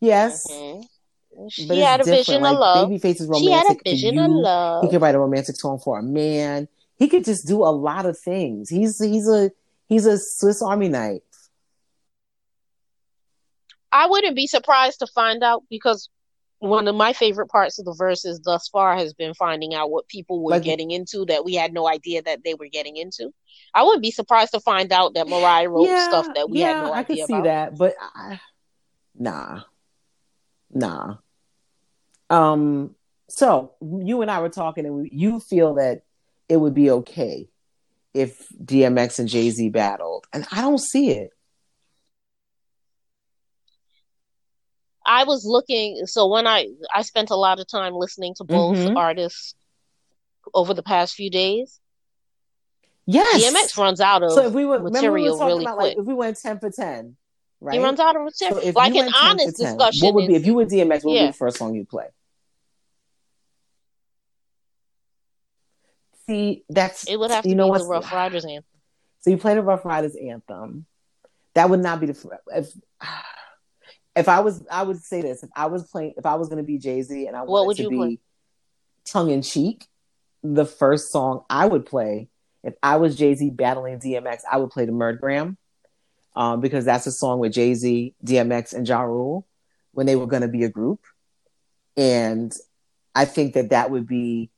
Yes. 0.00 0.46
Mm-hmm. 0.50 1.48
She 1.48 1.66
had 1.78 2.00
a 2.00 2.04
different. 2.04 2.26
vision 2.26 2.42
like, 2.42 2.54
of 2.54 2.58
love. 2.58 2.88
Babyface 2.88 3.20
is 3.20 3.28
romantic. 3.28 3.44
She 3.44 3.50
had 3.52 3.66
a 3.66 3.90
vision 3.90 4.18
of 4.18 4.30
love. 4.30 4.84
He 4.84 4.90
could 4.90 5.00
write 5.00 5.14
a 5.14 5.20
romantic 5.20 5.56
song 5.56 5.78
for 5.78 5.98
a 5.98 6.02
man. 6.02 6.68
He 6.96 7.06
could 7.08 7.24
just 7.24 7.46
do 7.46 7.62
a 7.62 7.70
lot 7.70 8.06
of 8.06 8.18
things. 8.18 8.68
He's 8.68 8.98
he's 9.02 9.28
a 9.28 9.52
He's 9.88 10.04
a 10.04 10.18
Swiss 10.18 10.62
Army 10.62 10.88
knife. 10.88 11.22
I 13.90 14.06
wouldn't 14.06 14.36
be 14.36 14.46
surprised 14.46 14.98
to 14.98 15.06
find 15.06 15.42
out 15.42 15.64
because 15.70 16.10
one 16.60 16.88
of 16.88 16.94
my 16.94 17.12
favorite 17.12 17.48
parts 17.48 17.78
of 17.78 17.84
the 17.84 17.94
verses 17.94 18.40
thus 18.40 18.68
far 18.68 18.96
has 18.96 19.14
been 19.14 19.34
finding 19.34 19.74
out 19.74 19.90
what 19.90 20.08
people 20.08 20.42
were 20.42 20.52
like, 20.52 20.64
getting 20.64 20.90
into 20.90 21.24
that 21.26 21.44
we 21.44 21.54
had 21.54 21.72
no 21.72 21.88
idea 21.88 22.22
that 22.22 22.42
they 22.44 22.54
were 22.54 22.66
getting 22.66 22.96
into. 22.96 23.32
I 23.74 23.84
wouldn't 23.84 24.02
be 24.02 24.10
surprised 24.10 24.52
to 24.52 24.60
find 24.60 24.92
out 24.92 25.14
that 25.14 25.28
Mariah 25.28 25.68
wrote 25.68 25.88
yeah, 25.88 26.08
stuff 26.08 26.26
that 26.34 26.50
we 26.50 26.60
yeah, 26.60 26.68
had 26.68 26.82
no 26.84 26.92
idea 26.92 26.98
I 26.98 27.04
could 27.04 27.26
see 27.26 27.42
that, 27.42 27.78
but 27.78 27.94
I, 28.14 28.40
nah, 29.16 29.60
nah. 30.70 31.16
Um. 32.30 32.94
So 33.30 33.74
you 33.82 34.22
and 34.22 34.30
I 34.30 34.40
were 34.40 34.48
talking, 34.48 34.86
and 34.86 35.08
you 35.12 35.38
feel 35.38 35.74
that 35.74 36.02
it 36.48 36.56
would 36.56 36.74
be 36.74 36.90
okay 36.90 37.48
if 38.14 38.48
DMX 38.62 39.18
and 39.18 39.28
Jay 39.28 39.50
Z 39.50 39.68
battled, 39.68 40.26
and 40.32 40.46
I 40.50 40.62
don't 40.62 40.80
see 40.80 41.10
it. 41.10 41.30
I 45.08 45.24
was 45.24 45.44
looking. 45.44 46.06
So 46.06 46.28
when 46.28 46.46
I 46.46 46.68
I 46.94 47.02
spent 47.02 47.30
a 47.30 47.36
lot 47.36 47.58
of 47.58 47.66
time 47.66 47.94
listening 47.94 48.34
to 48.36 48.44
both 48.44 48.76
mm-hmm. 48.76 48.96
artists 48.96 49.54
over 50.54 50.74
the 50.74 50.82
past 50.82 51.14
few 51.14 51.30
days. 51.30 51.80
Yes, 53.06 53.42
DMX 53.42 53.78
runs 53.78 54.02
out 54.02 54.22
of 54.22 54.32
so 54.32 54.46
if 54.46 54.52
we 54.52 54.66
were, 54.66 54.78
material 54.80 55.34
we 55.34 55.40
were 55.40 55.46
really 55.46 55.64
about, 55.64 55.78
quick. 55.78 55.96
Like, 55.96 55.98
if 55.98 56.04
we 56.04 56.12
went 56.12 56.38
ten 56.38 56.58
for 56.58 56.70
ten, 56.70 57.16
right? 57.58 57.74
He 57.74 57.82
runs 57.82 57.98
out 57.98 58.16
of 58.16 58.22
material. 58.22 58.60
So 58.60 58.70
like 58.72 58.94
an 58.94 59.10
honest 59.18 59.58
10, 59.58 59.66
discussion. 59.66 60.06
What 60.06 60.14
would 60.14 60.28
be 60.28 60.34
if 60.34 60.44
you 60.44 60.54
were 60.54 60.66
DMX? 60.66 61.04
What 61.04 61.14
yeah. 61.14 61.22
would 61.22 61.26
be 61.28 61.32
the 61.32 61.32
first 61.32 61.56
song 61.56 61.74
you 61.74 61.86
play? 61.86 62.08
see, 66.28 66.64
that's 66.68 67.08
it 67.08 67.16
would 67.16 67.30
have 67.30 67.42
to 67.42 67.48
you 67.48 67.54
know 67.54 67.72
be 67.72 67.78
the 67.78 67.86
Ruff 67.86 68.12
Ryders 68.12 68.44
anthem. 68.44 68.64
So 69.20 69.30
you 69.30 69.38
play 69.38 69.54
the 69.54 69.62
Ruff 69.62 69.84
Ryders 69.84 70.14
anthem. 70.14 70.86
That 71.54 71.70
would 71.70 71.80
not 71.80 72.00
be 72.00 72.06
the 72.06 72.38
if 72.54 72.70
if 74.18 74.28
I 74.28 74.40
was 74.40 74.64
I 74.70 74.82
would 74.82 75.02
say 75.02 75.22
this 75.22 75.42
if 75.42 75.50
I 75.54 75.66
was 75.66 75.84
playing 75.84 76.14
if 76.16 76.26
I 76.26 76.34
was 76.34 76.48
going 76.48 76.58
to 76.58 76.66
be 76.66 76.78
Jay 76.78 77.02
Z 77.02 77.26
and 77.26 77.36
I 77.36 77.42
wanted 77.42 77.82
to 77.84 77.88
be 77.88 78.20
tongue 79.04 79.30
in 79.30 79.42
cheek, 79.42 79.86
the 80.42 80.66
first 80.66 81.10
song 81.10 81.44
I 81.48 81.66
would 81.66 81.86
play 81.86 82.28
if 82.64 82.74
I 82.82 82.96
was 82.96 83.16
Jay 83.16 83.34
Z 83.34 83.50
battling 83.50 83.98
DMX, 84.00 84.40
I 84.50 84.58
would 84.58 84.70
play 84.70 84.84
the 84.84 84.92
Murdergram, 84.92 85.56
um, 86.34 86.60
because 86.60 86.84
that's 86.84 87.06
a 87.06 87.12
song 87.12 87.38
with 87.38 87.52
Jay 87.52 87.74
Z, 87.74 88.14
DMX, 88.24 88.74
and 88.74 88.86
Ja 88.86 89.02
Rule 89.02 89.46
when 89.92 90.06
they 90.06 90.16
were 90.16 90.26
going 90.26 90.42
to 90.42 90.48
be 90.48 90.64
a 90.64 90.68
group, 90.68 91.00
and 91.96 92.52
I 93.14 93.24
think 93.24 93.54
that 93.54 93.70
that 93.70 93.90
would 93.90 94.06
be 94.06 94.50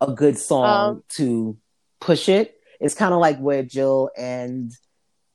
a 0.00 0.12
good 0.12 0.38
song 0.38 0.88
um, 0.88 1.02
to 1.16 1.58
push 2.00 2.28
it. 2.28 2.56
It's 2.80 2.94
kind 2.94 3.12
of 3.12 3.20
like 3.20 3.38
where 3.38 3.62
Jill 3.62 4.10
and 4.16 4.72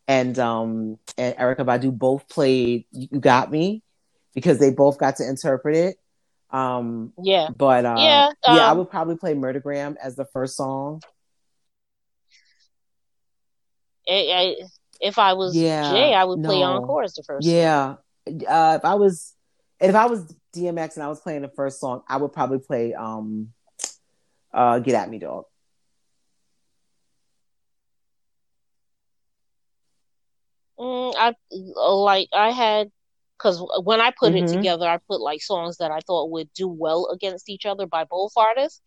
and 0.07 0.37
um 0.39 0.97
and 1.17 1.35
Erykah 1.35 1.65
Badu 1.65 1.97
both 1.97 2.27
played 2.29 2.85
"You 2.91 3.19
Got 3.19 3.51
Me" 3.51 3.83
because 4.33 4.59
they 4.59 4.71
both 4.71 4.97
got 4.97 5.17
to 5.17 5.27
interpret 5.27 5.75
it. 5.75 5.97
Um, 6.51 7.13
yeah, 7.21 7.49
but 7.55 7.85
uh, 7.85 7.95
yeah, 7.97 8.27
um, 8.27 8.55
yeah, 8.55 8.67
I 8.67 8.71
um, 8.71 8.77
would 8.79 8.89
probably 8.89 9.17
play 9.17 9.33
"Murdergram" 9.33 9.95
as 10.01 10.15
the 10.15 10.25
first 10.25 10.55
song. 10.55 11.01
I, 14.07 14.13
I, 14.13 14.55
if 15.01 15.17
I 15.17 15.33
was 15.33 15.55
yeah, 15.55 15.91
Jay, 15.91 16.13
I 16.13 16.23
would 16.23 16.39
no, 16.39 16.49
play 16.49 16.61
"Encore" 16.61 17.03
as 17.03 17.13
the 17.13 17.23
first. 17.23 17.47
Yeah, 17.47 17.95
uh, 18.27 18.79
if 18.79 18.85
I 18.85 18.95
was 18.95 19.33
if 19.79 19.95
I 19.95 20.05
was 20.05 20.33
DMX 20.55 20.95
and 20.95 21.03
I 21.03 21.09
was 21.09 21.19
playing 21.19 21.41
the 21.41 21.49
first 21.49 21.79
song, 21.79 22.03
I 22.07 22.17
would 22.17 22.31
probably 22.31 22.59
play 22.59 22.93
um 22.93 23.49
uh, 24.53 24.79
get 24.79 24.95
at 24.95 25.09
me, 25.09 25.19
dog. 25.19 25.45
Mm, 30.79 31.13
I 31.17 31.33
like 31.51 32.29
I 32.33 32.51
had 32.51 32.91
because 33.37 33.63
when 33.83 34.01
I 34.01 34.11
put 34.11 34.33
mm-hmm. 34.33 34.45
it 34.45 34.53
together, 34.53 34.87
I 34.87 34.97
put 34.97 35.21
like 35.21 35.41
songs 35.41 35.77
that 35.77 35.91
I 35.91 35.99
thought 35.99 36.31
would 36.31 36.51
do 36.53 36.67
well 36.67 37.09
against 37.13 37.49
each 37.49 37.65
other 37.65 37.85
by 37.85 38.05
both 38.05 38.33
artists. 38.35 38.81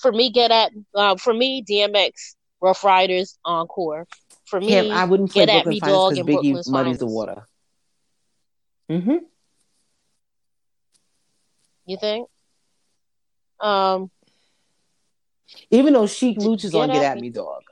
For 0.00 0.12
me, 0.12 0.30
get 0.30 0.50
at 0.50 0.72
uh, 0.94 1.16
for 1.16 1.34
me, 1.34 1.64
DMX, 1.64 2.34
Ruff 2.60 2.84
Ryders, 2.84 3.38
Encore. 3.44 4.06
For 4.46 4.60
me, 4.60 4.88
yeah, 4.88 4.94
I 4.94 5.04
wouldn't 5.04 5.32
get 5.32 5.48
Brooklyn 5.48 5.60
at 5.60 5.66
me, 5.66 5.80
dog, 5.80 6.16
and 6.16 6.28
Biggie 6.28 6.52
Brooklyn's 6.52 6.70
muddies 6.70 6.98
the 6.98 7.06
water. 7.06 7.46
Mm-hmm. 8.90 9.16
You 11.86 11.96
think? 11.98 12.28
Um, 13.60 14.10
even 15.70 15.94
though 15.94 16.06
Sheek 16.06 16.38
Louch 16.38 16.64
is 16.64 16.74
on 16.74 16.88
Get 16.88 17.02
At 17.02 17.18
Me 17.18 17.30
Dog, 17.30 17.62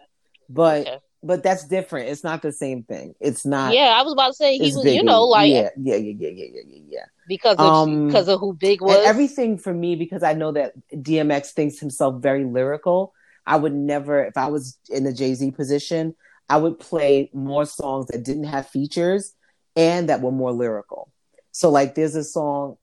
but 0.49 0.81
okay. 0.81 0.99
But 1.23 1.43
that's 1.43 1.65
different. 1.65 2.09
It's 2.09 2.25
not 2.25 2.43
the 2.43 2.53
same 2.53 2.83
thing. 2.83 3.15
It's 3.21 3.45
not. 3.45 3.75
Yeah, 3.75 3.95
I 3.97 4.03
was 4.03 4.13
about 4.13 4.29
to 4.29 4.35
say 4.35 4.59
he 4.59 4.73
was. 4.75 4.85
You 4.85 5.03
know, 5.03 5.25
like 5.25 5.51
yeah, 5.51 5.71
yeah, 5.77 5.97
yeah, 5.97 6.13
yeah, 6.19 6.29
yeah, 6.29 6.63
yeah, 6.67 6.81
yeah. 6.89 7.05
Because 7.29 7.57
of 7.57 7.67
um, 7.67 8.07
because 8.07 8.29
of 8.29 8.41
who 8.41 8.55
Big 8.55 8.81
was. 8.81 9.05
everything 9.05 9.59
for 9.59 9.73
me 9.73 9.97
because 9.97 10.23
I 10.23 10.35
know 10.35 10.53
that 10.53 10.75
DMX 10.93 11.53
thinks 11.53 11.79
himself 11.79 12.23
very 12.23 12.45
lyrical. 12.45 13.13
I 13.47 13.57
would 13.57 13.75
never, 13.75 14.25
if 14.25 14.37
I 14.37 14.49
was 14.49 14.79
in 14.91 15.05
the 15.05 15.13
Jay 15.13 15.35
Z 15.35 15.53
position, 15.53 16.17
I 16.49 16.57
would 16.57 16.79
play 16.79 17.31
more 17.33 17.65
songs 17.65 18.07
that 18.07 18.25
didn't 18.25 18.45
have 18.45 18.69
features 18.69 19.35
and 19.77 20.09
that 20.09 20.21
were 20.21 20.33
more 20.33 20.53
lyrical. 20.53 21.13
So 21.53 21.71
like, 21.71 21.95
there's 21.95 22.17
a 22.17 22.25
song 22.25 22.77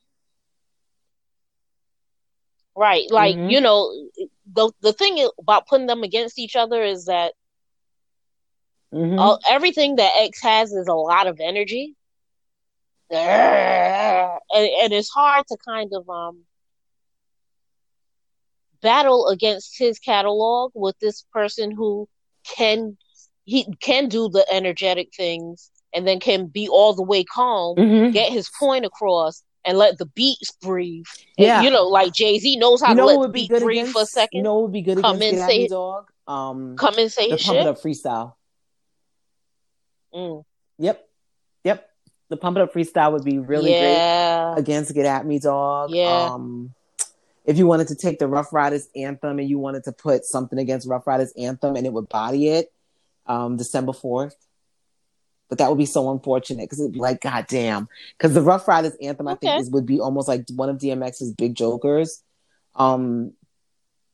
Right. 2.75 3.09
Like, 3.11 3.35
mm-hmm. 3.35 3.49
you 3.49 3.61
know, 3.61 3.93
the 4.51 4.71
the 4.81 4.93
thing 4.93 5.27
about 5.39 5.67
putting 5.67 5.87
them 5.87 6.03
against 6.03 6.39
each 6.39 6.55
other 6.55 6.83
is 6.83 7.05
that 7.05 7.33
mm-hmm. 8.93 9.19
all, 9.19 9.39
everything 9.49 9.95
that 9.97 10.11
X 10.17 10.41
has 10.41 10.71
is 10.71 10.87
a 10.87 10.93
lot 10.93 11.27
of 11.27 11.39
energy. 11.41 11.95
And, 13.11 14.69
and 14.81 14.93
it's 14.93 15.09
hard 15.09 15.45
to 15.47 15.57
kind 15.65 15.91
of 15.93 16.09
um 16.09 16.45
battle 18.81 19.27
against 19.27 19.77
his 19.77 19.99
catalog 19.99 20.71
with 20.73 20.97
this 20.99 21.23
person 21.31 21.71
who 21.71 22.07
can 22.43 22.97
he 23.45 23.65
can 23.81 24.09
do 24.09 24.29
the 24.29 24.45
energetic 24.51 25.09
things 25.15 25.69
and 25.93 26.07
then 26.07 26.19
can 26.19 26.47
be 26.47 26.67
all 26.67 26.93
the 26.93 27.03
way 27.03 27.23
calm, 27.23 27.75
mm-hmm. 27.77 28.11
get 28.11 28.31
his 28.31 28.49
point 28.59 28.83
across, 28.85 29.43
and 29.63 29.77
let 29.77 29.97
the 29.97 30.07
beats 30.07 30.51
breathe. 30.61 31.05
Yeah, 31.37 31.57
and, 31.57 31.65
you 31.65 31.71
know, 31.71 31.87
like 31.87 32.13
Jay 32.13 32.39
Z 32.39 32.55
knows 32.57 32.81
how 32.81 32.89
you 32.89 32.95
know 32.95 33.07
to 33.09 33.19
let 33.19 33.27
the 33.27 33.33
beat 33.33 33.49
breathe 33.49 33.63
against, 33.63 33.93
for 33.93 34.01
a 34.01 34.05
second. 34.05 34.37
You 34.37 34.43
know, 34.43 34.59
would 34.61 34.71
be 34.71 34.81
good 34.81 35.01
come 35.01 35.17
against 35.17 35.41
and 35.41 35.49
say, 35.49 35.67
dog. 35.67 36.09
Um, 36.27 36.75
come 36.77 36.97
and 36.97 37.11
say 37.11 37.29
the 37.29 37.37
pump 37.37 37.59
it 37.59 37.67
up 37.67 37.81
freestyle. 37.81 38.33
Mm. 40.13 40.45
Yep, 40.79 41.09
yep. 41.63 41.89
The 42.29 42.37
pump 42.37 42.57
it 42.57 42.61
up 42.61 42.73
freestyle 42.73 43.13
would 43.13 43.23
be 43.23 43.39
really 43.39 43.71
yeah. 43.71 44.53
great 44.53 44.61
against 44.61 44.93
Get 44.93 45.05
At 45.05 45.25
Me 45.25 45.39
Dog. 45.39 45.91
Yeah. 45.91 46.29
Um, 46.31 46.73
if 47.45 47.57
you 47.57 47.67
wanted 47.67 47.89
to 47.89 47.95
take 47.95 48.19
the 48.19 48.27
Ruff 48.27 48.53
Ryders 48.53 48.87
anthem 48.95 49.39
and 49.39 49.49
you 49.49 49.59
wanted 49.59 49.83
to 49.85 49.91
put 49.91 50.25
something 50.25 50.57
against 50.57 50.87
Ruff 50.87 51.05
Ryders 51.05 51.33
anthem 51.37 51.75
and 51.75 51.85
it 51.85 51.91
would 51.91 52.09
body 52.09 52.49
it, 52.49 52.71
um, 53.25 53.57
December 53.57 53.93
fourth 53.93 54.35
but 55.53 55.59
that 55.59 55.69
would 55.69 55.77
be 55.77 55.85
so 55.85 56.11
unfortunate 56.11 56.63
because 56.63 56.79
it'd 56.79 56.93
be 56.93 56.99
like, 56.99 57.21
God 57.21 57.45
damn. 57.47 57.87
Because 58.17 58.33
the 58.33 58.41
Ruff 58.41 58.67
Ryders 58.67 58.95
anthem, 58.99 59.27
I 59.27 59.35
think, 59.35 59.61
is 59.61 59.69
would 59.69 59.85
be 59.85 59.99
almost 59.99 60.27
like 60.27 60.45
one 60.55 60.67
of 60.67 60.79
DMX's 60.79 61.31
big 61.33 61.53
jokers. 61.53 62.23
Um, 62.75 63.33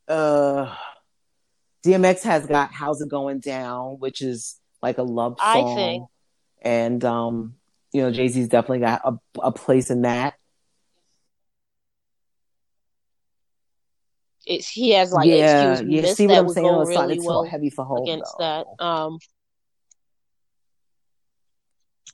uh, 0.09 0.75
DMX 1.85 2.23
has 2.23 2.45
got 2.45 2.73
"How's 2.73 2.99
It 2.99 3.07
Going 3.07 3.39
Down," 3.39 3.99
which 3.99 4.21
is 4.21 4.58
like 4.81 4.97
a 4.97 5.03
love 5.03 5.37
song, 5.39 5.71
I 5.71 5.75
think. 5.75 6.03
and 6.61 7.05
um, 7.05 7.55
you 7.91 8.01
know, 8.01 8.11
Jay 8.11 8.27
Z's 8.27 8.47
definitely 8.47 8.79
got 8.79 9.01
a, 9.03 9.17
a 9.41 9.51
place 9.51 9.89
in 9.89 10.03
that. 10.03 10.35
It's, 14.45 14.67
he 14.67 14.91
has 14.91 15.11
like 15.11 15.27
yeah, 15.27 15.79
yeah. 15.81 16.13
See 16.13 16.25
what 16.25 16.37
I'm 16.37 16.49
saying? 16.49 16.65
It's 16.65 16.89
really 16.89 17.19
well 17.19 17.43
heavy 17.43 17.69
for 17.69 17.85
home 17.85 18.03
against 18.03 18.35
though. 18.39 18.65
that. 18.79 18.83
Um, 18.83 19.19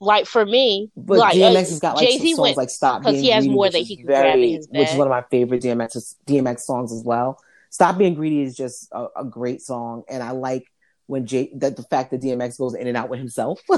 like 0.00 0.26
for 0.26 0.44
me, 0.44 0.90
but 0.96 1.18
like, 1.18 1.36
DMX 1.36 1.54
uh, 1.54 1.58
has 1.58 1.80
got 1.80 1.96
like 1.96 2.08
Jay-Z 2.08 2.34
songs 2.34 2.38
went, 2.38 2.56
like 2.58 2.70
"Stop" 2.70 3.02
because 3.02 3.20
he 3.20 3.30
has 3.30 3.44
greedy, 3.44 3.54
more 3.54 3.70
that 3.70 3.78
he 3.78 3.96
can 3.96 4.06
very, 4.06 4.22
grab 4.22 4.38
in 4.38 4.54
his 4.54 4.66
bag. 4.66 4.80
which 4.80 4.90
is 4.90 4.96
one 4.96 5.06
of 5.06 5.10
my 5.10 5.22
favorite 5.30 5.62
DMX 5.62 6.16
DMX 6.26 6.60
songs 6.60 6.92
as 6.92 7.02
well. 7.02 7.40
"Stop 7.70 7.96
Being 7.96 8.14
Greedy" 8.14 8.42
is 8.42 8.54
just 8.54 8.88
a, 8.92 9.06
a 9.16 9.24
great 9.24 9.62
song, 9.62 10.02
and 10.08 10.22
I 10.22 10.32
like 10.32 10.66
when 11.06 11.26
Jay 11.26 11.50
that 11.56 11.76
the 11.76 11.82
fact 11.82 12.10
that 12.10 12.20
DMX 12.20 12.58
goes 12.58 12.74
in 12.74 12.86
and 12.86 12.96
out 12.96 13.08
with 13.08 13.18
himself. 13.18 13.60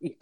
yes. 0.00 0.16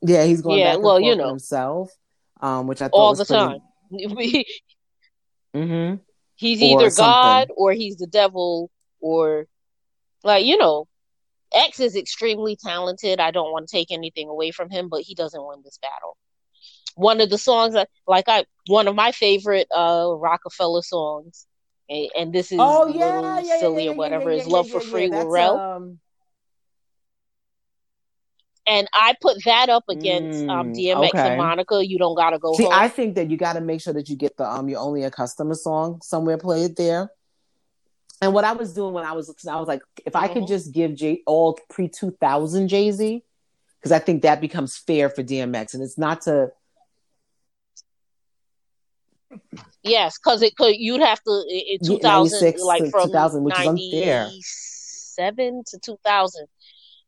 Yeah, 0.00 0.24
he's 0.24 0.42
going 0.42 0.58
yeah, 0.58 0.74
back 0.74 0.82
well, 0.82 0.98
you 0.98 1.14
know, 1.14 1.28
himself, 1.28 1.92
um, 2.40 2.66
which 2.66 2.82
I 2.82 2.88
thought 2.88 2.96
all 2.96 3.14
the 3.14 3.24
pretty... 3.24 3.40
time. 3.40 3.60
mm-hmm. 5.54 5.96
He's 6.34 6.60
either 6.60 6.90
God 6.90 7.50
or 7.56 7.72
he's 7.72 7.96
the 7.96 8.08
devil, 8.08 8.70
or 9.00 9.46
like 10.24 10.44
you 10.44 10.58
know, 10.58 10.88
X 11.54 11.78
is 11.78 11.94
extremely 11.94 12.56
talented. 12.56 13.20
I 13.20 13.30
don't 13.30 13.52
want 13.52 13.68
to 13.68 13.76
take 13.76 13.92
anything 13.92 14.28
away 14.28 14.50
from 14.50 14.70
him, 14.70 14.88
but 14.88 15.02
he 15.02 15.14
doesn't 15.14 15.46
win 15.46 15.60
this 15.64 15.78
battle. 15.78 16.16
One 16.94 17.20
of 17.20 17.30
the 17.30 17.38
songs 17.38 17.74
that, 17.74 17.88
like 18.06 18.24
I, 18.28 18.44
one 18.66 18.88
of 18.88 18.96
my 18.96 19.12
favorite 19.12 19.68
uh 19.74 20.12
Roc-A-Fella 20.16 20.82
songs, 20.82 21.46
and, 21.88 22.08
and 22.16 22.32
this 22.32 22.52
is 22.52 22.58
oh, 22.60 22.86
yeah, 22.86 23.40
yeah, 23.40 23.60
silly 23.60 23.84
yeah, 23.84 23.90
or 23.90 23.94
whatever, 23.94 24.30
is 24.30 24.46
"Love 24.46 24.68
for 24.68 24.80
Free" 24.80 25.08
with 25.08 25.26
Rell. 25.26 25.58
Um... 25.58 25.98
And 28.64 28.86
I 28.92 29.14
put 29.20 29.42
that 29.44 29.68
up 29.68 29.84
against 29.88 30.42
um, 30.42 30.48
mm, 30.48 30.50
um, 30.50 30.72
DMX 30.72 31.08
okay. 31.08 31.28
and 31.30 31.36
Monica. 31.36 31.84
You 31.84 31.98
don't 31.98 32.14
gotta 32.14 32.38
go. 32.38 32.54
See, 32.54 32.64
home. 32.64 32.72
I 32.72 32.88
think 32.88 33.16
that 33.16 33.28
you 33.28 33.36
got 33.36 33.54
to 33.54 33.60
make 33.60 33.80
sure 33.80 33.92
that 33.92 34.08
you 34.08 34.16
get 34.16 34.36
the 34.36 34.48
um, 34.48 34.68
"You're 34.68 34.80
Only 34.80 35.02
a 35.02 35.10
Customer" 35.10 35.54
song 35.54 36.00
somewhere 36.02 36.38
played 36.38 36.76
there 36.76 37.10
and 38.22 38.32
what 38.32 38.44
I 38.44 38.52
was 38.52 38.72
doing 38.72 38.94
when 38.94 39.04
I 39.04 39.12
was 39.12 39.34
I 39.50 39.56
was 39.56 39.66
like, 39.66 39.82
if 40.06 40.14
I 40.14 40.28
could 40.28 40.44
mm-hmm. 40.44 40.46
just 40.46 40.72
give 40.72 40.94
Jay 40.94 41.22
all 41.26 41.58
pre 41.68 41.88
two 41.88 42.12
thousand 42.12 42.68
Jay 42.68 42.92
Z, 42.92 43.24
because 43.78 43.90
I 43.90 43.98
think 43.98 44.22
that 44.22 44.40
becomes 44.40 44.76
fair 44.76 45.10
for 45.10 45.24
DMX, 45.24 45.74
and 45.74 45.82
it's 45.82 45.98
not 45.98 46.22
to. 46.22 46.52
Yes, 49.82 50.18
because 50.18 50.42
it 50.42 50.56
could. 50.56 50.76
You'd 50.76 51.00
have 51.00 51.20
to 51.22 51.44
in 51.48 51.78
two 51.84 51.98
thousand, 51.98 52.54
like 52.60 52.88
from 52.90 53.06
2000, 53.06 53.42
which 53.42 53.58
is 53.58 53.66
unfair. 53.66 54.30
Seven 54.40 55.62
to 55.66 55.78
two 55.78 55.98
thousand. 56.04 56.46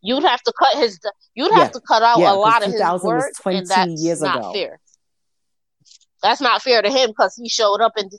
You'd 0.02 0.24
have 0.24 0.42
to 0.42 0.52
cut 0.58 0.76
his. 0.76 0.98
You'd 1.34 1.52
have 1.52 1.68
yeah. 1.68 1.68
to 1.68 1.80
cut 1.80 2.02
out 2.02 2.18
yeah, 2.18 2.32
a 2.32 2.34
lot 2.34 2.64
of 2.66 2.72
his 2.72 2.82
work, 3.02 3.32
and 3.46 3.66
that's 3.66 4.02
years 4.02 4.20
not 4.20 4.38
ago. 4.38 4.52
fair. 4.52 4.80
That's 6.22 6.40
not 6.40 6.62
fair 6.62 6.82
to 6.82 6.90
him 6.90 7.10
because 7.10 7.36
he 7.36 7.48
showed 7.48 7.80
up 7.80 7.92
and 7.96 8.10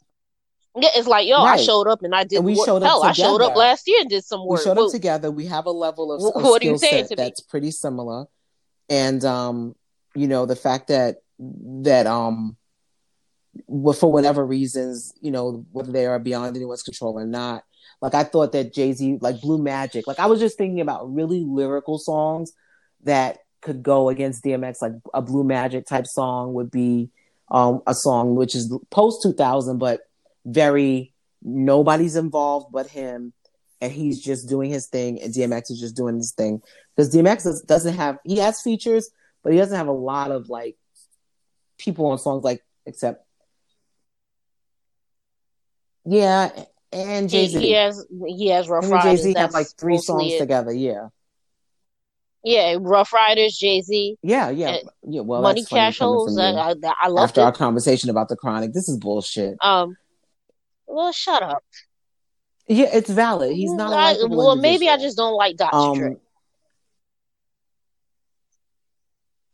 yeah, 0.77 0.89
it's 0.95 1.07
like 1.07 1.27
yo, 1.27 1.43
right. 1.43 1.59
I 1.59 1.63
showed 1.63 1.87
up 1.87 2.03
and 2.03 2.13
I 2.13 2.23
did. 2.23 2.37
And 2.37 2.45
we 2.45 2.55
work. 2.55 2.65
showed 2.65 2.83
up. 2.83 2.89
Hell, 2.89 3.01
together. 3.01 3.09
I 3.09 3.13
showed 3.13 3.41
up 3.41 3.55
last 3.55 3.87
year 3.87 4.01
and 4.01 4.09
did 4.09 4.25
some 4.25 4.45
work. 4.45 4.59
We 4.59 4.65
showed 4.65 4.77
up 4.77 4.91
together. 4.91 5.31
We 5.31 5.45
have 5.45 5.65
a 5.65 5.71
level 5.71 6.11
of, 6.11 6.21
what, 6.21 6.63
of 6.63 6.77
skill 6.77 6.77
set 6.77 7.15
that's 7.15 7.41
me? 7.41 7.45
pretty 7.49 7.71
similar, 7.71 8.25
and 8.89 9.23
um, 9.23 9.75
you 10.15 10.27
know, 10.27 10.45
the 10.45 10.55
fact 10.55 10.89
that 10.89 11.17
that 11.39 12.07
um, 12.07 12.57
for 13.67 14.11
whatever 14.11 14.45
reasons, 14.45 15.13
you 15.21 15.31
know, 15.31 15.65
whether 15.71 15.91
they 15.91 16.05
are 16.05 16.19
beyond 16.19 16.55
anyone's 16.55 16.83
control 16.83 17.17
or 17.17 17.25
not. 17.25 17.63
Like 18.01 18.13
I 18.13 18.23
thought 18.23 18.51
that 18.51 18.73
Jay 18.73 18.91
Z, 18.93 19.19
like 19.21 19.41
Blue 19.41 19.57
Magic, 19.57 20.07
like 20.07 20.19
I 20.19 20.25
was 20.25 20.39
just 20.39 20.57
thinking 20.57 20.81
about 20.81 21.13
really 21.13 21.43
lyrical 21.47 21.97
songs 21.97 22.51
that 23.03 23.39
could 23.61 23.81
go 23.81 24.09
against 24.09 24.43
DMX. 24.43 24.81
Like 24.81 24.93
a 25.13 25.21
Blue 25.21 25.43
Magic 25.43 25.85
type 25.85 26.05
song 26.05 26.53
would 26.53 26.69
be 26.69 27.09
um, 27.49 27.81
a 27.87 27.93
song 27.93 28.35
which 28.35 28.53
is 28.53 28.73
post 28.91 29.23
two 29.23 29.33
thousand, 29.33 29.77
but 29.77 30.01
very 30.45 31.13
nobody's 31.41 32.15
involved 32.15 32.71
but 32.71 32.87
him 32.87 33.33
and 33.81 33.91
he's 33.91 34.21
just 34.21 34.47
doing 34.47 34.71
his 34.71 34.87
thing 34.87 35.21
and 35.21 35.33
DMX 35.33 35.69
is 35.69 35.79
just 35.79 35.95
doing 35.95 36.15
his 36.17 36.31
thing 36.31 36.61
because 36.95 37.13
DMX 37.13 37.65
doesn't 37.67 37.95
have 37.95 38.17
he 38.23 38.37
has 38.37 38.61
features 38.61 39.09
but 39.43 39.51
he 39.51 39.59
doesn't 39.59 39.77
have 39.77 39.87
a 39.87 39.91
lot 39.91 40.31
of 40.31 40.49
like 40.49 40.75
people 41.77 42.07
on 42.07 42.17
songs 42.17 42.43
like 42.43 42.63
except 42.85 43.24
yeah 46.05 46.49
and 46.91 47.29
Jay 47.29 47.47
Z 47.47 47.59
he, 47.59 47.67
he, 47.67 47.71
has 47.73 48.05
he 48.27 48.47
has 48.49 48.67
Ruff 48.69 48.89
Ryders 48.89 49.23
Jay 49.23 49.33
Z 49.33 49.39
have 49.39 49.53
like 49.53 49.67
three 49.77 49.97
songs 49.97 50.33
it. 50.33 50.39
together 50.39 50.71
yeah 50.71 51.07
yeah 52.43 52.77
Ruff 52.79 53.11
Ryders, 53.11 53.57
Jay 53.57 53.81
Z 53.81 54.17
yeah 54.21 54.49
yeah 54.49 54.77
yeah 55.03 55.21
well 55.21 55.41
Money 55.41 55.63
Cash 55.63 55.99
Hoes 55.99 56.37
I, 56.37 56.51
I, 56.51 56.75
I 57.01 57.07
love 57.07 57.29
after 57.29 57.41
it. 57.41 57.45
our 57.45 57.51
conversation 57.51 58.09
about 58.09 58.29
the 58.29 58.35
Chronic 58.35 58.73
this 58.73 58.87
is 58.87 58.97
bullshit 58.97 59.57
um 59.61 59.97
well, 60.87 61.11
shut 61.11 61.43
up. 61.43 61.63
Yeah, 62.67 62.87
it's 62.91 63.09
valid. 63.09 63.55
He's 63.55 63.73
not. 63.73 63.93
I, 63.93 64.13
well, 64.13 64.23
individual. 64.23 64.55
maybe 64.55 64.89
I 64.89 64.97
just 64.97 65.17
don't 65.17 65.35
like 65.35 65.57
Dr. 65.57 65.75
Um, 65.75 65.97
Dre. 65.97 66.15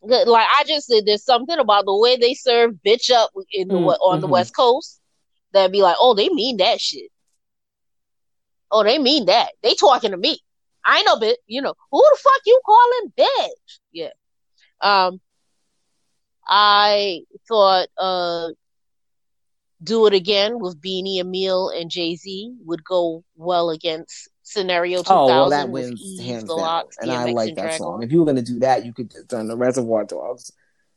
Like 0.04 0.48
I 0.58 0.64
just 0.66 0.88
said, 0.88 1.04
there's 1.06 1.24
something 1.24 1.58
about 1.58 1.84
the 1.84 1.96
way 1.96 2.16
they 2.16 2.34
serve 2.34 2.72
bitch 2.84 3.10
up 3.10 3.30
in 3.52 3.68
the 3.68 3.74
mm, 3.74 3.86
on 3.86 3.96
mm-hmm. 3.96 4.20
the 4.20 4.26
West 4.26 4.56
Coast 4.56 5.00
that 5.52 5.72
be 5.72 5.82
like, 5.82 5.96
oh, 5.98 6.14
they 6.14 6.28
mean 6.28 6.58
that 6.58 6.80
shit. 6.80 7.10
Oh, 8.70 8.82
they 8.82 8.98
mean 8.98 9.26
that. 9.26 9.52
They 9.62 9.74
talking 9.74 10.12
to 10.12 10.16
me. 10.16 10.38
I 10.84 11.02
know, 11.02 11.18
bit. 11.18 11.38
You 11.46 11.62
know 11.62 11.74
who 11.90 12.00
the 12.00 12.18
fuck 12.22 12.40
you 12.46 12.60
calling 12.64 13.12
bitch? 13.16 13.78
Yeah. 13.92 14.10
Um, 14.80 15.20
I 16.48 17.20
thought 17.48 17.88
uh 17.98 18.48
do 19.82 20.06
it 20.06 20.14
again 20.14 20.60
with 20.60 20.80
Beanie, 20.80 21.20
Amil, 21.20 21.78
and 21.78 21.90
Jay 21.90 22.14
Z 22.14 22.54
would 22.64 22.84
go 22.84 23.24
well 23.36 23.70
against 23.70 24.28
Scenario 24.42 24.98
2000. 24.98 25.16
Oh, 25.16 25.26
well, 25.26 25.50
that 25.50 25.68
wins 25.70 26.20
hands 26.20 26.44
down. 26.44 26.84
And 27.00 27.10
I 27.10 27.32
like 27.32 27.54
that 27.56 27.78
song. 27.78 28.02
If 28.02 28.12
you 28.12 28.20
were 28.20 28.24
going 28.24 28.36
to 28.36 28.42
do 28.42 28.60
that, 28.60 28.84
you 28.84 28.92
could 28.92 29.12
have 29.16 29.28
done 29.28 29.48
the 29.48 29.56
Reservoir 29.56 30.04
Dogs 30.04 30.52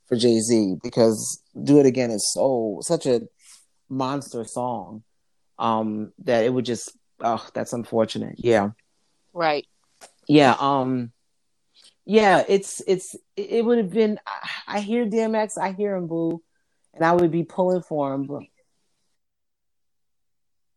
for 0.08 0.16
Jay 0.16 0.40
Z 0.40 0.76
because 0.84 1.42
"Do 1.64 1.80
It 1.80 1.86
Again" 1.86 2.12
is 2.12 2.32
so 2.32 2.80
such 2.82 3.06
a 3.06 3.22
monster 3.96 4.44
song 4.44 5.04
um, 5.58 6.12
that 6.20 6.44
it 6.44 6.54
would 6.54 6.66
just 6.66 6.92
oh 7.22 7.46
that's 7.54 7.74
unfortunate. 7.74 8.36
Yeah, 8.38 8.72
right. 9.34 9.66
Yeah. 10.28 10.56
Um. 10.60 11.12
Yeah, 12.06 12.44
it's 12.48 12.82
it's 12.86 13.16
it 13.36 13.66
would 13.66 13.80
have 13.80 13.92
been. 13.92 14.20
I 14.68 14.80
hear 14.80 15.06
DMX, 15.06 15.58
I 15.58 15.72
hear 15.72 15.96
him, 15.96 16.08
boo, 16.08 16.42
and 16.94 17.04
I 17.04 17.14
would 17.14 17.32
be 17.32 17.44
pulling 17.44 17.82
for 17.82 18.14
him, 18.14 18.26
but 18.26 18.44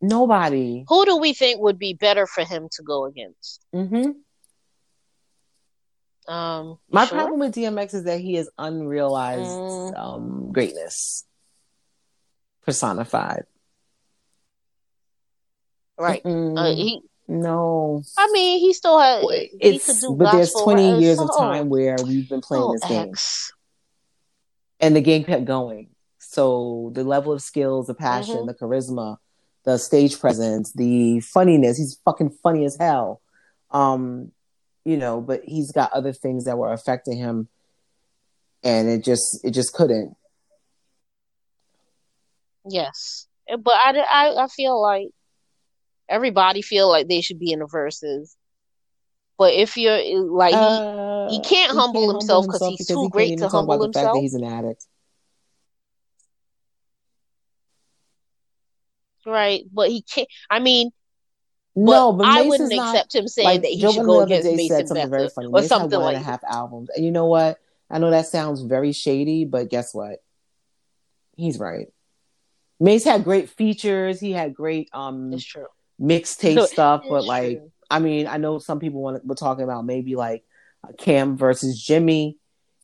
nobody. 0.01 0.85
Who 0.87 1.05
do 1.05 1.17
we 1.17 1.33
think 1.33 1.61
would 1.61 1.77
be 1.77 1.93
better 1.93 2.25
for 2.25 2.43
him 2.43 2.67
to 2.71 2.83
go 2.83 3.05
against? 3.05 3.63
Mm-hmm. 3.75 4.11
Um, 6.31 6.79
My 6.89 7.05
sure? 7.05 7.17
problem 7.17 7.39
with 7.39 7.55
DMX 7.55 7.93
is 7.95 8.03
that 8.03 8.19
he 8.19 8.35
is 8.37 8.49
unrealized 8.57 9.49
mm. 9.49 9.97
um, 9.97 10.51
greatness 10.51 11.25
personified. 12.69 13.45
Right. 15.97 16.21
Uh, 16.23 16.75
he. 16.75 17.01
No. 17.27 18.03
I 18.17 18.31
mean, 18.31 18.59
he 18.59 18.73
still 18.73 18.99
has. 18.99 19.23
It's 19.59 20.05
but 20.07 20.31
there's 20.31 20.53
20 20.53 20.99
years 20.99 21.19
of 21.19 21.29
time 21.35 21.69
where 21.69 21.95
we've 22.03 22.29
been 22.29 22.41
playing 22.41 22.63
oh, 22.63 22.73
this 22.73 22.85
game, 22.87 23.13
and 24.79 24.95
the 24.95 25.01
game 25.01 25.23
kept 25.23 25.45
going. 25.45 25.89
So 26.19 26.91
the 26.93 27.03
level 27.03 27.33
of 27.33 27.41
skills, 27.41 27.87
the 27.87 27.95
passion, 27.95 28.37
mm-hmm. 28.37 28.47
the 28.47 28.53
charisma, 28.53 29.17
the 29.63 29.77
stage 29.77 30.19
presence, 30.19 30.71
the 30.73 31.19
funniness. 31.21 31.77
He's 31.77 31.99
fucking 32.05 32.37
funny 32.43 32.65
as 32.65 32.77
hell. 32.79 33.21
Um, 33.71 34.31
you 34.85 34.97
know, 34.97 35.21
but 35.21 35.41
he's 35.43 35.71
got 35.71 35.91
other 35.91 36.13
things 36.13 36.45
that 36.45 36.57
were 36.57 36.71
affecting 36.71 37.17
him, 37.17 37.47
and 38.63 38.87
it 38.87 39.03
just 39.03 39.43
it 39.43 39.51
just 39.51 39.73
couldn't. 39.73 40.15
Yes, 42.67 43.27
but 43.47 43.73
I, 43.73 43.97
I, 43.97 44.43
I 44.43 44.47
feel 44.47 44.81
like 44.81 45.09
everybody 46.07 46.61
feel 46.61 46.89
like 46.89 47.07
they 47.07 47.21
should 47.21 47.39
be 47.39 47.51
in 47.51 47.59
the 47.59 47.67
verses. 47.67 48.35
But 49.37 49.53
if 49.53 49.77
you're 49.77 49.97
like 50.19 50.53
he, 50.53 50.59
uh, 50.59 51.29
he 51.29 51.41
can't 51.41 51.71
he 51.71 51.77
humble 51.77 52.01
can't 52.01 52.11
himself 52.13 52.45
because 52.45 52.67
he's 52.67 52.87
too 52.87 53.03
he 53.03 53.09
great 53.09 53.37
to 53.39 53.47
humble 53.47 53.81
himself. 53.81 54.17
he's 54.19 54.33
an 54.33 54.43
addict. 54.43 54.85
Right, 59.25 59.63
but 59.71 59.89
he 59.89 60.01
can't. 60.01 60.27
I 60.49 60.59
mean, 60.59 60.91
no, 61.75 62.11
but 62.11 62.27
I 62.27 62.41
wouldn't 62.41 62.73
not, 62.73 62.93
accept 62.93 63.15
him 63.15 63.27
saying 63.27 63.45
like, 63.45 63.61
that 63.61 63.71
he 63.71 63.79
Joe 63.79 63.91
should 63.91 64.05
go 64.05 64.21
against 64.21 64.47
Mason 64.47 64.67
said 64.67 64.87
something 64.87 65.09
very 65.09 65.29
funny. 65.29 65.47
or 65.47 65.61
Mace 65.61 65.69
something 65.69 65.91
one 65.91 66.07
like 66.07 66.15
and 66.17 66.25
a 66.25 66.29
half 66.29 66.43
albums. 66.43 66.89
And 66.93 67.05
you 67.05 67.11
know 67.11 67.27
what? 67.27 67.59
I 67.89 67.99
know 67.99 68.11
that 68.11 68.27
sounds 68.27 68.61
very 68.61 68.91
shady, 68.91 69.45
but 69.45 69.69
guess 69.69 69.93
what? 69.93 70.21
He's 71.37 71.59
right. 71.59 71.87
Mace 72.79 73.03
had 73.03 73.23
great 73.23 73.49
features. 73.49 74.19
He 74.19 74.31
had 74.31 74.53
great 74.53 74.89
um 74.93 75.31
mixtape 76.01 76.55
no, 76.55 76.65
stuff, 76.65 77.03
but 77.07 77.25
like 77.25 77.57
true. 77.57 77.71
I 77.91 77.99
mean, 77.99 78.27
I 78.27 78.37
know 78.37 78.59
some 78.59 78.79
people 78.79 79.01
want 79.01 79.25
were 79.25 79.35
talking 79.35 79.63
about 79.63 79.85
maybe 79.85 80.15
like 80.15 80.43
Cam 80.97 81.37
versus 81.37 81.81
Jimmy, 81.81 82.37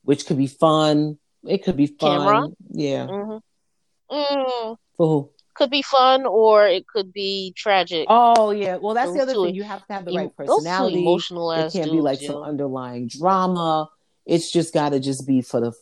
which 0.04 0.26
could 0.26 0.38
be 0.38 0.48
fun. 0.48 1.18
It 1.48 1.64
could 1.64 1.78
be 1.78 1.88
fun. 1.88 2.22
Cam'ron? 2.22 2.56
Yeah. 2.72 3.08
Mm-hmm. 3.08 4.16
Mm. 4.16 4.78
For 4.98 5.08
who? 5.08 5.30
could 5.56 5.72
be 5.72 5.82
fun 5.82 6.26
or 6.26 6.68
it 6.68 6.86
could 6.86 7.12
be 7.12 7.54
tragic. 7.56 8.06
Oh 8.10 8.52
yeah, 8.52 8.76
well 8.76 8.94
that's 8.94 9.08
those 9.08 9.16
the 9.16 9.22
other 9.24 9.34
thing. 9.34 9.56
You 9.56 9.64
have 9.64 9.86
to 9.88 9.94
have 9.94 10.06
the 10.06 10.14
right 10.14 10.36
personality. 10.36 11.02
Emotional 11.02 11.52
it 11.52 11.74
can't 11.74 11.92
be 11.92 12.02
like 12.02 12.20
some 12.20 12.44
underlying 12.44 13.08
drama. 13.08 13.90
It's 14.26 14.52
just 14.52 14.74
got 14.74 14.90
to 14.90 15.00
just 15.00 15.26
be 15.26 15.42
for 15.42 15.62
the. 15.62 15.74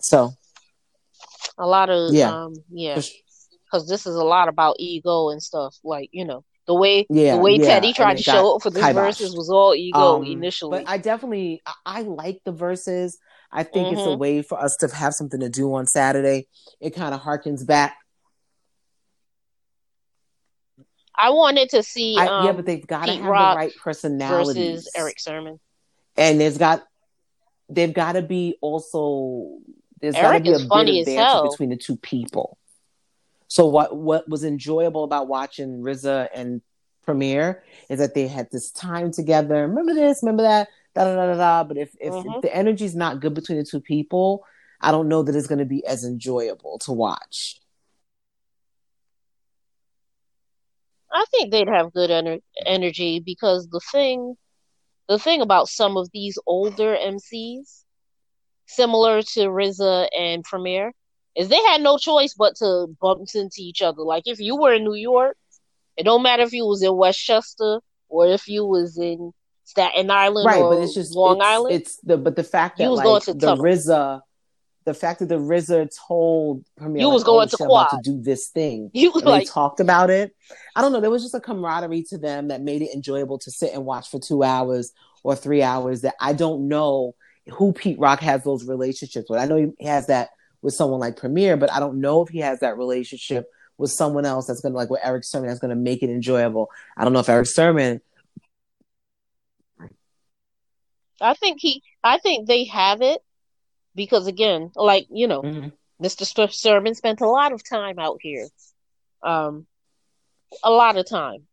So. 0.00 0.32
A 1.56 1.66
lot 1.66 1.90
of 1.90 2.12
yeah, 2.12 2.44
um, 2.44 2.54
yeah, 2.70 3.00
because 3.64 3.88
this 3.88 4.06
is 4.06 4.14
a 4.14 4.24
lot 4.24 4.48
about 4.48 4.76
ego 4.78 5.30
and 5.30 5.42
stuff. 5.42 5.76
Like 5.82 6.08
you 6.12 6.24
know, 6.24 6.44
the 6.68 6.74
way 6.74 7.06
yeah, 7.10 7.34
the 7.34 7.40
way 7.40 7.56
yeah. 7.56 7.66
Teddy 7.66 7.92
tried 7.92 8.18
to 8.18 8.22
show 8.22 8.54
up 8.54 8.62
for 8.62 8.70
this 8.70 8.92
verses 8.94 9.36
was 9.36 9.50
all 9.50 9.74
ego 9.74 10.16
um, 10.16 10.24
initially. 10.24 10.84
But 10.84 10.88
I 10.88 10.98
definitely 10.98 11.62
I, 11.66 11.72
I 11.84 12.02
like 12.02 12.42
the 12.44 12.52
verses. 12.52 13.18
I 13.50 13.62
think 13.62 13.88
mm-hmm. 13.88 13.94
it's 13.94 14.06
a 14.06 14.10
mm-hmm. 14.10 14.20
way 14.20 14.42
for 14.42 14.60
us 14.60 14.76
to 14.80 14.94
have 14.94 15.14
something 15.14 15.40
to 15.40 15.48
do 15.48 15.74
on 15.74 15.86
Saturday. 15.86 16.46
It 16.80 16.94
kind 16.94 17.14
of 17.14 17.22
harkens 17.22 17.66
back. 17.66 17.96
I 21.16 21.30
wanted 21.30 21.70
to 21.70 21.82
see. 21.82 22.16
I, 22.16 22.26
um, 22.26 22.46
yeah, 22.46 22.52
but 22.52 22.66
they've 22.66 22.86
got 22.86 23.06
to 23.06 23.12
have 23.14 23.24
Rock 23.24 23.54
the 23.54 23.58
right 23.58 23.72
personality 23.82 24.72
versus 24.72 24.90
Erick 24.94 25.18
Sermon, 25.18 25.58
and 26.16 26.40
there's 26.40 26.58
got 26.58 26.84
they've 27.68 27.92
got 27.92 28.12
to 28.12 28.22
be 28.22 28.56
also 28.60 29.58
there's 30.00 30.14
got 30.14 30.32
to 30.32 30.40
be 30.40 30.50
a 30.50 30.52
bit 30.52 30.62
of 30.62 30.68
banter 30.68 31.48
between 31.48 31.70
the 31.70 31.76
two 31.76 31.96
people. 31.96 32.58
So 33.48 33.66
what 33.66 33.96
what 33.96 34.28
was 34.28 34.44
enjoyable 34.44 35.04
about 35.04 35.28
watching 35.28 35.82
RZA 35.82 36.28
and 36.34 36.60
Premier 37.04 37.62
is 37.88 37.98
that 37.98 38.14
they 38.14 38.28
had 38.28 38.50
this 38.50 38.70
time 38.70 39.10
together. 39.10 39.66
Remember 39.66 39.94
this? 39.94 40.20
Remember 40.22 40.42
that? 40.42 40.68
da 41.04 41.14
da 41.14 41.26
da 41.26 41.36
da. 41.36 41.64
But 41.64 41.76
if 41.76 41.94
if, 42.00 42.12
mm-hmm. 42.12 42.34
if 42.34 42.42
the 42.42 42.54
energy's 42.54 42.94
not 42.94 43.20
good 43.20 43.34
between 43.34 43.58
the 43.58 43.64
two 43.64 43.80
people, 43.80 44.44
I 44.80 44.90
don't 44.90 45.08
know 45.08 45.22
that 45.22 45.34
it's 45.34 45.46
going 45.46 45.58
to 45.58 45.64
be 45.64 45.84
as 45.86 46.04
enjoyable 46.04 46.78
to 46.80 46.92
watch. 46.92 47.60
I 51.12 51.24
think 51.30 51.50
they'd 51.50 51.68
have 51.68 51.92
good 51.92 52.10
ener- 52.10 52.42
energy 52.66 53.20
because 53.20 53.68
the 53.68 53.80
thing, 53.80 54.36
the 55.08 55.18
thing 55.18 55.40
about 55.40 55.68
some 55.68 55.96
of 55.96 56.10
these 56.12 56.38
older 56.46 56.94
MCs, 56.94 57.82
similar 58.68 59.22
to 59.22 59.40
RZA 59.40 60.08
and 60.16 60.44
Premier, 60.44 60.92
is 61.34 61.48
they 61.48 61.62
had 61.64 61.80
no 61.80 61.98
choice 61.98 62.34
but 62.34 62.56
to 62.56 62.86
bump 63.00 63.28
into 63.34 63.56
each 63.58 63.82
other. 63.82 64.02
Like 64.02 64.24
if 64.26 64.38
you 64.38 64.56
were 64.56 64.72
in 64.72 64.84
New 64.84 64.94
York, 64.94 65.36
it 65.96 66.04
don't 66.04 66.22
matter 66.22 66.42
if 66.42 66.52
you 66.52 66.66
was 66.66 66.82
in 66.82 66.96
Westchester 66.96 67.80
or 68.08 68.26
if 68.26 68.48
you 68.48 68.64
was 68.64 68.98
in 68.98 69.32
Staten 69.64 70.10
Island, 70.10 70.46
right? 70.46 70.62
but 70.62 70.82
it's 70.82 70.94
just 70.94 71.14
Long 71.14 71.36
it's, 71.36 71.46
Island. 71.46 71.74
It's 71.74 71.96
the 72.02 72.16
but 72.16 72.36
the 72.36 72.44
fact 72.44 72.78
that 72.78 72.84
you 72.84 72.90
was 72.90 72.98
like, 72.98 73.04
going 73.04 73.20
to 73.22 73.34
the 73.34 73.46
tunnel. 73.46 73.64
RZA, 73.64 74.20
the 74.84 74.94
fact 74.94 75.20
that 75.20 75.28
the 75.28 75.38
RZA 75.38 75.90
told 76.08 76.64
Premier 76.76 77.02
you 77.02 77.10
was 77.10 77.22
going 77.22 77.48
to 77.48 77.56
quad 77.56 77.90
to 77.90 78.00
do 78.02 78.20
this 78.20 78.48
thing. 78.48 78.90
You 78.94 79.12
like, 79.12 79.42
they 79.42 79.44
talked 79.44 79.80
about 79.80 80.10
it. 80.10 80.34
I 80.74 80.80
don't 80.80 80.92
know. 80.92 81.00
There 81.00 81.10
was 81.10 81.22
just 81.22 81.34
a 81.34 81.40
camaraderie 81.40 82.04
to 82.04 82.18
them 82.18 82.48
that 82.48 82.62
made 82.62 82.82
it 82.82 82.94
enjoyable 82.94 83.38
to 83.40 83.50
sit 83.50 83.74
and 83.74 83.84
watch 83.84 84.10
for 84.10 84.18
two 84.18 84.42
hours 84.42 84.92
or 85.22 85.36
three 85.36 85.62
hours. 85.62 86.00
That 86.00 86.14
I 86.20 86.32
don't 86.32 86.68
know 86.68 87.14
who 87.50 87.72
Pete 87.72 87.98
Rock 87.98 88.20
has 88.20 88.44
those 88.44 88.66
relationships 88.66 89.28
with. 89.28 89.40
I 89.40 89.46
know 89.46 89.56
he 89.56 89.86
has 89.86 90.06
that 90.08 90.30
with 90.62 90.74
someone 90.74 91.00
like 91.00 91.16
Premier, 91.16 91.56
but 91.56 91.72
I 91.72 91.80
don't 91.80 92.00
know 92.00 92.22
if 92.22 92.28
he 92.28 92.40
has 92.40 92.60
that 92.60 92.76
relationship 92.76 93.50
with 93.76 93.90
someone 93.90 94.24
else 94.24 94.46
that's 94.46 94.60
gonna 94.60 94.74
like 94.74 94.90
with 94.90 95.00
Erick 95.04 95.24
Sermon 95.24 95.48
that's 95.48 95.60
gonna 95.60 95.76
make 95.76 96.02
it 96.02 96.10
enjoyable. 96.10 96.70
I 96.96 97.04
don't 97.04 97.12
know 97.12 97.20
if 97.20 97.28
Erick 97.28 97.46
Sermon 97.46 98.00
I 101.20 101.34
think 101.34 101.60
he, 101.60 101.82
I 102.02 102.18
think 102.18 102.46
they 102.46 102.64
have 102.64 103.02
it 103.02 103.20
because 103.94 104.26
again, 104.26 104.70
like 104.74 105.06
you 105.10 105.26
know, 105.26 105.42
mm-hmm. 105.42 105.68
Mr. 106.04 106.52
Sermon 106.52 106.94
spent 106.94 107.20
a 107.20 107.28
lot 107.28 107.52
of 107.52 107.68
time 107.68 107.98
out 107.98 108.18
here, 108.20 108.46
um, 109.22 109.66
a 110.62 110.70
lot 110.70 110.96
of 110.96 111.08
time. 111.08 111.46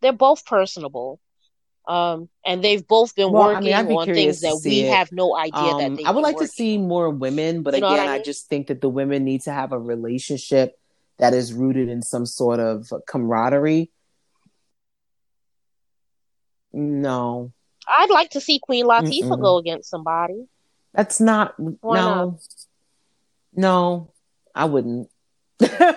They're 0.00 0.12
both 0.12 0.44
personable, 0.44 1.20
um, 1.88 2.28
and 2.44 2.62
they've 2.62 2.86
both 2.86 3.16
been 3.16 3.32
well, 3.32 3.54
working 3.54 3.72
I 3.72 3.82
mean, 3.82 3.96
on 3.96 4.06
things 4.06 4.42
that 4.42 4.60
we 4.62 4.80
it. 4.80 4.94
have 4.94 5.10
no 5.10 5.34
idea 5.34 5.58
um, 5.58 5.78
that 5.78 5.96
they. 5.96 6.04
I 6.04 6.10
would 6.10 6.20
like 6.20 6.36
working. 6.36 6.48
to 6.48 6.52
see 6.52 6.76
more 6.76 7.08
women, 7.08 7.62
but 7.62 7.72
you 7.72 7.78
again, 7.78 7.98
I, 7.98 8.02
mean? 8.02 8.10
I 8.10 8.22
just 8.22 8.48
think 8.48 8.66
that 8.66 8.82
the 8.82 8.90
women 8.90 9.24
need 9.24 9.40
to 9.42 9.52
have 9.52 9.72
a 9.72 9.78
relationship 9.78 10.78
that 11.16 11.32
is 11.32 11.54
rooted 11.54 11.88
in 11.88 12.02
some 12.02 12.26
sort 12.26 12.60
of 12.60 12.92
camaraderie. 13.08 13.90
No, 16.74 17.52
I'd 17.88 18.10
like 18.10 18.30
to 18.30 18.40
see 18.40 18.58
Queen 18.58 18.84
Latifah 18.84 19.22
Mm-mm. 19.22 19.40
go 19.40 19.56
against 19.56 19.88
somebody. 19.88 20.46
That's 20.92 21.20
not 21.20 21.54
Why 21.58 21.96
no. 21.96 22.04
Not? 22.04 22.34
No, 23.56 24.12
I 24.54 24.66
wouldn't. 24.66 25.08
I 25.62 25.94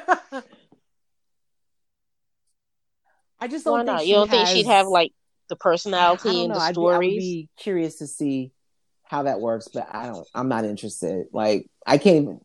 just 3.49 3.65
don't. 3.65 3.73
Why 3.73 3.83
not? 3.83 4.07
you 4.07 4.15
don't 4.15 4.29
has... 4.29 4.49
think 4.49 4.57
she'd 4.57 4.71
have 4.71 4.87
like 4.87 5.11
the 5.51 5.55
personality 5.57 6.45
and 6.45 6.55
the 6.55 6.71
stories? 6.71 6.97
I'd 6.97 6.99
be, 6.99 7.11
I 7.11 7.13
would 7.13 7.19
be 7.19 7.49
curious 7.57 7.97
to 7.97 8.07
see 8.07 8.51
how 9.03 9.23
that 9.23 9.39
works, 9.39 9.67
but 9.67 9.87
I 9.91 10.07
don't. 10.07 10.27
I'm 10.33 10.47
not 10.47 10.65
interested. 10.65 11.27
Like 11.31 11.69
I 11.85 11.99
can't 11.99 12.15
even 12.23 12.39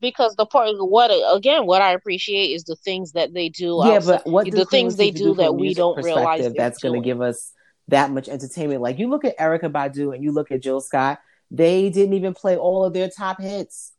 because 0.00 0.36
the 0.36 0.46
part 0.46 0.70
what 0.78 1.10
again 1.34 1.66
what 1.66 1.82
I 1.82 1.92
appreciate 1.92 2.52
is 2.54 2.64
the 2.64 2.76
things 2.76 3.12
that 3.12 3.34
they 3.34 3.48
do. 3.48 3.80
Yeah, 3.84 3.96
outside, 3.96 4.22
but 4.24 4.26
what 4.26 4.50
the 4.50 4.64
things 4.64 4.96
they 4.96 5.10
do, 5.10 5.18
do 5.18 5.34
that 5.34 5.54
we 5.54 5.74
don't 5.74 6.02
realize 6.02 6.52
that's 6.54 6.78
going 6.78 7.00
to 7.00 7.04
give 7.04 7.20
us 7.20 7.52
that 7.88 8.10
much 8.10 8.28
entertainment. 8.28 8.80
Like 8.80 8.98
you 8.98 9.08
look 9.08 9.24
at 9.24 9.36
Erykah 9.38 9.72
Badu 9.72 10.14
and 10.14 10.22
you 10.22 10.32
look 10.32 10.50
at 10.50 10.62
Jill 10.62 10.80
Scott, 10.80 11.20
they 11.50 11.90
didn't 11.90 12.14
even 12.14 12.34
play 12.34 12.56
all 12.56 12.84
of 12.84 12.92
their 12.92 13.10
top 13.10 13.40
hits. 13.40 13.92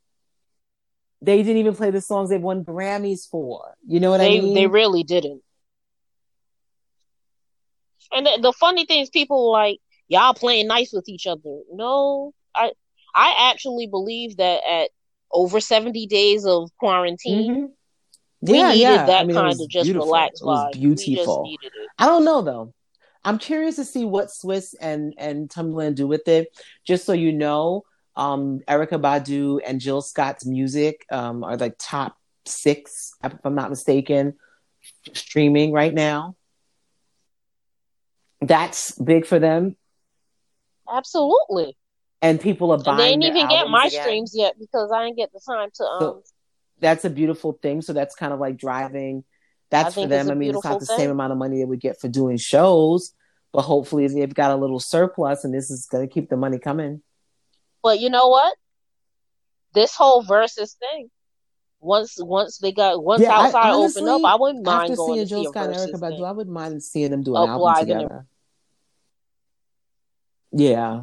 They 1.21 1.43
didn't 1.43 1.57
even 1.57 1.75
play 1.75 1.91
the 1.91 1.99
songs 1.99 2.29
they've 2.29 2.41
won 2.41 2.63
Grammys 2.63 3.27
for. 3.29 3.75
You 3.85 3.99
know 3.99 4.09
what 4.09 4.19
they, 4.19 4.37
I 4.37 4.41
mean? 4.41 4.53
They 4.53 4.67
really 4.67 5.03
didn't. 5.03 5.41
And 8.13 8.25
the, 8.25 8.39
the 8.41 8.53
funny 8.53 8.85
thing 8.85 9.01
is, 9.01 9.09
people 9.09 9.51
like 9.51 9.79
y'all 10.07 10.33
playing 10.33 10.67
nice 10.67 10.91
with 10.93 11.07
each 11.07 11.27
other. 11.27 11.59
No, 11.71 12.33
I 12.55 12.71
I 13.15 13.51
actually 13.51 13.87
believe 13.87 14.37
that 14.37 14.61
at 14.69 14.89
over 15.31 15.59
seventy 15.59 16.07
days 16.07 16.45
of 16.45 16.69
quarantine. 16.79 17.51
Mm-hmm. 17.51 17.65
We 18.41 18.57
yeah, 18.57 18.69
needed 18.69 18.81
yeah. 18.81 19.05
that 19.05 19.21
I 19.21 19.23
mean, 19.25 19.35
kind 19.35 19.51
of 19.51 19.69
just 19.69 19.85
beautiful. 19.85 20.07
relaxed 20.07 20.43
vibe. 20.43 20.71
beautiful. 20.73 21.49
I 21.97 22.05
don't 22.05 22.23
know 22.23 22.41
though. 22.41 22.73
I'm 23.23 23.37
curious 23.37 23.75
to 23.75 23.85
see 23.85 24.05
what 24.05 24.27
Swizz 24.27 24.75
and 24.79 25.13
and 25.17 25.49
Timbaland 25.49 25.95
do 25.95 26.07
with 26.07 26.27
it. 26.27 26.47
Just 26.85 27.05
so 27.05 27.13
you 27.13 27.33
know, 27.33 27.83
um, 28.15 28.61
Erykah 28.67 29.01
Badu 29.01 29.59
and 29.65 29.81
Jill 29.81 30.01
Scott's 30.01 30.45
music 30.45 31.05
um, 31.11 31.43
are 31.43 31.57
like 31.57 31.75
top 31.77 32.17
six, 32.45 33.13
if 33.23 33.33
I'm 33.43 33.55
not 33.55 33.69
mistaken, 33.69 34.35
streaming 35.13 35.71
right 35.71 35.93
now. 35.93 36.35
That's 38.41 38.91
big 38.93 39.25
for 39.25 39.39
them. 39.39 39.75
Absolutely. 40.91 41.77
And 42.21 42.39
people 42.39 42.71
are 42.71 42.77
buying. 42.77 43.13
And 43.13 43.21
they 43.21 43.27
didn't 43.27 43.37
even 43.37 43.49
get 43.49 43.69
my 43.69 43.85
again. 43.85 44.03
streams 44.03 44.31
yet 44.35 44.55
because 44.59 44.91
I 44.91 45.05
didn't 45.05 45.17
get 45.17 45.31
the 45.31 45.41
time 45.45 45.69
to. 45.75 45.83
Um... 45.83 45.99
So 45.99 46.23
that's 46.79 47.05
a 47.05 47.09
beautiful 47.09 47.53
thing. 47.61 47.81
So 47.81 47.93
that's 47.93 48.15
kind 48.15 48.33
of 48.33 48.39
like 48.39 48.57
driving. 48.57 49.23
That's 49.69 49.95
for 49.95 50.07
them. 50.07 50.31
I 50.31 50.33
mean, 50.33 50.55
it's 50.55 50.63
not 50.63 50.79
the 50.79 50.85
thing. 50.85 50.97
same 50.97 51.11
amount 51.11 51.31
of 51.31 51.37
money 51.37 51.59
they 51.59 51.65
would 51.65 51.79
get 51.79 51.99
for 51.99 52.07
doing 52.07 52.37
shows, 52.37 53.13
but 53.51 53.61
hopefully 53.61 54.07
they've 54.07 54.33
got 54.33 54.51
a 54.51 54.55
little 54.55 54.79
surplus, 54.79 55.43
and 55.43 55.53
this 55.53 55.69
is 55.69 55.85
going 55.85 56.07
to 56.07 56.11
keep 56.11 56.29
the 56.29 56.37
money 56.37 56.57
coming. 56.57 57.03
But 57.83 57.99
you 57.99 58.09
know 58.09 58.29
what? 58.29 58.55
This 59.73 59.93
whole 59.93 60.23
versus 60.23 60.75
thing, 60.79 61.11
once 61.81 62.17
once 62.19 62.57
they 62.57 62.71
got 62.71 63.03
once 63.03 63.21
yeah, 63.21 63.31
outside 63.31 63.71
honestly, 63.71 64.01
opened 64.03 64.25
up, 64.25 64.31
I 64.31 64.35
wouldn't 64.35 64.65
mind 64.65 64.95
going 64.95 65.15
seeing 65.15 65.25
to 65.25 65.29
Jill 65.29 65.45
Scott 65.45 65.69
and 65.69 65.75
Erykah 65.75 65.99
Badu. 65.99 66.25
I 66.25 66.31
wouldn't 66.31 66.53
mind 66.53 66.83
seeing 66.83 67.11
them 67.11 67.23
do 67.23 67.35
an 67.35 67.49
album 67.49 67.75
together. 67.79 68.25
Yeah. 70.51 71.01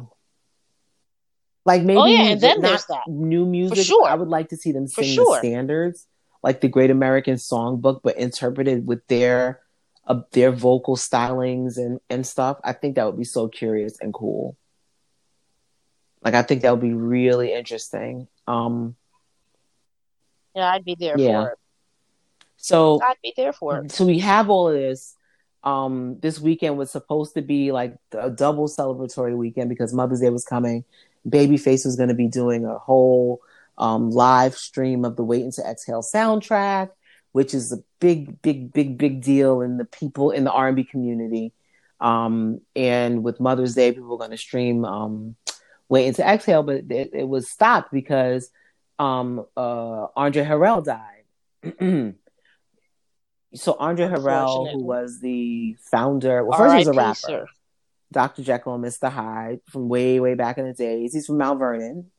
Like 1.65 1.83
maybe 1.83 1.99
oh, 1.99 2.05
yeah, 2.05 2.21
and 2.21 2.41
then 2.41 2.61
there's 2.61 2.85
that. 2.85 3.07
new 3.07 3.45
music. 3.45 3.79
For 3.79 3.83
sure. 3.83 4.07
I 4.07 4.15
would 4.15 4.29
like 4.29 4.49
to 4.49 4.57
see 4.57 4.71
them 4.71 4.87
sing 4.87 5.15
sure. 5.15 5.35
the 5.35 5.39
standards, 5.39 6.07
like 6.41 6.61
the 6.61 6.69
Great 6.69 6.91
American 6.91 7.35
Songbook, 7.35 8.01
but 8.03 8.17
interpreted 8.17 8.87
with 8.87 9.05
their 9.07 9.59
uh, 10.05 10.21
their 10.31 10.51
vocal 10.51 10.95
stylings 10.95 11.77
and 11.77 11.99
and 12.09 12.25
stuff. 12.25 12.57
I 12.63 12.71
think 12.71 12.95
that 12.95 13.05
would 13.05 13.17
be 13.17 13.25
so 13.25 13.49
curious 13.49 13.99
and 13.99 14.13
cool. 14.13 14.55
Like 16.23 16.35
I 16.35 16.43
think 16.43 16.61
that 16.61 16.71
would 16.71 16.81
be 16.81 16.93
really 16.93 17.53
interesting. 17.53 18.27
Um 18.47 18.95
Yeah, 20.57 20.71
I'd 20.71 20.83
be 20.83 20.95
there 20.95 21.19
yeah. 21.19 21.43
for 21.43 21.49
it. 21.51 21.59
So 22.57 22.99
I'd 23.03 23.21
be 23.21 23.31
there 23.37 23.53
for 23.53 23.77
it. 23.77 23.91
So 23.91 24.07
we 24.07 24.17
have 24.19 24.49
all 24.49 24.69
of 24.69 24.73
this. 24.73 25.15
Um, 25.63 26.17
this 26.19 26.39
weekend 26.39 26.79
was 26.79 26.89
supposed 26.89 27.35
to 27.35 27.43
be 27.43 27.71
like 27.71 27.95
a 28.11 28.31
double 28.31 28.67
celebratory 28.67 29.37
weekend 29.37 29.69
because 29.69 29.93
Mother's 29.93 30.21
Day 30.21 30.31
was 30.31 30.45
coming. 30.45 30.83
Babyface 31.29 31.85
was 31.85 31.95
going 31.95 32.09
to 32.09 32.15
be 32.15 32.27
doing 32.27 32.65
a 32.65 32.79
whole 32.79 33.39
um, 33.77 34.09
live 34.09 34.55
stream 34.55 35.05
of 35.05 35.15
the 35.15 35.23
Waiting 35.23 35.51
to 35.51 35.61
Exhale 35.61 36.01
soundtrack, 36.01 36.89
which 37.33 37.53
is 37.53 37.71
a 37.71 37.77
big, 37.99 38.41
big, 38.41 38.73
big, 38.73 38.97
big 38.97 39.21
deal 39.21 39.61
in 39.61 39.77
the 39.77 39.85
people 39.85 40.31
in 40.31 40.43
the 40.43 40.51
R&B 40.51 40.85
community. 40.85 41.53
Um, 42.01 42.61
and 42.75 43.23
with 43.23 43.39
Mother's 43.39 43.75
Day, 43.75 43.91
people 43.91 44.15
are 44.15 44.17
going 44.17 44.31
to 44.31 44.37
stream 44.37 44.85
um, 44.85 45.35
Waiting 45.87 46.15
to 46.15 46.27
Exhale, 46.27 46.63
but 46.63 46.85
it, 46.89 47.11
it 47.13 47.27
was 47.27 47.47
stopped 47.47 47.91
because 47.91 48.49
um, 48.99 49.45
uh, 49.55 50.07
Andre 50.15 50.43
Harrell 50.43 50.83
died. 50.83 51.23
so 53.53 53.75
Andre 53.79 54.07
Harrell, 54.07 54.71
who 54.71 54.83
was 54.83 55.19
the 55.19 55.75
founder, 55.91 56.43
well, 56.43 56.57
first 56.57 56.73
he 56.73 56.79
was 56.79 56.87
a 56.87 56.93
rapper. 56.93 57.15
Sir. 57.15 57.45
Dr. 58.11 58.41
Jekyll 58.41 58.75
and 58.75 58.83
Mr. 58.83 59.11
Hyde 59.11 59.59
from 59.69 59.89
way, 59.89 60.19
way 60.19 60.33
back 60.33 60.57
in 60.57 60.65
the 60.65 60.73
days. 60.73 61.13
He's 61.13 61.27
from 61.27 61.37
Mount 61.39 61.59
Vernon. 61.59 62.09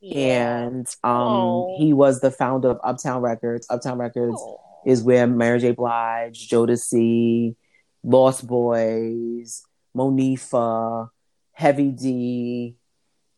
Yeah. 0.00 0.64
And 0.64 0.86
um, 1.04 1.12
oh. 1.12 1.76
he 1.78 1.92
was 1.92 2.20
the 2.20 2.30
founder 2.30 2.70
of 2.70 2.80
Uptown 2.82 3.20
Records. 3.20 3.66
Uptown 3.68 3.98
Records 3.98 4.36
oh. 4.38 4.60
is 4.86 5.02
where 5.02 5.26
Mary 5.26 5.58
J. 5.58 5.72
Blige, 5.72 6.48
Jodeci, 6.48 7.54
Lost 8.02 8.46
Boyz, 8.46 9.62
Monifah, 9.94 11.10
Heavy 11.52 11.90
D, 11.90 12.76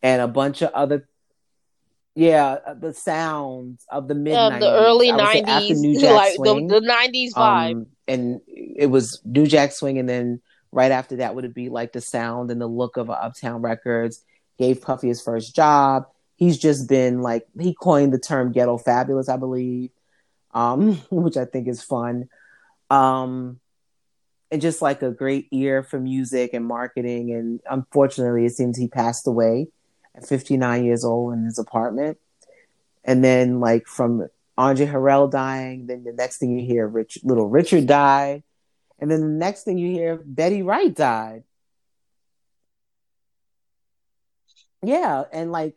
and 0.03 0.23
a 0.23 0.29
bunch 0.29 0.63
of 0.63 0.71
other 0.73 1.09
yeah, 2.19 2.57
uh, 2.67 2.75
the 2.75 2.93
sounds 2.93 3.87
of 3.93 4.09
the 4.09 4.15
mid 4.17 4.33
yeah, 4.33 4.59
the 4.59 4.73
early 4.73 5.13
nineties, 5.13 6.03
like 6.03 6.35
the, 6.35 6.81
nineties 6.83 7.33
vibe, 7.33 7.71
um, 7.71 7.87
and 8.09 8.41
it 8.49 8.87
was 8.91 9.23
New 9.25 9.47
Jack 9.47 9.71
Swing, 9.71 10.01
and 10.01 10.09
then 10.09 10.41
right 10.73 10.91
after 10.91 11.15
that 11.17 11.37
would 11.37 11.45
it 11.45 11.55
be 11.55 11.69
like 11.69 11.93
the 11.93 12.01
sound 12.01 12.51
and 12.51 12.61
the 12.61 12.67
look 12.67 12.97
of 12.97 13.09
Uptown 13.09 13.63
Records. 13.63 14.25
Gave 14.59 14.83
Puffy 14.83 15.07
his 15.07 15.23
first 15.23 15.55
job. 15.55 16.09
He's 16.35 16.59
just 16.59 16.89
been 16.89 17.23
like 17.23 17.47
he 17.57 17.77
coined 17.81 18.13
the 18.13 18.19
term 18.19 18.51
"ghetto 18.51 18.79
fabulous," 18.79 19.29
I 19.29 19.37
believe, 19.37 19.91
um, 20.53 20.95
which 21.13 21.37
I 21.37 21.45
think 21.45 21.69
is 21.69 21.85
fun. 21.85 22.29
Um, 22.91 23.61
and 24.51 24.61
just 24.61 24.83
like 24.83 25.03
a 25.03 25.13
great 25.13 25.47
ear 25.53 25.85
for 25.85 26.01
music 26.01 26.53
and 26.53 26.67
marketing. 26.67 27.31
And 27.33 27.61
unfortunately, 27.71 28.45
it 28.45 28.57
seems 28.57 28.77
he 28.77 28.89
passed 28.89 29.29
away 29.29 29.69
59 30.27 30.85
years 30.85 31.05
old 31.05 31.35
in 31.35 31.45
his 31.45 31.59
apartment. 31.59 32.19
And 33.05 33.25
then, 33.25 33.61
like, 33.61 33.87
from 33.87 34.29
Andre 34.57 34.87
Harrell 34.87 35.31
dying, 35.31 35.87
then 35.87 36.05
the 36.05 36.13
next 36.13 36.39
thing 36.39 36.59
you 36.59 36.67
hear, 36.67 36.87
Rich, 36.87 37.19
little 37.23 37.49
Richard 37.49 37.87
died. 37.87 38.43
And 38.99 39.11
then 39.11 39.21
the 39.21 39.29
next 39.29 39.63
thing 39.63 39.79
you 39.79 39.91
hear, 39.91 40.21
Betty 40.25 40.63
Wright 40.63 40.93
died. 40.93 41.45
Yeah, 44.83 45.25
and 45.33 45.53
like, 45.53 45.75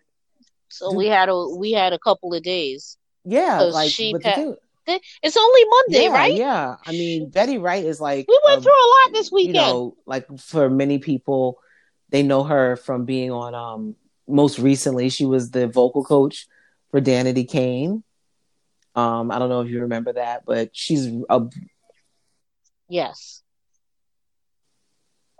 so 0.70 0.94
we 0.94 1.08
had 1.08 1.30
a 1.30 1.48
we 1.50 1.72
had 1.72 1.94
a 1.94 2.00
couple 2.00 2.34
of 2.34 2.44
days. 2.44 2.98
Yeah, 3.26 3.62
like 3.62 3.92
she 3.92 4.14
pa- 4.14 4.56
it's 4.88 5.38
only 5.38 5.62
Monday, 5.66 6.04
yeah, 6.06 6.14
right? 6.14 6.34
Yeah, 6.34 6.76
I 6.86 6.92
mean 6.92 7.30
Betty 7.30 7.58
Wright 7.58 7.84
is 7.84 8.00
like 8.00 8.28
we 8.28 8.40
went 8.46 8.64
through 8.64 8.72
a 8.72 8.90
lot 8.90 9.14
this 9.14 9.32
weekend. 9.32 9.56
You 9.56 9.62
know, 9.62 9.98
like 10.06 10.28
for 10.40 10.70
many 10.70 11.00
people, 11.00 11.60
they 12.10 12.24
know 12.24 12.44
her 12.44 12.76
from 12.76 13.06
being 13.06 13.32
on 13.32 13.56
um 13.56 13.96
most 14.28 14.60
recently, 14.60 15.10
she 15.10 15.26
was 15.26 15.52
the 15.52 15.68
vocal 15.68 16.04
coach 16.04 16.48
for 16.90 17.02
Danity 17.02 17.50
Kane. 17.50 18.04
Um, 18.96 19.32
I 19.32 19.40
don't 19.40 19.50
know 19.50 19.62
if 19.62 19.70
you 19.70 19.82
remember 19.82 20.14
that, 20.14 20.44
but 20.46 20.70
she's 20.74 21.08
a 21.30 21.44
yes. 22.90 23.42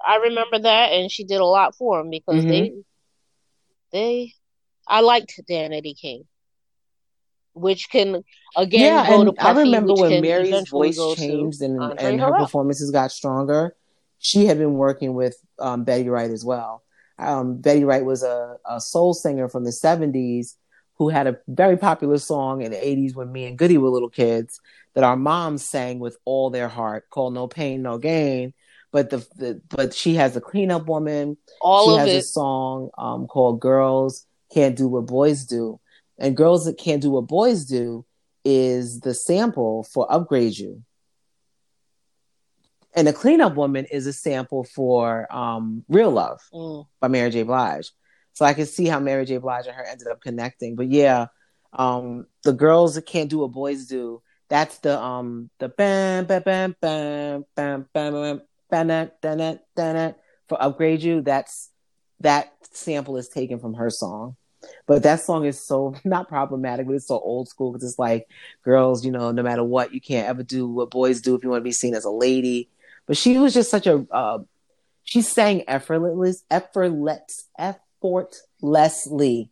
I 0.06 0.16
remember 0.16 0.60
that, 0.60 0.94
and 0.94 1.12
she 1.12 1.24
did 1.26 1.42
a 1.42 1.46
lot 1.46 1.76
for 1.76 2.00
him 2.00 2.10
because 2.10 2.44
mm-hmm. 2.44 2.50
they, 2.50 2.74
they, 3.92 4.34
I 4.88 5.02
liked 5.02 5.40
Danity 5.50 6.00
Kane, 6.00 6.26
which 7.54 7.90
can 7.90 8.24
again 8.56 8.82
yeah, 8.82 9.08
go 9.08 9.26
to 9.26 9.34
Puffy, 9.34 9.60
I 9.60 9.62
remember 9.64 9.94
when 9.94 10.22
Mary's 10.22 10.70
voice 10.70 10.98
changed 11.16 11.62
and, 11.62 12.00
and 12.00 12.22
her 12.22 12.32
performances 12.32 12.90
got 12.90 13.12
stronger. 13.12 13.76
She 14.18 14.46
had 14.46 14.58
been 14.58 14.74
working 14.74 15.14
with 15.14 15.36
um, 15.60 15.84
Betty 15.84 16.08
Wright 16.08 16.30
as 16.30 16.46
well 16.46 16.84
um, 17.22 17.58
Betty 17.58 17.84
Wright 17.84 18.04
was 18.04 18.24
a, 18.24 18.58
a 18.70 18.82
soul 18.82 19.14
singer 19.14 19.48
from 19.48 19.64
the 19.64 19.72
70s 19.72 20.56
who 20.96 21.10
had 21.10 21.28
a 21.28 21.38
very 21.48 21.78
popular 21.78 22.18
song 22.18 22.62
in 22.62 22.72
the 22.72 22.78
80s 22.78 23.16
when 23.16 23.32
me 23.32 23.46
and 23.46 23.58
Goody 23.58 23.78
were 23.78 23.90
little 23.90 24.10
kids 24.10 24.60
that 24.94 25.04
our 25.04 25.16
moms 25.16 25.68
sang 25.68 26.00
with 26.00 26.18
all 26.26 26.50
their 26.50 26.68
heart 26.68 27.10
called 27.10 27.34
No 27.34 27.48
Pain, 27.48 27.82
No 27.82 27.98
Gain. 27.98 28.54
But 28.92 29.10
the, 29.10 29.18
the 29.38 29.62
but 29.70 29.94
she 29.94 30.16
has 30.16 30.36
a 30.36 30.42
cleanup 30.42 30.86
woman. 30.86 31.38
All 31.62 31.96
she 31.96 32.00
has 32.00 32.10
it. 32.10 32.18
a 32.18 32.22
song 32.24 32.90
um, 32.98 33.26
called 33.26 33.62
Girls 33.62 34.26
Can't 34.54 34.76
Do 34.76 34.90
What 34.90 35.06
Boys 35.06 35.46
Do. 35.46 35.80
And 36.20 36.36
Girls 36.36 36.66
That 36.66 36.78
Can't 36.78 37.02
Do 37.02 37.12
What 37.12 37.28
Boys 37.28 37.66
Do 37.66 38.06
is 38.44 39.00
the 39.00 39.14
sample 39.14 39.84
for 39.84 40.12
Upgrade 40.12 40.58
You 40.58 40.84
and 42.94 43.08
the 43.08 43.14
cleanup 43.14 43.56
woman 43.56 43.86
is 43.86 44.08
a 44.08 44.14
sample 44.14 44.64
for 44.64 45.28
um, 45.34 45.84
real 45.88 46.12
love 46.12 46.42
mm. 46.54 46.86
by 47.00 47.08
mary 47.08 47.30
j 47.30 47.44
blige 47.44 47.92
so 48.34 48.46
i 48.46 48.54
can 48.54 48.66
see 48.66 48.86
how 48.86 49.00
mary 49.00 49.26
j 49.26 49.38
blige 49.38 49.68
and 49.68 49.76
her 49.76 49.86
ended 49.86 50.08
up 50.08 50.22
connecting 50.22 50.76
but 50.76 50.88
yeah 50.88 51.28
um, 51.74 52.26
the 52.44 52.52
girls 52.52 52.96
that 52.96 53.06
can't 53.06 53.30
do 53.30 53.40
what 53.40 53.52
boys 53.52 53.86
do 53.86 54.22
that's 54.50 54.80
the 54.80 55.00
um 55.00 55.50
the 55.60 55.70
bam 55.70 56.26
bam 56.26 56.42
bam 56.44 56.76
bam 56.82 57.46
bam 57.56 57.88
bam 57.94 58.42
bam 58.70 59.12
bam 59.22 59.60
bam 59.76 60.16
for 60.50 60.62
upgrade 60.62 61.02
you 61.02 61.22
that's 61.22 61.70
that 62.20 62.54
sample 62.72 63.18
is 63.18 63.30
taken 63.30 63.60
from 63.60 63.74
her 63.74 63.90
song 63.90 64.36
but 64.86 65.04
that 65.04 65.22
song 65.22 65.46
is 65.46 65.60
so 65.60 65.96
not 66.04 66.28
problematic, 66.28 66.86
but 66.86 66.96
it's 66.96 67.08
so 67.08 67.20
old 67.20 67.48
school 67.50 67.72
because 67.72 67.88
it's 67.88 68.00
like, 68.00 68.28
girls, 68.64 69.06
you 69.06 69.12
know, 69.12 69.32
no 69.32 69.44
matter 69.44 69.64
what, 69.64 69.94
you 69.94 70.02
can't 70.02 70.28
ever 70.28 70.44
do 70.44 70.68
what 70.68 70.92
boys 70.92 71.22
do 71.22 71.36
if 71.36 71.44
you 71.44 71.50
want 71.50 71.62
to 71.62 71.68
be 71.68 71.72
seen 71.72 71.96
as 71.96 72.06
a 72.06 72.12
lady. 72.12 72.70
But 73.08 73.18
she 73.18 73.38
was 73.38 73.54
just 73.54 73.70
such 73.72 73.88
a 73.88 74.06
uh, 74.12 74.40
she 75.04 75.22
sang 75.22 75.64
effortless, 75.68 76.44
effortless, 76.50 77.50
effortlessly, 77.58 79.50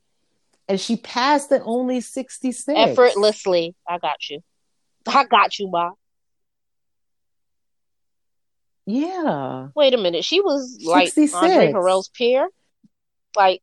and 0.67 0.79
she 0.79 0.95
passed 0.95 1.51
at 1.51 1.61
only 1.65 2.01
sixty 2.01 2.51
six. 2.51 2.77
Effortlessly, 2.77 3.75
I 3.87 3.97
got 3.97 4.29
you. 4.29 4.41
I 5.07 5.25
got 5.25 5.57
you, 5.59 5.69
Ma. 5.69 5.91
Yeah. 8.85 9.67
Wait 9.75 9.93
a 9.93 9.97
minute. 9.97 10.25
She 10.25 10.41
was 10.41 10.79
like 10.83 11.09
66. 11.09 11.35
Andre 11.35 11.73
Harrell's 11.73 12.09
peer. 12.09 12.49
Like 13.35 13.61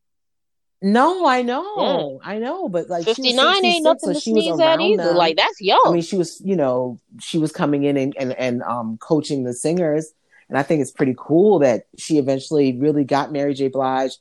no, 0.81 1.25
I 1.25 1.41
know, 1.41 2.19
yeah. 2.21 2.29
I 2.29 2.37
know, 2.37 2.69
but 2.69 2.89
like 2.89 3.05
fifty 3.05 3.33
nine 3.33 3.65
ain't 3.65 3.83
nothing 3.83 4.09
so 4.09 4.13
to 4.13 4.19
sneeze 4.19 4.59
at 4.59 4.79
either. 4.79 5.05
Them. 5.05 5.15
Like 5.15 5.35
that's 5.35 5.59
young. 5.59 5.81
I 5.85 5.91
mean, 5.91 6.01
she 6.03 6.17
was, 6.17 6.39
you 6.41 6.55
know, 6.55 6.99
she 7.19 7.39
was 7.39 7.51
coming 7.51 7.83
in 7.83 7.97
and 7.97 8.15
and, 8.17 8.33
and 8.33 8.61
um, 8.61 8.97
coaching 8.99 9.43
the 9.43 9.53
singers, 9.53 10.11
and 10.49 10.57
I 10.57 10.61
think 10.61 10.81
it's 10.81 10.91
pretty 10.91 11.15
cool 11.17 11.59
that 11.59 11.87
she 11.97 12.19
eventually 12.19 12.77
really 12.77 13.03
got 13.03 13.31
Mary 13.31 13.55
J. 13.55 13.69
Blige 13.69 14.17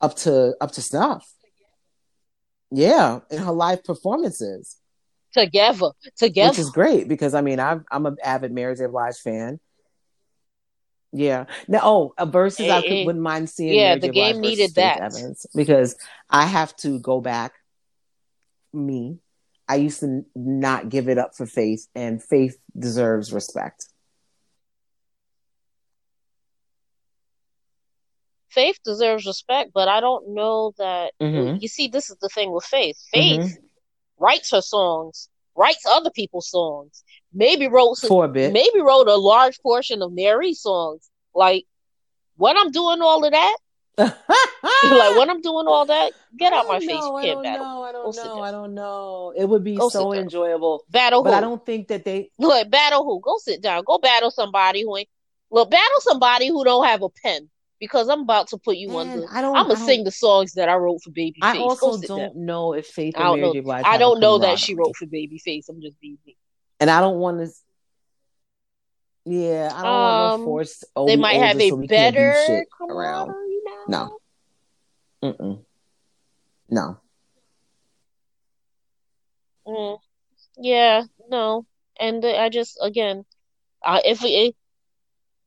up 0.00 0.16
to 0.18 0.56
up 0.60 0.72
to 0.72 0.82
snuff. 0.82 1.30
Yeah, 2.72 3.20
in 3.30 3.38
her 3.38 3.52
live 3.52 3.84
performances 3.84 4.78
together, 5.32 5.90
together, 6.16 6.50
which 6.50 6.58
is 6.58 6.70
great 6.70 7.06
because 7.06 7.34
I 7.34 7.42
mean 7.42 7.60
I'm 7.60 7.84
I'm 7.92 8.06
an 8.06 8.16
avid 8.24 8.50
Mary 8.50 8.74
J. 8.74 8.86
Blige 8.86 9.18
fan. 9.18 9.60
Yeah. 11.12 11.44
Now, 11.68 11.80
oh, 11.82 12.14
a 12.16 12.26
versus 12.26 12.68
I 12.70 12.80
could, 12.80 13.06
wouldn't 13.06 13.22
mind 13.22 13.50
seeing. 13.50 13.74
Yeah, 13.74 13.96
the 13.96 14.08
game 14.08 14.40
needed 14.40 14.74
that 14.76 15.12
because 15.54 15.96
I 16.28 16.46
have 16.46 16.74
to 16.76 16.98
go 16.98 17.20
back. 17.20 17.52
Me, 18.72 19.18
I 19.68 19.76
used 19.76 20.00
to 20.00 20.24
not 20.34 20.88
give 20.88 21.08
it 21.08 21.18
up 21.18 21.34
for 21.36 21.46
Faith, 21.46 21.86
and 21.94 22.22
Faith 22.22 22.56
deserves 22.76 23.32
respect. 23.32 23.86
Faith 28.48 28.78
deserves 28.84 29.26
respect, 29.26 29.72
but 29.74 29.88
I 29.88 30.00
don't 30.00 30.34
know 30.34 30.72
that. 30.78 31.12
Mm-hmm. 31.20 31.58
You 31.60 31.68
see, 31.68 31.88
this 31.88 32.08
is 32.08 32.16
the 32.22 32.28
thing 32.30 32.52
with 32.52 32.64
Faith. 32.64 32.96
Faith 33.12 33.40
mm-hmm. 33.40 33.64
writes 34.18 34.50
her 34.52 34.62
songs, 34.62 35.28
writes 35.54 35.84
other 35.86 36.10
people's 36.10 36.48
songs 36.48 37.04
maybe 37.32 37.68
wrote 37.68 37.98
for 37.98 38.24
a 38.24 38.28
bit, 38.28 38.52
maybe 38.52 38.80
wrote 38.80 39.08
a 39.08 39.16
large 39.16 39.60
portion 39.60 40.02
of 40.02 40.12
Mary's 40.12 40.60
songs. 40.60 41.08
Like 41.34 41.64
when 42.36 42.56
I'm 42.56 42.70
doing 42.70 43.00
all 43.00 43.24
of 43.24 43.32
that, 43.32 43.56
like 43.98 45.16
when 45.16 45.28
I'm 45.28 45.42
doing 45.42 45.66
all 45.66 45.86
that, 45.86 46.12
get 46.38 46.52
out 46.52 46.66
my 46.66 46.78
know, 46.78 46.86
face. 46.86 46.90
I 46.90 47.32
don't 47.34 47.42
battle. 47.42 47.64
know. 47.64 47.82
I 47.82 47.92
don't 47.92 48.16
Go 48.16 48.24
know. 48.24 48.42
I 48.42 48.50
don't 48.50 48.74
know. 48.74 49.34
It 49.36 49.44
would 49.44 49.64
be 49.64 49.76
Go 49.76 49.88
so 49.90 50.12
enjoyable. 50.14 50.84
Battle, 50.90 51.22
but 51.22 51.30
who? 51.30 51.36
I 51.36 51.40
don't 51.40 51.64
think 51.64 51.88
that 51.88 52.04
they 52.04 52.30
look 52.38 52.70
battle. 52.70 53.04
Who? 53.04 53.20
Go 53.20 53.36
sit 53.38 53.60
down. 53.60 53.84
Go 53.84 53.98
battle 53.98 54.30
somebody 54.30 54.82
who 54.82 54.96
ain't. 54.96 55.08
Look, 55.50 55.70
battle 55.70 56.00
somebody 56.00 56.48
who 56.48 56.64
don't 56.64 56.86
have 56.86 57.02
a 57.02 57.10
pen 57.10 57.50
because 57.78 58.08
I'm 58.08 58.20
about 58.20 58.48
to 58.48 58.58
put 58.58 58.76
you 58.76 58.96
on 58.96 59.08
the. 59.08 59.26
I 59.30 59.42
don't. 59.42 59.54
I'm 59.54 59.66
gonna 59.66 59.76
sing 59.76 60.04
the 60.04 60.10
songs 60.10 60.52
that 60.54 60.70
I 60.70 60.74
wrote 60.76 61.02
for 61.02 61.10
Babyface. 61.10 61.42
I 61.42 61.58
also 61.58 62.00
don't 62.00 62.34
down. 62.34 62.46
know 62.46 62.72
if 62.72 62.86
Faith 62.86 63.14
Mary 63.18 63.52
J. 63.52 63.60
Blige. 63.60 63.84
I 63.84 63.98
don't 63.98 64.20
know 64.20 64.38
that 64.38 64.58
she 64.58 64.74
wrote 64.74 64.96
for 64.96 65.04
Babyface. 65.04 65.68
I'm 65.68 65.82
just 65.82 66.00
being 66.00 66.16
and 66.82 66.90
I 66.90 67.00
don't 67.00 67.18
want 67.20 67.38
to. 67.38 67.48
Yeah, 69.24 69.70
I 69.72 69.82
don't 69.82 69.86
um, 69.86 70.02
want 70.02 70.32
to 70.34 70.44
force. 70.44 70.84
They 71.06 71.14
might 71.14 71.38
have 71.40 71.60
a 71.60 71.68
so 71.68 71.76
better 71.76 72.64
around. 72.90 73.32
No. 73.86 74.18
Mm-mm. 75.22 75.64
No. 76.68 76.96
Mm. 79.64 79.98
Yeah, 80.58 81.04
no, 81.28 81.66
and 82.00 82.24
I 82.24 82.48
just 82.48 82.76
again, 82.82 83.24
uh, 83.86 84.00
if, 84.04 84.18
if 84.24 84.56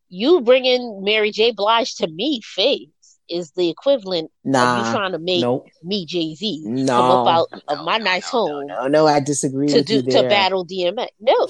you 0.08 0.40
bringing 0.40 1.04
Mary 1.04 1.32
J. 1.32 1.52
Blige 1.52 1.96
to 1.96 2.08
me, 2.08 2.40
Faith 2.42 2.92
is 3.30 3.52
the 3.52 3.70
equivalent 3.70 4.32
nah, 4.44 4.80
of 4.80 4.86
you 4.86 4.94
trying 4.94 5.12
to 5.12 5.20
make 5.20 5.42
nope. 5.42 5.68
me 5.84 6.06
Jay 6.06 6.36
Z 6.36 6.64
no, 6.66 6.86
come 6.86 7.12
up 7.12 7.28
out 7.28 7.48
no, 7.52 7.60
of 7.76 7.86
my 7.86 7.98
no, 7.98 8.04
nice 8.04 8.30
home. 8.30 8.68
No, 8.68 8.88
no, 8.88 9.08
I 9.08 9.20
disagree 9.20 9.68
to 9.68 9.84
do 9.84 10.02
to 10.02 10.24
battle 10.24 10.66
DMX. 10.66 11.08
No, 11.20 11.48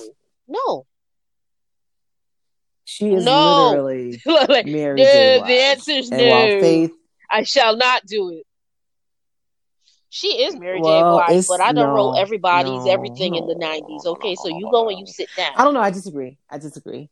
no. 0.48 0.86
She 2.86 3.14
is 3.14 3.26
no. 3.26 3.70
literally 3.70 4.22
like, 4.26 4.68
Mary 4.68 5.02
no, 5.02 5.04
J. 5.04 5.44
The 5.46 5.54
answer 5.54 5.92
is 5.92 6.12
no. 6.12 6.18
Faith, 6.18 6.92
I 7.30 7.44
shall 7.44 7.76
not 7.76 8.06
do 8.06 8.30
it. 8.30 8.44
She 10.10 10.28
is 10.28 10.56
Mary 10.56 10.80
well, 10.80 11.20
J. 11.28 11.34
Blige, 11.34 11.48
but 11.48 11.60
I 11.60 11.74
don't 11.74 11.90
no, 11.90 11.94
wrote 11.94 12.14
everybody's 12.14 12.88
everything 12.88 13.36
in 13.36 13.48
the 13.48 13.56
'90s. 13.56 14.06
Okay, 14.06 14.36
so 14.36 14.48
you 14.48 14.70
go 14.72 14.88
and 14.88 15.00
you 15.00 15.06
sit 15.06 15.28
down. 15.36 15.52
I 15.58 15.66
don't 15.66 15.74
know. 15.74 15.82
I 15.82 15.90
disagree. 15.90 16.38
I 16.50 16.58
disagree. 16.58 17.10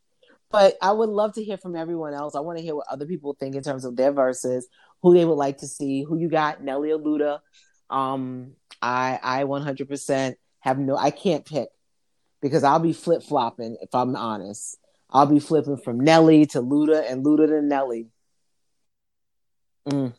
But 0.53 0.77
I 0.83 0.91
would 0.91 1.09
love 1.09 1.33
to 1.33 1.43
hear 1.43 1.57
from 1.57 1.75
everyone 1.75 2.13
else. 2.13 2.35
I 2.35 2.39
want 2.41 2.59
to 2.59 2.63
hear 2.63 2.75
what 2.75 2.85
other 2.87 3.07
people 3.07 3.35
think 3.39 3.55
in 3.55 3.63
terms 3.63 3.85
of 3.85 3.95
their 3.95 4.11
verses, 4.11 4.67
who 5.01 5.15
they 5.15 5.25
would 5.25 5.33
like 5.33 5.57
to 5.57 5.67
see, 5.67 6.03
who 6.03 6.15
you 6.15 6.29
got, 6.29 6.63
Nelly 6.63 6.91
or 6.91 6.99
Luda. 6.99 7.39
Um, 7.89 8.51
I 8.79 9.19
I 9.23 9.43
100% 9.45 10.35
have 10.59 10.77
no. 10.77 10.95
I 10.95 11.09
can't 11.09 11.43
pick 11.43 11.69
because 12.39 12.63
I'll 12.63 12.77
be 12.77 12.93
flip 12.93 13.23
flopping 13.23 13.77
if 13.81 13.95
I'm 13.95 14.15
honest. 14.15 14.77
I'll 15.09 15.25
be 15.25 15.39
flipping 15.39 15.77
from 15.77 15.99
Nelly 15.99 16.45
to 16.47 16.61
Luda 16.61 17.11
and 17.11 17.25
Luda 17.25 17.47
to 17.47 17.61
Nelly. 17.63 18.09
Mm. 19.89 20.13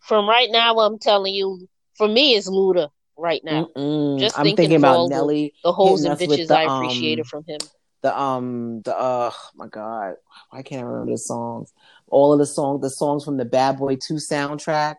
From 0.00 0.26
right 0.26 0.48
now, 0.50 0.78
I'm 0.78 0.98
telling 0.98 1.34
you, 1.34 1.68
for 1.98 2.08
me, 2.08 2.34
it's 2.34 2.48
Luda 2.48 2.88
right 3.18 3.44
now. 3.44 3.68
Mm-mm. 3.76 4.20
Just 4.20 4.38
I'm 4.38 4.56
thinking, 4.56 4.76
about 4.76 5.08
Nelly, 5.10 5.52
the, 5.62 5.68
the 5.68 5.72
hoes 5.74 6.04
and 6.04 6.18
bitches 6.18 6.48
the, 6.48 6.58
I 6.58 6.62
appreciated 6.62 7.22
um, 7.22 7.26
from 7.26 7.44
him. 7.46 7.58
The 8.02 8.18
um, 8.18 8.82
the 8.82 8.96
uh, 8.96 9.30
oh 9.32 9.50
my 9.54 9.66
God, 9.66 10.14
why 10.50 10.62
can't 10.62 10.82
I 10.82 10.84
remember 10.84 11.12
the 11.12 11.18
songs? 11.18 11.72
All 12.08 12.32
of 12.32 12.38
the 12.38 12.46
songs, 12.46 12.82
the 12.82 12.90
songs 12.90 13.24
from 13.24 13.36
the 13.36 13.44
Bad 13.44 13.78
Boy 13.78 13.96
Two 13.96 14.14
soundtrack, 14.14 14.96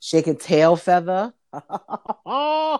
"Shake 0.00 0.26
a 0.26 0.34
Tail 0.34 0.76
Feather." 0.76 1.32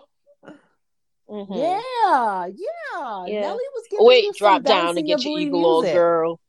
Mm-hmm. 1.31 1.53
Yeah, 1.53 2.47
yeah, 2.47 3.27
yeah. 3.27 3.40
Nelly 3.40 3.61
was 3.74 3.85
giving 3.90 4.07
Wait, 4.07 4.35
drop 4.36 4.62
down 4.62 4.97
and 4.97 5.07
get 5.07 5.23
your 5.23 5.39
eagle, 5.39 5.82
music. 5.82 5.95
girl. 5.95 6.40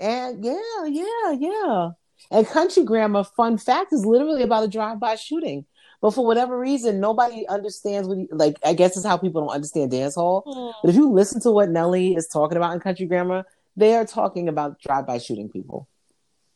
And 0.00 0.42
yeah, 0.42 0.86
yeah, 0.86 1.32
yeah. 1.32 1.90
And 2.30 2.46
Country 2.46 2.84
Grammar, 2.84 3.24
fun 3.24 3.58
fact, 3.58 3.92
is 3.92 4.06
literally 4.06 4.42
about 4.42 4.64
a 4.64 4.68
drive-by 4.68 5.16
shooting. 5.16 5.66
But 6.00 6.12
for 6.12 6.24
whatever 6.24 6.58
reason, 6.58 7.00
nobody 7.00 7.46
understands 7.48 8.08
what 8.08 8.18
he, 8.18 8.28
like. 8.30 8.58
I 8.64 8.74
guess 8.74 8.96
it's 8.96 9.04
how 9.04 9.16
people 9.16 9.40
don't 9.40 9.54
understand 9.54 9.90
dance 9.90 10.14
hall. 10.14 10.44
Mm. 10.46 10.74
But 10.82 10.90
if 10.90 10.96
you 10.96 11.10
listen 11.10 11.40
to 11.42 11.50
what 11.50 11.70
Nelly 11.70 12.14
is 12.14 12.28
talking 12.28 12.56
about 12.56 12.72
in 12.74 12.80
Country 12.80 13.06
Grammar, 13.06 13.44
they 13.76 13.94
are 13.94 14.04
talking 14.04 14.48
about 14.48 14.80
drive-by 14.80 15.18
shooting 15.18 15.48
people. 15.48 15.88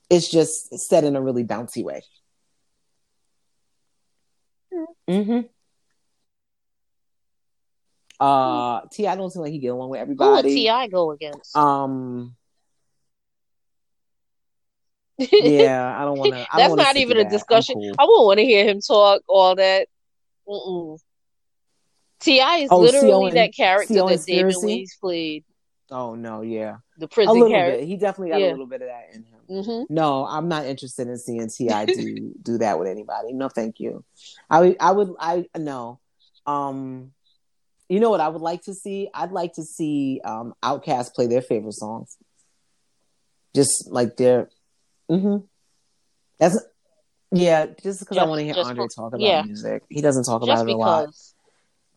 It's 0.08 0.30
just 0.30 0.78
said 0.78 1.04
in 1.04 1.16
a 1.16 1.20
really 1.20 1.42
bouncy 1.42 1.82
way. 1.82 2.02
Mm. 4.72 4.86
Mm-hmm. 5.08 5.40
Uh, 8.20 8.82
T. 8.92 9.08
I 9.08 9.16
don't 9.16 9.30
seem 9.30 9.42
like 9.42 9.50
he 9.50 9.58
get 9.58 9.68
along 9.68 9.90
with 9.90 10.00
everybody. 10.00 10.28
Who 10.28 10.34
would 10.34 10.44
T.I. 10.44 10.86
go 10.86 11.10
against? 11.10 11.56
Um. 11.56 12.36
Yeah, 15.32 15.96
I 16.00 16.04
don't 16.04 16.18
want 16.18 16.34
to. 16.34 16.46
That's 16.56 16.74
not 16.74 16.96
even 16.96 17.18
a 17.18 17.24
that. 17.24 17.30
discussion. 17.30 17.74
Cool. 17.76 17.94
I 17.98 18.04
won't 18.04 18.26
want 18.26 18.38
to 18.38 18.44
hear 18.44 18.64
him 18.64 18.80
talk 18.80 19.22
all 19.28 19.54
that. 19.56 19.88
Mm-mm. 20.48 20.98
T.I. 22.20 22.56
is 22.58 22.68
oh, 22.70 22.78
literally 22.78 23.32
that 23.32 23.54
character 23.54 23.94
that 23.94 24.24
David 24.26 24.54
Weeds 24.62 24.96
played. 25.00 25.44
Oh 25.90 26.14
no, 26.14 26.40
yeah, 26.40 26.76
the 26.98 27.08
prison 27.08 27.30
a 27.30 27.32
little 27.32 27.50
character. 27.50 27.80
Bit. 27.80 27.88
He 27.88 27.96
definitely 27.96 28.30
got 28.30 28.40
yeah. 28.40 28.48
a 28.48 28.52
little 28.52 28.66
bit 28.66 28.82
of 28.82 28.88
that 28.88 29.08
in 29.12 29.24
him. 29.24 29.40
Mm-hmm. 29.50 29.94
No, 29.94 30.24
I'm 30.26 30.48
not 30.48 30.64
interested 30.64 31.08
in 31.08 31.18
seeing 31.18 31.48
T.I. 31.48 31.84
do 31.86 32.34
do 32.40 32.58
that 32.58 32.78
with 32.78 32.88
anybody. 32.88 33.32
No, 33.32 33.48
thank 33.48 33.80
you. 33.80 34.04
I 34.48 34.60
would, 34.60 34.76
I 34.80 34.92
would, 34.92 35.14
I 35.18 35.46
no. 35.56 36.00
Um, 36.46 37.12
you 37.88 38.00
know 38.00 38.08
what 38.08 38.20
I 38.20 38.28
would 38.28 38.40
like 38.40 38.62
to 38.62 38.74
see? 38.74 39.10
I'd 39.12 39.32
like 39.32 39.54
to 39.54 39.62
see 39.62 40.20
um 40.24 40.54
OutKast 40.62 41.14
play 41.14 41.26
their 41.26 41.42
favorite 41.42 41.74
songs. 41.74 42.16
Just 43.54 43.90
like 43.90 44.16
their 44.16 44.48
mm-hmm. 45.10 45.44
That's 46.38 46.58
yeah, 47.30 47.66
just 47.82 48.00
because 48.00 48.18
I 48.18 48.24
want 48.24 48.40
to 48.40 48.44
hear 48.44 48.54
Andre 48.56 48.86
talk 48.94 49.08
about 49.08 49.20
yeah. 49.20 49.42
music. 49.42 49.84
He 49.88 50.00
doesn't 50.00 50.24
talk 50.24 50.44
just 50.44 50.62
about 50.62 50.68
it 50.68 50.74
a 50.74 50.76
lot. 50.76 51.08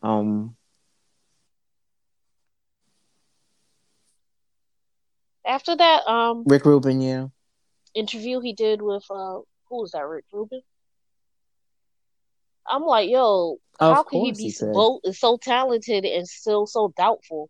Um 0.02 0.56
after 5.46 5.76
that 5.76 6.08
um 6.08 6.44
Rick 6.46 6.66
Rubin, 6.66 7.02
yeah. 7.02 7.28
Interview 7.94 8.40
he 8.40 8.54
did 8.54 8.82
with 8.82 9.04
uh 9.10 9.40
who 9.70 9.82
was 9.82 9.92
that, 9.92 10.06
Rick 10.06 10.26
Rubin? 10.32 10.62
I'm 12.68 12.84
like, 12.84 13.10
yo, 13.10 13.58
of 13.80 13.96
how 13.96 14.04
can 14.04 14.22
he 14.22 14.32
be 14.32 14.44
he 14.44 14.50
so, 14.52 15.00
so 15.12 15.38
talented 15.38 16.06
and 16.06 16.28
still 16.28 16.66
so 16.66 16.94
doubtful? 16.98 17.50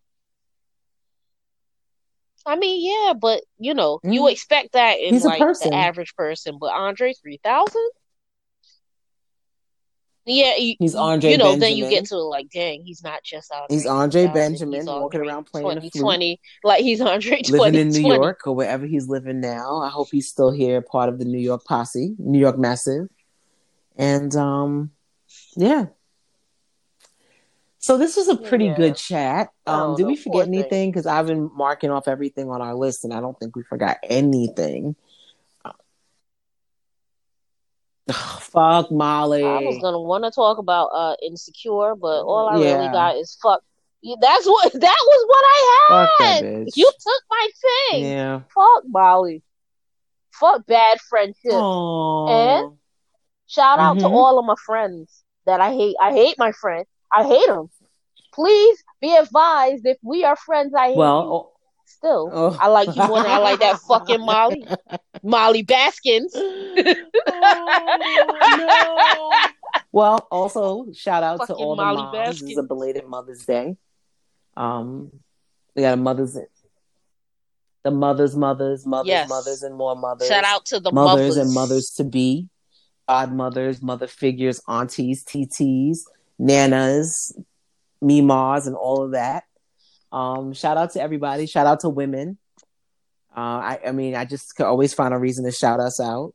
I 2.46 2.56
mean, 2.56 2.88
yeah, 2.88 3.12
but 3.12 3.42
you 3.58 3.74
know, 3.74 3.98
mm. 4.04 4.14
you 4.14 4.28
expect 4.28 4.72
that 4.72 4.98
in 5.00 5.14
He's 5.14 5.24
like 5.24 5.40
the 5.40 5.74
average 5.74 6.14
person, 6.14 6.58
but 6.60 6.72
Andre 6.72 7.12
three 7.12 7.40
thousand. 7.42 7.90
Yeah, 10.28 10.54
he's 10.54 10.96
Andre. 10.96 11.30
You 11.30 11.38
know, 11.38 11.44
Benjamin. 11.52 11.60
then 11.60 11.76
you 11.76 11.88
get 11.88 12.06
to 12.06 12.18
like, 12.18 12.50
dang, 12.50 12.84
he's 12.84 13.02
not 13.02 13.22
just 13.22 13.52
Andre. 13.52 13.66
He's 13.70 13.86
Andre 13.86 14.26
Benjamin 14.26 14.80
he's 14.80 14.86
walking 14.86 15.20
around 15.20 15.44
playing 15.44 15.66
2020, 15.68 16.40
like 16.64 16.82
he's 16.82 17.00
Andre 17.00 17.42
living 17.48 17.80
in 17.80 17.88
New 17.90 18.12
York 18.12 18.40
or 18.44 18.54
wherever 18.54 18.86
he's 18.86 19.08
living 19.08 19.40
now. 19.40 19.78
I 19.78 19.88
hope 19.88 20.08
he's 20.10 20.28
still 20.28 20.50
here, 20.50 20.82
part 20.82 21.08
of 21.08 21.20
the 21.20 21.24
New 21.24 21.38
York 21.38 21.64
posse, 21.64 22.16
New 22.18 22.40
York 22.40 22.58
Massive, 22.58 23.08
and 23.96 24.34
um, 24.34 24.90
yeah. 25.56 25.86
So 27.86 27.96
this 27.96 28.16
was 28.16 28.26
a 28.26 28.34
pretty 28.34 28.64
yeah. 28.64 28.74
good 28.74 28.96
chat. 28.96 29.50
Um, 29.64 29.92
oh, 29.92 29.96
did 29.96 30.08
we 30.08 30.16
forget 30.16 30.48
anything? 30.48 30.90
Because 30.90 31.06
I've 31.06 31.28
been 31.28 31.48
marking 31.54 31.88
off 31.92 32.08
everything 32.08 32.50
on 32.50 32.60
our 32.60 32.74
list, 32.74 33.04
and 33.04 33.14
I 33.14 33.20
don't 33.20 33.38
think 33.38 33.54
we 33.54 33.62
forgot 33.62 33.98
anything. 34.02 34.96
fuck 38.10 38.90
Molly. 38.90 39.44
I 39.44 39.60
was 39.60 39.78
gonna 39.80 40.00
want 40.00 40.24
to 40.24 40.32
talk 40.32 40.58
about 40.58 40.86
uh 40.86 41.14
insecure, 41.22 41.94
but 41.94 42.24
all 42.24 42.48
I 42.48 42.58
yeah. 42.58 42.74
really 42.74 42.88
got 42.88 43.18
is 43.18 43.38
fuck. 43.40 43.62
That's 44.20 44.46
what 44.46 44.72
that 44.80 44.80
was 44.80 45.26
what 45.28 45.44
I 45.46 46.08
had. 46.18 46.66
You 46.74 46.90
took 46.90 47.22
my 47.30 47.48
thing. 47.60 48.04
Yeah. 48.04 48.40
Fuck 48.52 48.82
Molly. 48.88 49.44
Fuck 50.32 50.66
bad 50.66 50.98
friendship. 51.08 51.52
Aww. 51.52 52.30
And 52.30 52.78
shout 53.46 53.78
out 53.78 53.98
mm-hmm. 53.98 54.08
to 54.08 54.12
all 54.12 54.40
of 54.40 54.44
my 54.44 54.56
friends 54.66 55.22
that 55.44 55.60
I 55.60 55.72
hate. 55.72 55.94
I 56.02 56.10
hate 56.10 56.34
my 56.36 56.50
friends. 56.50 56.88
I 57.12 57.24
hate 57.24 57.46
them. 57.46 57.70
Please 58.36 58.84
be 59.00 59.16
advised 59.16 59.86
if 59.86 59.96
we 60.02 60.24
are 60.24 60.36
friends. 60.36 60.74
I 60.74 60.88
hate 60.88 60.96
well. 60.96 61.22
You. 61.22 61.32
Oh, 61.32 61.52
Still, 61.88 62.28
oh. 62.32 62.58
I 62.60 62.66
like 62.66 62.94
you 62.94 63.06
more 63.06 63.22
than 63.22 63.30
I 63.30 63.38
like 63.38 63.60
that 63.60 63.78
fucking 63.78 64.20
Molly, 64.20 64.66
Molly 65.22 65.62
Baskins. 65.62 66.32
oh, 66.34 66.94
no. 68.58 69.80
Well, 69.92 70.26
also 70.30 70.92
shout 70.92 71.22
out 71.22 71.38
fucking 71.38 71.56
to 71.56 71.62
all 71.62 71.76
Molly 71.76 71.96
the 71.96 72.02
moms. 72.02 72.12
Baskins. 72.16 72.40
This 72.42 72.50
is 72.50 72.58
a 72.58 72.64
belated 72.64 73.06
Mother's 73.06 73.46
Day. 73.46 73.76
Um, 74.56 75.10
we 75.74 75.82
got 75.82 75.94
a 75.94 75.96
Mother's 75.96 76.36
the 77.86 77.92
mothers, 77.92 78.34
mothers, 78.34 78.84
mothers, 78.84 79.06
yes. 79.08 79.28
mothers, 79.28 79.62
and 79.62 79.76
more 79.76 79.94
mothers. 79.94 80.26
Shout 80.26 80.42
out 80.42 80.66
to 80.66 80.80
the 80.80 80.90
mothers, 80.90 81.36
mothers. 81.36 81.36
and 81.36 81.54
mothers 81.54 81.90
to 81.90 82.04
be, 82.04 82.48
godmothers, 83.08 83.80
mother 83.80 84.08
figures, 84.08 84.60
aunties, 84.66 85.24
TTs, 85.24 85.98
nanas, 86.36 87.32
mimas, 88.00 88.66
and 88.66 88.76
all 88.76 89.02
of 89.02 89.12
that. 89.12 89.44
Um, 90.12 90.52
shout 90.52 90.76
out 90.76 90.92
to 90.92 91.00
everybody. 91.00 91.46
Shout 91.46 91.66
out 91.66 91.80
to 91.80 91.88
women. 91.88 92.38
Uh, 93.36 93.40
I, 93.40 93.80
I 93.88 93.92
mean, 93.92 94.14
I 94.14 94.24
just 94.24 94.56
can 94.56 94.66
always 94.66 94.94
find 94.94 95.12
a 95.12 95.18
reason 95.18 95.44
to 95.44 95.52
shout 95.52 95.78
us 95.78 96.00
out. 96.00 96.32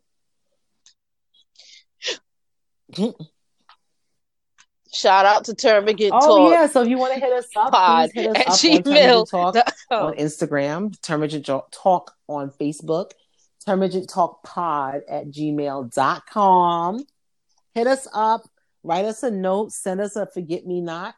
Shout 4.93 5.25
out 5.25 5.45
to 5.45 5.53
Termagant 5.53 6.11
oh, 6.13 6.37
Talk. 6.37 6.51
yeah. 6.51 6.67
So 6.67 6.81
if 6.81 6.89
you 6.89 6.97
want 6.97 7.13
to 7.13 7.19
hit 7.19 7.31
us 7.31 7.47
up, 7.55 7.71
Pod 7.71 8.11
hit 8.13 8.35
us 8.35 8.65
up 8.65 9.33
on 9.33 9.53
Talk 9.53 9.55
on 9.89 10.13
Instagram, 10.15 10.95
Termagant 10.99 11.45
Talk 11.71 12.13
on 12.27 12.51
Facebook, 12.51 13.11
Termagant 13.65 14.11
Talk 14.13 14.43
Pod 14.43 15.01
at 15.09 15.27
gmail.com. 15.27 17.05
Hit 17.73 17.87
us 17.87 18.07
up, 18.13 18.41
write 18.83 19.05
us 19.05 19.23
a 19.23 19.31
note, 19.31 19.71
send 19.71 20.01
us 20.01 20.17
a 20.17 20.27
forget 20.27 20.67
me 20.67 20.81
not 20.81 21.15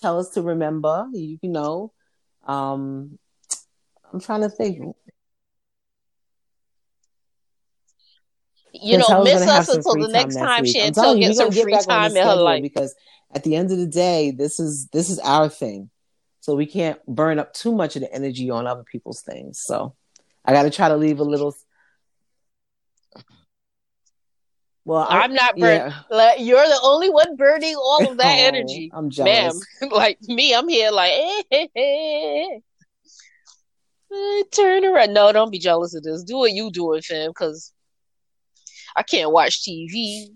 tell 0.00 0.18
us 0.18 0.30
to 0.30 0.42
remember. 0.42 1.08
You, 1.12 1.38
you 1.42 1.48
know, 1.48 1.92
um, 2.46 3.18
I'm 4.12 4.20
trying 4.20 4.42
to 4.42 4.48
think. 4.48 4.96
You 8.72 8.98
know, 8.98 9.24
miss 9.24 9.42
us 9.42 9.68
until 9.68 9.96
the 9.96 10.08
next 10.08 10.36
time 10.36 10.64
she 10.64 10.80
until 10.80 11.18
get 11.18 11.34
some 11.34 11.50
free 11.50 11.76
time 11.78 12.16
in 12.16 12.24
her 12.24 12.36
life. 12.36 12.62
Because 12.62 12.94
at 13.34 13.44
the 13.44 13.56
end 13.56 13.70
of 13.70 13.78
the 13.78 13.86
day, 13.86 14.30
this 14.30 14.60
is 14.60 14.86
this 14.88 15.10
is 15.10 15.18
our 15.20 15.48
thing, 15.48 15.90
so 16.40 16.54
we 16.54 16.66
can't 16.66 17.04
burn 17.06 17.38
up 17.38 17.52
too 17.52 17.72
much 17.74 17.96
of 17.96 18.02
the 18.02 18.12
energy 18.12 18.48
on 18.50 18.66
other 18.66 18.84
people's 18.84 19.22
things. 19.22 19.60
So 19.60 19.94
I 20.44 20.52
got 20.52 20.62
to 20.62 20.70
try 20.70 20.88
to 20.88 20.96
leave 20.96 21.20
a 21.20 21.24
little 21.24 21.54
well, 24.84 25.06
I, 25.08 25.24
am 25.24 25.34
not 25.34 25.56
burning. 25.56 25.92
Yeah. 26.10 26.34
You're 26.38 26.62
the 26.62 26.80
only 26.82 27.10
one 27.10 27.36
burning 27.36 27.76
all 27.76 28.10
of 28.10 28.16
that 28.16 28.38
oh, 28.38 28.46
energy. 28.46 28.90
I'm 28.92 29.10
jealous. 29.10 29.66
Ma'am. 29.80 29.90
like 29.92 30.18
me, 30.22 30.54
I'm 30.54 30.68
here 30.68 30.90
like, 30.90 31.12
eh, 31.12 31.42
eh, 31.76 32.46
eh. 34.12 34.42
turn 34.52 34.84
around. 34.84 35.12
No, 35.12 35.30
don't 35.32 35.50
be 35.50 35.58
jealous 35.58 35.94
of 35.94 36.02
this. 36.02 36.24
Do 36.24 36.38
what 36.38 36.52
you 36.52 36.70
doing, 36.70 37.02
fam, 37.02 37.30
because 37.30 37.72
I 38.96 39.02
can't 39.02 39.32
watch 39.32 39.62
TV. 39.62 40.28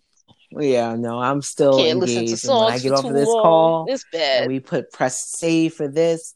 Yeah, 0.53 0.95
no, 0.95 1.19
I'm 1.19 1.43
still 1.43 1.79
can't 1.79 2.03
engaged. 2.03 2.13
Listen 2.13 2.27
to 2.27 2.37
songs 2.37 2.65
when 2.65 2.75
I 2.75 2.79
get 2.79 2.93
off 2.93 3.05
of 3.05 3.13
this 3.13 3.27
long. 3.27 3.43
call, 3.43 3.87
it's 3.89 4.05
bad. 4.13 4.47
we 4.47 4.61
put 4.61 4.93
press 4.93 5.29
save 5.31 5.75
for 5.75 5.89
this. 5.89 6.35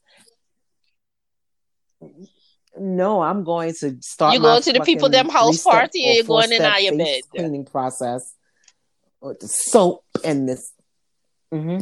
No, 2.81 3.21
I'm 3.23 3.45
going 3.45 3.75
to 3.81 3.97
start. 4.01 4.35
You 4.35 4.41
going 4.41 4.63
to 4.63 4.73
the 4.73 4.81
people 4.81 5.09
them 5.09 5.29
house 5.29 5.63
party, 5.63 6.07
and 6.07 6.17
you're 6.17 6.25
going 6.25 6.53
in 6.53 6.63
out 6.63 6.83
your 6.83 6.97
bed. 6.97 7.21
Cleaning 7.31 7.65
process 7.65 8.35
with 9.21 9.41
the 9.41 9.49
soap 9.49 10.05
and 10.25 10.49
this. 10.49 10.73
Mm-hmm. 11.53 11.81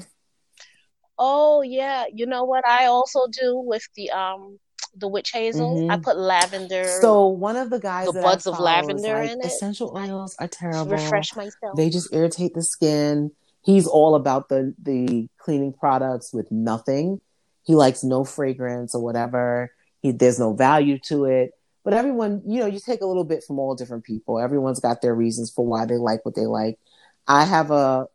Oh 1.18 1.62
yeah, 1.62 2.04
you 2.12 2.26
know 2.26 2.44
what 2.44 2.66
I 2.66 2.86
also 2.86 3.26
do 3.28 3.58
with 3.58 3.86
the 3.96 4.10
um 4.10 4.58
the 4.94 5.08
witch 5.08 5.30
hazel. 5.32 5.76
Mm-hmm. 5.76 5.90
I 5.90 5.98
put 5.98 6.16
lavender. 6.16 6.84
So 7.00 7.26
one 7.28 7.56
of 7.56 7.70
the 7.70 7.78
guys, 7.78 8.06
the 8.06 8.20
buds 8.20 8.46
of 8.46 8.58
lavender 8.58 9.20
like, 9.20 9.30
in 9.30 9.40
it. 9.40 9.46
Essential 9.46 9.96
oils 9.96 10.36
are 10.38 10.48
terrible. 10.48 10.92
Refresh 10.92 11.34
myself. 11.36 11.76
They 11.76 11.90
just 11.90 12.12
irritate 12.12 12.54
the 12.54 12.62
skin. 12.62 13.30
He's 13.62 13.86
all 13.86 14.14
about 14.14 14.48
the 14.48 14.74
the 14.82 15.28
cleaning 15.38 15.72
products 15.72 16.32
with 16.32 16.50
nothing. 16.50 17.20
He 17.64 17.74
likes 17.74 18.04
no 18.04 18.24
fragrance 18.24 18.94
or 18.94 19.02
whatever. 19.02 19.72
He, 20.06 20.12
there's 20.12 20.38
no 20.38 20.54
value 20.54 20.98
to 21.00 21.24
it. 21.24 21.50
But 21.84 21.94
everyone, 21.94 22.42
you 22.46 22.60
know, 22.60 22.66
you 22.66 22.80
take 22.80 23.00
a 23.00 23.06
little 23.06 23.24
bit 23.24 23.44
from 23.44 23.58
all 23.58 23.74
different 23.74 24.04
people. 24.04 24.38
Everyone's 24.38 24.80
got 24.80 25.02
their 25.02 25.14
reasons 25.14 25.50
for 25.50 25.66
why 25.66 25.84
they 25.84 25.96
like 25.96 26.24
what 26.24 26.34
they 26.34 26.46
like. 26.46 26.78
I 27.26 27.44
have 27.44 27.70
a 27.70 28.06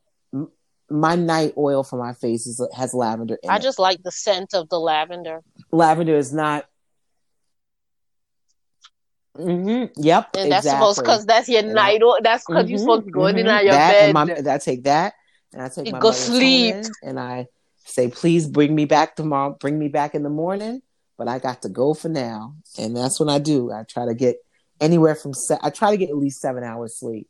my 0.90 1.16
night 1.16 1.54
oil 1.58 1.84
for 1.84 1.98
my 1.98 2.14
face 2.14 2.46
is, 2.48 2.62
has 2.76 2.94
lavender 2.94 3.38
I 3.50 3.58
it. 3.58 3.62
just 3.62 3.80
like 3.80 4.04
the 4.04 4.12
scent 4.12 4.54
of 4.54 4.68
the 4.70 4.80
lavender. 4.80 5.42
Lavender 5.72 6.16
is 6.16 6.34
not. 6.34 6.66
Mm-hmm. 9.38 10.02
Yep, 10.02 10.36
and 10.38 10.52
that's 10.52 10.70
supposed 10.70 11.00
because 11.00 11.26
that's 11.26 11.48
your 11.48 11.60
and 11.60 11.74
night 11.74 12.04
oil. 12.04 12.18
That's 12.22 12.46
because 12.46 12.64
mm-hmm, 12.64 12.72
you're 12.72 12.80
supposed 12.80 13.06
to 13.06 13.12
go 13.12 13.22
mm-hmm. 13.22 13.38
in 13.38 13.48
and 13.48 13.56
out 13.56 13.64
your 13.64 13.74
that 13.74 13.92
bed. 13.92 14.16
And 14.16 14.46
my, 14.46 14.54
I 14.54 14.58
take 14.58 14.84
that 14.84 15.14
and 15.54 15.62
I 15.62 15.70
take 15.70 15.88
you 15.88 15.94
my 15.94 16.00
go 16.00 16.12
sleep 16.12 16.76
and 17.04 17.18
I 17.18 17.48
say, 17.86 18.10
please 18.10 18.48
bring 18.48 18.76
me 18.76 18.84
back 18.84 19.16
tomorrow. 19.16 19.56
Bring 19.58 19.80
me 19.80 19.88
back 19.88 20.14
in 20.14 20.24
the 20.24 20.30
morning 20.30 20.82
but 21.22 21.28
I 21.28 21.38
got 21.38 21.62
to 21.62 21.70
go 21.70 21.94
for 21.94 22.10
now. 22.10 22.56
And 22.80 22.98
that's 22.98 23.20
what 23.20 23.30
I 23.30 23.38
do. 23.38 23.72
I 23.72 23.84
try 23.84 24.08
to 24.08 24.16
get 24.16 24.38
anywhere 24.80 25.14
from 25.14 25.36
se- 25.36 25.60
I 25.62 25.70
try 25.70 25.92
to 25.92 25.98
get 25.98 26.10
at 26.10 26.18
least 26.18 26.42
seven 26.42 26.64
hours 26.64 26.98
sleep. 26.98 27.30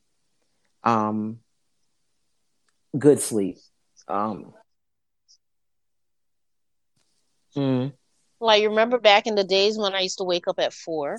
Um, 0.82 1.40
good 2.98 3.20
sleep. 3.20 3.58
Um, 4.08 4.54
mm. 7.54 7.92
Like, 8.40 8.62
you 8.62 8.70
remember 8.70 8.98
back 8.98 9.28
in 9.28 9.36
the 9.36 9.44
days 9.44 9.78
when 9.78 9.94
I 9.94 10.00
used 10.00 10.20
to 10.20 10.24
wake 10.24 10.48
up 10.48 10.60
at 10.60 10.72
four? 10.72 11.18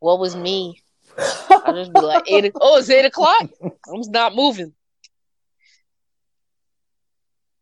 What 0.00 0.18
was 0.18 0.34
me? 0.34 0.82
I 1.16 1.70
just 1.72 1.92
be 1.92 2.00
like 2.00 2.24
eight. 2.28 2.50
Oh, 2.60 2.78
it's 2.78 2.90
eight 2.90 3.04
o'clock. 3.04 3.48
I'm 3.62 4.00
not 4.08 4.34
moving. 4.34 4.72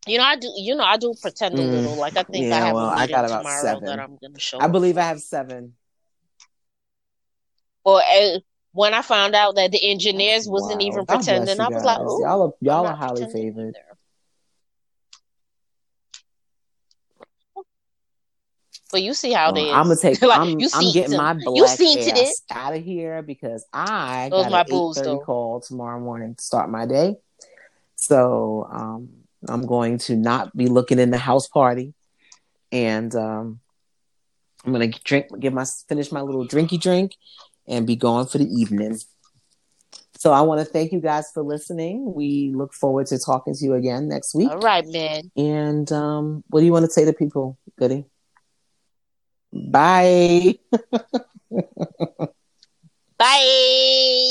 You 0.07 0.19
know, 0.19 0.25
I 0.25 0.37
do. 0.37 0.53
You 0.57 0.77
know, 0.77 0.85
I 0.85 0.97
do 0.97 1.15
pretend 1.21 1.59
a 1.59 1.63
mm. 1.63 1.71
little. 1.71 1.97
Like 1.97 2.17
I 2.17 2.23
think 2.23 2.47
yeah, 2.47 2.57
I 2.57 2.67
have 2.67 2.75
well, 2.75 2.87
I 2.87 3.07
got 3.07 3.25
about 3.25 3.39
tomorrow 3.39 3.63
seven. 3.63 3.85
that 3.85 3.99
I'm 3.99 4.17
going 4.21 4.35
to 4.35 4.41
show. 4.41 4.59
I 4.61 4.69
believe 4.69 4.97
I 4.97 5.03
have 5.03 5.21
seven. 5.21 5.75
Well, 7.85 7.97
uh, 7.97 8.39
when 8.73 8.95
I 8.95 9.03
found 9.03 9.35
out 9.35 9.57
that 9.57 9.73
the 9.73 9.91
engineers 9.91 10.49
wasn't 10.49 10.81
wow. 10.81 10.87
even 10.87 11.07
pretending, 11.07 11.61
I 11.61 11.69
was 11.69 11.85
like, 11.85 11.99
"Y'all 11.99 12.43
are 12.43 12.53
y'all 12.61 12.87
are 12.87 12.95
highly 12.95 13.31
favored." 13.33 13.77
But 18.93 19.03
you 19.03 19.15
see 19.15 19.33
how 19.33 19.51
they. 19.51 19.73
I'm 19.73 19.89
gonna 19.89 19.97
take. 19.97 20.23
like, 20.23 20.39
I'm, 20.39 20.61
you 20.61 20.69
I'm 20.73 20.93
getting 20.93 21.17
my 21.17 21.33
black 21.33 21.57
you 21.57 21.67
seen 21.67 21.99
ass 22.17 22.43
out 22.51 22.77
of 22.77 22.85
here 22.85 23.23
because 23.23 23.67
I 23.73 24.29
Those 24.31 24.45
got 24.45 24.53
my 24.53 24.61
an 24.61 24.95
thirty 24.95 25.19
call 25.25 25.61
tomorrow 25.61 25.99
morning 25.99 26.37
to 26.37 26.43
start 26.43 26.71
my 26.71 26.87
day. 26.87 27.17
So 27.97 28.69
um, 28.71 29.26
I'm 29.49 29.67
going 29.67 29.99
to 29.99 30.17
not 30.17 30.57
be 30.57 30.67
looking 30.67 30.99
in 30.99 31.11
the 31.11 31.19
house 31.19 31.49
party, 31.49 31.95
and 32.73 33.15
um, 33.15 33.61
I'm 34.65 34.73
gonna 34.73 34.89
drink, 34.89 35.27
give 35.39 35.53
my 35.53 35.65
finish 35.89 36.11
my 36.11 36.21
little 36.21 36.47
drinky 36.47 36.81
drink, 36.81 37.13
and 37.67 37.87
be 37.87 37.97
gone 37.97 38.27
for 38.27 38.39
the 38.39 38.47
evening. 38.47 38.99
So 40.19 40.33
I 40.33 40.41
want 40.41 40.61
to 40.61 40.65
thank 40.65 40.93
you 40.93 41.01
guys 41.01 41.31
for 41.33 41.43
listening. 41.43 42.15
We 42.15 42.51
look 42.55 42.73
forward 42.73 43.07
to 43.09 43.19
talking 43.19 43.55
to 43.55 43.65
you 43.65 43.75
again 43.75 44.09
next 44.09 44.35
week. 44.35 44.51
All 44.51 44.59
right, 44.59 44.87
man. 44.87 45.31
And 45.37 45.91
um, 45.93 46.43
what 46.49 46.61
do 46.61 46.67
you 46.67 46.73
want 46.73 46.87
to 46.87 46.91
say 46.91 47.05
to 47.05 47.13
people, 47.13 47.59
Goody? 47.79 48.07
Bye. 49.53 50.55
Bye. 53.19 54.23